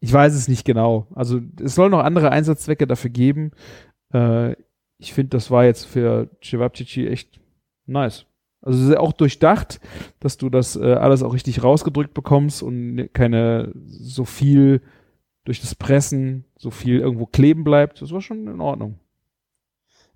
Ich 0.00 0.12
weiß 0.12 0.34
es 0.34 0.48
nicht 0.48 0.64
genau. 0.64 1.06
Also 1.14 1.40
es 1.62 1.74
soll 1.74 1.90
noch 1.90 2.00
andere 2.00 2.30
Einsatzzwecke 2.30 2.86
dafür 2.86 3.10
geben. 3.10 3.52
Äh, 4.12 4.54
ich 4.98 5.12
finde, 5.12 5.30
das 5.30 5.50
war 5.50 5.64
jetzt 5.64 5.84
für 5.84 6.28
Cevapcici 6.42 7.06
echt 7.06 7.40
nice. 7.86 8.26
Also 8.62 8.78
es 8.82 8.88
ist 8.88 8.96
auch 8.96 9.12
durchdacht, 9.12 9.80
dass 10.20 10.38
du 10.38 10.50
das 10.50 10.76
äh, 10.76 10.94
alles 10.94 11.22
auch 11.22 11.34
richtig 11.34 11.62
rausgedrückt 11.62 12.14
bekommst 12.14 12.62
und 12.62 13.10
keine 13.12 13.72
so 13.86 14.24
viel 14.24 14.82
durch 15.44 15.60
das 15.60 15.74
Pressen 15.74 16.44
so 16.56 16.70
viel 16.70 16.98
irgendwo 16.98 17.26
kleben 17.26 17.62
bleibt. 17.62 18.02
Das 18.02 18.10
war 18.12 18.20
schon 18.20 18.48
in 18.48 18.60
Ordnung. 18.60 18.98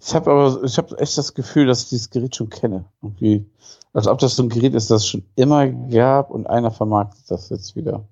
Ich 0.01 0.15
habe 0.15 0.31
aber, 0.31 0.65
ich 0.65 0.79
habe 0.79 0.99
echt 0.99 1.19
das 1.19 1.35
Gefühl, 1.35 1.67
dass 1.67 1.85
ich 1.85 1.89
dieses 1.91 2.11
Gerät 2.11 2.35
schon 2.35 2.49
kenne. 2.49 2.87
Irgendwie. 3.03 3.47
Als 3.93 4.07
ob 4.07 4.19
das 4.19 4.35
so 4.35 4.43
ein 4.43 4.49
Gerät 4.49 4.75
ist, 4.75 4.91
das 4.91 5.03
es 5.03 5.09
schon 5.09 5.25
immer 5.37 5.69
gab 5.69 6.31
und 6.31 6.47
einer 6.47 6.71
vermarktet 6.71 7.31
das 7.31 7.51
jetzt 7.51 7.77
wieder. 7.77 8.05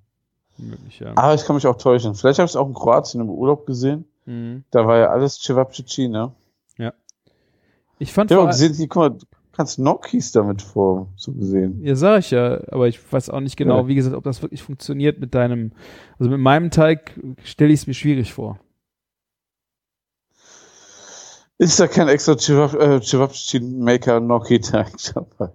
Möglich, 0.58 1.00
ja. 1.00 1.12
Aber 1.16 1.34
ich 1.34 1.44
kann 1.44 1.56
mich 1.56 1.66
auch 1.66 1.78
täuschen. 1.78 2.14
Vielleicht 2.14 2.38
habe 2.38 2.46
ich 2.46 2.52
es 2.52 2.56
auch 2.56 2.66
in 2.66 2.74
Kroatien 2.74 3.20
im 3.20 3.30
Urlaub 3.30 3.64
gesehen. 3.66 4.04
Mhm. 4.26 4.64
Da 4.70 4.86
war 4.86 4.98
ja 4.98 5.06
alles 5.10 5.40
Cevapcici, 5.40 6.08
ne? 6.08 6.32
Ich 7.98 8.12
fand 8.12 8.30
habe 8.30 8.52
vor 8.52 8.52
die, 8.52 8.88
guck 8.88 8.96
mal, 8.96 9.10
du 9.10 9.26
kannst 9.52 9.76
Gnocchis 9.78 10.32
damit 10.32 10.62
vor, 10.62 11.08
so 11.16 11.32
gesehen. 11.32 11.80
Ja, 11.84 11.96
sag 11.96 12.20
ich 12.20 12.30
ja, 12.30 12.60
aber 12.70 12.88
ich 12.88 13.00
weiß 13.12 13.30
auch 13.30 13.40
nicht 13.40 13.56
genau, 13.56 13.80
Ja. 13.82 13.88
wie 13.88 13.94
gesagt, 13.94 14.14
ob 14.14 14.24
das 14.24 14.40
wirklich 14.42 14.62
funktioniert 14.62 15.18
mit 15.18 15.34
deinem, 15.34 15.72
also 16.18 16.30
mit 16.30 16.40
meinem 16.40 16.70
Teig 16.70 17.18
stelle 17.42 17.72
ich 17.72 17.80
es 17.80 17.86
mir 17.86 17.94
schwierig 17.94 18.32
vor. 18.32 18.58
Ist 21.58 21.80
da 21.80 21.88
kein 21.88 22.06
extra 22.08 22.32
Cevap- 22.34 22.78
äh, 22.78 23.00
Gnocchi-Teig 24.20 24.92
dabei? 25.14 25.52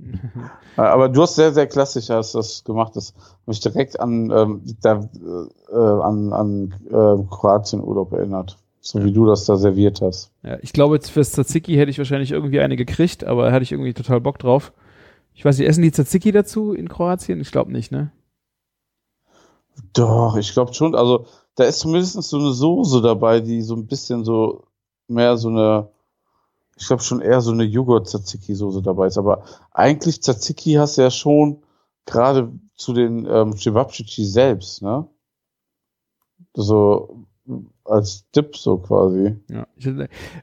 Äh, 0.00 0.80
Aber 0.80 1.08
du 1.08 1.22
hast 1.22 1.36
sehr, 1.36 1.52
sehr 1.52 1.68
klassisch 1.68 2.10
hast 2.10 2.34
das 2.34 2.64
gemacht. 2.64 2.96
Das 2.96 3.14
hat 3.14 3.46
mich 3.46 3.60
direkt 3.60 4.00
an, 4.00 4.30
ähm, 4.30 4.62
da, 4.82 5.08
äh, 5.70 5.76
an, 5.76 6.32
an 6.32 6.74
äh, 6.88 7.24
Kroatien-Urlaub 7.30 8.12
erinnert. 8.12 8.58
So 8.86 9.02
wie 9.02 9.10
du 9.10 9.26
das 9.26 9.44
da 9.46 9.56
serviert 9.56 10.00
hast. 10.00 10.30
Ja, 10.44 10.58
ich 10.62 10.72
glaube, 10.72 10.94
jetzt 10.94 11.10
fürs 11.10 11.32
Tzatziki 11.32 11.74
hätte 11.74 11.90
ich 11.90 11.98
wahrscheinlich 11.98 12.30
irgendwie 12.30 12.60
eine 12.60 12.76
gekriegt, 12.76 13.24
aber 13.24 13.50
hatte 13.50 13.64
ich 13.64 13.72
irgendwie 13.72 13.94
total 13.94 14.20
Bock 14.20 14.38
drauf. 14.38 14.72
Ich 15.34 15.44
weiß 15.44 15.58
nicht, 15.58 15.66
essen 15.66 15.82
die 15.82 15.90
Tzatziki 15.90 16.30
dazu 16.30 16.72
in 16.72 16.88
Kroatien? 16.88 17.40
Ich 17.40 17.50
glaube 17.50 17.72
nicht, 17.72 17.90
ne? 17.90 18.12
Doch, 19.92 20.36
ich 20.36 20.52
glaube 20.52 20.72
schon. 20.72 20.94
Also 20.94 21.26
da 21.56 21.64
ist 21.64 21.80
zumindest 21.80 22.22
so 22.22 22.38
eine 22.38 22.52
Soße 22.52 23.02
dabei, 23.02 23.40
die 23.40 23.60
so 23.62 23.74
ein 23.74 23.88
bisschen 23.88 24.24
so 24.24 24.68
mehr 25.08 25.36
so 25.36 25.48
eine, 25.48 25.88
ich 26.76 26.86
glaube 26.86 27.02
schon 27.02 27.20
eher 27.20 27.40
so 27.40 27.50
eine 27.50 27.64
Joghurt-Tzatziki-Soße 27.64 28.82
dabei 28.82 29.08
ist. 29.08 29.18
Aber 29.18 29.42
eigentlich 29.72 30.22
Tzatziki 30.22 30.74
hast 30.74 30.96
du 30.96 31.02
ja 31.02 31.10
schon 31.10 31.60
gerade 32.04 32.52
zu 32.76 32.92
den 32.92 33.26
ähm, 33.28 33.56
Cevapcici 33.56 34.24
selbst, 34.24 34.80
ne? 34.80 35.08
So 36.54 37.26
als 37.88 38.28
Dip 38.30 38.56
so 38.56 38.78
quasi. 38.78 39.36
Ja. 39.50 39.66
Ich, 39.76 39.86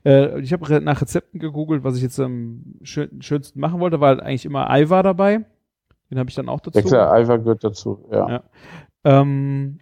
äh, 0.05 0.39
ich 0.39 0.53
habe 0.53 0.81
nach 0.81 1.01
Rezepten 1.01 1.39
gegoogelt, 1.39 1.83
was 1.83 1.95
ich 1.97 2.01
jetzt 2.03 2.19
am 2.19 2.63
schön, 2.81 3.21
schönsten 3.21 3.59
machen 3.59 3.79
wollte, 3.79 3.99
war 3.99 4.09
halt 4.09 4.21
eigentlich 4.21 4.45
immer 4.45 4.69
Eiwar 4.69 5.03
dabei. 5.03 5.45
Den 6.09 6.19
habe 6.19 6.29
ich 6.29 6.35
dann 6.35 6.49
auch 6.49 6.59
dazu. 6.59 6.79
Ja 6.79 6.85
klar, 6.85 7.11
Eiweiß 7.13 7.43
gehört 7.43 7.63
dazu, 7.63 8.05
ja. 8.11 8.29
Ja. 8.29 8.43
Ähm, 9.03 9.79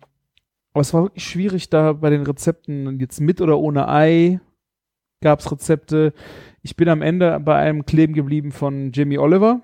aber 0.74 0.82
es 0.82 0.94
war 0.94 1.04
wirklich 1.04 1.26
schwierig, 1.26 1.70
da 1.70 1.94
bei 1.94 2.10
den 2.10 2.24
Rezepten 2.24 3.00
jetzt 3.00 3.20
mit 3.20 3.42
oder 3.42 3.60
ohne 3.60 3.88
Ei 3.90 4.40
gab's 5.22 5.52
Rezepte. 5.52 6.14
Ich 6.62 6.76
bin 6.76 6.88
am 6.90 7.02
Ende 7.02 7.40
bei 7.40 7.56
einem 7.58 7.86
kleben 7.86 8.14
geblieben 8.14 8.52
von 8.52 8.92
Jimmy 8.92 9.18
Oliver. 9.18 9.62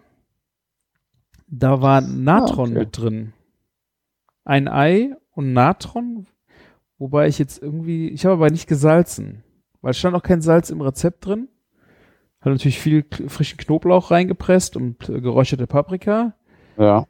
Da 1.48 1.82
war 1.82 2.02
Natron 2.02 2.70
Ah, 2.70 2.72
okay. 2.72 2.80
mit 2.80 2.98
drin. 2.98 3.34
Ein 4.44 4.68
Ei 4.68 5.16
und 5.32 5.54
Natron, 5.54 6.28
wobei 6.98 7.28
ich 7.28 7.40
jetzt 7.40 7.62
irgendwie, 7.62 8.10
ich 8.10 8.26
habe 8.26 8.34
aber 8.34 8.50
nicht 8.50 8.68
gesalzen, 8.68 9.44
weil 9.82 9.92
es 9.92 9.98
stand 9.98 10.16
auch 10.16 10.24
kein 10.24 10.42
Salz 10.42 10.70
im 10.70 10.82
Rezept 10.82 11.26
drin. 11.26 11.50
Hat 12.42 12.52
natürlich 12.54 12.80
viel 12.80 13.06
frischen 13.28 13.58
Knoblauch 13.58 14.12
reingepresst 14.12 14.78
und 14.78 15.10
äh, 15.10 15.22
geräucherte 15.22 15.68
Paprika. 15.68 16.34
Ja. 16.78 17.06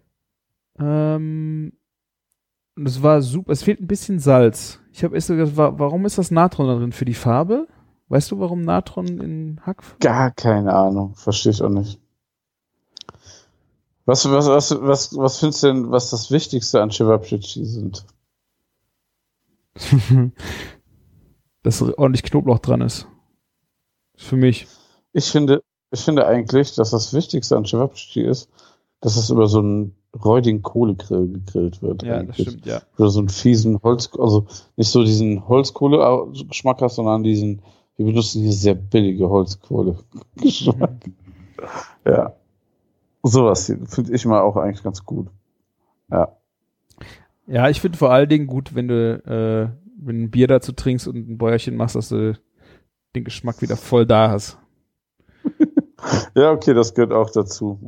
Ähm, 0.79 1.73
und 2.75 2.87
es 2.87 3.03
war 3.03 3.21
super. 3.21 3.51
Es 3.51 3.63
fehlt 3.63 3.81
ein 3.81 3.87
bisschen 3.87 4.19
Salz. 4.19 4.79
Ich 4.93 5.03
habe 5.03 5.15
erst 5.15 5.27
gedacht, 5.27 5.57
wa 5.57 5.73
warum 5.77 6.05
ist 6.05 6.17
das 6.17 6.31
Natron 6.31 6.67
da 6.67 6.75
drin? 6.75 6.91
Für 6.91 7.05
die 7.05 7.13
Farbe? 7.13 7.67
Weißt 8.07 8.31
du, 8.31 8.39
warum 8.39 8.61
Natron 8.61 9.19
in 9.19 9.59
Hack? 9.63 9.83
Gar 9.99 10.31
keine 10.31 10.73
Ahnung. 10.73 11.15
Verstehe 11.15 11.51
ich 11.51 11.61
auch 11.61 11.69
nicht. 11.69 11.99
Was, 14.05 14.29
was, 14.31 14.47
was, 14.47 14.71
was, 14.81 15.17
was 15.17 15.39
findest 15.39 15.63
du 15.63 15.67
denn, 15.67 15.91
was 15.91 16.11
das 16.11 16.31
Wichtigste 16.31 16.81
an 16.81 16.89
Chivapchichi 16.89 17.65
sind? 17.65 18.05
Dass 21.63 21.81
ordentlich 21.81 22.23
Knoblauch 22.23 22.59
dran 22.59 22.81
ist. 22.81 23.07
Für 24.15 24.35
mich. 24.35 24.67
Ich 25.13 25.25
finde, 25.31 25.63
ich 25.91 26.01
finde 26.01 26.25
eigentlich, 26.27 26.75
dass 26.75 26.91
das 26.91 27.13
Wichtigste 27.13 27.57
an 27.57 27.63
Chivapchichi 27.63 28.21
ist, 28.21 28.49
dass 29.01 29.15
es 29.17 29.29
über 29.29 29.47
so 29.47 29.59
einen 29.59 29.95
räudigen 30.23 30.61
Kohlegrill 30.61 31.27
gegrillt 31.27 31.81
wird. 31.81 32.03
Ja, 32.03 32.09
das 32.09 32.19
eigentlich. 32.21 32.47
stimmt, 32.47 32.65
ja. 32.65 32.81
Oder 32.97 33.09
so 33.09 33.19
einen 33.19 33.29
fiesen 33.29 33.81
Holz, 33.83 34.09
also 34.17 34.47
nicht 34.75 34.89
so 34.89 35.03
diesen 35.03 35.47
Holzkohle-Geschmack 35.47 36.81
hast, 36.81 36.95
sondern 36.95 37.23
diesen, 37.23 37.61
wir 37.95 38.05
benutzen 38.05 38.41
hier 38.41 38.53
sehr 38.53 38.75
billige 38.75 39.29
Holzkohle-Geschmack. 39.29 41.11
ja. 42.05 42.33
Sowas 43.23 43.65
finde 43.65 44.15
ich 44.15 44.25
mal 44.25 44.41
auch 44.41 44.55
eigentlich 44.55 44.83
ganz 44.83 45.03
gut. 45.03 45.27
Ja. 46.09 46.37
Ja, 47.47 47.69
ich 47.69 47.81
finde 47.81 47.97
vor 47.97 48.11
allen 48.11 48.29
Dingen 48.29 48.47
gut, 48.47 48.75
wenn 48.75 48.87
du, 48.87 49.13
äh, 49.25 49.69
wenn 49.99 50.23
ein 50.23 50.31
Bier 50.31 50.47
dazu 50.47 50.73
trinkst 50.73 51.07
und 51.07 51.29
ein 51.29 51.37
Bäuerchen 51.37 51.75
machst, 51.75 51.95
dass 51.95 52.09
du 52.09 52.37
den 53.15 53.23
Geschmack 53.23 53.61
wieder 53.61 53.77
voll 53.77 54.05
da 54.05 54.29
hast. 54.29 54.59
Ja, 56.35 56.51
okay, 56.51 56.75
das 56.75 56.93
gehört 56.93 57.11
auch 57.11 57.31
dazu. 57.31 57.79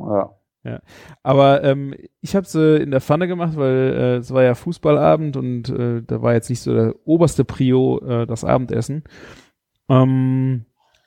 Ja. 0.64 0.82
Aber 1.24 1.64
ähm, 1.64 1.94
ich 2.22 2.36
habe 2.36 2.48
sie 2.48 2.78
in 2.78 2.92
der 2.92 3.02
Pfanne 3.02 3.28
gemacht, 3.28 3.56
weil 3.56 3.76
äh, 3.76 4.16
es 4.18 4.34
war 4.34 4.44
ja 4.44 4.56
Fußballabend 4.56 5.38
und 5.38 5.70
äh, 5.70 6.02
da 6.02 6.22
war 6.22 6.34
jetzt 6.34 6.50
nicht 6.50 6.62
so 6.62 6.74
der 6.74 6.96
oberste 7.06 7.46
Prio 7.46 8.00
äh, 8.00 8.28
das 8.28 8.44
Abendessen. 8.44 9.04
Ähm, 9.88 10.66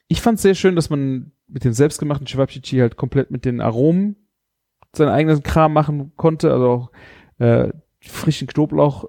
ich 0.08 0.22
fand 0.22 0.36
es 0.36 0.42
sehr 0.42 0.54
schön, 0.54 0.76
dass 0.76 0.90
man 0.90 1.32
mit 1.48 1.64
dem 1.64 1.72
selbstgemachten 1.72 2.26
Cevapcici 2.26 2.78
halt 2.78 2.96
komplett 2.96 3.30
mit 3.30 3.44
den 3.44 3.60
Aromen 3.60 4.16
seinen 4.94 5.10
eigenen 5.10 5.42
Kram 5.42 5.72
machen 5.72 6.12
konnte, 6.16 6.52
also 6.52 6.68
auch 6.68 6.92
äh, 7.38 7.72
frischen 8.10 8.48
Knoblauch, 8.48 9.04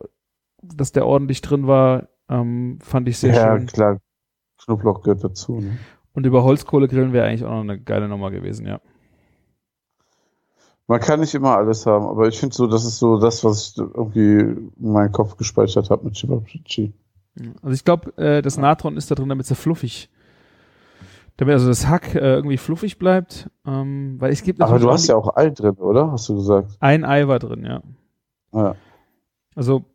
dass 0.61 0.91
der 0.91 1.05
ordentlich 1.05 1.41
drin 1.41 1.67
war, 1.67 2.09
ähm, 2.29 2.79
fand 2.81 3.07
ich 3.07 3.17
sehr 3.17 3.33
ja, 3.33 3.57
schön. 3.57 3.67
klar. 3.67 3.97
Knoblauch 4.63 5.01
gehört 5.01 5.23
dazu. 5.23 5.59
Ne? 5.59 5.77
Und 6.13 6.25
über 6.25 6.43
Holzkohle 6.43 6.87
grillen 6.87 7.13
wäre 7.13 7.27
eigentlich 7.27 7.43
auch 7.43 7.51
noch 7.51 7.61
eine 7.61 7.79
geile 7.79 8.07
Nummer 8.07 8.31
gewesen, 8.31 8.65
ja. 8.65 8.79
Man 10.87 10.99
kann 10.99 11.21
nicht 11.21 11.33
immer 11.33 11.57
alles 11.57 11.85
haben, 11.85 12.05
aber 12.05 12.27
ich 12.27 12.37
finde 12.39 12.55
so, 12.55 12.67
das 12.67 12.83
ist 12.83 12.99
so 12.99 13.17
das, 13.17 13.43
was 13.43 13.69
ich 13.69 13.77
irgendwie 13.77 14.39
in 14.39 14.71
meinem 14.91 15.11
Kopf 15.11 15.37
gespeichert 15.37 15.89
habe 15.89 16.05
mit 16.05 16.15
Chivapchichi. 16.15 16.93
Also 17.61 17.73
ich 17.73 17.83
glaube, 17.83 18.15
äh, 18.17 18.41
das 18.41 18.57
Natron 18.57 18.97
ist 18.97 19.09
da 19.09 19.15
drin, 19.15 19.29
damit 19.29 19.45
es 19.45 19.49
ja 19.49 19.55
fluffig, 19.55 20.09
damit 21.37 21.53
also 21.53 21.67
das 21.67 21.87
Hack 21.87 22.13
äh, 22.15 22.35
irgendwie 22.35 22.57
fluffig 22.57 22.99
bleibt, 22.99 23.49
ähm, 23.65 24.17
weil 24.19 24.31
es 24.31 24.43
gibt 24.43 24.61
Aber 24.61 24.77
du 24.77 24.91
hast 24.91 25.07
ja 25.07 25.15
auch 25.15 25.35
Ei 25.35 25.49
drin, 25.49 25.75
oder? 25.75 26.11
Hast 26.11 26.29
du 26.29 26.35
gesagt? 26.35 26.77
ein 26.79 27.05
Ei 27.05 27.27
war 27.27 27.39
drin, 27.39 27.65
ja. 27.65 27.81
Ja. 28.53 28.75
Also 29.55 29.85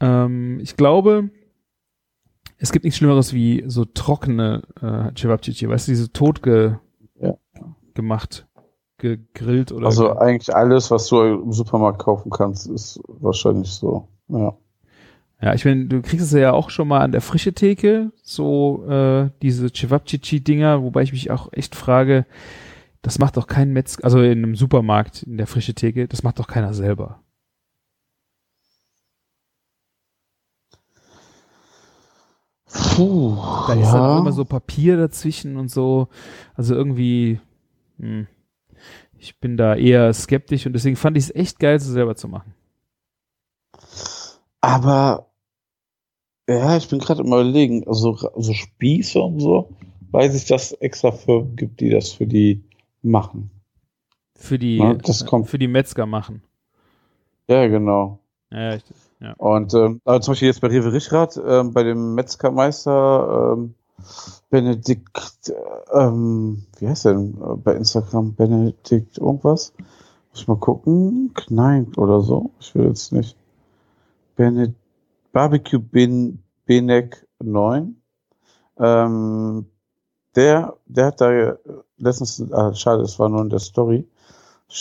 ähm, 0.00 0.58
ich 0.60 0.76
glaube, 0.76 1.30
es 2.58 2.72
gibt 2.72 2.84
nichts 2.84 2.98
Schlimmeres 2.98 3.32
wie 3.32 3.64
so 3.66 3.84
trockene 3.84 4.62
äh, 4.80 5.12
Cevapcici, 5.18 5.68
weißt 5.68 5.88
du, 5.88 5.92
diese 5.92 6.12
tot 6.12 6.42
ge 6.42 6.74
Ja. 7.20 7.34
gemacht, 7.94 8.46
gegrillt 8.98 9.72
oder 9.72 9.86
Also 9.86 10.16
eigentlich 10.16 10.54
alles, 10.54 10.90
was 10.90 11.06
du 11.08 11.20
im 11.22 11.52
Supermarkt 11.52 12.00
kaufen 12.00 12.30
kannst, 12.30 12.68
ist 12.68 13.00
wahrscheinlich 13.06 13.70
so. 13.70 14.08
Ja. 14.28 14.56
Ja, 15.40 15.54
ich 15.54 15.64
meine, 15.64 15.86
du 15.86 16.02
kriegst 16.02 16.26
es 16.26 16.32
ja 16.32 16.52
auch 16.52 16.68
schon 16.68 16.88
mal 16.88 16.98
an 17.00 17.12
der 17.12 17.20
frische 17.20 17.52
Theke, 17.52 18.10
so 18.22 18.84
äh, 18.88 19.30
diese 19.40 19.68
Cevapcici-Dinger, 19.72 20.82
wobei 20.82 21.02
ich 21.02 21.12
mich 21.12 21.30
auch 21.30 21.52
echt 21.52 21.76
frage, 21.76 22.26
das 23.02 23.20
macht 23.20 23.36
doch 23.36 23.46
kein 23.46 23.72
Metzger, 23.72 24.02
also 24.02 24.20
in 24.20 24.38
einem 24.38 24.56
Supermarkt 24.56 25.22
in 25.22 25.36
der 25.36 25.46
frische 25.46 25.74
Theke, 25.74 26.08
das 26.08 26.24
macht 26.24 26.40
doch 26.40 26.48
keiner 26.48 26.74
selber. 26.74 27.20
Puh. 32.72 33.36
Da 33.66 33.74
ist 33.74 33.92
dann 33.92 34.18
immer 34.18 34.32
so 34.32 34.44
Papier 34.44 34.96
dazwischen 34.96 35.56
und 35.56 35.70
so, 35.70 36.08
also 36.54 36.74
irgendwie, 36.74 37.40
hm, 37.98 38.26
ich 39.18 39.38
bin 39.40 39.56
da 39.56 39.74
eher 39.74 40.12
skeptisch 40.12 40.66
und 40.66 40.72
deswegen 40.74 40.96
fand 40.96 41.16
ich 41.16 41.24
es 41.24 41.34
echt 41.34 41.58
geil, 41.58 41.80
so 41.80 41.92
selber 41.92 42.14
zu 42.14 42.28
machen. 42.28 42.54
Aber 44.60 45.26
ja, 46.48 46.76
ich 46.76 46.88
bin 46.88 46.98
gerade 46.98 47.20
im 47.20 47.26
überlegen, 47.28 47.86
also 47.86 48.16
so 48.36 48.52
Spieße 48.54 49.20
und 49.20 49.40
so, 49.40 49.70
weiß 50.10 50.34
ich, 50.34 50.46
dass 50.46 50.72
es 50.72 50.80
extra 50.80 51.12
Firmen 51.12 51.56
gibt, 51.56 51.80
die 51.80 51.90
das 51.90 52.10
für 52.12 52.26
die 52.26 52.62
machen. 53.02 53.50
Für 54.36 54.58
die, 54.58 54.78
Ja, 54.78 54.94
das 54.94 55.26
kommt. 55.26 55.48
für 55.48 55.58
die 55.58 55.68
Metzger 55.68 56.06
machen. 56.06 56.42
Ja, 57.48 57.66
genau. 57.66 58.20
Ja, 58.50 58.76
ich, 58.76 58.84
Und 59.36 59.74
ähm, 59.74 60.00
aber 60.04 60.20
zum 60.20 60.32
Beispiel 60.32 60.48
jetzt 60.48 60.60
bei 60.60 60.68
Rewe 60.68 60.92
Richrath, 60.92 61.40
ähm, 61.44 61.72
bei 61.72 61.82
dem 61.82 62.14
Metzgermeister 62.14 63.54
ähm, 63.56 63.74
Benedikt, 64.50 65.52
ähm, 65.92 66.64
wie 66.78 66.88
heißt 66.88 67.04
der 67.04 67.14
denn 67.14 67.34
äh, 67.34 67.56
bei 67.56 67.74
Instagram? 67.74 68.34
Benedikt 68.34 69.18
irgendwas? 69.18 69.72
Muss 70.30 70.42
ich 70.42 70.48
mal 70.48 70.56
gucken. 70.56 71.32
Knein 71.34 71.92
oder 71.96 72.20
so. 72.20 72.50
Ich 72.60 72.74
will 72.74 72.86
jetzt 72.86 73.12
nicht. 73.12 73.36
Bened 74.36 74.74
Barbecue 75.32 75.80
Ben 75.80 76.42
Benek 76.64 77.26
9. 77.40 77.96
Ähm, 78.78 79.66
der, 80.36 80.76
der 80.86 81.06
hat 81.06 81.20
da 81.20 81.32
äh, 81.32 81.56
letztens, 81.96 82.40
ah, 82.52 82.72
schade, 82.74 83.02
es 83.02 83.18
war 83.18 83.28
nur 83.28 83.42
in 83.42 83.50
der 83.50 83.58
Story, 83.58 84.06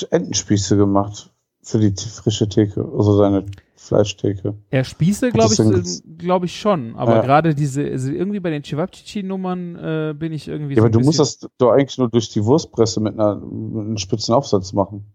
Entenspieße 0.10 0.78
gemacht 0.78 1.32
für 1.64 1.80
die 1.80 1.94
frische 1.96 2.48
Theke, 2.48 2.82
also 2.82 3.18
seine 3.18 3.46
Fleischtheke. 3.78 4.56
Ja, 4.72 4.84
Spieße 4.84 5.32
glaube 5.32 5.54
ich, 5.54 6.02
glaube 6.18 6.46
ich 6.48 6.60
schon. 6.60 6.96
Aber 6.96 7.18
Ja. 7.18 7.22
gerade 7.22 7.54
diese, 7.56 7.84
also 7.86 8.12
irgendwie 8.12 8.40
bei 8.40 8.50
den 8.50 8.64
Cevapcici-Nummern 8.64 9.76
äh, 9.76 10.14
bin 10.18 10.34
ich 10.34 10.48
irgendwie 10.48 10.74
Ja, 10.74 10.82
so 10.82 10.88
aber 10.88 10.90
du 10.90 11.00
musst 11.00 11.20
das 11.20 11.48
doch 11.58 11.72
eigentlich 11.72 11.98
nur 11.98 12.10
durch 12.10 12.30
die 12.30 12.44
Wurstpresse 12.44 13.00
mit, 13.00 13.14
einer, 13.14 13.36
mit 13.36 13.86
einem 13.86 13.98
spitzen 13.98 14.34
Aufsatz 14.34 14.74
machen. 14.74 15.06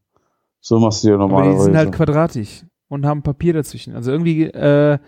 So 0.60 0.78
machst 0.78 1.02
du 1.02 1.08
ja 1.08 1.14
Aber 1.14 1.26
normalerweise. 1.28 1.58
die 1.58 1.64
sind 1.64 1.76
halt 1.76 1.92
quadratisch 1.92 2.64
und 2.88 3.04
haben 3.04 3.22
Papier 3.22 3.52
dazwischen. 3.52 3.94
Also 3.96 4.12
irgendwie, 4.12 4.44
äh, 4.44 4.98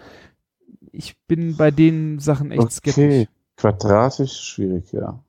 ich 0.90 1.16
bin 1.26 1.56
bei 1.56 1.70
den 1.70 2.18
Sachen 2.18 2.50
echt 2.50 2.72
skeptisch. 2.72 3.04
okay, 3.04 3.28
quadratisch, 3.56 4.32
schwierig, 4.32 4.92
ja. 4.92 5.20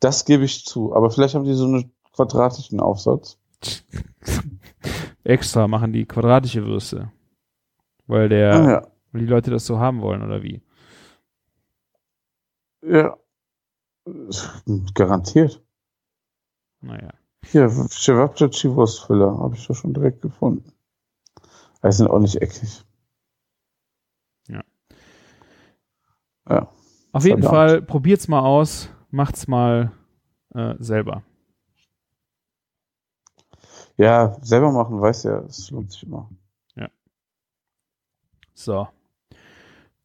Das 0.00 0.24
gebe 0.26 0.44
ich 0.44 0.64
zu. 0.66 0.94
Aber 0.94 1.10
vielleicht 1.10 1.34
haben 1.34 1.44
die 1.44 1.54
so 1.54 1.64
einen 1.64 1.92
quadratischen 2.12 2.78
Aufsatz. 2.80 3.38
Extra 5.24 5.66
machen 5.66 5.92
die 5.92 6.04
quadratische 6.04 6.64
Würste. 6.66 7.10
Weil 8.06 8.28
der, 8.28 8.54
Ah, 8.54 8.70
ja. 8.70 8.86
weil 9.12 9.20
die 9.22 9.26
Leute 9.26 9.50
das 9.50 9.66
so 9.66 9.78
haben 9.78 10.00
wollen, 10.02 10.22
oder 10.22 10.42
wie? 10.42 10.62
ja. 12.82 13.16
Garantiert. 14.94 15.62
Naja. 16.80 17.12
Hier, 17.44 17.68
Cevapcici 17.68 18.70
Wurstfüller 18.74 19.38
habe 19.38 19.56
ich 19.56 19.66
doch 19.66 19.74
schon 19.74 19.94
direkt 19.94 20.22
gefunden. 20.22 20.72
Die 21.82 21.92
sind 21.92 22.08
auch 22.08 22.18
nicht 22.20 22.36
eckig. 22.40 22.84
Ja. 24.48 24.62
Ja. 26.48 26.68
Auf 27.12 27.24
jeden 27.24 27.42
Verdammt. 27.42 27.70
Fall, 27.70 27.82
probiert's 27.82 28.28
mal 28.28 28.40
aus, 28.40 28.88
macht's 29.10 29.48
mal 29.48 29.92
äh, 30.54 30.74
selber. 30.78 31.22
Ja, 33.96 34.36
selber 34.42 34.70
machen, 34.72 35.00
weiß 35.00 35.24
ja, 35.24 35.38
es 35.40 35.70
lohnt 35.70 35.90
sich 35.92 36.02
immer. 36.04 36.30
So. 38.56 38.88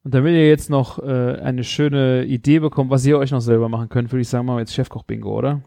Und 0.04 0.14
damit 0.14 0.34
ihr 0.34 0.48
jetzt 0.48 0.70
noch 0.70 1.00
äh, 1.00 1.40
eine 1.42 1.64
schöne 1.64 2.26
Idee 2.26 2.60
bekommt, 2.60 2.92
was 2.92 3.06
ihr 3.06 3.18
euch 3.18 3.32
noch 3.32 3.40
selber 3.40 3.70
machen 3.70 3.90
könnt, 3.90 4.12
würde 4.12 4.22
ich 4.22 4.30
sagen, 4.30 4.46
machen 4.46 4.58
wir 4.58 4.62
jetzt 4.62 4.74
Chefkoch-Bingo, 4.74 5.38
oder? 5.38 5.62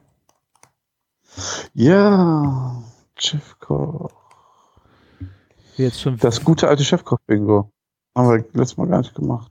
Ja, 1.72 2.82
Chefkoch. 3.16 4.10
Jetzt 5.76 6.00
schon 6.00 6.18
Das 6.18 6.44
gute 6.44 6.68
alte 6.68 6.84
Chefkoch-Bingo. 6.84 7.72
Haben 8.14 8.28
wir 8.28 8.44
letztes 8.52 8.76
Mal 8.76 8.86
gar 8.86 8.98
nicht 8.98 9.14
gemacht. 9.14 9.50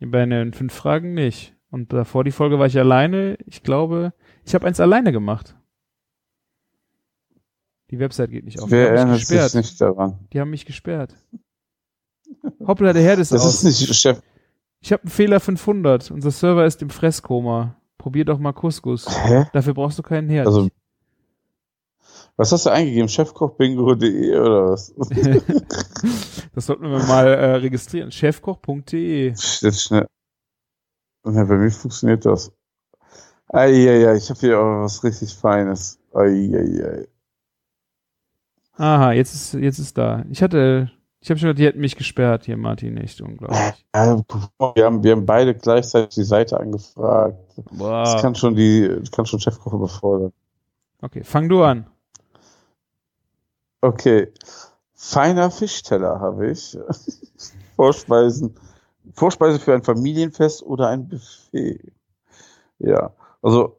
Bei 0.00 0.24
den 0.26 0.52
fünf 0.52 0.72
Fragen 0.72 1.14
nicht. 1.14 1.54
Und 1.70 1.92
davor 1.92 2.24
die 2.24 2.32
Folge 2.32 2.58
war 2.58 2.66
ich 2.66 2.78
alleine. 2.78 3.36
Ich 3.46 3.62
glaube, 3.62 4.14
ich 4.44 4.54
habe 4.54 4.66
eins 4.66 4.80
alleine 4.80 5.12
gemacht. 5.12 5.56
Die 7.90 7.98
Website 7.98 8.30
geht 8.30 8.44
nicht 8.44 8.60
auf. 8.60 8.70
Wer 8.70 8.90
erinnert 8.90 9.20
sich 9.20 9.54
nicht 9.54 9.80
daran? 9.80 10.18
Die 10.32 10.40
haben 10.40 10.50
mich 10.50 10.66
gesperrt. 10.66 11.14
Hoppla, 12.66 12.92
der 12.92 13.02
Herd 13.02 13.18
ist 13.18 13.32
Das 13.32 13.42
aus. 13.44 13.62
ist 13.62 13.80
nicht 13.80 13.94
Chef. 13.94 14.20
Ich 14.80 14.92
habe 14.92 15.02
einen 15.02 15.10
Fehler 15.10 15.40
500. 15.40 16.10
Unser 16.10 16.30
Server 16.30 16.64
ist 16.66 16.82
im 16.82 16.90
Fresskoma. 16.90 17.76
Probier 17.98 18.24
doch 18.24 18.38
mal 18.38 18.52
Couscous. 18.52 19.06
Hä? 19.26 19.46
Dafür 19.52 19.74
brauchst 19.74 19.98
du 19.98 20.02
keinen 20.02 20.28
Herd. 20.28 20.46
Also, 20.46 20.68
was 22.36 22.50
hast 22.50 22.66
du 22.66 22.70
eingegeben? 22.70 23.08
Chefkochbingo.de 23.08 24.36
oder 24.38 24.70
was? 24.70 24.92
das 26.54 26.66
sollten 26.66 26.90
wir 26.90 26.98
mal 27.04 27.28
äh, 27.28 27.54
registrieren. 27.56 28.10
Chefkoch.de. 28.10 29.28
Jetzt 29.28 29.82
schnell. 29.82 30.06
Ja, 31.24 31.44
bei 31.44 31.56
mir 31.56 31.70
funktioniert 31.70 32.24
das. 32.26 32.50
Eieiei, 33.48 34.16
ich 34.16 34.30
habe 34.30 34.40
hier 34.40 34.58
auch 34.58 34.82
was 34.82 35.04
richtig 35.04 35.34
Feines. 35.34 36.00
Eieiei. 36.12 37.06
Aha, 38.78 39.12
jetzt 39.12 39.34
ist 39.34 39.54
jetzt 39.54 39.78
ist 39.78 39.98
da. 39.98 40.24
Ich 40.30 40.42
hatte, 40.42 40.90
ich 41.22 41.30
habe 41.30 41.38
schon 41.38 41.48
gedacht, 41.50 41.60
die 41.60 41.66
hätten 41.66 41.80
mich 41.80 41.94
gesperrt 41.94 42.46
hier, 42.46 42.56
Martin, 42.56 42.96
echt 42.96 43.20
unglaublich. 43.20 43.86
Guck 43.92 44.50
mal, 44.58 44.72
wir, 44.74 44.84
haben, 44.84 45.04
wir 45.04 45.12
haben 45.12 45.24
beide 45.24 45.54
gleichzeitig 45.54 46.16
die 46.16 46.24
Seite 46.24 46.58
angefragt. 46.58 47.38
Das 47.56 47.64
Boah. 47.78 48.18
kann 48.20 48.34
schon 48.34 48.56
die, 48.56 48.88
das 48.88 49.12
kann 49.12 49.24
schon 49.26 49.38
Chefkoch 49.38 49.72
überfordern. 49.72 50.32
Okay, 51.00 51.22
fang 51.22 51.48
du 51.48 51.62
an. 51.62 51.86
Okay. 53.80 54.32
Feiner 54.94 55.52
Fischteller 55.52 56.18
habe 56.18 56.50
ich. 56.50 56.76
Vorspeisen. 57.76 58.56
Vorspeise 59.14 59.60
für 59.60 59.74
ein 59.74 59.84
Familienfest 59.84 60.64
oder 60.64 60.88
ein 60.88 61.08
Buffet. 61.08 61.92
Ja. 62.80 63.12
Also 63.42 63.78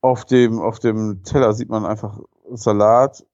auf 0.00 0.24
dem, 0.26 0.60
auf 0.60 0.78
dem 0.78 1.24
Teller 1.24 1.54
sieht 1.54 1.70
man 1.70 1.84
einfach 1.84 2.20
Salat, 2.52 3.26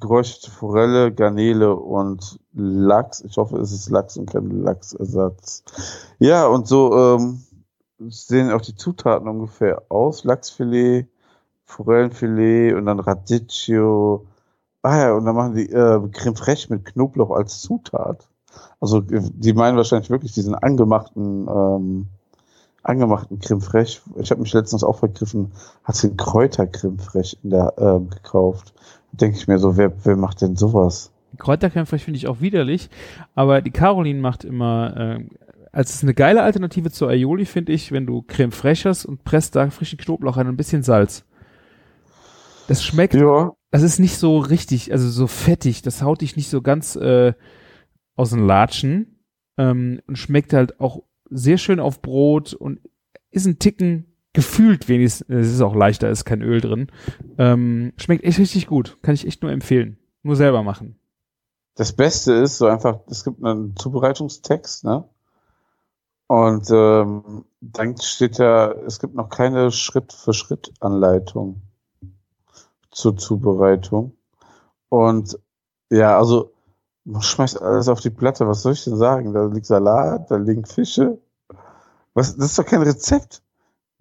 geräucherte 0.00 0.50
Forelle, 0.50 1.12
Garnele 1.12 1.74
und 1.74 2.38
Lachs. 2.52 3.20
Ich 3.22 3.36
hoffe, 3.36 3.58
es 3.58 3.72
ist 3.72 3.90
Lachs 3.90 4.16
und 4.16 4.30
kein 4.30 4.62
Lachsersatz. 4.62 5.62
Ja, 6.18 6.46
und 6.46 6.66
so 6.66 6.96
ähm, 6.96 7.42
sehen 8.08 8.50
auch 8.50 8.60
die 8.60 8.74
Zutaten 8.74 9.28
ungefähr 9.28 9.82
aus. 9.88 10.24
Lachsfilet, 10.24 11.08
Forellenfilet 11.64 12.74
und 12.74 12.86
dann 12.86 13.00
Radicchio. 13.00 14.26
Ah 14.82 14.98
ja, 14.98 15.12
und 15.14 15.24
dann 15.24 15.34
machen 15.34 15.54
die 15.54 15.70
äh, 15.70 16.00
Creme 16.12 16.36
fraiche 16.36 16.72
mit 16.72 16.84
Knoblauch 16.84 17.30
als 17.30 17.60
Zutat. 17.60 18.28
Also 18.80 19.00
die 19.00 19.52
meinen 19.52 19.76
wahrscheinlich 19.76 20.10
wirklich 20.10 20.32
diesen 20.32 20.54
angemachten, 20.54 21.48
ähm, 21.48 22.06
angemachten 22.82 23.40
Creme 23.40 23.60
fraiche. 23.60 24.00
Ich 24.16 24.30
habe 24.30 24.42
mich 24.42 24.52
letztens 24.52 24.84
auch 24.84 24.98
vergriffen, 24.98 25.52
hat 25.84 26.02
den 26.02 26.16
Kräuter 26.16 26.66
Creme 26.66 26.98
fraiche 26.98 27.36
in 27.42 27.50
der 27.50 27.74
ähm, 27.78 28.10
gekauft. 28.10 28.72
Denke 29.12 29.36
ich 29.36 29.48
mir 29.48 29.58
so, 29.58 29.76
wer, 29.76 29.92
wer 30.04 30.16
macht 30.16 30.42
denn 30.42 30.56
sowas? 30.56 31.12
Kräuterkämpfer 31.38 31.98
finde 31.98 32.18
ich 32.18 32.26
auch 32.26 32.40
widerlich, 32.40 32.88
aber 33.34 33.60
die 33.60 33.70
Caroline 33.70 34.20
macht 34.20 34.44
immer, 34.44 34.96
äh, 34.96 35.24
als 35.72 35.94
es 35.94 36.02
eine 36.02 36.14
geile 36.14 36.42
Alternative 36.42 36.90
zur 36.90 37.08
Aioli, 37.10 37.44
finde 37.44 37.72
ich, 37.72 37.92
wenn 37.92 38.06
du 38.06 38.22
Creme 38.22 38.52
fraiche 38.52 38.88
hast 38.88 39.04
und 39.04 39.24
presst 39.24 39.56
da 39.56 39.68
frischen 39.70 39.98
Knoblauch 39.98 40.36
rein 40.36 40.46
und 40.46 40.54
ein 40.54 40.56
bisschen 40.56 40.82
Salz. 40.82 41.24
Das 42.68 42.82
schmeckt, 42.82 43.14
Ja, 43.14 43.52
das 43.70 43.82
ist 43.82 43.98
nicht 43.98 44.16
so 44.16 44.38
richtig, 44.38 44.92
also 44.92 45.08
so 45.08 45.26
fettig, 45.26 45.82
das 45.82 46.02
haut 46.02 46.22
dich 46.22 46.36
nicht 46.36 46.48
so 46.48 46.62
ganz 46.62 46.96
äh, 46.96 47.34
aus 48.16 48.30
den 48.30 48.46
Latschen 48.46 49.20
ähm, 49.58 50.00
und 50.06 50.16
schmeckt 50.16 50.52
halt 50.52 50.80
auch 50.80 51.02
sehr 51.30 51.58
schön 51.58 51.80
auf 51.80 52.02
Brot 52.02 52.54
und 52.54 52.80
ist 53.30 53.46
ein 53.46 53.58
Ticken 53.58 54.15
gefühlt 54.36 54.86
wenigstens, 54.88 55.28
es 55.30 55.52
ist 55.54 55.62
auch 55.62 55.74
leichter, 55.74 56.10
ist 56.10 56.26
kein 56.26 56.42
Öl 56.42 56.60
drin. 56.60 56.88
Ähm, 57.38 57.94
schmeckt 57.96 58.22
echt 58.22 58.38
richtig 58.38 58.66
gut, 58.66 58.98
kann 59.02 59.14
ich 59.14 59.26
echt 59.26 59.42
nur 59.42 59.50
empfehlen. 59.50 59.98
Nur 60.22 60.36
selber 60.36 60.62
machen. 60.62 61.00
das 61.76 61.92
Beste 61.92 62.32
ist 62.34 62.58
so 62.58 62.66
einfach, 62.66 63.00
es 63.08 63.24
gibt 63.24 63.42
einen 63.42 63.76
Zubereitungstext, 63.76 64.84
ne? 64.84 65.04
Und 66.26 66.68
ähm, 66.70 67.44
dann 67.60 67.96
steht 67.98 68.38
ja, 68.38 68.72
es 68.72 68.98
gibt 68.98 69.14
noch 69.14 69.28
keine 69.28 69.70
Schritt-für-Schritt-Anleitung 69.70 71.62
zur 72.90 73.16
Zubereitung. 73.16 74.16
Und 74.88 75.38
ja, 75.90 76.18
also 76.18 76.52
man 77.04 77.22
schmeißt 77.22 77.62
alles 77.62 77.88
auf 77.88 78.00
die 78.00 78.10
Platte. 78.10 78.48
Was 78.48 78.62
soll 78.62 78.72
ich 78.72 78.84
denn 78.84 78.96
sagen? 78.96 79.32
Da 79.32 79.46
liegt 79.46 79.66
Salat, 79.66 80.30
da 80.30 80.36
liegen 80.36 80.66
Fische. 80.66 81.18
Was? 82.14 82.36
Das 82.36 82.46
ist 82.46 82.58
doch 82.58 82.66
kein 82.66 82.82
Rezept. 82.82 83.42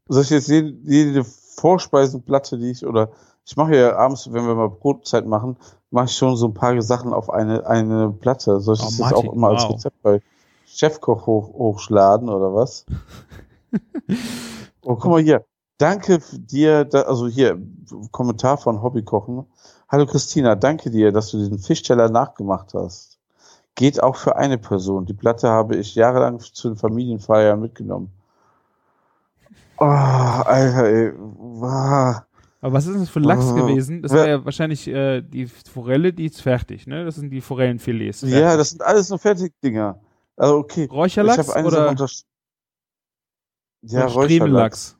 Soll 0.07 0.23
ich 0.23 0.29
jetzt 0.29 0.47
jede, 0.47 0.75
jede 0.83 1.23
Vorspeisenplatte, 1.23 2.57
die 2.57 2.71
ich 2.71 2.85
oder 2.85 3.09
ich 3.45 3.57
mache 3.57 3.75
ja 3.75 3.95
abends, 3.95 4.31
wenn 4.31 4.45
wir 4.45 4.55
mal 4.55 4.69
Brotzeit 4.69 5.25
machen, 5.27 5.57
mache 5.91 6.05
ich 6.05 6.15
schon 6.15 6.35
so 6.35 6.47
ein 6.47 6.53
paar 6.53 6.79
Sachen 6.81 7.13
auf 7.13 7.29
eine 7.29 7.65
eine 7.67 8.11
Platte. 8.11 8.59
Soll 8.59 8.75
ich 8.75 8.81
Oh, 8.81 8.85
das 8.85 8.99
Martin, 8.99 9.17
jetzt 9.17 9.27
auch 9.29 9.33
immer 9.33 9.49
als 9.49 9.63
wow. 9.63 9.71
Rezept 9.71 10.01
bei 10.01 10.21
Chefkoch 10.65 11.25
hoch, 11.27 11.53
hochschlagen 11.53 12.29
oder 12.29 12.53
was? 12.53 12.85
oh, 14.83 14.95
guck 14.95 15.05
mal 15.05 15.21
hier. 15.21 15.45
Danke 15.77 16.19
dir, 16.31 16.85
da, 16.85 17.01
also 17.01 17.27
hier, 17.27 17.61
Kommentar 18.11 18.57
von 18.57 18.81
Hobbykochen. 18.81 19.45
Hallo 19.89 20.05
Christina, 20.05 20.55
danke 20.55 20.89
dir, 20.89 21.11
dass 21.11 21.31
du 21.31 21.37
diesen 21.37 21.59
Fischteller 21.59 22.09
nachgemacht 22.09 22.73
hast. 22.73 23.19
Geht 23.75 24.01
auch 24.01 24.15
für 24.15 24.37
eine 24.37 24.57
Person. 24.57 25.05
Die 25.05 25.13
Platte 25.13 25.49
habe 25.49 25.75
ich 25.75 25.95
jahrelang 25.95 26.39
zu 26.39 26.69
den 26.69 26.77
Familienfeiern 26.77 27.59
mitgenommen. 27.59 28.14
Oh, 29.77 29.83
Alter, 29.85 30.85
ey. 30.85 31.13
Wow. 31.17 32.21
Aber 32.61 32.73
was 32.73 32.85
ist 32.87 32.93
denn 32.93 33.01
das 33.01 33.09
für 33.09 33.19
Lachs 33.19 33.45
Oh. 33.51 33.55
gewesen? 33.55 34.01
Das 34.01 34.11
Wer- 34.11 34.19
war 34.21 34.27
ja 34.27 34.45
wahrscheinlich 34.45 34.87
äh, 34.87 35.21
die 35.21 35.45
Forelle, 35.47 36.13
die 36.13 36.25
ist 36.25 36.41
fertig, 36.41 36.87
ne? 36.87 37.05
Das 37.05 37.15
sind 37.15 37.29
die 37.29 37.41
Forellenfilets. 37.41 38.21
Ja, 38.21 38.57
das 38.57 38.71
sind 38.71 38.81
alles 38.81 39.09
nur 39.09 39.19
Fertigdinger. 39.19 39.99
Also 40.35 40.57
okay. 40.57 40.87
Räucherlachs 40.91 41.49
oder, 41.55 41.89
unter 41.89 42.07
ja, 43.83 44.05
Räucherlachs. 44.05 44.97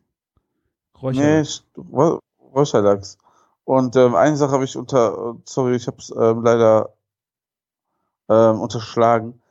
Nee, 0.94 1.00
Räucherlachs. 1.02 1.66
Räu- 1.78 2.20
Räucherlachs. 2.54 3.18
Und 3.64 3.96
ähm, 3.96 4.14
eine 4.16 4.38
Sache 4.38 4.52
habe 4.52 4.64
ich 4.66 4.78
unter, 4.78 5.36
sorry, 5.46 5.76
ich 5.76 5.88
habe 5.88 5.98
es 5.98 6.12
ähm, 6.12 6.44
leider 6.44 6.94
ähm, 8.30 8.60
unterschlagen. 8.62 9.42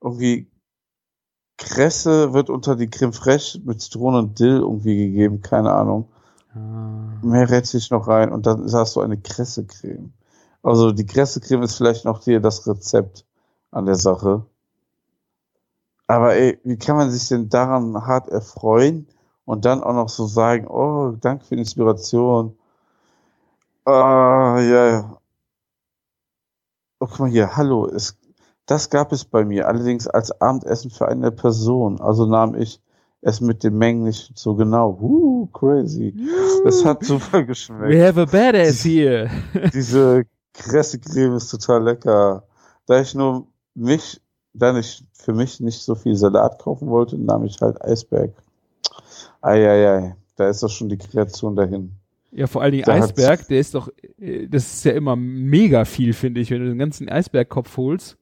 Irgendwie 0.00 0.46
Kresse 1.58 2.32
wird 2.32 2.50
unter 2.50 2.76
die 2.76 2.88
Creme 2.88 3.12
fraiche 3.12 3.60
mit 3.60 3.80
Zitrone 3.80 4.18
und 4.18 4.38
Dill 4.38 4.58
irgendwie 4.58 4.96
gegeben, 4.96 5.40
keine 5.40 5.72
Ahnung. 5.72 6.08
Ah. 6.54 7.18
Mehr 7.22 7.50
rät 7.50 7.66
sich 7.66 7.90
noch 7.90 8.08
rein 8.08 8.30
und 8.32 8.46
dann 8.46 8.70
hast 8.72 8.96
du 8.96 9.00
eine 9.00 9.18
Kresse-Creme. 9.18 10.12
Also 10.62 10.92
die 10.92 11.06
Kresse-Creme 11.06 11.62
ist 11.62 11.76
vielleicht 11.76 12.04
noch 12.04 12.22
hier 12.22 12.40
das 12.40 12.66
Rezept 12.66 13.24
an 13.70 13.86
der 13.86 13.94
Sache. 13.96 14.44
Aber 16.06 16.34
ey, 16.34 16.58
wie 16.64 16.78
kann 16.78 16.96
man 16.96 17.10
sich 17.10 17.28
denn 17.28 17.48
daran 17.48 18.06
hart 18.06 18.28
erfreuen 18.28 19.08
und 19.44 19.64
dann 19.64 19.82
auch 19.82 19.94
noch 19.94 20.08
so 20.08 20.26
sagen, 20.26 20.66
oh, 20.68 21.12
danke 21.20 21.44
für 21.44 21.56
die 21.56 21.62
Inspiration. 21.62 22.56
Ah, 23.84 24.58
ja, 24.60 24.86
ja. 24.88 25.18
Oh, 27.00 27.06
guck 27.06 27.20
mal 27.20 27.30
hier, 27.30 27.56
hallo, 27.56 27.86
es, 27.86 28.18
das 28.66 28.90
gab 28.90 29.12
es 29.12 29.24
bei 29.24 29.44
mir, 29.44 29.68
allerdings 29.68 30.08
als 30.08 30.40
Abendessen 30.40 30.90
für 30.90 31.08
eine 31.08 31.30
Person. 31.30 32.00
Also 32.00 32.26
nahm 32.26 32.54
ich 32.54 32.80
es 33.22 33.40
mit 33.40 33.64
den 33.64 33.78
Mengen 33.78 34.04
nicht 34.04 34.36
so 34.36 34.54
genau. 34.54 34.98
Uh, 35.00 35.46
crazy. 35.46 36.14
Es 36.64 36.84
hat 36.84 37.04
super 37.04 37.42
geschmeckt. 37.44 37.92
We 37.92 38.06
have 38.06 38.20
a 38.20 38.24
badass 38.24 38.84
here. 38.84 39.30
Diese 39.72 40.24
Kresse-Creme 40.54 41.36
ist 41.36 41.48
total 41.48 41.84
lecker. 41.84 42.42
Da 42.86 43.00
ich 43.00 43.14
nur 43.14 43.46
mich, 43.74 44.20
da 44.52 44.76
ich 44.76 45.04
für 45.12 45.32
mich 45.32 45.60
nicht 45.60 45.80
so 45.80 45.94
viel 45.94 46.16
Salat 46.16 46.58
kaufen 46.58 46.88
wollte, 46.88 47.18
nahm 47.18 47.44
ich 47.44 47.60
halt 47.60 47.80
Eisberg. 47.82 48.32
Eieiei, 49.40 50.16
da 50.36 50.48
ist 50.48 50.62
doch 50.62 50.70
schon 50.70 50.88
die 50.88 50.98
Kreation 50.98 51.54
dahin. 51.54 51.92
Ja, 52.32 52.46
vor 52.46 52.62
allen 52.62 52.72
Dingen 52.72 52.84
Da 52.84 52.94
Eisberg, 52.94 53.46
der 53.48 53.60
ist 53.60 53.74
doch, 53.74 53.88
äh, 54.18 54.46
das 54.46 54.74
ist 54.74 54.84
ja 54.84 54.92
immer 54.92 55.16
mega 55.16 55.84
viel, 55.84 56.12
finde 56.12 56.40
ich, 56.40 56.50
wenn 56.50 56.60
du 56.60 56.68
den 56.68 56.78
ganzen 56.78 57.08
Eisbergkopf 57.08 57.76
holst. 57.76 58.16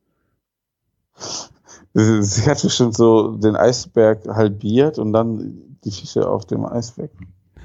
Sie 1.94 2.50
hat 2.50 2.60
bestimmt 2.62 2.96
so 2.96 3.36
den 3.36 3.54
Eisberg 3.56 4.26
halbiert 4.26 4.98
und 4.98 5.12
dann 5.12 5.76
die 5.84 5.90
Fische 5.92 6.28
auf 6.28 6.44
dem 6.46 6.64
Eisberg. 6.66 7.10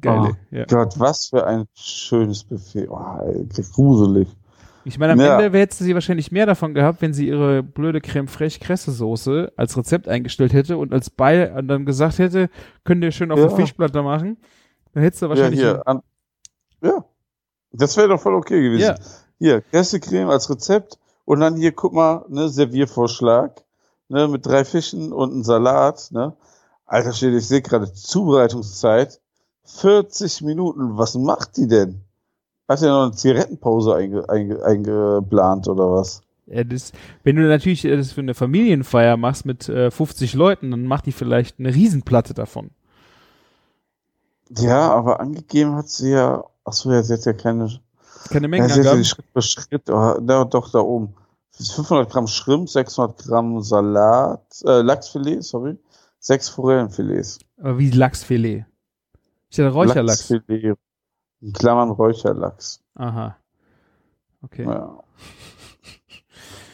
Geil. 0.00 0.32
ja. 0.50 0.64
Gott, 0.66 0.98
was 0.98 1.26
für 1.28 1.46
ein 1.46 1.64
schönes 1.74 2.44
Buffet. 2.44 2.88
Oh, 2.90 3.46
gruselig. 3.74 4.28
Ich 4.84 4.98
meine, 4.98 5.12
am 5.12 5.20
Ja. 5.20 5.38
Ende 5.40 5.58
hätte 5.58 5.76
sie 5.82 5.94
wahrscheinlich 5.94 6.32
mehr 6.32 6.46
davon 6.46 6.74
gehabt, 6.74 7.00
wenn 7.02 7.12
sie 7.14 7.28
ihre 7.28 7.62
blöde 7.62 8.00
Creme 8.00 8.28
fraiche 8.28 8.60
Kresse-Soße 8.60 9.52
als 9.56 9.76
Rezept 9.76 10.08
eingestellt 10.08 10.52
hätte 10.52 10.78
und 10.78 10.92
als 10.92 11.10
Bei 11.10 11.52
und 11.54 11.68
dann 11.68 11.84
gesagt 11.86 12.18
hätte, 12.18 12.48
könnt 12.84 13.04
ihr 13.04 13.12
schön 13.12 13.30
auf 13.30 13.38
Ja. 13.38 13.46
der 13.48 13.56
Fischplatte 13.56 14.02
machen. 14.02 14.38
Dann 14.92 15.02
hättest 15.02 15.22
du 15.22 15.26
Ja, 15.26 15.30
wahrscheinlich. 15.30 15.60
hier. 15.60 15.86
An, 15.86 16.00
ja, 16.82 17.04
das 17.72 17.96
wäre 17.96 18.08
doch 18.08 18.20
voll 18.20 18.34
okay 18.34 18.60
gewesen. 18.62 18.80
Ja. 18.82 18.94
Hier, 19.38 19.60
Kressecreme 19.62 20.28
als 20.30 20.50
Rezept 20.50 20.98
und 21.24 21.40
dann 21.40 21.56
hier, 21.56 21.72
guck 21.72 21.92
mal, 21.92 22.24
ne, 22.28 22.48
Serviervorschlag. 22.48 23.62
ne, 24.08 24.28
mit 24.28 24.44
drei 24.46 24.64
Fischen 24.64 25.12
und 25.12 25.32
einem 25.32 25.44
Salat, 25.44 26.08
ne? 26.10 26.34
Alter 26.86 27.12
Schwede, 27.12 27.38
ich 27.38 27.46
sehe 27.46 27.62
gerade 27.62 27.92
Zubereitungszeit 27.92 29.20
40 29.64 30.42
Minuten. 30.42 30.98
Was 30.98 31.14
macht 31.14 31.56
die 31.56 31.68
denn? 31.68 32.00
Hat 32.68 32.80
ja 32.80 32.88
noch 32.88 33.04
eine 33.04 33.12
Zigarettenpause 33.12 33.94
einge, 33.94 34.28
einge, 34.28 34.64
eingeplant 34.64 35.68
oder 35.68 35.92
was? 35.92 36.22
Ja, 36.46 36.64
das, 36.64 36.92
wenn 37.22 37.36
du 37.36 37.42
natürlich 37.42 37.84
äh, 37.84 37.96
das 37.96 38.12
für 38.12 38.20
eine 38.20 38.34
Familienfeier 38.34 39.16
machst 39.16 39.46
mit 39.46 39.68
äh, 39.68 39.90
50 39.90 40.34
Leuten, 40.34 40.72
dann 40.72 40.84
macht 40.84 41.06
die 41.06 41.12
vielleicht 41.12 41.60
eine 41.60 41.72
Riesenplatte 41.72 42.34
davon. 42.34 42.70
Ja, 44.56 44.90
aber 44.90 45.20
angegeben 45.20 45.76
hat 45.76 45.88
sie 45.88 46.10
ja, 46.10 46.44
ach 46.64 46.72
so, 46.72 46.90
ja, 46.90 47.04
sie 47.04 47.14
hat 47.14 47.24
ja 47.24 47.32
keine, 47.32 47.80
Keine 48.28 48.46
ja, 48.46 48.48
Mengen 48.48 48.68
sie 48.68 48.74
hat 48.74 48.84
ja 48.84 48.90
angaben. 48.90 49.02
die 49.02 49.08
Schritt 49.08 49.26
für 49.32 49.42
Schritt, 49.42 49.90
oh, 49.90 50.18
da, 50.20 50.44
doch, 50.44 50.70
da 50.70 50.80
oben. 50.80 51.14
500 51.52 52.10
Gramm 52.10 52.26
Shrimp, 52.26 52.68
600 52.68 53.18
Gramm 53.18 53.60
Salat, 53.62 54.44
äh, 54.64 54.80
Lachsfilet, 54.80 55.42
sorry, 55.42 55.78
6 56.20 56.48
Forellenfilets. 56.50 57.38
Aber 57.58 57.78
wie 57.78 57.90
Lachsfilet. 57.90 58.64
Ist 59.50 59.58
ja 59.58 59.64
der 59.64 59.72
Räucherlachs. 59.72 60.30
Lachsfilet, 60.30 60.78
in 61.40 61.52
Klammern 61.52 61.90
Räucherlachs. 61.90 62.80
Aha. 62.94 63.36
Okay. 64.42 64.64
Ja. 64.64 65.02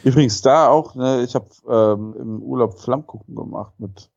Übrigens 0.03 0.41
da 0.41 0.69
auch, 0.69 0.95
ne, 0.95 1.23
ich 1.23 1.35
habe 1.35 1.47
ähm, 1.67 2.15
im 2.17 2.41
Urlaub 2.41 2.79
Flammkuchen 2.79 3.35
gemacht 3.35 3.73
mit, 3.77 4.09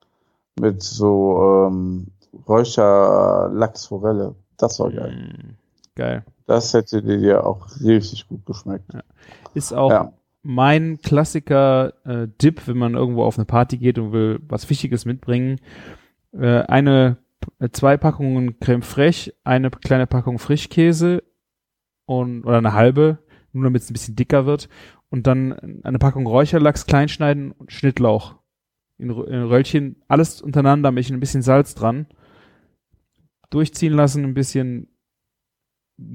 mit 0.60 0.82
so 0.82 1.66
ähm, 1.68 2.08
Räucherlachsforelle. 2.46 4.36
Das 4.56 4.78
war 4.78 4.90
geil. 4.92 5.12
Mm, 5.12 5.56
geil. 5.96 6.24
Das 6.50 6.74
hätte 6.74 7.00
dir 7.00 7.46
auch 7.46 7.68
richtig 7.80 8.26
gut 8.26 8.44
geschmeckt. 8.44 8.90
Ist 9.54 9.72
auch 9.72 9.88
Ja. 9.90 10.12
mein 10.42 10.98
Klassiker 11.00 11.92
äh, 12.04 12.26
Dip, 12.42 12.66
wenn 12.66 12.76
man 12.76 12.94
irgendwo 12.94 13.22
auf 13.22 13.38
eine 13.38 13.44
Party 13.44 13.78
geht 13.78 14.00
und 14.00 14.10
will 14.10 14.40
was 14.48 14.64
Fischiges 14.64 15.04
mitbringen. 15.04 15.60
Äh, 16.32 16.62
eine, 16.62 17.18
äh, 17.60 17.68
zwei 17.70 17.96
Packungen 17.96 18.58
Creme 18.58 18.82
fraiche, 18.82 19.32
eine 19.44 19.70
kleine 19.70 20.08
Packung 20.08 20.40
Frischkäse 20.40 21.22
und 22.04 22.44
oder 22.44 22.58
eine 22.58 22.72
halbe, 22.72 23.18
nur 23.52 23.62
damit 23.62 23.82
es 23.82 23.90
ein 23.90 23.92
bisschen 23.92 24.16
dicker 24.16 24.44
wird. 24.44 24.68
Und 25.08 25.28
dann 25.28 25.82
eine 25.84 26.00
Packung 26.00 26.26
Räucherlachs 26.26 26.84
kleinschneiden 26.86 27.52
und 27.52 27.70
Schnittlauch 27.70 28.34
in, 28.98 29.10
in 29.10 29.42
Röllchen, 29.44 30.02
alles 30.08 30.42
untereinander, 30.42 30.90
mit 30.90 31.08
ein 31.10 31.20
bisschen 31.20 31.42
Salz 31.42 31.76
dran. 31.76 32.06
Durchziehen 33.50 33.92
lassen, 33.92 34.24
ein 34.24 34.34
bisschen 34.34 34.88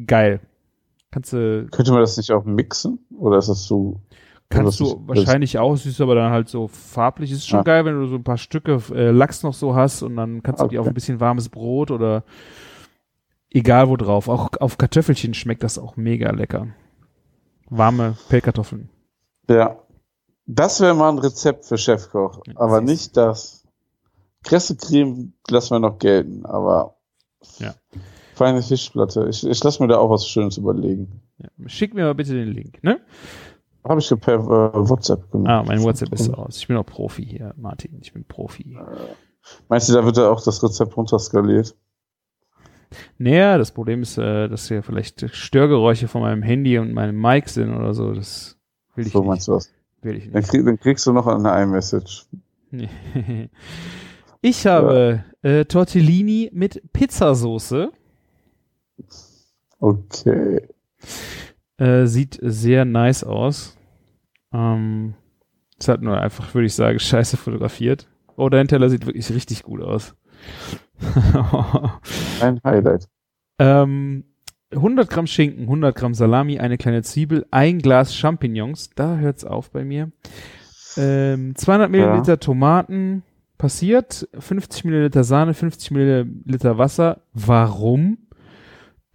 geil. 0.08 0.40
Kannst 1.12 1.34
du 1.34 1.68
Könnte 1.72 1.92
man 1.92 2.02
das 2.02 2.18
nicht 2.18 2.32
auch 2.32 2.44
mixen? 2.46 3.00
Oder 3.18 3.38
ist 3.38 3.50
das 3.50 3.64
zu. 3.64 4.02
Kannst 4.50 4.80
du 4.80 5.02
wahrscheinlich 5.08 5.58
auch, 5.58 5.74
es 5.74 5.86
ist 5.86 6.00
aber 6.02 6.14
dann 6.16 6.32
halt 6.32 6.50
so 6.50 6.68
farblich. 6.68 7.32
Ist 7.32 7.48
schon 7.48 7.62
Ah. 7.62 7.64
geil, 7.64 7.86
wenn 7.86 8.00
du 8.00 8.08
so 8.08 8.16
ein 8.16 8.24
paar 8.24 8.38
Stücke 8.38 8.80
äh, 8.94 9.10
Lachs 9.12 9.42
noch 9.44 9.54
so 9.54 9.76
hast 9.76 10.04
und 10.04 10.16
dann 10.18 10.44
kannst 10.44 10.62
du 10.62 10.68
die 10.68 10.78
Okay. 10.78 10.82
auf 10.84 10.88
ein 10.88 10.94
bisschen 10.94 11.20
warmes 11.20 11.50
Brot 11.50 11.90
oder 11.90 12.24
egal 13.50 13.90
wo 13.90 13.98
drauf. 13.98 14.28
Auch 14.28 14.50
auf 14.60 14.78
Kartoffelchen 14.78 15.34
schmeckt 15.34 15.64
das 15.64 15.80
auch 15.80 15.96
mega 15.98 16.30
lecker. 16.32 16.68
Warme 17.70 18.18
Pellkartoffeln. 18.30 18.90
Ja. 19.50 19.78
Das 20.46 20.80
wäre 20.80 20.94
mal 20.94 21.10
ein 21.10 21.18
Rezept 21.18 21.66
für 21.66 21.78
Chefkoch. 21.80 22.44
Ja, 22.46 22.54
Aber 22.58 22.80
siehst 22.82 22.88
nicht 22.90 23.18
das. 23.18 23.64
Kressecreme 24.44 25.34
lassen 25.50 25.72
wir 25.72 25.80
noch 25.80 25.98
gelten, 25.98 26.46
aber. 26.46 26.98
Ja. 27.58 27.74
Feine 28.36 28.62
Fischplatte. 28.62 29.28
Ich, 29.30 29.46
ich 29.48 29.64
lasse 29.64 29.82
mir 29.82 29.88
da 29.88 29.98
auch 29.98 30.10
was 30.10 30.28
Schönes 30.28 30.58
überlegen. 30.58 31.22
Ja. 31.38 31.48
Schick 31.68 31.94
mir 31.94 32.04
mal 32.06 32.16
bitte 32.16 32.34
den 32.34 32.50
Link, 32.50 32.84
ne? 32.84 33.00
Habe 33.88 34.00
ich 34.00 34.10
per 34.20 34.36
äh, 34.36 34.90
WhatsApp 34.90 35.32
gemacht. 35.32 35.50
Ah, 35.50 35.64
mein 35.66 35.82
WhatsApp 35.84 36.12
ist 36.14 36.30
aus. 36.34 36.58
Ich 36.58 36.68
bin 36.68 36.76
auch 36.76 36.86
Profi 36.86 37.26
hier, 37.26 37.54
Martin. 37.58 38.00
Ich 38.02 38.14
bin 38.14 38.26
Profi. 38.26 38.78
Meinst 39.70 39.90
du, 39.90 39.94
da 39.94 40.04
wird 40.04 40.18
da 40.18 40.30
auch 40.32 40.44
das 40.44 40.62
Rezept 40.64 40.98
runterskaliert? 40.98 41.76
Naja, 43.18 43.58
das 43.58 43.72
Problem 43.72 44.02
ist, 44.02 44.18
äh, 44.18 44.48
dass 44.48 44.68
hier 44.68 44.82
vielleicht 44.84 45.30
Störgeräusche 45.36 46.08
von 46.08 46.22
meinem 46.22 46.42
Handy 46.44 46.78
und 46.80 46.94
meinem 46.94 47.20
Mic 47.20 47.50
sind 47.50 47.74
oder 47.76 47.94
so. 47.94 48.14
Das 48.14 48.58
will 48.96 49.06
ich 49.06 49.14
So 49.14 49.20
nicht. 49.20 49.28
meinst 49.28 49.48
du 49.48 49.54
was? 49.54 49.72
Will 50.02 50.16
ich 50.18 50.26
Dann, 50.32 50.42
nicht. 50.42 50.50
krieg, 50.50 50.66
dann 50.66 50.80
kriegst 50.80 51.06
du 51.08 51.14
noch 51.14 51.28
eine 51.28 51.62
iMessage. 51.64 52.26
Ich 54.42 54.68
habe 54.68 55.24
äh, 55.42 55.66
Tortellini 55.66 56.52
mit 56.54 56.84
Pizzasoße. 56.94 57.92
Okay. 59.80 60.68
Äh, 61.78 62.06
sieht 62.06 62.40
sehr 62.42 62.86
nice 62.86 63.24
aus. 63.24 63.78
Ähm, 64.54 65.16
es 65.78 65.88
hat 65.88 66.02
nur 66.02 66.20
einfach, 66.20 66.54
würde 66.54 66.68
ich 66.68 66.74
sagen, 66.74 67.00
scheiße 67.00 67.38
fotografiert. 67.38 68.08
Oh, 68.38 68.50
dein 68.50 68.68
Teller 68.68 68.90
sieht 68.90 69.06
wirklich 69.06 69.30
richtig 69.32 69.64
gut 69.64 69.82
aus. 69.82 70.16
Ein 72.42 72.60
Highlight. 72.64 73.08
ähm, 73.60 74.26
100 74.72 75.10
Gramm 75.10 75.28
Schinken, 75.28 75.64
100 75.64 75.96
Gramm 75.96 76.14
Salami, 76.14 76.60
eine 76.60 76.78
kleine 76.78 77.02
Zwiebel, 77.02 77.46
ein 77.52 77.80
Glas 77.80 78.16
Champignons. 78.16 78.90
Da 78.96 79.18
hört's 79.18 79.46
auf 79.46 79.72
bei 79.72 79.86
mir. 79.86 80.12
Ähm, 80.98 81.56
200 81.56 81.90
Milliliter 81.90 82.40
Tomaten, 82.40 83.24
passiert. 83.58 84.28
50 84.38 84.86
Milliliter 84.86 85.24
Sahne, 85.24 85.54
50 85.54 85.92
Milliliter 85.92 86.78
Wasser. 86.78 87.22
Warum? 87.34 88.18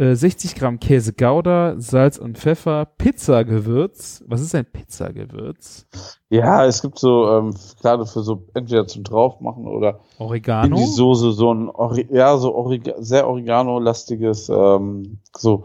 Äh, 0.01 0.17
60 0.17 0.55
Gramm 0.55 0.81
Käse 0.81 1.13
Gouda, 1.13 1.75
Salz 1.77 2.17
und 2.17 2.39
Pfeffer, 2.39 2.87
Pizzagewürz. 2.87 4.25
Was 4.27 4.41
ist 4.41 4.55
ein 4.55 4.65
Pizzagewürz? 4.65 5.87
Ja, 6.31 6.65
es 6.65 6.81
gibt 6.81 6.99
so, 6.99 7.29
ähm, 7.29 7.55
gerade 7.83 8.07
für 8.07 8.23
so, 8.23 8.47
entweder 8.55 8.87
zum 8.87 9.05
Draufmachen 9.05 9.67
oder 9.67 10.01
in 10.19 10.25
Oregano? 10.25 10.75
die 10.75 10.87
Soße 10.87 11.33
so 11.33 11.53
ein, 11.53 11.69
Ori 11.69 12.09
ja, 12.11 12.39
so 12.39 12.55
Orega 12.55 12.95
sehr 12.99 13.29
Oregano-lastiges, 13.29 14.49
ähm, 14.49 15.19
so, 15.37 15.65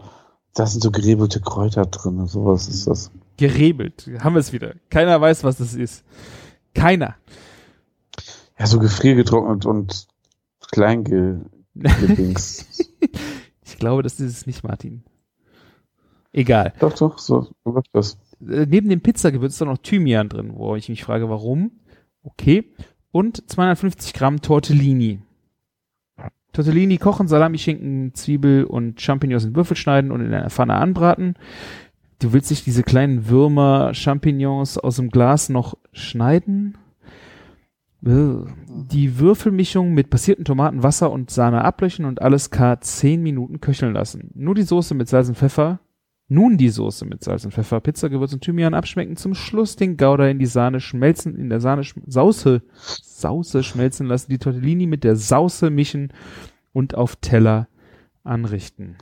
da 0.52 0.66
sind 0.66 0.82
so 0.82 0.90
gerebelte 0.90 1.40
Kräuter 1.40 1.86
drin, 1.86 2.26
sowas 2.26 2.68
ist 2.68 2.86
das. 2.86 3.10
Gerebelt. 3.38 4.10
Haben 4.20 4.34
wir 4.34 4.40
es 4.40 4.52
wieder. 4.52 4.74
Keiner 4.90 5.18
weiß, 5.18 5.44
was 5.44 5.56
das 5.56 5.72
ist. 5.72 6.04
Keiner. 6.74 7.14
Ja, 8.58 8.66
so 8.66 8.78
gefriergetrocknet 8.80 9.64
und 9.64 10.08
klein 10.72 11.04
ge 11.04 11.38
gedingst. 11.74 12.92
Ich 13.66 13.78
glaube, 13.78 14.02
das 14.02 14.20
ist 14.20 14.32
es 14.32 14.46
nicht, 14.46 14.62
Martin. 14.62 15.02
Egal. 16.32 16.72
doch, 16.78 16.94
doch, 16.94 17.18
so 17.18 17.48
läuft 17.64 17.88
das. 17.92 18.18
Äh, 18.40 18.66
neben 18.68 18.88
dem 18.88 19.00
Pizzagewürz 19.00 19.54
ist 19.54 19.60
da 19.60 19.64
noch 19.64 19.78
Thymian 19.78 20.28
drin, 20.28 20.52
wo 20.54 20.76
ich 20.76 20.88
mich 20.88 21.02
frage, 21.02 21.28
warum. 21.28 21.72
Okay. 22.22 22.72
Und 23.10 23.48
250 23.50 24.12
Gramm 24.12 24.42
Tortellini. 24.42 25.20
Tortellini 26.52 26.98
kochen, 26.98 27.28
Salami, 27.28 27.58
Schinken, 27.58 28.14
Zwiebel 28.14 28.64
und 28.64 29.00
Champignons 29.00 29.44
in 29.44 29.56
Würfel 29.56 29.76
schneiden 29.76 30.10
und 30.10 30.20
in 30.20 30.32
einer 30.32 30.50
Pfanne 30.50 30.74
anbraten. 30.74 31.34
Du 32.18 32.32
willst 32.32 32.50
dich 32.50 32.64
diese 32.64 32.82
kleinen 32.82 33.28
Würmer, 33.28 33.92
Champignons 33.94 34.78
aus 34.78 34.96
dem 34.96 35.10
Glas 35.10 35.48
noch 35.48 35.76
schneiden? 35.92 36.78
Äh, 38.06 38.44
Die 38.92 39.18
Würfelmischung 39.18 39.92
mit 39.92 40.10
passierten 40.10 40.44
Tomaten, 40.44 40.82
Wasser 40.82 41.10
und 41.10 41.30
Sahne 41.30 41.64
ablöschen 41.64 42.04
und 42.04 42.22
alles 42.22 42.50
gar 42.50 42.80
10 42.80 43.22
Minuten 43.22 43.60
köcheln 43.60 43.94
lassen. 43.94 44.30
Nur 44.34 44.54
die 44.54 44.62
Soße 44.62 44.94
mit 44.94 45.08
Salz 45.08 45.28
und 45.28 45.36
Pfeffer 45.36 45.80
nun 46.28 46.56
die 46.56 46.70
Soße 46.70 47.04
mit 47.04 47.22
Salz 47.22 47.44
und 47.44 47.52
Pfeffer, 47.52 47.80
Pizzagewürz 47.80 48.32
und 48.32 48.42
Thymian 48.42 48.74
abschmecken. 48.74 49.16
Zum 49.16 49.34
Schluss 49.34 49.76
den 49.76 49.96
Gouda 49.96 50.26
in 50.26 50.40
die 50.40 50.46
Sahne 50.46 50.80
schmelzen, 50.80 51.36
in 51.36 51.50
der 51.50 51.60
Sahne 51.60 51.84
Sauce, 51.84 52.60
Sauce 52.74 53.64
schmelzen 53.64 54.06
lassen, 54.06 54.30
die 54.30 54.38
Tortellini 54.38 54.86
mit 54.86 55.04
der 55.04 55.14
Sauce 55.14 55.62
mischen 55.62 56.12
und 56.72 56.96
auf 56.96 57.16
Teller 57.16 57.68
anrichten. 58.24 58.96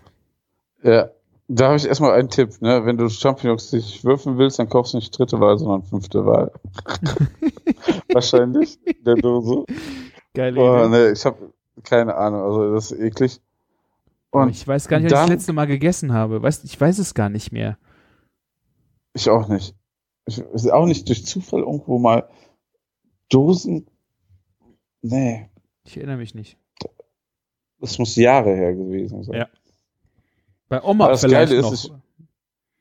Ja, 0.83 1.09
da 1.55 1.67
habe 1.67 1.77
ich 1.77 1.87
erstmal 1.87 2.13
einen 2.19 2.29
Tipp, 2.31 2.61
ne? 2.61 2.85
Wenn 2.85 2.97
du 2.97 3.09
Champignons 3.09 3.73
nicht 3.73 4.05
würfeln 4.05 4.39
willst, 4.39 4.59
dann 4.59 4.69
kaufst 4.69 4.93
du 4.95 4.99
nicht 4.99 5.17
dritte 5.17 5.39
Wahl, 5.41 5.59
sondern 5.59 5.83
fünfte 5.85 6.25
Wahl. 6.25 6.53
Wahrscheinlich, 8.13 8.79
in 8.87 9.05
der 9.05 9.15
Dose. 9.17 9.65
Geil. 10.35 10.57
Oh, 10.59 10.89
ne, 10.89 11.11
ich 11.13 11.25
habe 11.25 11.53
keine 11.83 12.15
Ahnung, 12.15 12.43
also 12.43 12.75
das 12.75 12.91
ist 12.91 13.01
eklig. 13.01 13.41
Und 14.31 14.49
ich 14.51 14.67
weiß 14.67 14.89
gar 14.89 14.99
nicht, 14.99 15.05
wann 15.05 15.07
ich 15.07 15.13
dann- 15.13 15.29
das 15.29 15.37
letzte 15.37 15.53
Mal 15.53 15.67
gegessen 15.67 16.13
habe. 16.13 16.43
Weißt, 16.43 16.65
ich 16.65 16.81
weiß 16.81 16.99
es 16.99 17.15
gar 17.15 17.29
nicht 17.29 17.53
mehr. 17.53 17.79
Ich 19.13 19.31
auch 19.31 19.47
nicht. 19.49 19.75
Ich 20.27 20.39
ist 20.39 20.71
auch 20.73 20.87
nicht 20.87 21.09
durch 21.09 21.25
Zufall 21.27 21.61
irgendwo 21.61 21.99
mal 21.99 22.29
Dosen. 23.29 23.87
Nee, 25.03 25.51
Ich 25.85 25.97
erinnere 25.99 26.17
mich 26.17 26.35
nicht. 26.35 26.57
das 27.79 27.99
muss 27.99 28.17
Jahre 28.17 28.55
her 28.55 28.75
gewesen 28.75 29.23
sein. 29.23 29.35
Ja. 29.41 29.49
Bei 30.69 30.83
Oma 30.83 31.05
Aber 31.05 31.13
das 31.13 31.21
vielleicht 31.23 31.51
Geile 31.51 31.61
ist, 31.61 31.65
noch. 31.67 31.73
ich- 31.73 31.93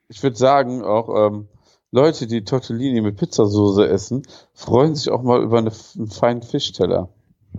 Ich 0.09 0.23
würde 0.23 0.35
sagen, 0.37 0.83
auch 0.83 1.27
ähm, 1.27 1.47
Leute, 1.91 2.27
die 2.27 2.43
Tortellini 2.43 3.01
mit 3.01 3.17
Pizzasauce 3.17 3.79
essen, 3.87 4.23
freuen 4.53 4.95
sich 4.95 5.09
auch 5.11 5.21
mal 5.23 5.41
über 5.41 5.57
eine, 5.59 5.71
einen 5.95 6.07
feinen 6.07 6.41
Fischteller. 6.43 7.09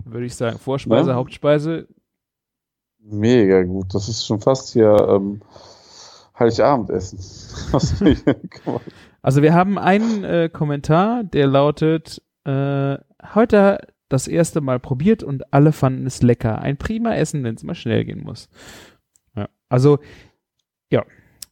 Würde 0.03 0.25
ich 0.25 0.35
sagen. 0.35 0.57
Vorspeise, 0.59 1.09
Ne? 1.11 1.15
Hauptspeise. 1.15 1.87
Mega 2.99 3.63
gut. 3.63 3.93
Das 3.93 4.09
ist 4.09 4.25
schon 4.25 4.41
fast 4.41 4.73
hier 4.73 4.95
ähm, 5.09 5.41
Heiligabendessen. 6.37 7.19
Also 9.21 9.41
wir 9.41 9.53
haben 9.55 9.79
einen 9.79 10.23
äh, 10.23 10.49
Kommentar, 10.53 11.23
der 11.23 11.47
lautet, 11.47 12.21
äh, 12.43 12.97
heute 13.33 13.79
das 14.07 14.27
erste 14.27 14.61
Mal 14.61 14.79
probiert 14.79 15.23
und 15.23 15.51
alle 15.51 15.71
fanden 15.71 16.05
es 16.05 16.21
lecker. 16.21 16.59
Ein 16.59 16.77
prima 16.77 17.15
Essen, 17.15 17.43
wenn 17.43 17.55
es 17.55 17.63
mal 17.63 17.73
schnell 17.73 18.05
gehen 18.05 18.23
muss. 18.23 18.49
Also, 19.69 19.99
ja, 20.91 21.03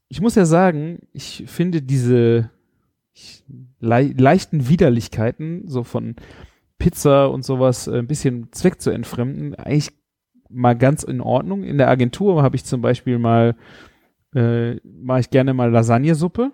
ich 0.07 0.21
muss 0.21 0.35
ja 0.35 0.45
sagen, 0.45 0.99
ich 1.11 1.43
finde 1.47 1.81
diese 1.81 2.49
le 3.79 4.13
leichten 4.17 4.67
Widerlichkeiten, 4.69 5.67
so 5.67 5.83
von 5.83 6.15
Pizza 6.77 7.29
und 7.29 7.43
sowas, 7.43 7.87
äh, 7.87 7.97
ein 7.97 8.07
bisschen 8.07 8.51
Zweck 8.51 8.81
zu 8.81 8.89
entfremden, 8.89 9.55
eigentlich 9.55 9.91
mal 10.49 10.75
ganz 10.75 11.03
in 11.03 11.21
Ordnung. 11.21 11.63
In 11.63 11.77
der 11.77 11.89
Agentur 11.89 12.43
habe 12.43 12.55
ich 12.55 12.65
zum 12.65 12.81
Beispiel 12.81 13.19
mal, 13.19 13.55
äh, 14.35 14.75
mache 14.83 15.21
ich 15.21 15.29
gerne 15.29 15.53
mal 15.53 15.71
Lasagnesuppe. 15.71 16.51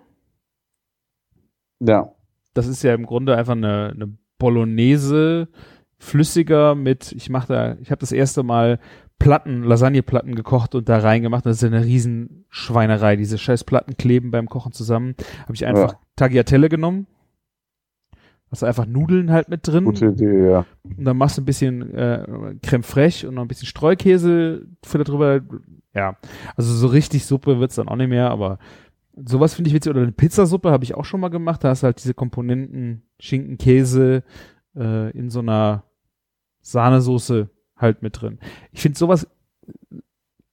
Ja. 1.80 2.12
Das 2.52 2.66
ist 2.66 2.82
ja 2.82 2.94
im 2.94 3.06
Grunde 3.06 3.36
einfach 3.36 3.52
eine, 3.52 3.92
eine 3.94 4.16
Bolognese 4.38 5.48
flüssiger 5.98 6.74
mit, 6.74 7.12
ich 7.12 7.28
mache 7.30 7.48
da, 7.48 7.76
ich 7.80 7.90
habe 7.90 8.00
das 8.00 8.10
erste 8.10 8.42
Mal 8.42 8.80
Platten, 9.20 9.62
Lasagneplatten 9.62 10.34
gekocht 10.34 10.74
und 10.74 10.88
da 10.88 10.98
reingemacht. 10.98 11.44
Das 11.46 11.58
ist 11.58 11.64
eine 11.64 11.84
riesen 11.84 12.46
Schweinerei. 12.48 13.16
Diese 13.16 13.36
scheiß 13.38 13.64
Platten 13.64 13.96
kleben 13.96 14.30
beim 14.30 14.48
Kochen 14.48 14.72
zusammen. 14.72 15.14
Habe 15.42 15.54
ich 15.54 15.66
einfach 15.66 15.92
ja. 15.92 15.98
Tagliatelle 16.16 16.70
genommen. 16.70 17.06
Hast 18.50 18.62
du 18.62 18.66
einfach 18.66 18.86
Nudeln 18.86 19.30
halt 19.30 19.50
mit 19.50 19.68
drin. 19.68 19.84
Gute 19.84 20.06
Idee, 20.06 20.50
ja. 20.50 20.64
Und 20.82 21.04
dann 21.04 21.18
machst 21.18 21.36
du 21.36 21.42
ein 21.42 21.44
bisschen 21.44 21.94
äh, 21.94 22.56
Creme 22.62 22.82
fraiche 22.82 23.28
und 23.28 23.34
noch 23.34 23.42
ein 23.42 23.48
bisschen 23.48 23.68
Streukäse 23.68 24.66
für 24.84 24.98
da 24.98 25.04
drüber. 25.04 25.42
Ja, 25.94 26.16
also 26.56 26.72
so 26.72 26.86
richtig 26.86 27.26
Suppe 27.26 27.60
wird's 27.60 27.74
dann 27.74 27.88
auch 27.88 27.96
nicht 27.96 28.08
mehr, 28.08 28.30
aber 28.30 28.58
sowas 29.14 29.52
finde 29.52 29.68
ich 29.68 29.74
witzig. 29.74 29.90
Oder 29.90 30.00
eine 30.00 30.12
Pizzasuppe 30.12 30.70
habe 30.70 30.82
ich 30.82 30.94
auch 30.94 31.04
schon 31.04 31.20
mal 31.20 31.28
gemacht. 31.28 31.62
Da 31.62 31.68
hast 31.68 31.82
du 31.82 31.88
halt 31.88 31.98
diese 32.02 32.14
Komponenten 32.14 33.02
Schinken, 33.20 33.58
Käse 33.58 34.24
äh, 34.74 35.10
in 35.10 35.28
so 35.28 35.40
einer 35.40 35.84
Sahnesoße 36.62 37.50
halt 37.80 38.02
mit 38.02 38.20
drin. 38.20 38.38
Ich 38.72 38.82
finde 38.82 38.98
sowas 38.98 39.26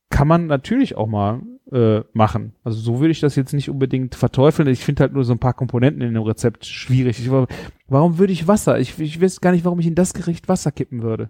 kann 0.09 0.27
man 0.27 0.47
natürlich 0.47 0.95
auch 0.95 1.07
mal 1.07 1.41
äh, 1.71 2.01
machen. 2.13 2.55
Also 2.63 2.79
so 2.79 2.99
würde 2.99 3.11
ich 3.11 3.19
das 3.19 3.35
jetzt 3.35 3.53
nicht 3.53 3.69
unbedingt 3.69 4.15
verteufeln. 4.15 4.67
Ich 4.69 4.83
finde 4.83 5.01
halt 5.01 5.13
nur 5.13 5.23
so 5.23 5.33
ein 5.33 5.39
paar 5.39 5.53
Komponenten 5.53 6.01
in 6.01 6.13
dem 6.13 6.23
Rezept 6.23 6.65
schwierig. 6.65 7.19
Ich, 7.19 7.29
warum 7.87 8.17
würde 8.17 8.33
ich 8.33 8.47
Wasser? 8.47 8.79
Ich, 8.79 8.97
ich 8.99 9.21
weiß 9.21 9.41
gar 9.41 9.51
nicht, 9.51 9.65
warum 9.65 9.79
ich 9.79 9.87
in 9.87 9.95
das 9.95 10.13
Gericht 10.13 10.47
Wasser 10.47 10.71
kippen 10.71 11.01
würde. 11.01 11.29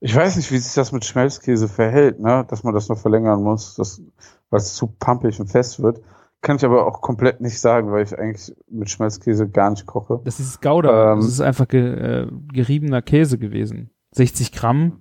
Ich 0.00 0.14
weiß 0.14 0.36
nicht, 0.36 0.50
wie 0.52 0.58
sich 0.58 0.74
das 0.74 0.92
mit 0.92 1.04
Schmelzkäse 1.04 1.68
verhält, 1.68 2.20
ne? 2.20 2.44
dass 2.48 2.64
man 2.64 2.74
das 2.74 2.88
noch 2.88 2.98
verlängern 2.98 3.42
muss, 3.42 3.76
dass, 3.76 4.02
weil 4.50 4.60
es 4.60 4.74
zu 4.74 4.88
pampig 4.88 5.40
und 5.40 5.48
fest 5.48 5.82
wird. 5.82 6.02
Kann 6.42 6.56
ich 6.56 6.64
aber 6.64 6.86
auch 6.86 7.00
komplett 7.00 7.40
nicht 7.40 7.60
sagen, 7.60 7.90
weil 7.90 8.04
ich 8.04 8.16
eigentlich 8.16 8.54
mit 8.68 8.90
Schmelzkäse 8.90 9.48
gar 9.48 9.70
nicht 9.70 9.86
koche. 9.86 10.20
Das 10.24 10.38
ist 10.38 10.62
Gouda. 10.62 11.12
Ähm, 11.12 11.20
das 11.20 11.28
ist 11.28 11.40
einfach 11.40 11.66
ge, 11.66 11.82
äh, 11.82 12.28
geriebener 12.52 13.02
Käse 13.02 13.38
gewesen. 13.38 13.90
60 14.12 14.52
Gramm 14.52 15.00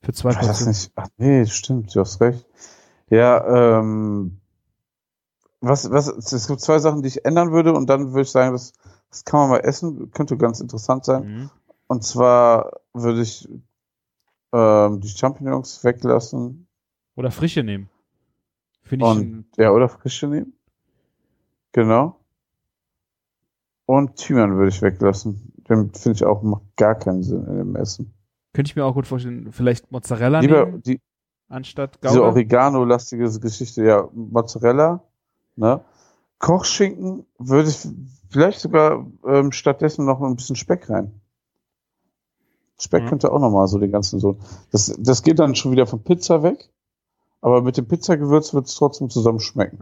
für 0.00 0.12
zwei 0.12 0.30
Portionen. 0.30 0.48
Das 0.48 0.66
nicht, 0.66 0.92
ach 0.96 1.08
nee, 1.18 1.44
stimmt, 1.46 1.94
du 1.94 2.00
hast 2.00 2.20
recht. 2.20 2.46
Ja, 3.10 3.78
ähm, 3.78 4.40
was, 5.60 5.90
was, 5.90 6.08
es 6.08 6.48
gibt 6.48 6.60
zwei 6.60 6.78
Sachen, 6.78 7.02
die 7.02 7.08
ich 7.08 7.24
ändern 7.24 7.52
würde 7.52 7.72
und 7.72 7.88
dann 7.88 8.12
würde 8.12 8.22
ich 8.22 8.30
sagen, 8.30 8.52
das, 8.52 8.72
das 9.10 9.24
kann 9.24 9.40
man 9.40 9.50
mal 9.50 9.60
essen, 9.60 10.10
könnte 10.10 10.36
ganz 10.36 10.60
interessant 10.60 11.04
sein. 11.04 11.24
Mhm. 11.24 11.50
Und 11.86 12.02
zwar 12.04 12.80
würde 12.94 13.20
ich 13.20 13.48
ähm, 14.52 15.00
die 15.00 15.08
Champignons 15.08 15.84
weglassen. 15.84 16.66
Oder 17.14 17.30
frische 17.30 17.62
nehmen. 17.62 17.90
Finde 18.92 19.06
ich. 19.06 19.10
Und, 19.10 19.46
ja, 19.56 19.70
oder 19.70 19.88
frische 19.88 20.26
nehmen. 20.26 20.52
Genau. 21.72 22.20
Und 23.86 24.16
Thymian 24.16 24.56
würde 24.56 24.68
ich 24.68 24.82
weglassen. 24.82 25.54
Den 25.66 25.94
finde 25.94 26.16
ich 26.16 26.24
auch 26.26 26.42
macht 26.42 26.76
gar 26.76 26.94
keinen 26.94 27.22
Sinn 27.22 27.46
in 27.46 27.56
dem 27.56 27.76
Essen. 27.76 28.12
Könnte 28.52 28.68
ich 28.68 28.76
mir 28.76 28.84
auch 28.84 28.92
gut 28.92 29.06
vorstellen. 29.06 29.50
Vielleicht 29.50 29.90
Mozzarella 29.90 30.40
Lieber 30.40 30.66
nehmen, 30.66 30.82
die, 30.82 31.00
anstatt 31.48 32.02
Gouda. 32.02 32.12
Diese 32.12 32.22
Oregano-lastige 32.22 33.30
Geschichte. 33.40 33.82
Ja, 33.82 34.10
Mozzarella. 34.12 35.02
Ne? 35.56 35.82
Kochschinken 36.38 37.24
würde 37.38 37.70
ich 37.70 37.88
vielleicht 38.28 38.60
sogar 38.60 39.06
ähm, 39.26 39.52
stattdessen 39.52 40.04
noch 40.04 40.20
ein 40.20 40.36
bisschen 40.36 40.56
Speck 40.56 40.90
rein. 40.90 41.18
Speck 42.78 43.04
mhm. 43.04 43.08
könnte 43.08 43.32
auch 43.32 43.40
nochmal 43.40 43.68
so 43.68 43.78
den 43.78 43.90
ganzen 43.90 44.20
so. 44.20 44.36
Das, 44.70 44.94
das 44.98 45.22
geht 45.22 45.38
dann 45.38 45.54
schon 45.54 45.72
wieder 45.72 45.86
von 45.86 46.04
Pizza 46.04 46.42
weg. 46.42 46.68
Aber 47.42 47.60
mit 47.60 47.76
dem 47.76 47.86
Pizzagewürz 47.86 48.54
wird 48.54 48.66
es 48.66 48.74
trotzdem 48.74 49.10
zusammen 49.10 49.40
schmecken. 49.40 49.80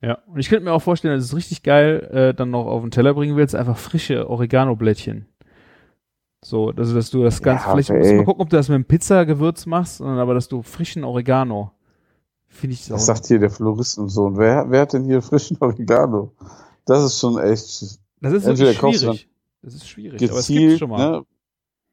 Ja, 0.00 0.18
und 0.26 0.38
ich 0.38 0.48
könnte 0.48 0.64
mir 0.64 0.72
auch 0.72 0.80
vorstellen, 0.80 1.14
dass 1.14 1.24
es 1.24 1.36
richtig 1.36 1.62
geil 1.62 2.08
äh, 2.10 2.34
dann 2.34 2.50
noch 2.50 2.66
auf 2.66 2.80
den 2.80 2.90
Teller 2.90 3.12
bringen 3.12 3.36
willst, 3.36 3.54
einfach 3.54 3.76
frische 3.76 4.30
Oregano-Blättchen. 4.30 5.26
So, 6.42 6.70
also 6.70 6.94
dass 6.94 7.10
du 7.10 7.22
das 7.22 7.42
Ganze, 7.42 7.66
ja, 7.66 7.72
vielleicht 7.72 7.90
musst 7.90 8.10
du 8.10 8.14
mal 8.14 8.24
gucken, 8.24 8.42
ob 8.42 8.48
du 8.48 8.56
das 8.56 8.70
mit 8.70 8.76
dem 8.76 8.86
Pizzagewürz 8.86 9.66
machst, 9.66 10.00
aber 10.00 10.32
dass 10.32 10.48
du 10.48 10.62
frischen 10.62 11.04
Oregano. 11.04 11.72
Finde 12.48 12.74
ich. 12.74 12.88
Das 12.88 13.06
sagt 13.06 13.26
hier 13.26 13.38
der 13.38 13.50
Floristensohn. 13.50 14.38
Wer, 14.38 14.70
wer 14.70 14.82
hat 14.82 14.94
denn 14.94 15.04
hier 15.04 15.20
frischen 15.20 15.56
Oregano? 15.60 16.32
Das 16.86 17.04
ist 17.04 17.18
schon 17.18 17.38
echt. 17.38 17.98
Das 18.20 18.32
ist 18.32 18.46
entweder 18.46 18.72
schwierig. 18.72 19.28
Das 19.62 19.74
ist 19.74 19.86
schwierig, 19.86 20.18
gezielt, 20.18 20.30
aber 20.30 20.40
es 20.40 20.46
gibt 20.46 20.78
schon 20.78 20.90
mal. 20.90 21.10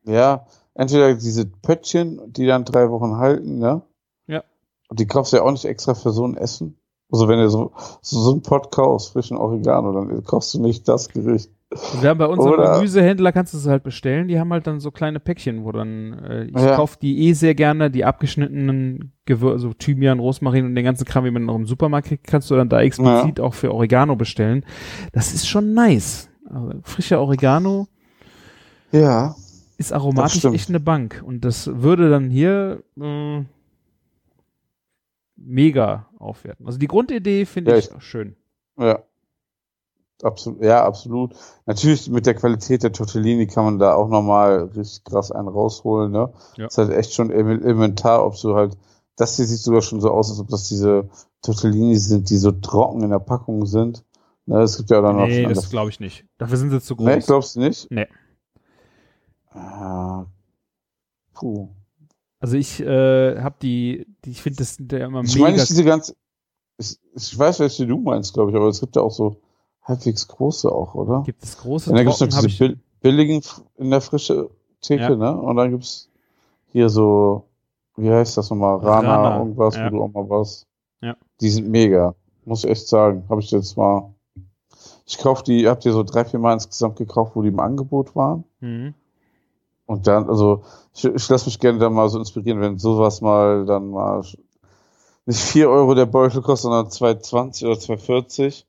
Ne? 0.06 0.14
Ja, 0.14 0.48
entweder 0.74 1.14
diese 1.16 1.46
Pöttchen, 1.46 2.32
die 2.32 2.46
dann 2.46 2.64
drei 2.64 2.90
Wochen 2.90 3.18
halten, 3.18 3.60
ne? 3.60 3.82
Und 4.88 5.00
die 5.00 5.08
kaufst 5.08 5.34
du 5.34 5.38
ja 5.38 5.44
auch 5.44 5.52
nicht 5.52 5.66
extra 5.66 5.94
für 5.94 6.12
so 6.12 6.26
ein 6.26 6.38
Essen. 6.38 6.78
Also 7.12 7.28
wenn 7.28 7.40
du 7.40 7.50
so, 7.50 7.72
so, 8.02 8.20
so 8.22 8.34
ein 8.34 8.42
Pot 8.42 8.72
kaufst, 8.72 9.14
frischen 9.14 9.38
Oregano, 9.38 9.94
dann 9.94 10.24
kaufst 10.24 10.54
du 10.54 10.62
nicht 10.62 10.88
das 10.88 11.10
Gericht. 11.10 11.52
Wir 12.00 12.10
haben 12.10 12.18
bei 12.18 12.28
unserem 12.28 12.54
Oder 12.54 12.76
Gemüsehändler 12.76 13.34
kannst 13.34 13.54
du 13.54 13.58
es 13.58 13.68
halt 13.68 13.84
bestellen. 13.84 14.30
Die 14.30 14.40
haben 14.40 14.52
halt 14.54 14.68
dann 14.68 14.80
so 14.80 14.90
kleine 14.90 15.20
Päckchen, 15.20 15.66
wo 15.66 15.74
dann 15.74 16.14
äh, 16.24 16.46
ich 16.46 16.56
ja. 16.56 16.76
kaufe 16.76 16.98
die 17.02 17.28
eh 17.28 17.34
sehr 17.34 17.56
gerne, 17.56 17.92
die 17.92 18.06
abgeschnittenen 18.06 19.12
Gewürze, 19.26 19.60
so 19.60 19.74
Thymian, 19.74 20.20
Rosmarin 20.20 20.66
und 20.66 20.76
den 20.76 20.86
ganzen 20.86 21.04
Kram, 21.04 21.26
wie 21.26 21.32
man 21.32 21.46
noch 21.46 21.56
im 21.56 21.66
Supermarkt 21.66 22.08
kriegt, 22.08 22.26
kannst 22.26 22.50
du 22.50 22.56
dann 22.56 22.70
da 22.70 22.82
explizit 22.82 23.40
ja. 23.40 23.44
auch 23.44 23.54
für 23.54 23.74
Oregano 23.74 24.16
bestellen. 24.16 24.66
Das 25.12 25.34
ist 25.34 25.48
schon 25.48 25.74
nice. 25.74 26.30
Also, 26.50 26.72
frischer 26.84 27.20
Oregano. 27.22 27.88
Ja. 28.94 29.36
Ist 29.78 29.92
aromatisch 29.92 30.46
echt 30.46 30.70
eine 30.70 30.80
Bank. 30.80 31.22
Und 31.26 31.44
das 31.44 31.70
würde 31.72 32.10
dann 32.10 32.30
hier 32.30 32.82
äh, 33.00 33.44
mega 35.38 36.08
aufwerten. 36.20 36.66
Also 36.66 36.80
die 36.80 36.88
Grundidee 36.88 37.46
finde 37.46 37.72
ja, 37.72 37.78
ich, 37.78 37.90
ich 37.96 38.04
schön. 38.04 38.36
Ja. 38.78 39.04
Absolut, 40.24 40.64
ja, 40.64 40.84
absolut. 40.84 41.36
Natürlich 41.68 42.10
mit 42.10 42.26
der 42.26 42.34
Qualität 42.34 42.82
der 42.82 42.92
Tortellini 42.92 43.46
kann 43.46 43.66
man 43.66 43.78
da 43.78 43.94
auch 43.94 44.10
nochmal 44.10 44.64
richtig 44.76 45.04
krass 45.04 45.32
einen 45.32 45.48
rausholen, 45.48 46.12
ne? 46.12 46.34
Ja. 46.56 46.66
Das 46.66 46.74
ist 46.74 46.78
halt 46.80 46.92
echt 46.92 47.14
schon 47.14 47.30
elementar, 47.30 48.26
ob 48.26 48.36
du 48.42 48.56
halt, 48.56 48.76
das 49.16 49.36
hier 49.36 49.46
sieht 49.46 49.60
sogar 49.60 49.84
schon 49.84 50.02
so 50.02 50.10
aus, 50.10 50.32
als 50.32 50.40
ob 50.40 50.48
das 50.48 50.68
diese 50.68 51.08
Tortellini 51.44 51.98
sind, 51.98 52.32
die 52.32 52.38
so 52.38 52.52
trocken 52.52 53.04
in 53.04 53.12
der 53.12 53.20
Packung 53.20 53.68
sind. 53.68 54.04
Ne, 54.48 54.62
es 54.62 54.78
gibt 54.78 54.90
ja 54.90 55.02
dann 55.02 55.18
noch. 55.18 55.28
Nee, 55.28 55.46
das 55.46 55.70
glaube 55.70 55.90
ich 55.92 56.00
nicht. 56.00 56.26
Dafür 56.38 56.58
sind 56.58 56.72
sie 56.72 56.82
zu 56.82 56.96
groß. 56.96 57.06
Nee, 57.06 57.20
glaubst 57.20 57.56
du 57.56 57.60
nicht? 57.60 57.92
Nee. 57.92 58.08
Ah, 59.52 60.26
puh. 61.34 61.70
Also 62.40 62.56
ich 62.58 62.80
äh, 62.80 63.40
habe 63.42 63.56
die, 63.62 64.06
die, 64.24 64.32
ich 64.32 64.42
finde 64.42 64.58
das 64.60 64.78
der 64.80 65.06
immer 65.06 65.22
ich 65.22 65.34
mega. 65.34 65.36
Ich 65.36 65.42
meine 65.42 65.58
nicht 65.58 65.70
diese 65.70 65.84
ganze, 65.84 66.16
ich, 66.78 67.00
ich 67.16 67.38
weiß, 67.38 67.60
welche 67.60 67.88
du 67.88 67.98
meinst, 67.98 68.34
glaube 68.34 68.52
ich, 68.52 68.58
aber 68.58 68.68
es 68.68 68.80
gibt 68.80 68.96
ja 68.96 69.02
auch 69.02 69.12
so 69.12 69.38
halbwegs 69.82 70.28
große 70.28 70.72
auch, 70.72 70.94
oder? 70.94 71.24
Gibt 71.26 71.44
es 71.44 71.58
große? 71.58 71.90
Und 71.90 71.96
dann 71.96 72.06
gibt 72.06 72.16
es 72.16 72.22
noch 72.22 72.28
diese 72.28 72.58
Bill 72.58 72.78
billigen 73.02 73.42
in 73.78 73.90
der 73.90 74.02
frische 74.02 74.50
Theke, 74.82 75.04
ja. 75.04 75.16
ne? 75.16 75.40
Und 75.40 75.56
dann 75.56 75.72
gibt's 75.72 76.10
hier 76.72 76.90
so, 76.90 77.46
wie 77.96 78.10
heißt 78.10 78.38
das 78.38 78.50
nochmal? 78.50 78.78
Rana, 78.78 79.16
Rana. 79.16 79.40
irgendwas, 79.40 79.76
ja. 79.76 79.86
wo 79.86 79.98
du 79.98 80.04
auch 80.04 80.14
mal 80.14 80.30
was. 80.30 80.66
Ja. 81.02 81.16
Die 81.42 81.50
sind 81.50 81.70
mega. 81.70 82.16
Muss 82.46 82.64
ich 82.64 82.70
echt 82.70 82.88
sagen. 82.88 83.24
Habe 83.30 83.42
ich 83.42 83.52
jetzt 83.52 83.76
mal. 83.78 84.14
Ich 85.06 85.18
kauf 85.18 85.42
die, 85.42 85.68
habt 85.68 85.86
ihr 85.86 85.94
so 85.94 86.04
drei, 86.04 86.26
vier 86.26 86.40
Mal 86.40 86.54
insgesamt 86.54 86.98
gekauft, 86.98 87.36
wo 87.36 87.42
die 87.42 87.48
im 87.48 87.60
Angebot 87.60 88.16
waren. 88.16 88.44
Mhm. 88.60 88.94
Und 89.88 90.06
dann, 90.06 90.30
also, 90.30 90.64
ich, 90.94 91.06
ich 91.06 91.30
lasse 91.30 91.46
mich 91.48 91.60
gerne 91.60 91.80
da 91.80 91.90
mal 91.90 92.10
so 92.10 92.20
inspirieren, 92.20 92.62
wenn 92.62 92.78
sowas 92.78 93.22
mal 93.22 93.66
dann 93.66 93.90
mal 93.90 94.22
nicht 95.26 95.42
vier 95.42 95.70
Euro 95.70 95.96
der 95.96 96.06
Beutel 96.06 96.42
kostet, 96.42 96.72
sondern 96.72 96.88
2,20 96.88 97.66
oder 97.66 97.76
2,40 97.76 98.64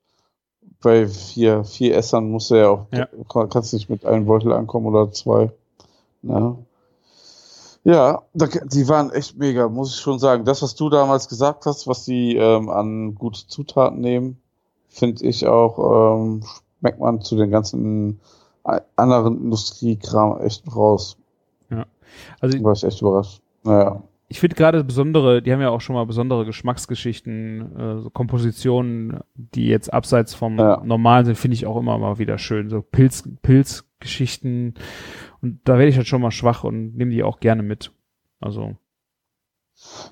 bei 0.81 1.09
vier, 1.09 1.65
vier 1.65 1.97
Essern 1.97 2.31
musst 2.31 2.51
du 2.51 2.55
ja 2.57 2.69
auch, 2.69 2.87
ja. 2.93 3.09
kannst 3.47 3.73
nicht 3.73 3.91
mit 3.91 4.05
einem 4.07 4.27
Beutel 4.27 4.53
ankommen 4.53 4.87
oder 4.87 5.11
zwei. 5.13 5.51
Ne? 6.23 6.57
Ja, 7.85 8.23
die 8.35 8.89
waren 8.89 9.11
echt 9.11 9.39
mega, 9.39 9.69
muss 9.69 9.95
ich 9.95 10.01
schon 10.01 10.19
sagen. 10.19 10.45
Das, 10.45 10.63
was 10.63 10.75
du 10.75 10.91
damals 10.91 11.29
gesagt 11.29 11.67
hast, 11.67 11.87
was 11.87 12.05
die 12.05 12.37
ähm, 12.37 12.69
an 12.69 13.15
gute 13.15 13.47
Zutaten 13.47 14.01
nehmen, 14.01 14.41
finde 14.89 15.25
ich 15.25 15.47
auch, 15.47 16.17
ähm, 16.17 16.43
schmeckt 16.79 17.01
man 17.01 17.23
zu 17.23 17.37
den 17.37 17.51
ganzen 17.51 18.21
anderen 18.97 19.41
Industriekram 19.45 20.41
echt 20.41 20.65
raus. 20.75 21.17
Ja. 21.71 21.87
Also 22.41 22.63
war 22.63 22.73
ich 22.73 22.85
echt 22.85 23.01
überrascht. 23.01 23.41
Naja. 23.65 24.03
ich 24.29 24.41
finde 24.41 24.57
gerade 24.57 24.85
besondere, 24.85 25.43
die 25.43 25.53
haben 25.53 25.61
ja 25.61 25.71
auch 25.71 25.81
schon 25.81 25.95
mal 25.97 26.05
besondere 26.07 26.45
Geschmacksgeschichten, 26.45 27.77
äh, 27.77 28.01
so 28.03 28.11
Kompositionen, 28.11 29.21
die 29.35 29.67
jetzt 29.69 29.93
abseits 29.93 30.35
vom 30.35 30.59
Ja. 30.59 30.83
normalen 30.85 31.25
sind, 31.27 31.37
finde 31.39 31.55
ich 31.55 31.67
auch 31.67 31.77
immer 31.79 31.99
mal 31.99 32.19
wieder 32.19 32.39
schön. 32.39 32.69
So 32.71 32.83
Pilz, 32.83 33.25
Pilzgeschichten. 33.43 34.75
Und 35.43 35.61
da 35.65 35.75
werde 35.75 35.89
ich 35.89 35.97
halt 35.97 36.07
schon 36.09 36.21
mal 36.23 36.31
schwach 36.31 36.65
und 36.65 36.97
nehme 36.97 37.11
die 37.11 37.23
auch 37.23 37.41
gerne 37.41 37.63
mit. 37.63 37.93
Also, 38.41 38.77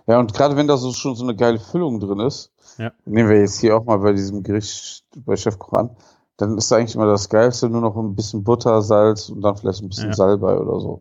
Ja, 0.07 0.19
und 0.21 0.33
gerade 0.35 0.57
wenn 0.57 0.67
da 0.69 0.77
so 0.77 0.93
schon 0.93 1.15
so 1.17 1.25
eine 1.25 1.35
geile 1.37 1.59
Füllung 1.59 1.99
drin 2.01 2.21
ist, 2.21 2.53
Ja. 2.79 2.93
nehmen 3.05 3.29
wir 3.29 3.41
jetzt 3.41 3.61
hier 3.61 3.77
auch 3.77 3.85
mal 3.85 3.99
bei 3.99 4.13
diesem 4.13 4.43
Gericht 4.43 5.05
bei 5.25 5.37
Chefkoch 5.37 5.73
an, 5.75 5.91
dann 6.37 6.59
ist 6.59 6.73
eigentlich 6.73 6.95
immer 6.95 7.07
das 7.07 7.29
Geilste 7.29 7.69
nur 7.69 7.81
noch 7.81 7.97
ein 7.97 8.15
bisschen 8.15 8.45
Butter, 8.45 8.83
Salz 8.83 9.29
und 9.31 9.41
dann 9.43 9.57
vielleicht 9.57 9.83
ein 9.83 9.89
bisschen 9.89 10.09
Ja. 10.09 10.15
Salbei 10.15 10.57
oder 10.59 10.81
so. 10.81 11.01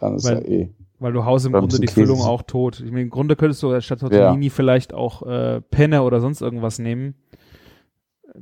Dann 0.00 0.16
ist 0.16 0.24
Weil- 0.24 0.42
ja 0.42 0.48
eh. 0.48 0.70
weil 0.98 1.12
du 1.12 1.24
haust 1.24 1.44
im 1.46 1.52
Grunde 1.52 1.78
die 1.78 1.88
Füllung 1.88 2.20
auch 2.22 2.42
tot. 2.42 2.80
Ich 2.80 2.90
meine, 2.90 3.02
im 3.02 3.10
Grunde 3.10 3.36
könntest 3.36 3.62
du 3.62 3.78
statt 3.80 4.00
Tortellini 4.00 4.48
vielleicht 4.50 4.94
auch 4.94 5.22
äh, 5.22 5.60
Penne 5.60 6.02
oder 6.02 6.20
sonst 6.20 6.40
irgendwas 6.40 6.78
nehmen. 6.78 7.14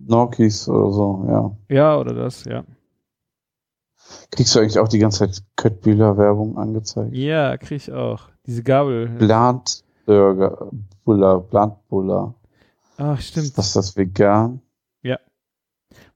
Gnocchis 0.06 0.68
oder 0.68 0.90
so, 0.92 1.24
ja. 1.28 1.56
Ja, 1.68 1.98
oder 1.98 2.14
das, 2.14 2.44
ja. 2.44 2.64
Kriegst 4.30 4.54
du 4.54 4.60
eigentlich 4.60 4.78
auch 4.78 4.88
die 4.88 4.98
ganze 4.98 5.20
Zeit 5.20 5.42
Köttbühler 5.56 6.16
Werbung 6.16 6.58
angezeigt? 6.58 7.14
Ja, 7.14 7.56
krieg 7.56 7.76
ich 7.76 7.92
auch. 7.92 8.28
Diese 8.46 8.62
Gabel. 8.62 9.08
Plant 9.18 9.82
Burger, 10.06 10.68
Buller, 11.04 11.40
Plant 11.40 11.74
Buller. 11.88 12.34
Ach, 12.98 13.20
stimmt. 13.20 13.56
Was 13.56 13.68
ist 13.68 13.76
das 13.76 13.96
vegan? 13.96 14.60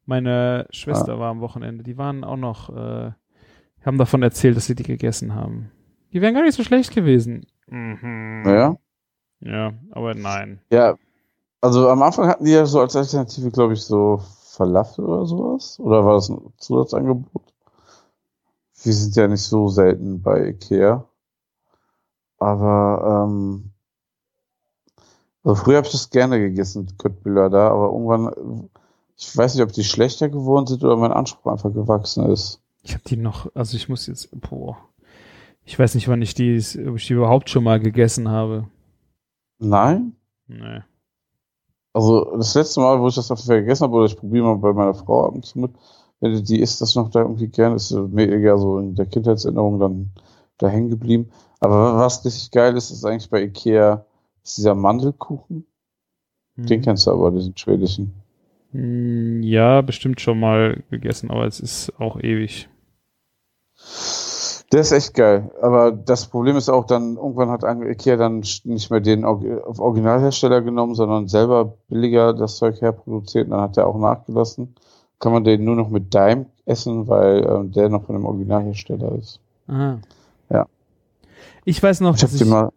Meine 0.09 0.66
Schwester 0.70 1.16
Ah. 1.16 1.18
war 1.18 1.30
am 1.30 1.40
Wochenende. 1.43 1.85
Die 1.85 1.98
waren 1.98 2.24
auch 2.24 2.39
noch, 2.39 2.70
äh, 2.70 3.12
haben 3.85 3.98
davon 3.98 4.22
erzählt, 4.22 4.56
dass 4.56 4.64
sie 4.64 4.74
die 4.74 4.82
gegessen 4.82 5.35
haben. 5.35 5.70
Die 6.14 6.22
wären 6.22 6.32
gar 6.32 6.44
nicht 6.44 6.55
so 6.56 6.64
schlecht 6.64 6.94
gewesen. 6.94 7.47
Mhm. 7.66 8.43
Ja. 8.47 8.76
Ja, 9.40 9.72
aber 9.90 10.14
nein. 10.14 10.60
Ja. 10.72 10.97
Also 11.60 11.90
am 11.90 12.01
Anfang 12.02 12.26
hatten 12.26 12.47
die 12.47 12.52
ja 12.52 12.64
so 12.64 12.80
als 12.80 12.97
Alternative, 12.97 13.51
glaube 13.51 13.74
ich, 13.74 13.82
so 13.82 14.22
Falafel 14.52 15.05
oder 15.05 15.26
sowas. 15.26 15.78
Oder 15.78 16.02
war 16.06 16.14
das 16.14 16.30
ein 16.30 16.40
Zusatzangebot? 16.56 17.43
Wir 18.82 18.93
sind 18.94 19.14
ja 19.14 19.28
nicht 19.28 19.43
so 19.43 19.68
selten 19.68 20.22
bei 20.22 20.48
Ikea. 20.48 21.05
Aber 22.39 23.26
ähm, 23.28 23.72
also 25.44 25.62
früher 25.62 25.76
habe 25.76 25.86
ich 25.86 25.93
das 25.93 26.09
gerne 26.09 26.39
gegessen, 26.39 26.89
Köttbüller 26.97 27.51
da, 27.51 27.68
aber 27.70 27.89
irgendwann, 27.93 28.70
ich 29.19 29.36
weiß 29.36 29.55
nicht, 29.55 29.65
ob 29.65 29.73
die 29.73 29.85
schlechter 29.85 30.28
geworden 30.28 30.66
sind 30.66 30.85
oder 30.85 30.97
mein 30.97 31.12
Anspruch 31.12 31.51
einfach 31.53 31.73
gewachsen 31.73 32.27
ist. 32.31 32.61
Ich 32.82 32.95
habe 32.95 33.03
die 33.05 33.16
noch, 33.16 33.55
also 33.55 33.77
ich 33.77 33.89
muss 33.89 34.07
jetzt, 34.07 34.28
boah. 34.40 34.78
Ich 35.65 35.78
weiß 35.78 35.95
nicht, 35.97 36.09
wann 36.09 36.23
ich 36.23 36.35
die, 36.35 36.57
ob 36.89 36.97
ich 36.97 37.07
die 37.09 37.12
überhaupt 37.12 37.51
schon 37.51 37.65
mal 37.65 37.81
gegessen 37.81 38.28
habe. 38.28 38.69
Nein? 39.59 40.15
Nee. 40.47 40.81
Also 41.93 42.36
das 42.36 42.55
letzte 42.55 42.81
Mal, 42.81 43.01
wo 43.01 43.09
ich 43.09 43.16
das 43.16 43.31
auf 43.31 43.45
gegessen 43.45 43.82
habe, 43.85 43.97
oder 43.97 44.07
ich 44.07 44.16
probiere 44.16 44.45
mal 44.45 44.57
bei 44.57 44.73
meiner 44.73 44.95
Frau 44.95 45.27
ab 45.27 45.35
und 45.35 45.45
zu 45.45 45.59
mit, 45.59 45.73
wenn 46.20 46.43
die- 46.45 46.61
isst 46.61 46.81
das 46.81 46.95
noch 46.95 47.11
da 47.11 47.20
irgendwie 47.20 47.49
gern, 47.49 47.74
ist 47.74 47.90
mir 47.90 48.28
eher 48.28 48.57
so 48.57 48.78
in 48.78 48.95
der 48.95 49.07
Kindheitserinnerung 49.07 49.78
dann 49.81 50.11
da 50.59 50.69
hängen 50.69 50.90
geblieben. 50.90 51.31
Aber 51.61 51.97
was 51.99 52.24
richtig 52.24 52.51
geil 52.53 52.77
ist, 52.77 52.90
ist 52.90 53.05
eigentlich 53.05 53.31
bei 53.31 53.43
Ikea, 53.43 54.05
ist 54.45 54.59
dieser 54.59 54.74
Mandelkuchen. 54.74 55.66
Den 56.57 56.78
Mhm. 56.81 56.82
kennst 56.82 57.07
du 57.07 57.11
aber, 57.12 57.31
diesen 57.32 57.57
schwedischen. 57.57 58.15
Mm, 58.73 59.43
Ja, 59.43 59.81
bestimmt 59.82 60.20
schon 60.20 60.40
mal 60.40 60.82
gegessen, 60.90 61.31
aber 61.31 61.47
es 61.47 61.61
ist 61.61 61.93
auch 61.99 62.19
ewig. 62.20 62.69
Der 64.73 64.81
ist 64.81 64.93
echt 64.93 65.15
geil. 65.15 65.51
Aber 65.62 65.93
das 65.93 66.27
Problem 66.27 66.57
ist 66.57 66.69
auch 66.69 66.85
dann, 66.85 67.16
irgendwann 67.16 67.49
hat 67.49 67.62
Ikea 67.65 68.16
dann 68.16 68.40
nicht 68.40 68.90
mehr 68.90 69.01
den 69.01 69.24
Originalhersteller 69.24 70.61
genommen, 70.61 70.95
sondern 70.95 71.27
selber 71.28 71.74
billiger 71.89 72.35
das 72.35 72.57
Zeug 72.57 72.81
herproduziert. 72.82 73.47
Und 73.47 73.53
dann 73.53 73.62
hat 73.62 73.77
er 73.78 73.86
auch 73.86 73.99
nachgelassen. 73.99 74.74
Kann 75.20 75.32
man 75.32 75.45
den 75.45 75.65
nur 75.65 75.74
noch 75.74 75.89
mit 75.89 76.12
Dime 76.12 76.47
essen, 76.66 77.09
weil 77.09 77.45
ähm, 77.45 77.73
der 77.73 77.89
noch 77.89 78.05
von 78.05 78.15
dem 78.15 78.27
Originalhersteller 78.27 79.12
ist. 79.16 79.40
Aha. 79.66 79.99
Ja. 80.51 80.66
Ich 81.65 81.82
weiß 81.82 82.01
noch, 82.01 82.15
Ich 82.15 82.20
dass 82.20 82.35
ich, 82.35 82.45
mal. 82.47 82.70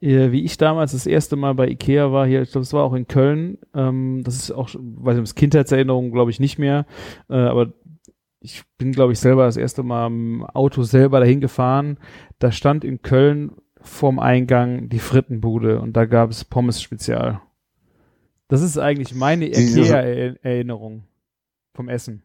Äh, 0.00 0.32
wie 0.32 0.44
ich 0.44 0.56
damals 0.56 0.92
das 0.92 1.06
erste 1.06 1.36
Mal 1.36 1.54
bei 1.54 1.68
Ikea 1.68 2.12
war, 2.12 2.26
hier, 2.26 2.42
ich 2.42 2.50
glaube, 2.50 2.62
es 2.62 2.72
war 2.72 2.84
auch 2.84 2.94
in 2.94 3.06
Köln, 3.06 3.58
ähm, 3.74 4.22
das 4.24 4.36
ist 4.36 4.50
auch, 4.52 4.68
weiß 4.74 5.16
nicht, 5.16 5.28
das 5.28 5.34
Kindheitserinnerung, 5.34 6.10
glaube 6.10 6.30
ich, 6.30 6.40
nicht 6.40 6.58
mehr, 6.58 6.86
äh, 7.28 7.36
aber 7.36 7.72
ich 8.40 8.62
bin, 8.78 8.92
glaube 8.92 9.12
ich, 9.12 9.20
selber 9.20 9.44
das 9.44 9.56
erste 9.56 9.82
Mal 9.82 10.06
im 10.06 10.44
Auto 10.44 10.82
selber 10.82 11.20
dahin 11.20 11.42
gefahren. 11.42 11.98
Da 12.38 12.50
stand 12.52 12.84
in 12.84 13.02
Köln 13.02 13.52
vorm 13.82 14.18
Eingang 14.18 14.88
die 14.88 14.98
Frittenbude 14.98 15.80
und 15.80 15.94
da 15.94 16.06
gab 16.06 16.30
es 16.30 16.44
Pommes 16.44 16.80
Spezial. 16.80 17.42
Das 18.48 18.62
ist 18.62 18.78
eigentlich 18.78 19.14
meine 19.14 19.46
Ikea-Erinnerung 19.46 21.04
vom 21.74 21.88
Essen. 21.88 22.22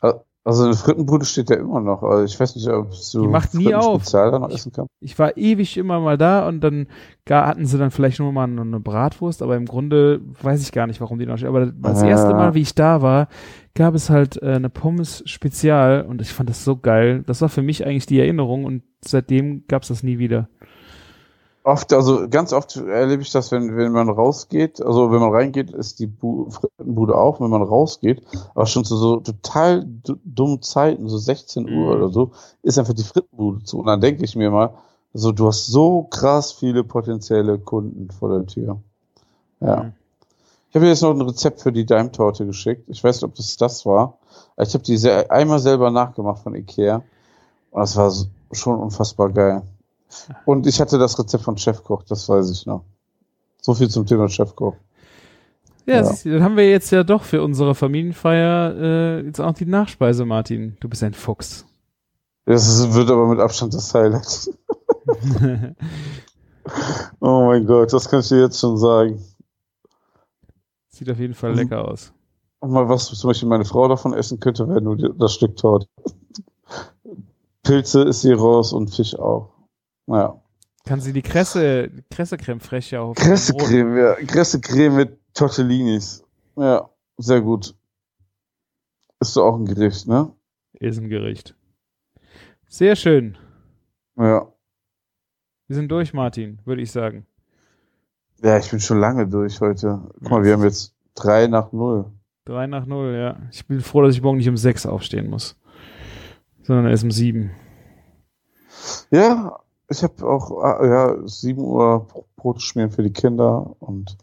Also 0.00 0.24
eine 0.64 0.74
Frittenbude 0.74 1.24
steht 1.24 1.50
ja 1.50 1.56
immer 1.56 1.80
noch. 1.80 2.02
Also 2.02 2.24
ich 2.24 2.38
weiß 2.38 2.56
nicht, 2.56 2.68
ob 2.68 2.90
du 3.12 3.22
Die 3.22 3.28
macht 3.28 3.54
nie 3.54 3.74
auf. 3.74 4.12
Noch 4.12 4.50
essen 4.50 4.72
kannst. 4.72 4.90
ich 5.00 5.16
war 5.18 5.36
ewig 5.36 5.76
immer 5.76 6.00
mal 6.00 6.18
da 6.18 6.48
und 6.48 6.60
dann 6.62 6.88
ga- 7.26 7.46
hatten 7.46 7.64
sie 7.64 7.78
dann 7.78 7.92
vielleicht 7.92 8.18
nur 8.18 8.32
mal 8.32 8.44
eine, 8.44 8.80
Bratwurst, 8.80 9.40
aber 9.42 9.56
im 9.56 9.66
Grunde 9.66 10.20
weiß 10.42 10.60
ich 10.62 10.72
gar 10.72 10.86
nicht, 10.88 11.00
warum 11.00 11.18
die 11.20 11.26
noch 11.26 11.36
steht. 11.36 11.48
Aber 11.48 11.66
das 11.66 12.02
Ja. 12.02 12.08
erste 12.08 12.32
Mal, 12.34 12.54
wie 12.54 12.60
ich 12.62 12.74
da 12.74 13.02
war, 13.02 13.28
gab 13.74 13.94
es 13.94 14.10
halt 14.10 14.42
äh, 14.42 14.54
eine 14.54 14.68
Pommes 14.68 15.22
Spezial 15.26 16.02
und 16.02 16.20
ich 16.20 16.32
fand 16.32 16.50
das 16.50 16.64
so 16.64 16.76
geil. 16.76 17.22
Das 17.26 17.40
war 17.40 17.48
für 17.48 17.62
mich 17.62 17.86
eigentlich 17.86 18.06
die 18.06 18.18
Erinnerung 18.18 18.64
und 18.64 18.82
seitdem 19.04 19.64
gab 19.68 19.82
es 19.82 19.88
das 19.88 20.02
nie 20.02 20.18
wieder. 20.18 20.48
Oft, 21.64 21.92
also 21.92 22.28
ganz 22.28 22.52
oft 22.52 22.74
erlebe 22.76 23.22
ich 23.22 23.30
das, 23.30 23.52
wenn, 23.52 23.76
wenn 23.76 23.92
man 23.92 24.08
rausgeht, 24.08 24.82
also 24.84 25.12
wenn 25.12 25.20
man 25.20 25.30
reingeht, 25.30 25.70
ist 25.70 26.00
die 26.00 26.08
Bu 26.08 26.50
Frittenbude 26.50 27.14
auf, 27.16 27.40
wenn 27.40 27.50
man 27.50 27.62
rausgeht, 27.62 28.22
aber 28.54 28.66
schon 28.66 28.84
zu 28.84 28.96
so 28.96 29.18
total 29.18 29.84
du- 29.84 30.18
dummen 30.24 30.60
Zeiten, 30.60 31.08
so 31.08 31.18
16 31.18 31.64
Mhm. 31.64 31.78
Uhr 31.78 31.94
oder 31.96 32.08
so, 32.08 32.32
ist 32.62 32.78
einfach 32.80 32.94
die 32.94 33.04
Frittenbude 33.04 33.62
zu. 33.62 33.78
Und 33.78 33.86
dann 33.86 34.00
denke 34.00 34.24
ich 34.24 34.34
mir 34.34 34.50
mal, 34.50 34.74
so 35.14 35.30
du 35.30 35.46
hast 35.46 35.66
so 35.68 36.02
krass 36.10 36.50
viele 36.52 36.82
potenzielle 36.82 37.58
Kunden 37.58 38.10
vor 38.10 38.30
der 38.36 38.46
Tür. 38.46 38.80
Ja. 39.60 39.84
Mhm. 39.84 39.92
Ich 40.70 40.74
habe 40.74 40.86
dir 40.86 40.90
jetzt 40.90 41.02
noch 41.02 41.10
ein 41.10 41.20
Rezept 41.20 41.60
für 41.60 41.70
die 41.70 41.86
Daimtorte 41.86 42.44
geschickt. 42.46 42.88
Ich 42.88 43.04
weiß 43.04 43.16
nicht, 43.16 43.24
ob 43.24 43.34
das 43.36 43.56
das 43.56 43.86
war. 43.86 44.16
Ich 44.56 44.74
habe 44.74 44.82
die 44.82 44.98
einmal 45.30 45.58
selber 45.60 45.90
nachgemacht 45.92 46.42
von 46.42 46.54
Ikea. 46.56 47.02
Und 47.70 47.80
das 47.80 47.96
war 47.96 48.10
schon 48.52 48.80
unfassbar 48.80 49.28
geil. 49.30 49.62
Und 50.44 50.66
ich 50.66 50.80
hatte 50.80 50.98
das 50.98 51.18
Rezept 51.18 51.44
von 51.44 51.56
Chefkoch, 51.56 52.02
das 52.04 52.28
weiß 52.28 52.50
ich 52.50 52.66
noch. 52.66 52.84
So 53.60 53.74
viel 53.74 53.88
zum 53.88 54.06
Thema 54.06 54.28
Chefkoch. 54.28 54.74
Ja, 55.86 56.02
Ja. 56.02 56.14
dann 56.24 56.42
haben 56.42 56.56
wir 56.56 56.68
jetzt 56.68 56.90
ja 56.92 57.02
doch 57.04 57.22
für 57.22 57.42
unsere 57.42 57.74
Familienfeier 57.74 58.74
äh, 58.76 59.20
jetzt 59.26 59.40
auch 59.40 59.52
die 59.54 59.66
Nachspeise, 59.66 60.24
Martin. 60.24 60.76
Du 60.80 60.88
bist 60.88 61.02
ein 61.02 61.14
Fuchs. 61.14 61.66
Das 62.44 62.92
wird 62.94 63.10
aber 63.10 63.26
mit 63.28 63.40
Abstand 63.40 63.74
das 63.74 63.92
Highlight. 63.94 64.50
Oh 67.20 67.46
mein 67.46 67.66
Gott, 67.66 67.92
das 67.92 68.08
kann 68.08 68.20
ich 68.20 68.28
dir 68.28 68.40
jetzt 68.42 68.60
schon 68.60 68.76
sagen. 68.78 69.20
Sieht 70.88 71.10
auf 71.10 71.18
jeden 71.18 71.34
Fall 71.34 71.50
Mhm. 71.52 71.56
lecker 71.58 71.88
aus. 71.88 72.12
Und 72.60 72.70
mal 72.70 72.88
was 72.88 73.06
zum 73.06 73.28
Beispiel 73.28 73.48
meine 73.48 73.64
Frau 73.64 73.88
davon 73.88 74.12
essen 74.14 74.38
könnte, 74.38 74.68
wäre 74.68 74.80
nur 74.80 74.96
das 74.96 75.34
Stück 75.34 75.56
Torte. 75.56 75.86
Pilze 77.64 78.02
ist 78.02 78.22
hier 78.22 78.38
raus 78.38 78.72
und 78.72 78.94
Fisch 78.94 79.18
auch. 79.18 79.50
Naja. 80.06 80.40
Kann 80.84 81.00
sie 81.00 81.12
die 81.12 81.22
Kresse, 81.22 81.90
Kresse-Creme 82.10 82.58
auf 82.58 82.66
dem 82.66 83.14
Brot- 83.14 83.16
Kressecreme, 83.16 83.96
ja. 83.96 84.14
Kressecreme 84.26 84.96
mit 84.96 85.18
Tortellinis. 85.34 86.24
Ja, 86.56 86.90
sehr 87.18 87.40
gut. 87.40 87.74
Ist 89.20 89.36
doch 89.36 89.44
auch 89.46 89.56
ein 89.56 89.64
Gericht, 89.66 90.06
ne? 90.08 90.32
ist 90.74 90.98
ein 90.98 91.08
Gericht. 91.08 91.54
Sehr 92.66 92.96
schön. 92.96 93.38
Ja. 94.16 94.52
Wir 95.68 95.76
sind 95.76 95.88
durch, 95.90 96.12
Martin, 96.12 96.58
würde 96.64 96.82
ich 96.82 96.90
sagen. 96.90 97.26
Ja, 98.42 98.58
ich 98.58 98.68
bin 98.68 98.80
schon 98.80 98.98
lange 98.98 99.28
durch 99.28 99.60
heute. 99.60 100.02
Guck 100.18 100.30
mal, 100.30 100.42
wir 100.42 100.54
haben 100.54 100.64
jetzt 100.64 100.94
drei 101.14 101.46
nach 101.46 101.70
null. 101.70 102.10
Drei 102.44 102.66
nach 102.66 102.86
null, 102.86 103.14
ja. 103.14 103.40
Ich 103.52 103.66
bin 103.68 103.80
froh, 103.80 104.02
dass 104.02 104.14
ich 104.16 104.22
morgen 104.22 104.38
nicht 104.38 104.48
um 104.48 104.56
sechs 104.56 104.84
aufstehen 104.84 105.30
muss. 105.30 105.56
Sondern 106.62 106.88
erst 106.90 107.04
um 107.04 107.12
sieben. 107.12 107.52
Ja, 109.12 109.60
ich 109.92 110.02
habe 110.02 110.26
auch 110.26 110.50
ah, 110.62 110.84
ja, 110.84 111.16
7 111.26 111.60
Uhr 111.60 112.06
Brot 112.36 112.60
schmieren 112.62 112.90
für 112.90 113.02
die 113.02 113.12
Kinder 113.12 113.76
und 113.78 114.16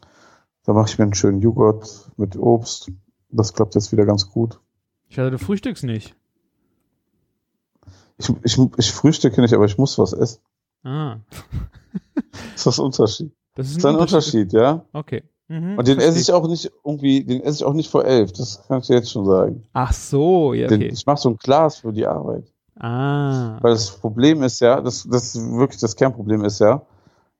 da 0.65 0.73
mache 0.73 0.89
ich 0.89 0.97
mir 0.97 1.05
einen 1.05 1.13
schönen 1.13 1.41
Joghurt 1.41 2.11
mit 2.17 2.35
Obst. 2.35 2.91
Das 3.29 3.53
klappt 3.53 3.75
jetzt 3.75 3.91
wieder 3.91 4.05
ganz 4.05 4.29
gut. 4.29 4.59
Ich 5.07 5.17
hatte, 5.17 5.31
du 5.31 5.39
frühstückst 5.39 5.83
nicht. 5.83 6.15
Ich, 8.17 8.29
ich, 8.43 8.59
ich 8.77 8.91
frühstücke 8.91 9.41
nicht, 9.41 9.53
aber 9.53 9.65
ich 9.65 9.77
muss 9.77 9.97
was 9.97 10.13
essen. 10.13 10.41
Ah. 10.83 11.17
Das 12.15 12.23
ist 12.55 12.65
das 12.67 12.79
Unterschied. 12.79 13.31
Das 13.55 13.67
ist 13.67 13.77
Das 13.77 13.83
ist 13.83 13.85
ein 13.85 13.95
Unterschied, 13.95 14.53
ja. 14.53 14.85
Okay. 14.93 15.23
Mhm, 15.47 15.77
Und 15.77 15.87
den 15.87 15.95
verstehe 15.95 16.07
esse 16.09 16.19
ich 16.19 16.31
auch 16.31 16.47
nicht 16.47 16.71
irgendwie, 16.85 17.23
den 17.23 17.41
esse 17.41 17.57
ich 17.57 17.63
auch 17.63 17.73
nicht 17.73 17.89
vor 17.89 18.05
elf. 18.05 18.31
Das 18.33 18.67
kann 18.67 18.81
ich 18.81 18.87
dir 18.87 18.95
jetzt 18.95 19.11
schon 19.11 19.25
sagen. 19.25 19.63
Ach 19.73 19.93
so, 19.93 20.53
ja, 20.53 20.67
Den, 20.67 20.81
okay. 20.81 20.91
ich 20.93 21.05
mache 21.05 21.19
so 21.19 21.29
ein 21.29 21.37
Glas 21.37 21.77
für 21.77 21.91
die 21.91 22.05
Arbeit. 22.05 22.51
Ah. 22.79 23.57
Weil 23.61 23.73
das 23.73 23.91
Problem 23.91 24.41
ist 24.43 24.59
ja, 24.61 24.81
das, 24.81 25.07
das 25.09 25.35
wirklich 25.35 25.79
das 25.79 25.95
Kernproblem 25.95 26.45
ist 26.45 26.59
ja, 26.59 26.81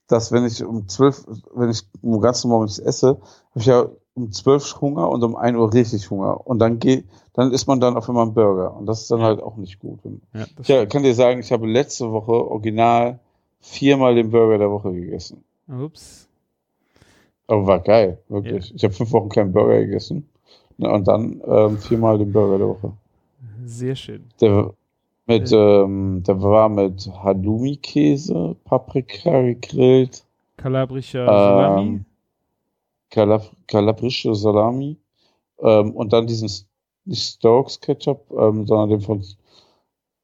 dass 0.07 0.31
wenn 0.31 0.45
ich 0.45 0.63
um 0.63 0.87
zwölf, 0.87 1.25
wenn 1.53 1.69
ich 1.69 1.83
um 2.01 2.19
ganz 2.19 2.43
normal 2.43 2.65
nichts 2.65 2.79
esse, 2.79 3.07
habe 3.07 3.59
ich 3.59 3.65
ja 3.65 3.85
um 4.15 4.31
zwölf 4.31 4.81
Hunger 4.81 5.09
und 5.09 5.23
um 5.23 5.35
ein 5.35 5.55
Uhr 5.55 5.73
richtig 5.73 6.09
Hunger. 6.09 6.45
Und 6.45 6.59
dann 6.59 6.79
geht, 6.79 7.05
dann 7.33 7.51
isst 7.51 7.67
man 7.67 7.79
dann 7.79 7.95
auf 7.95 8.09
einmal 8.09 8.25
einen 8.25 8.33
Burger. 8.33 8.75
Und 8.75 8.85
das 8.85 9.01
ist 9.01 9.11
dann 9.11 9.21
halt 9.21 9.41
auch 9.41 9.55
nicht 9.55 9.79
gut. 9.79 9.99
Ja, 10.33 10.45
Ich 10.59 10.67
ja, 10.67 10.85
kann 10.85 11.03
dir 11.03 11.15
sagen, 11.15 11.39
ich 11.39 11.51
habe 11.51 11.67
letzte 11.67 12.11
Woche 12.11 12.33
original 12.33 13.19
viermal 13.61 14.15
den 14.15 14.31
Burger 14.31 14.57
der 14.57 14.71
Woche 14.71 14.91
gegessen. 14.91 15.43
Ups. 15.67 16.27
Aber 17.47 17.65
war 17.65 17.79
geil, 17.79 18.19
wirklich. 18.27 18.73
Ich 18.75 18.83
habe 18.83 18.93
fünf 18.93 19.11
Wochen 19.11 19.29
keinen 19.29 19.53
Burger 19.53 19.79
gegessen. 19.79 20.27
Und 20.77 21.07
dann 21.07 21.41
ähm, 21.45 21.77
viermal 21.77 22.17
den 22.17 22.31
Burger 22.31 22.57
der 22.57 22.67
Woche. 22.67 22.93
Sehr 23.65 23.95
schön. 23.95 24.25
Der, 24.39 24.71
mit, 25.29 25.51
ähm, 25.53 26.23
der 26.27 26.41
war 26.41 26.69
mit 26.69 27.07
Halloumi-Käse, 27.23 28.55
Paprika 28.65 29.41
gegrillt, 29.41 30.25
Kalabrischer 30.57 31.39
Salami. 31.39 32.01
ähm, 32.01 32.05
Calab 33.11 33.43
kalabrische 33.67 34.35
Salami 34.35 34.97
ähm, 35.59 35.95
und 35.95 36.13
dann 36.13 36.27
diesen, 36.27 36.49
nicht 37.05 37.23
Stokes 37.35 37.79
Ketchup, 37.79 38.31
ähm, 38.31 38.67
sondern 38.67 38.89
den 38.89 39.01
von 39.01 39.23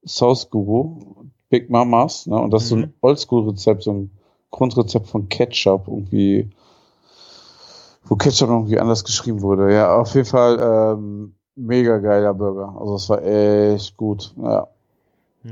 Sauce 0.05 0.49
Guru, 0.49 1.25
Big 1.49 1.69
Mamas, 1.69 2.27
ne? 2.27 2.37
Und 2.39 2.51
das 2.51 2.63
ist 2.63 2.69
so 2.69 2.75
Mhm. 2.75 2.83
ein 2.83 2.93
Oldschool-Rezept, 3.01 3.83
so 3.83 3.91
ein 3.93 4.11
Grundrezept 4.51 5.07
von 5.07 5.29
Ketchup, 5.29 5.87
irgendwie, 5.87 6.49
wo 8.05 8.15
Ketchup 8.15 8.49
irgendwie 8.49 8.79
anders 8.79 9.03
geschrieben 9.03 9.41
wurde. 9.41 9.73
Ja, 9.73 9.97
auf 9.97 10.13
jeden 10.15 10.27
Fall 10.27 10.59
ähm, 10.61 11.35
mega 11.55 11.97
geiler 11.97 12.33
Burger. 12.33 12.75
Also 12.79 12.95
es 12.95 13.09
war 13.09 13.23
echt 13.23 13.97
gut. 13.97 14.33
Ja. 14.37 14.67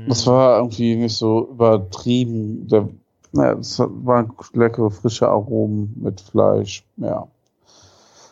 Das 0.08 0.26
war 0.26 0.58
irgendwie 0.58 0.96
nicht 0.96 1.16
so 1.16 1.48
übertrieben. 1.50 2.66
Der, 2.66 2.88
naja, 3.32 3.52
es 3.58 3.78
waren 3.78 4.32
leckere, 4.52 4.90
frische 4.90 5.28
Aromen 5.28 5.94
mit 6.00 6.20
Fleisch. 6.20 6.84
Ja. 6.96 7.28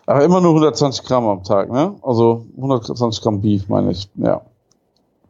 Aber 0.06 0.24
immer 0.24 0.40
nur 0.40 0.50
120 0.50 1.04
Gramm 1.04 1.26
am 1.26 1.44
Tag, 1.44 1.70
ne? 1.70 1.96
Also 2.02 2.46
120 2.56 3.22
Gramm 3.22 3.40
Beef, 3.40 3.68
meine 3.68 3.92
ich. 3.92 4.10
Ja. 4.16 4.42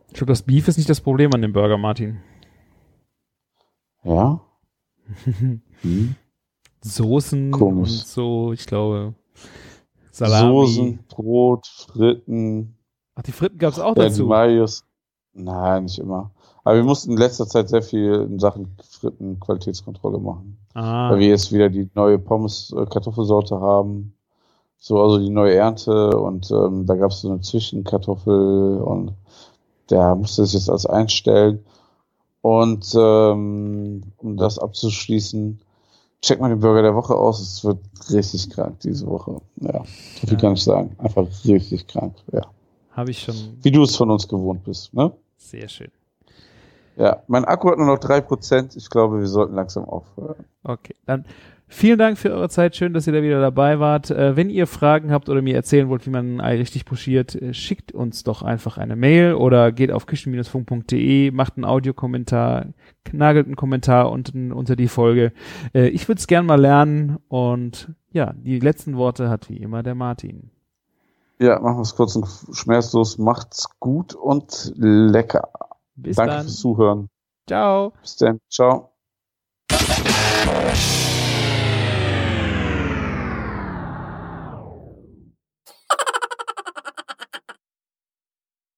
Ich 0.08 0.14
glaube, 0.14 0.32
das 0.32 0.42
Beef 0.42 0.68
ist 0.68 0.78
nicht 0.78 0.88
das 0.88 1.00
Problem 1.00 1.32
an 1.34 1.42
dem 1.42 1.52
Burger, 1.52 1.78
Martin. 1.78 2.18
Ja? 4.04 4.40
Hm. 5.82 6.14
Soßen 6.80 7.50
Komisch. 7.50 7.90
und 7.90 8.06
so, 8.06 8.52
ich 8.52 8.66
glaube. 8.66 9.14
Salami. 10.12 10.66
Soßen, 10.66 10.98
Brot, 11.08 11.66
Fritten, 11.66 12.76
Ach, 13.14 13.22
die 13.22 13.32
Fritten 13.32 13.58
gab 13.58 13.72
es 13.72 13.78
auch 13.78 13.94
dazu. 13.94 14.26
Mayos. 14.26 14.84
Nein, 15.34 15.84
nicht 15.84 15.98
immer. 15.98 16.30
Aber 16.64 16.76
wir 16.76 16.84
mussten 16.84 17.12
in 17.12 17.16
letzter 17.16 17.46
Zeit 17.46 17.68
sehr 17.68 17.82
viel 17.82 18.26
in 18.30 18.38
Sachen 18.38 18.76
Fritten 18.88 19.40
Qualitätskontrolle 19.40 20.18
machen. 20.18 20.58
Ah, 20.74 21.10
weil 21.10 21.18
wir 21.20 21.28
jetzt 21.28 21.52
wieder 21.52 21.68
die 21.68 21.90
neue 21.94 22.18
Pommes-Kartoffelsorte 22.18 23.60
haben. 23.60 24.14
So, 24.78 25.00
also 25.00 25.18
die 25.18 25.30
neue 25.30 25.54
Ernte 25.54 26.18
und 26.18 26.50
ähm, 26.50 26.86
da 26.86 26.96
gab 26.96 27.12
es 27.12 27.20
so 27.20 27.30
eine 27.30 27.40
Zwischenkartoffel 27.40 28.78
und 28.80 29.12
der 29.90 30.14
musste 30.16 30.44
sich 30.44 30.54
jetzt 30.54 30.68
alles 30.70 30.86
einstellen. 30.86 31.64
Und 32.40 32.92
ähm, 32.98 34.02
um 34.18 34.36
das 34.36 34.58
abzuschließen, 34.58 35.60
check 36.20 36.40
mal 36.40 36.48
den 36.48 36.58
Burger 36.58 36.82
der 36.82 36.96
Woche 36.96 37.14
aus. 37.14 37.40
Es 37.40 37.64
wird 37.64 37.78
richtig 38.10 38.50
krank 38.50 38.80
diese 38.80 39.06
Woche. 39.06 39.40
Ja, 39.60 39.84
so 40.20 40.26
viel 40.26 40.32
Ja. 40.32 40.38
kann 40.40 40.54
ich 40.54 40.64
sagen. 40.64 40.96
Einfach 40.98 41.26
richtig 41.44 41.86
krank. 41.86 42.16
Ja, 42.32 42.42
habe 42.90 43.12
ich 43.12 43.20
schon. 43.22 43.36
wie 43.62 43.70
du 43.70 43.82
es 43.84 43.94
von 43.94 44.10
uns 44.10 44.26
gewohnt 44.26 44.64
bist. 44.64 44.92
Ne? 44.94 45.12
Sehr 45.42 45.68
schön. 45.68 45.90
Ja, 46.96 47.22
mein 47.26 47.44
Akku 47.44 47.70
hat 47.70 47.78
nur 47.78 47.86
noch 47.86 47.98
drei 47.98 48.20
Prozent. 48.20 48.76
Ich 48.76 48.88
glaube, 48.88 49.20
wir 49.20 49.26
sollten 49.26 49.54
langsam 49.54 49.84
aufhören. 49.84 50.44
Okay, 50.62 50.94
dann 51.06 51.24
vielen 51.66 51.98
Dank 51.98 52.18
für 52.18 52.30
eure 52.30 52.48
Zeit. 52.48 52.76
Schön, 52.76 52.92
dass 52.92 53.06
ihr 53.06 53.12
da 53.12 53.22
wieder 53.22 53.40
dabei 53.40 53.80
wart. 53.80 54.10
Äh, 54.10 54.36
wenn 54.36 54.50
ihr 54.50 54.66
Fragen 54.66 55.10
habt 55.10 55.28
oder 55.28 55.42
mir 55.42 55.54
erzählen 55.54 55.88
wollt, 55.88 56.06
wie 56.06 56.10
man 56.10 56.36
ein 56.36 56.40
Ei 56.40 56.56
richtig 56.56 56.84
pochiert, 56.84 57.34
äh, 57.34 57.54
schickt 57.54 57.92
uns 57.92 58.24
doch 58.24 58.42
einfach 58.42 58.78
eine 58.78 58.94
Mail 58.94 59.34
oder 59.34 59.72
geht 59.72 59.90
auf 59.90 60.06
küchen-funk.de, 60.06 61.30
macht 61.30 61.56
einen 61.56 61.64
Audiokommentar, 61.64 62.66
nagelt 63.10 63.46
einen 63.46 63.56
Kommentar 63.56 64.10
unten 64.10 64.52
unter 64.52 64.76
die 64.76 64.88
Folge. 64.88 65.32
Äh, 65.74 65.88
ich 65.88 66.08
würde 66.08 66.18
es 66.18 66.26
gern 66.26 66.46
mal 66.46 66.60
lernen 66.60 67.18
und 67.28 67.90
ja, 68.12 68.34
die 68.36 68.60
letzten 68.60 68.96
Worte 68.96 69.30
hat 69.30 69.48
wie 69.48 69.56
immer 69.56 69.82
der 69.82 69.94
Martin. 69.94 70.50
Ja, 71.42 71.58
machen 71.58 71.78
wir 71.78 71.82
es 71.82 71.96
kurz 71.96 72.14
und 72.14 72.28
schmerzlos. 72.52 73.18
Macht's 73.18 73.66
gut 73.80 74.14
und 74.14 74.72
lecker. 74.76 75.48
Bis 75.96 76.14
Danke 76.14 76.34
dann. 76.34 76.42
fürs 76.44 76.56
Zuhören. 76.56 77.08
Ciao. 77.48 77.92
Bis 78.00 78.14
dann. 78.14 78.38
Ciao. 78.48 78.92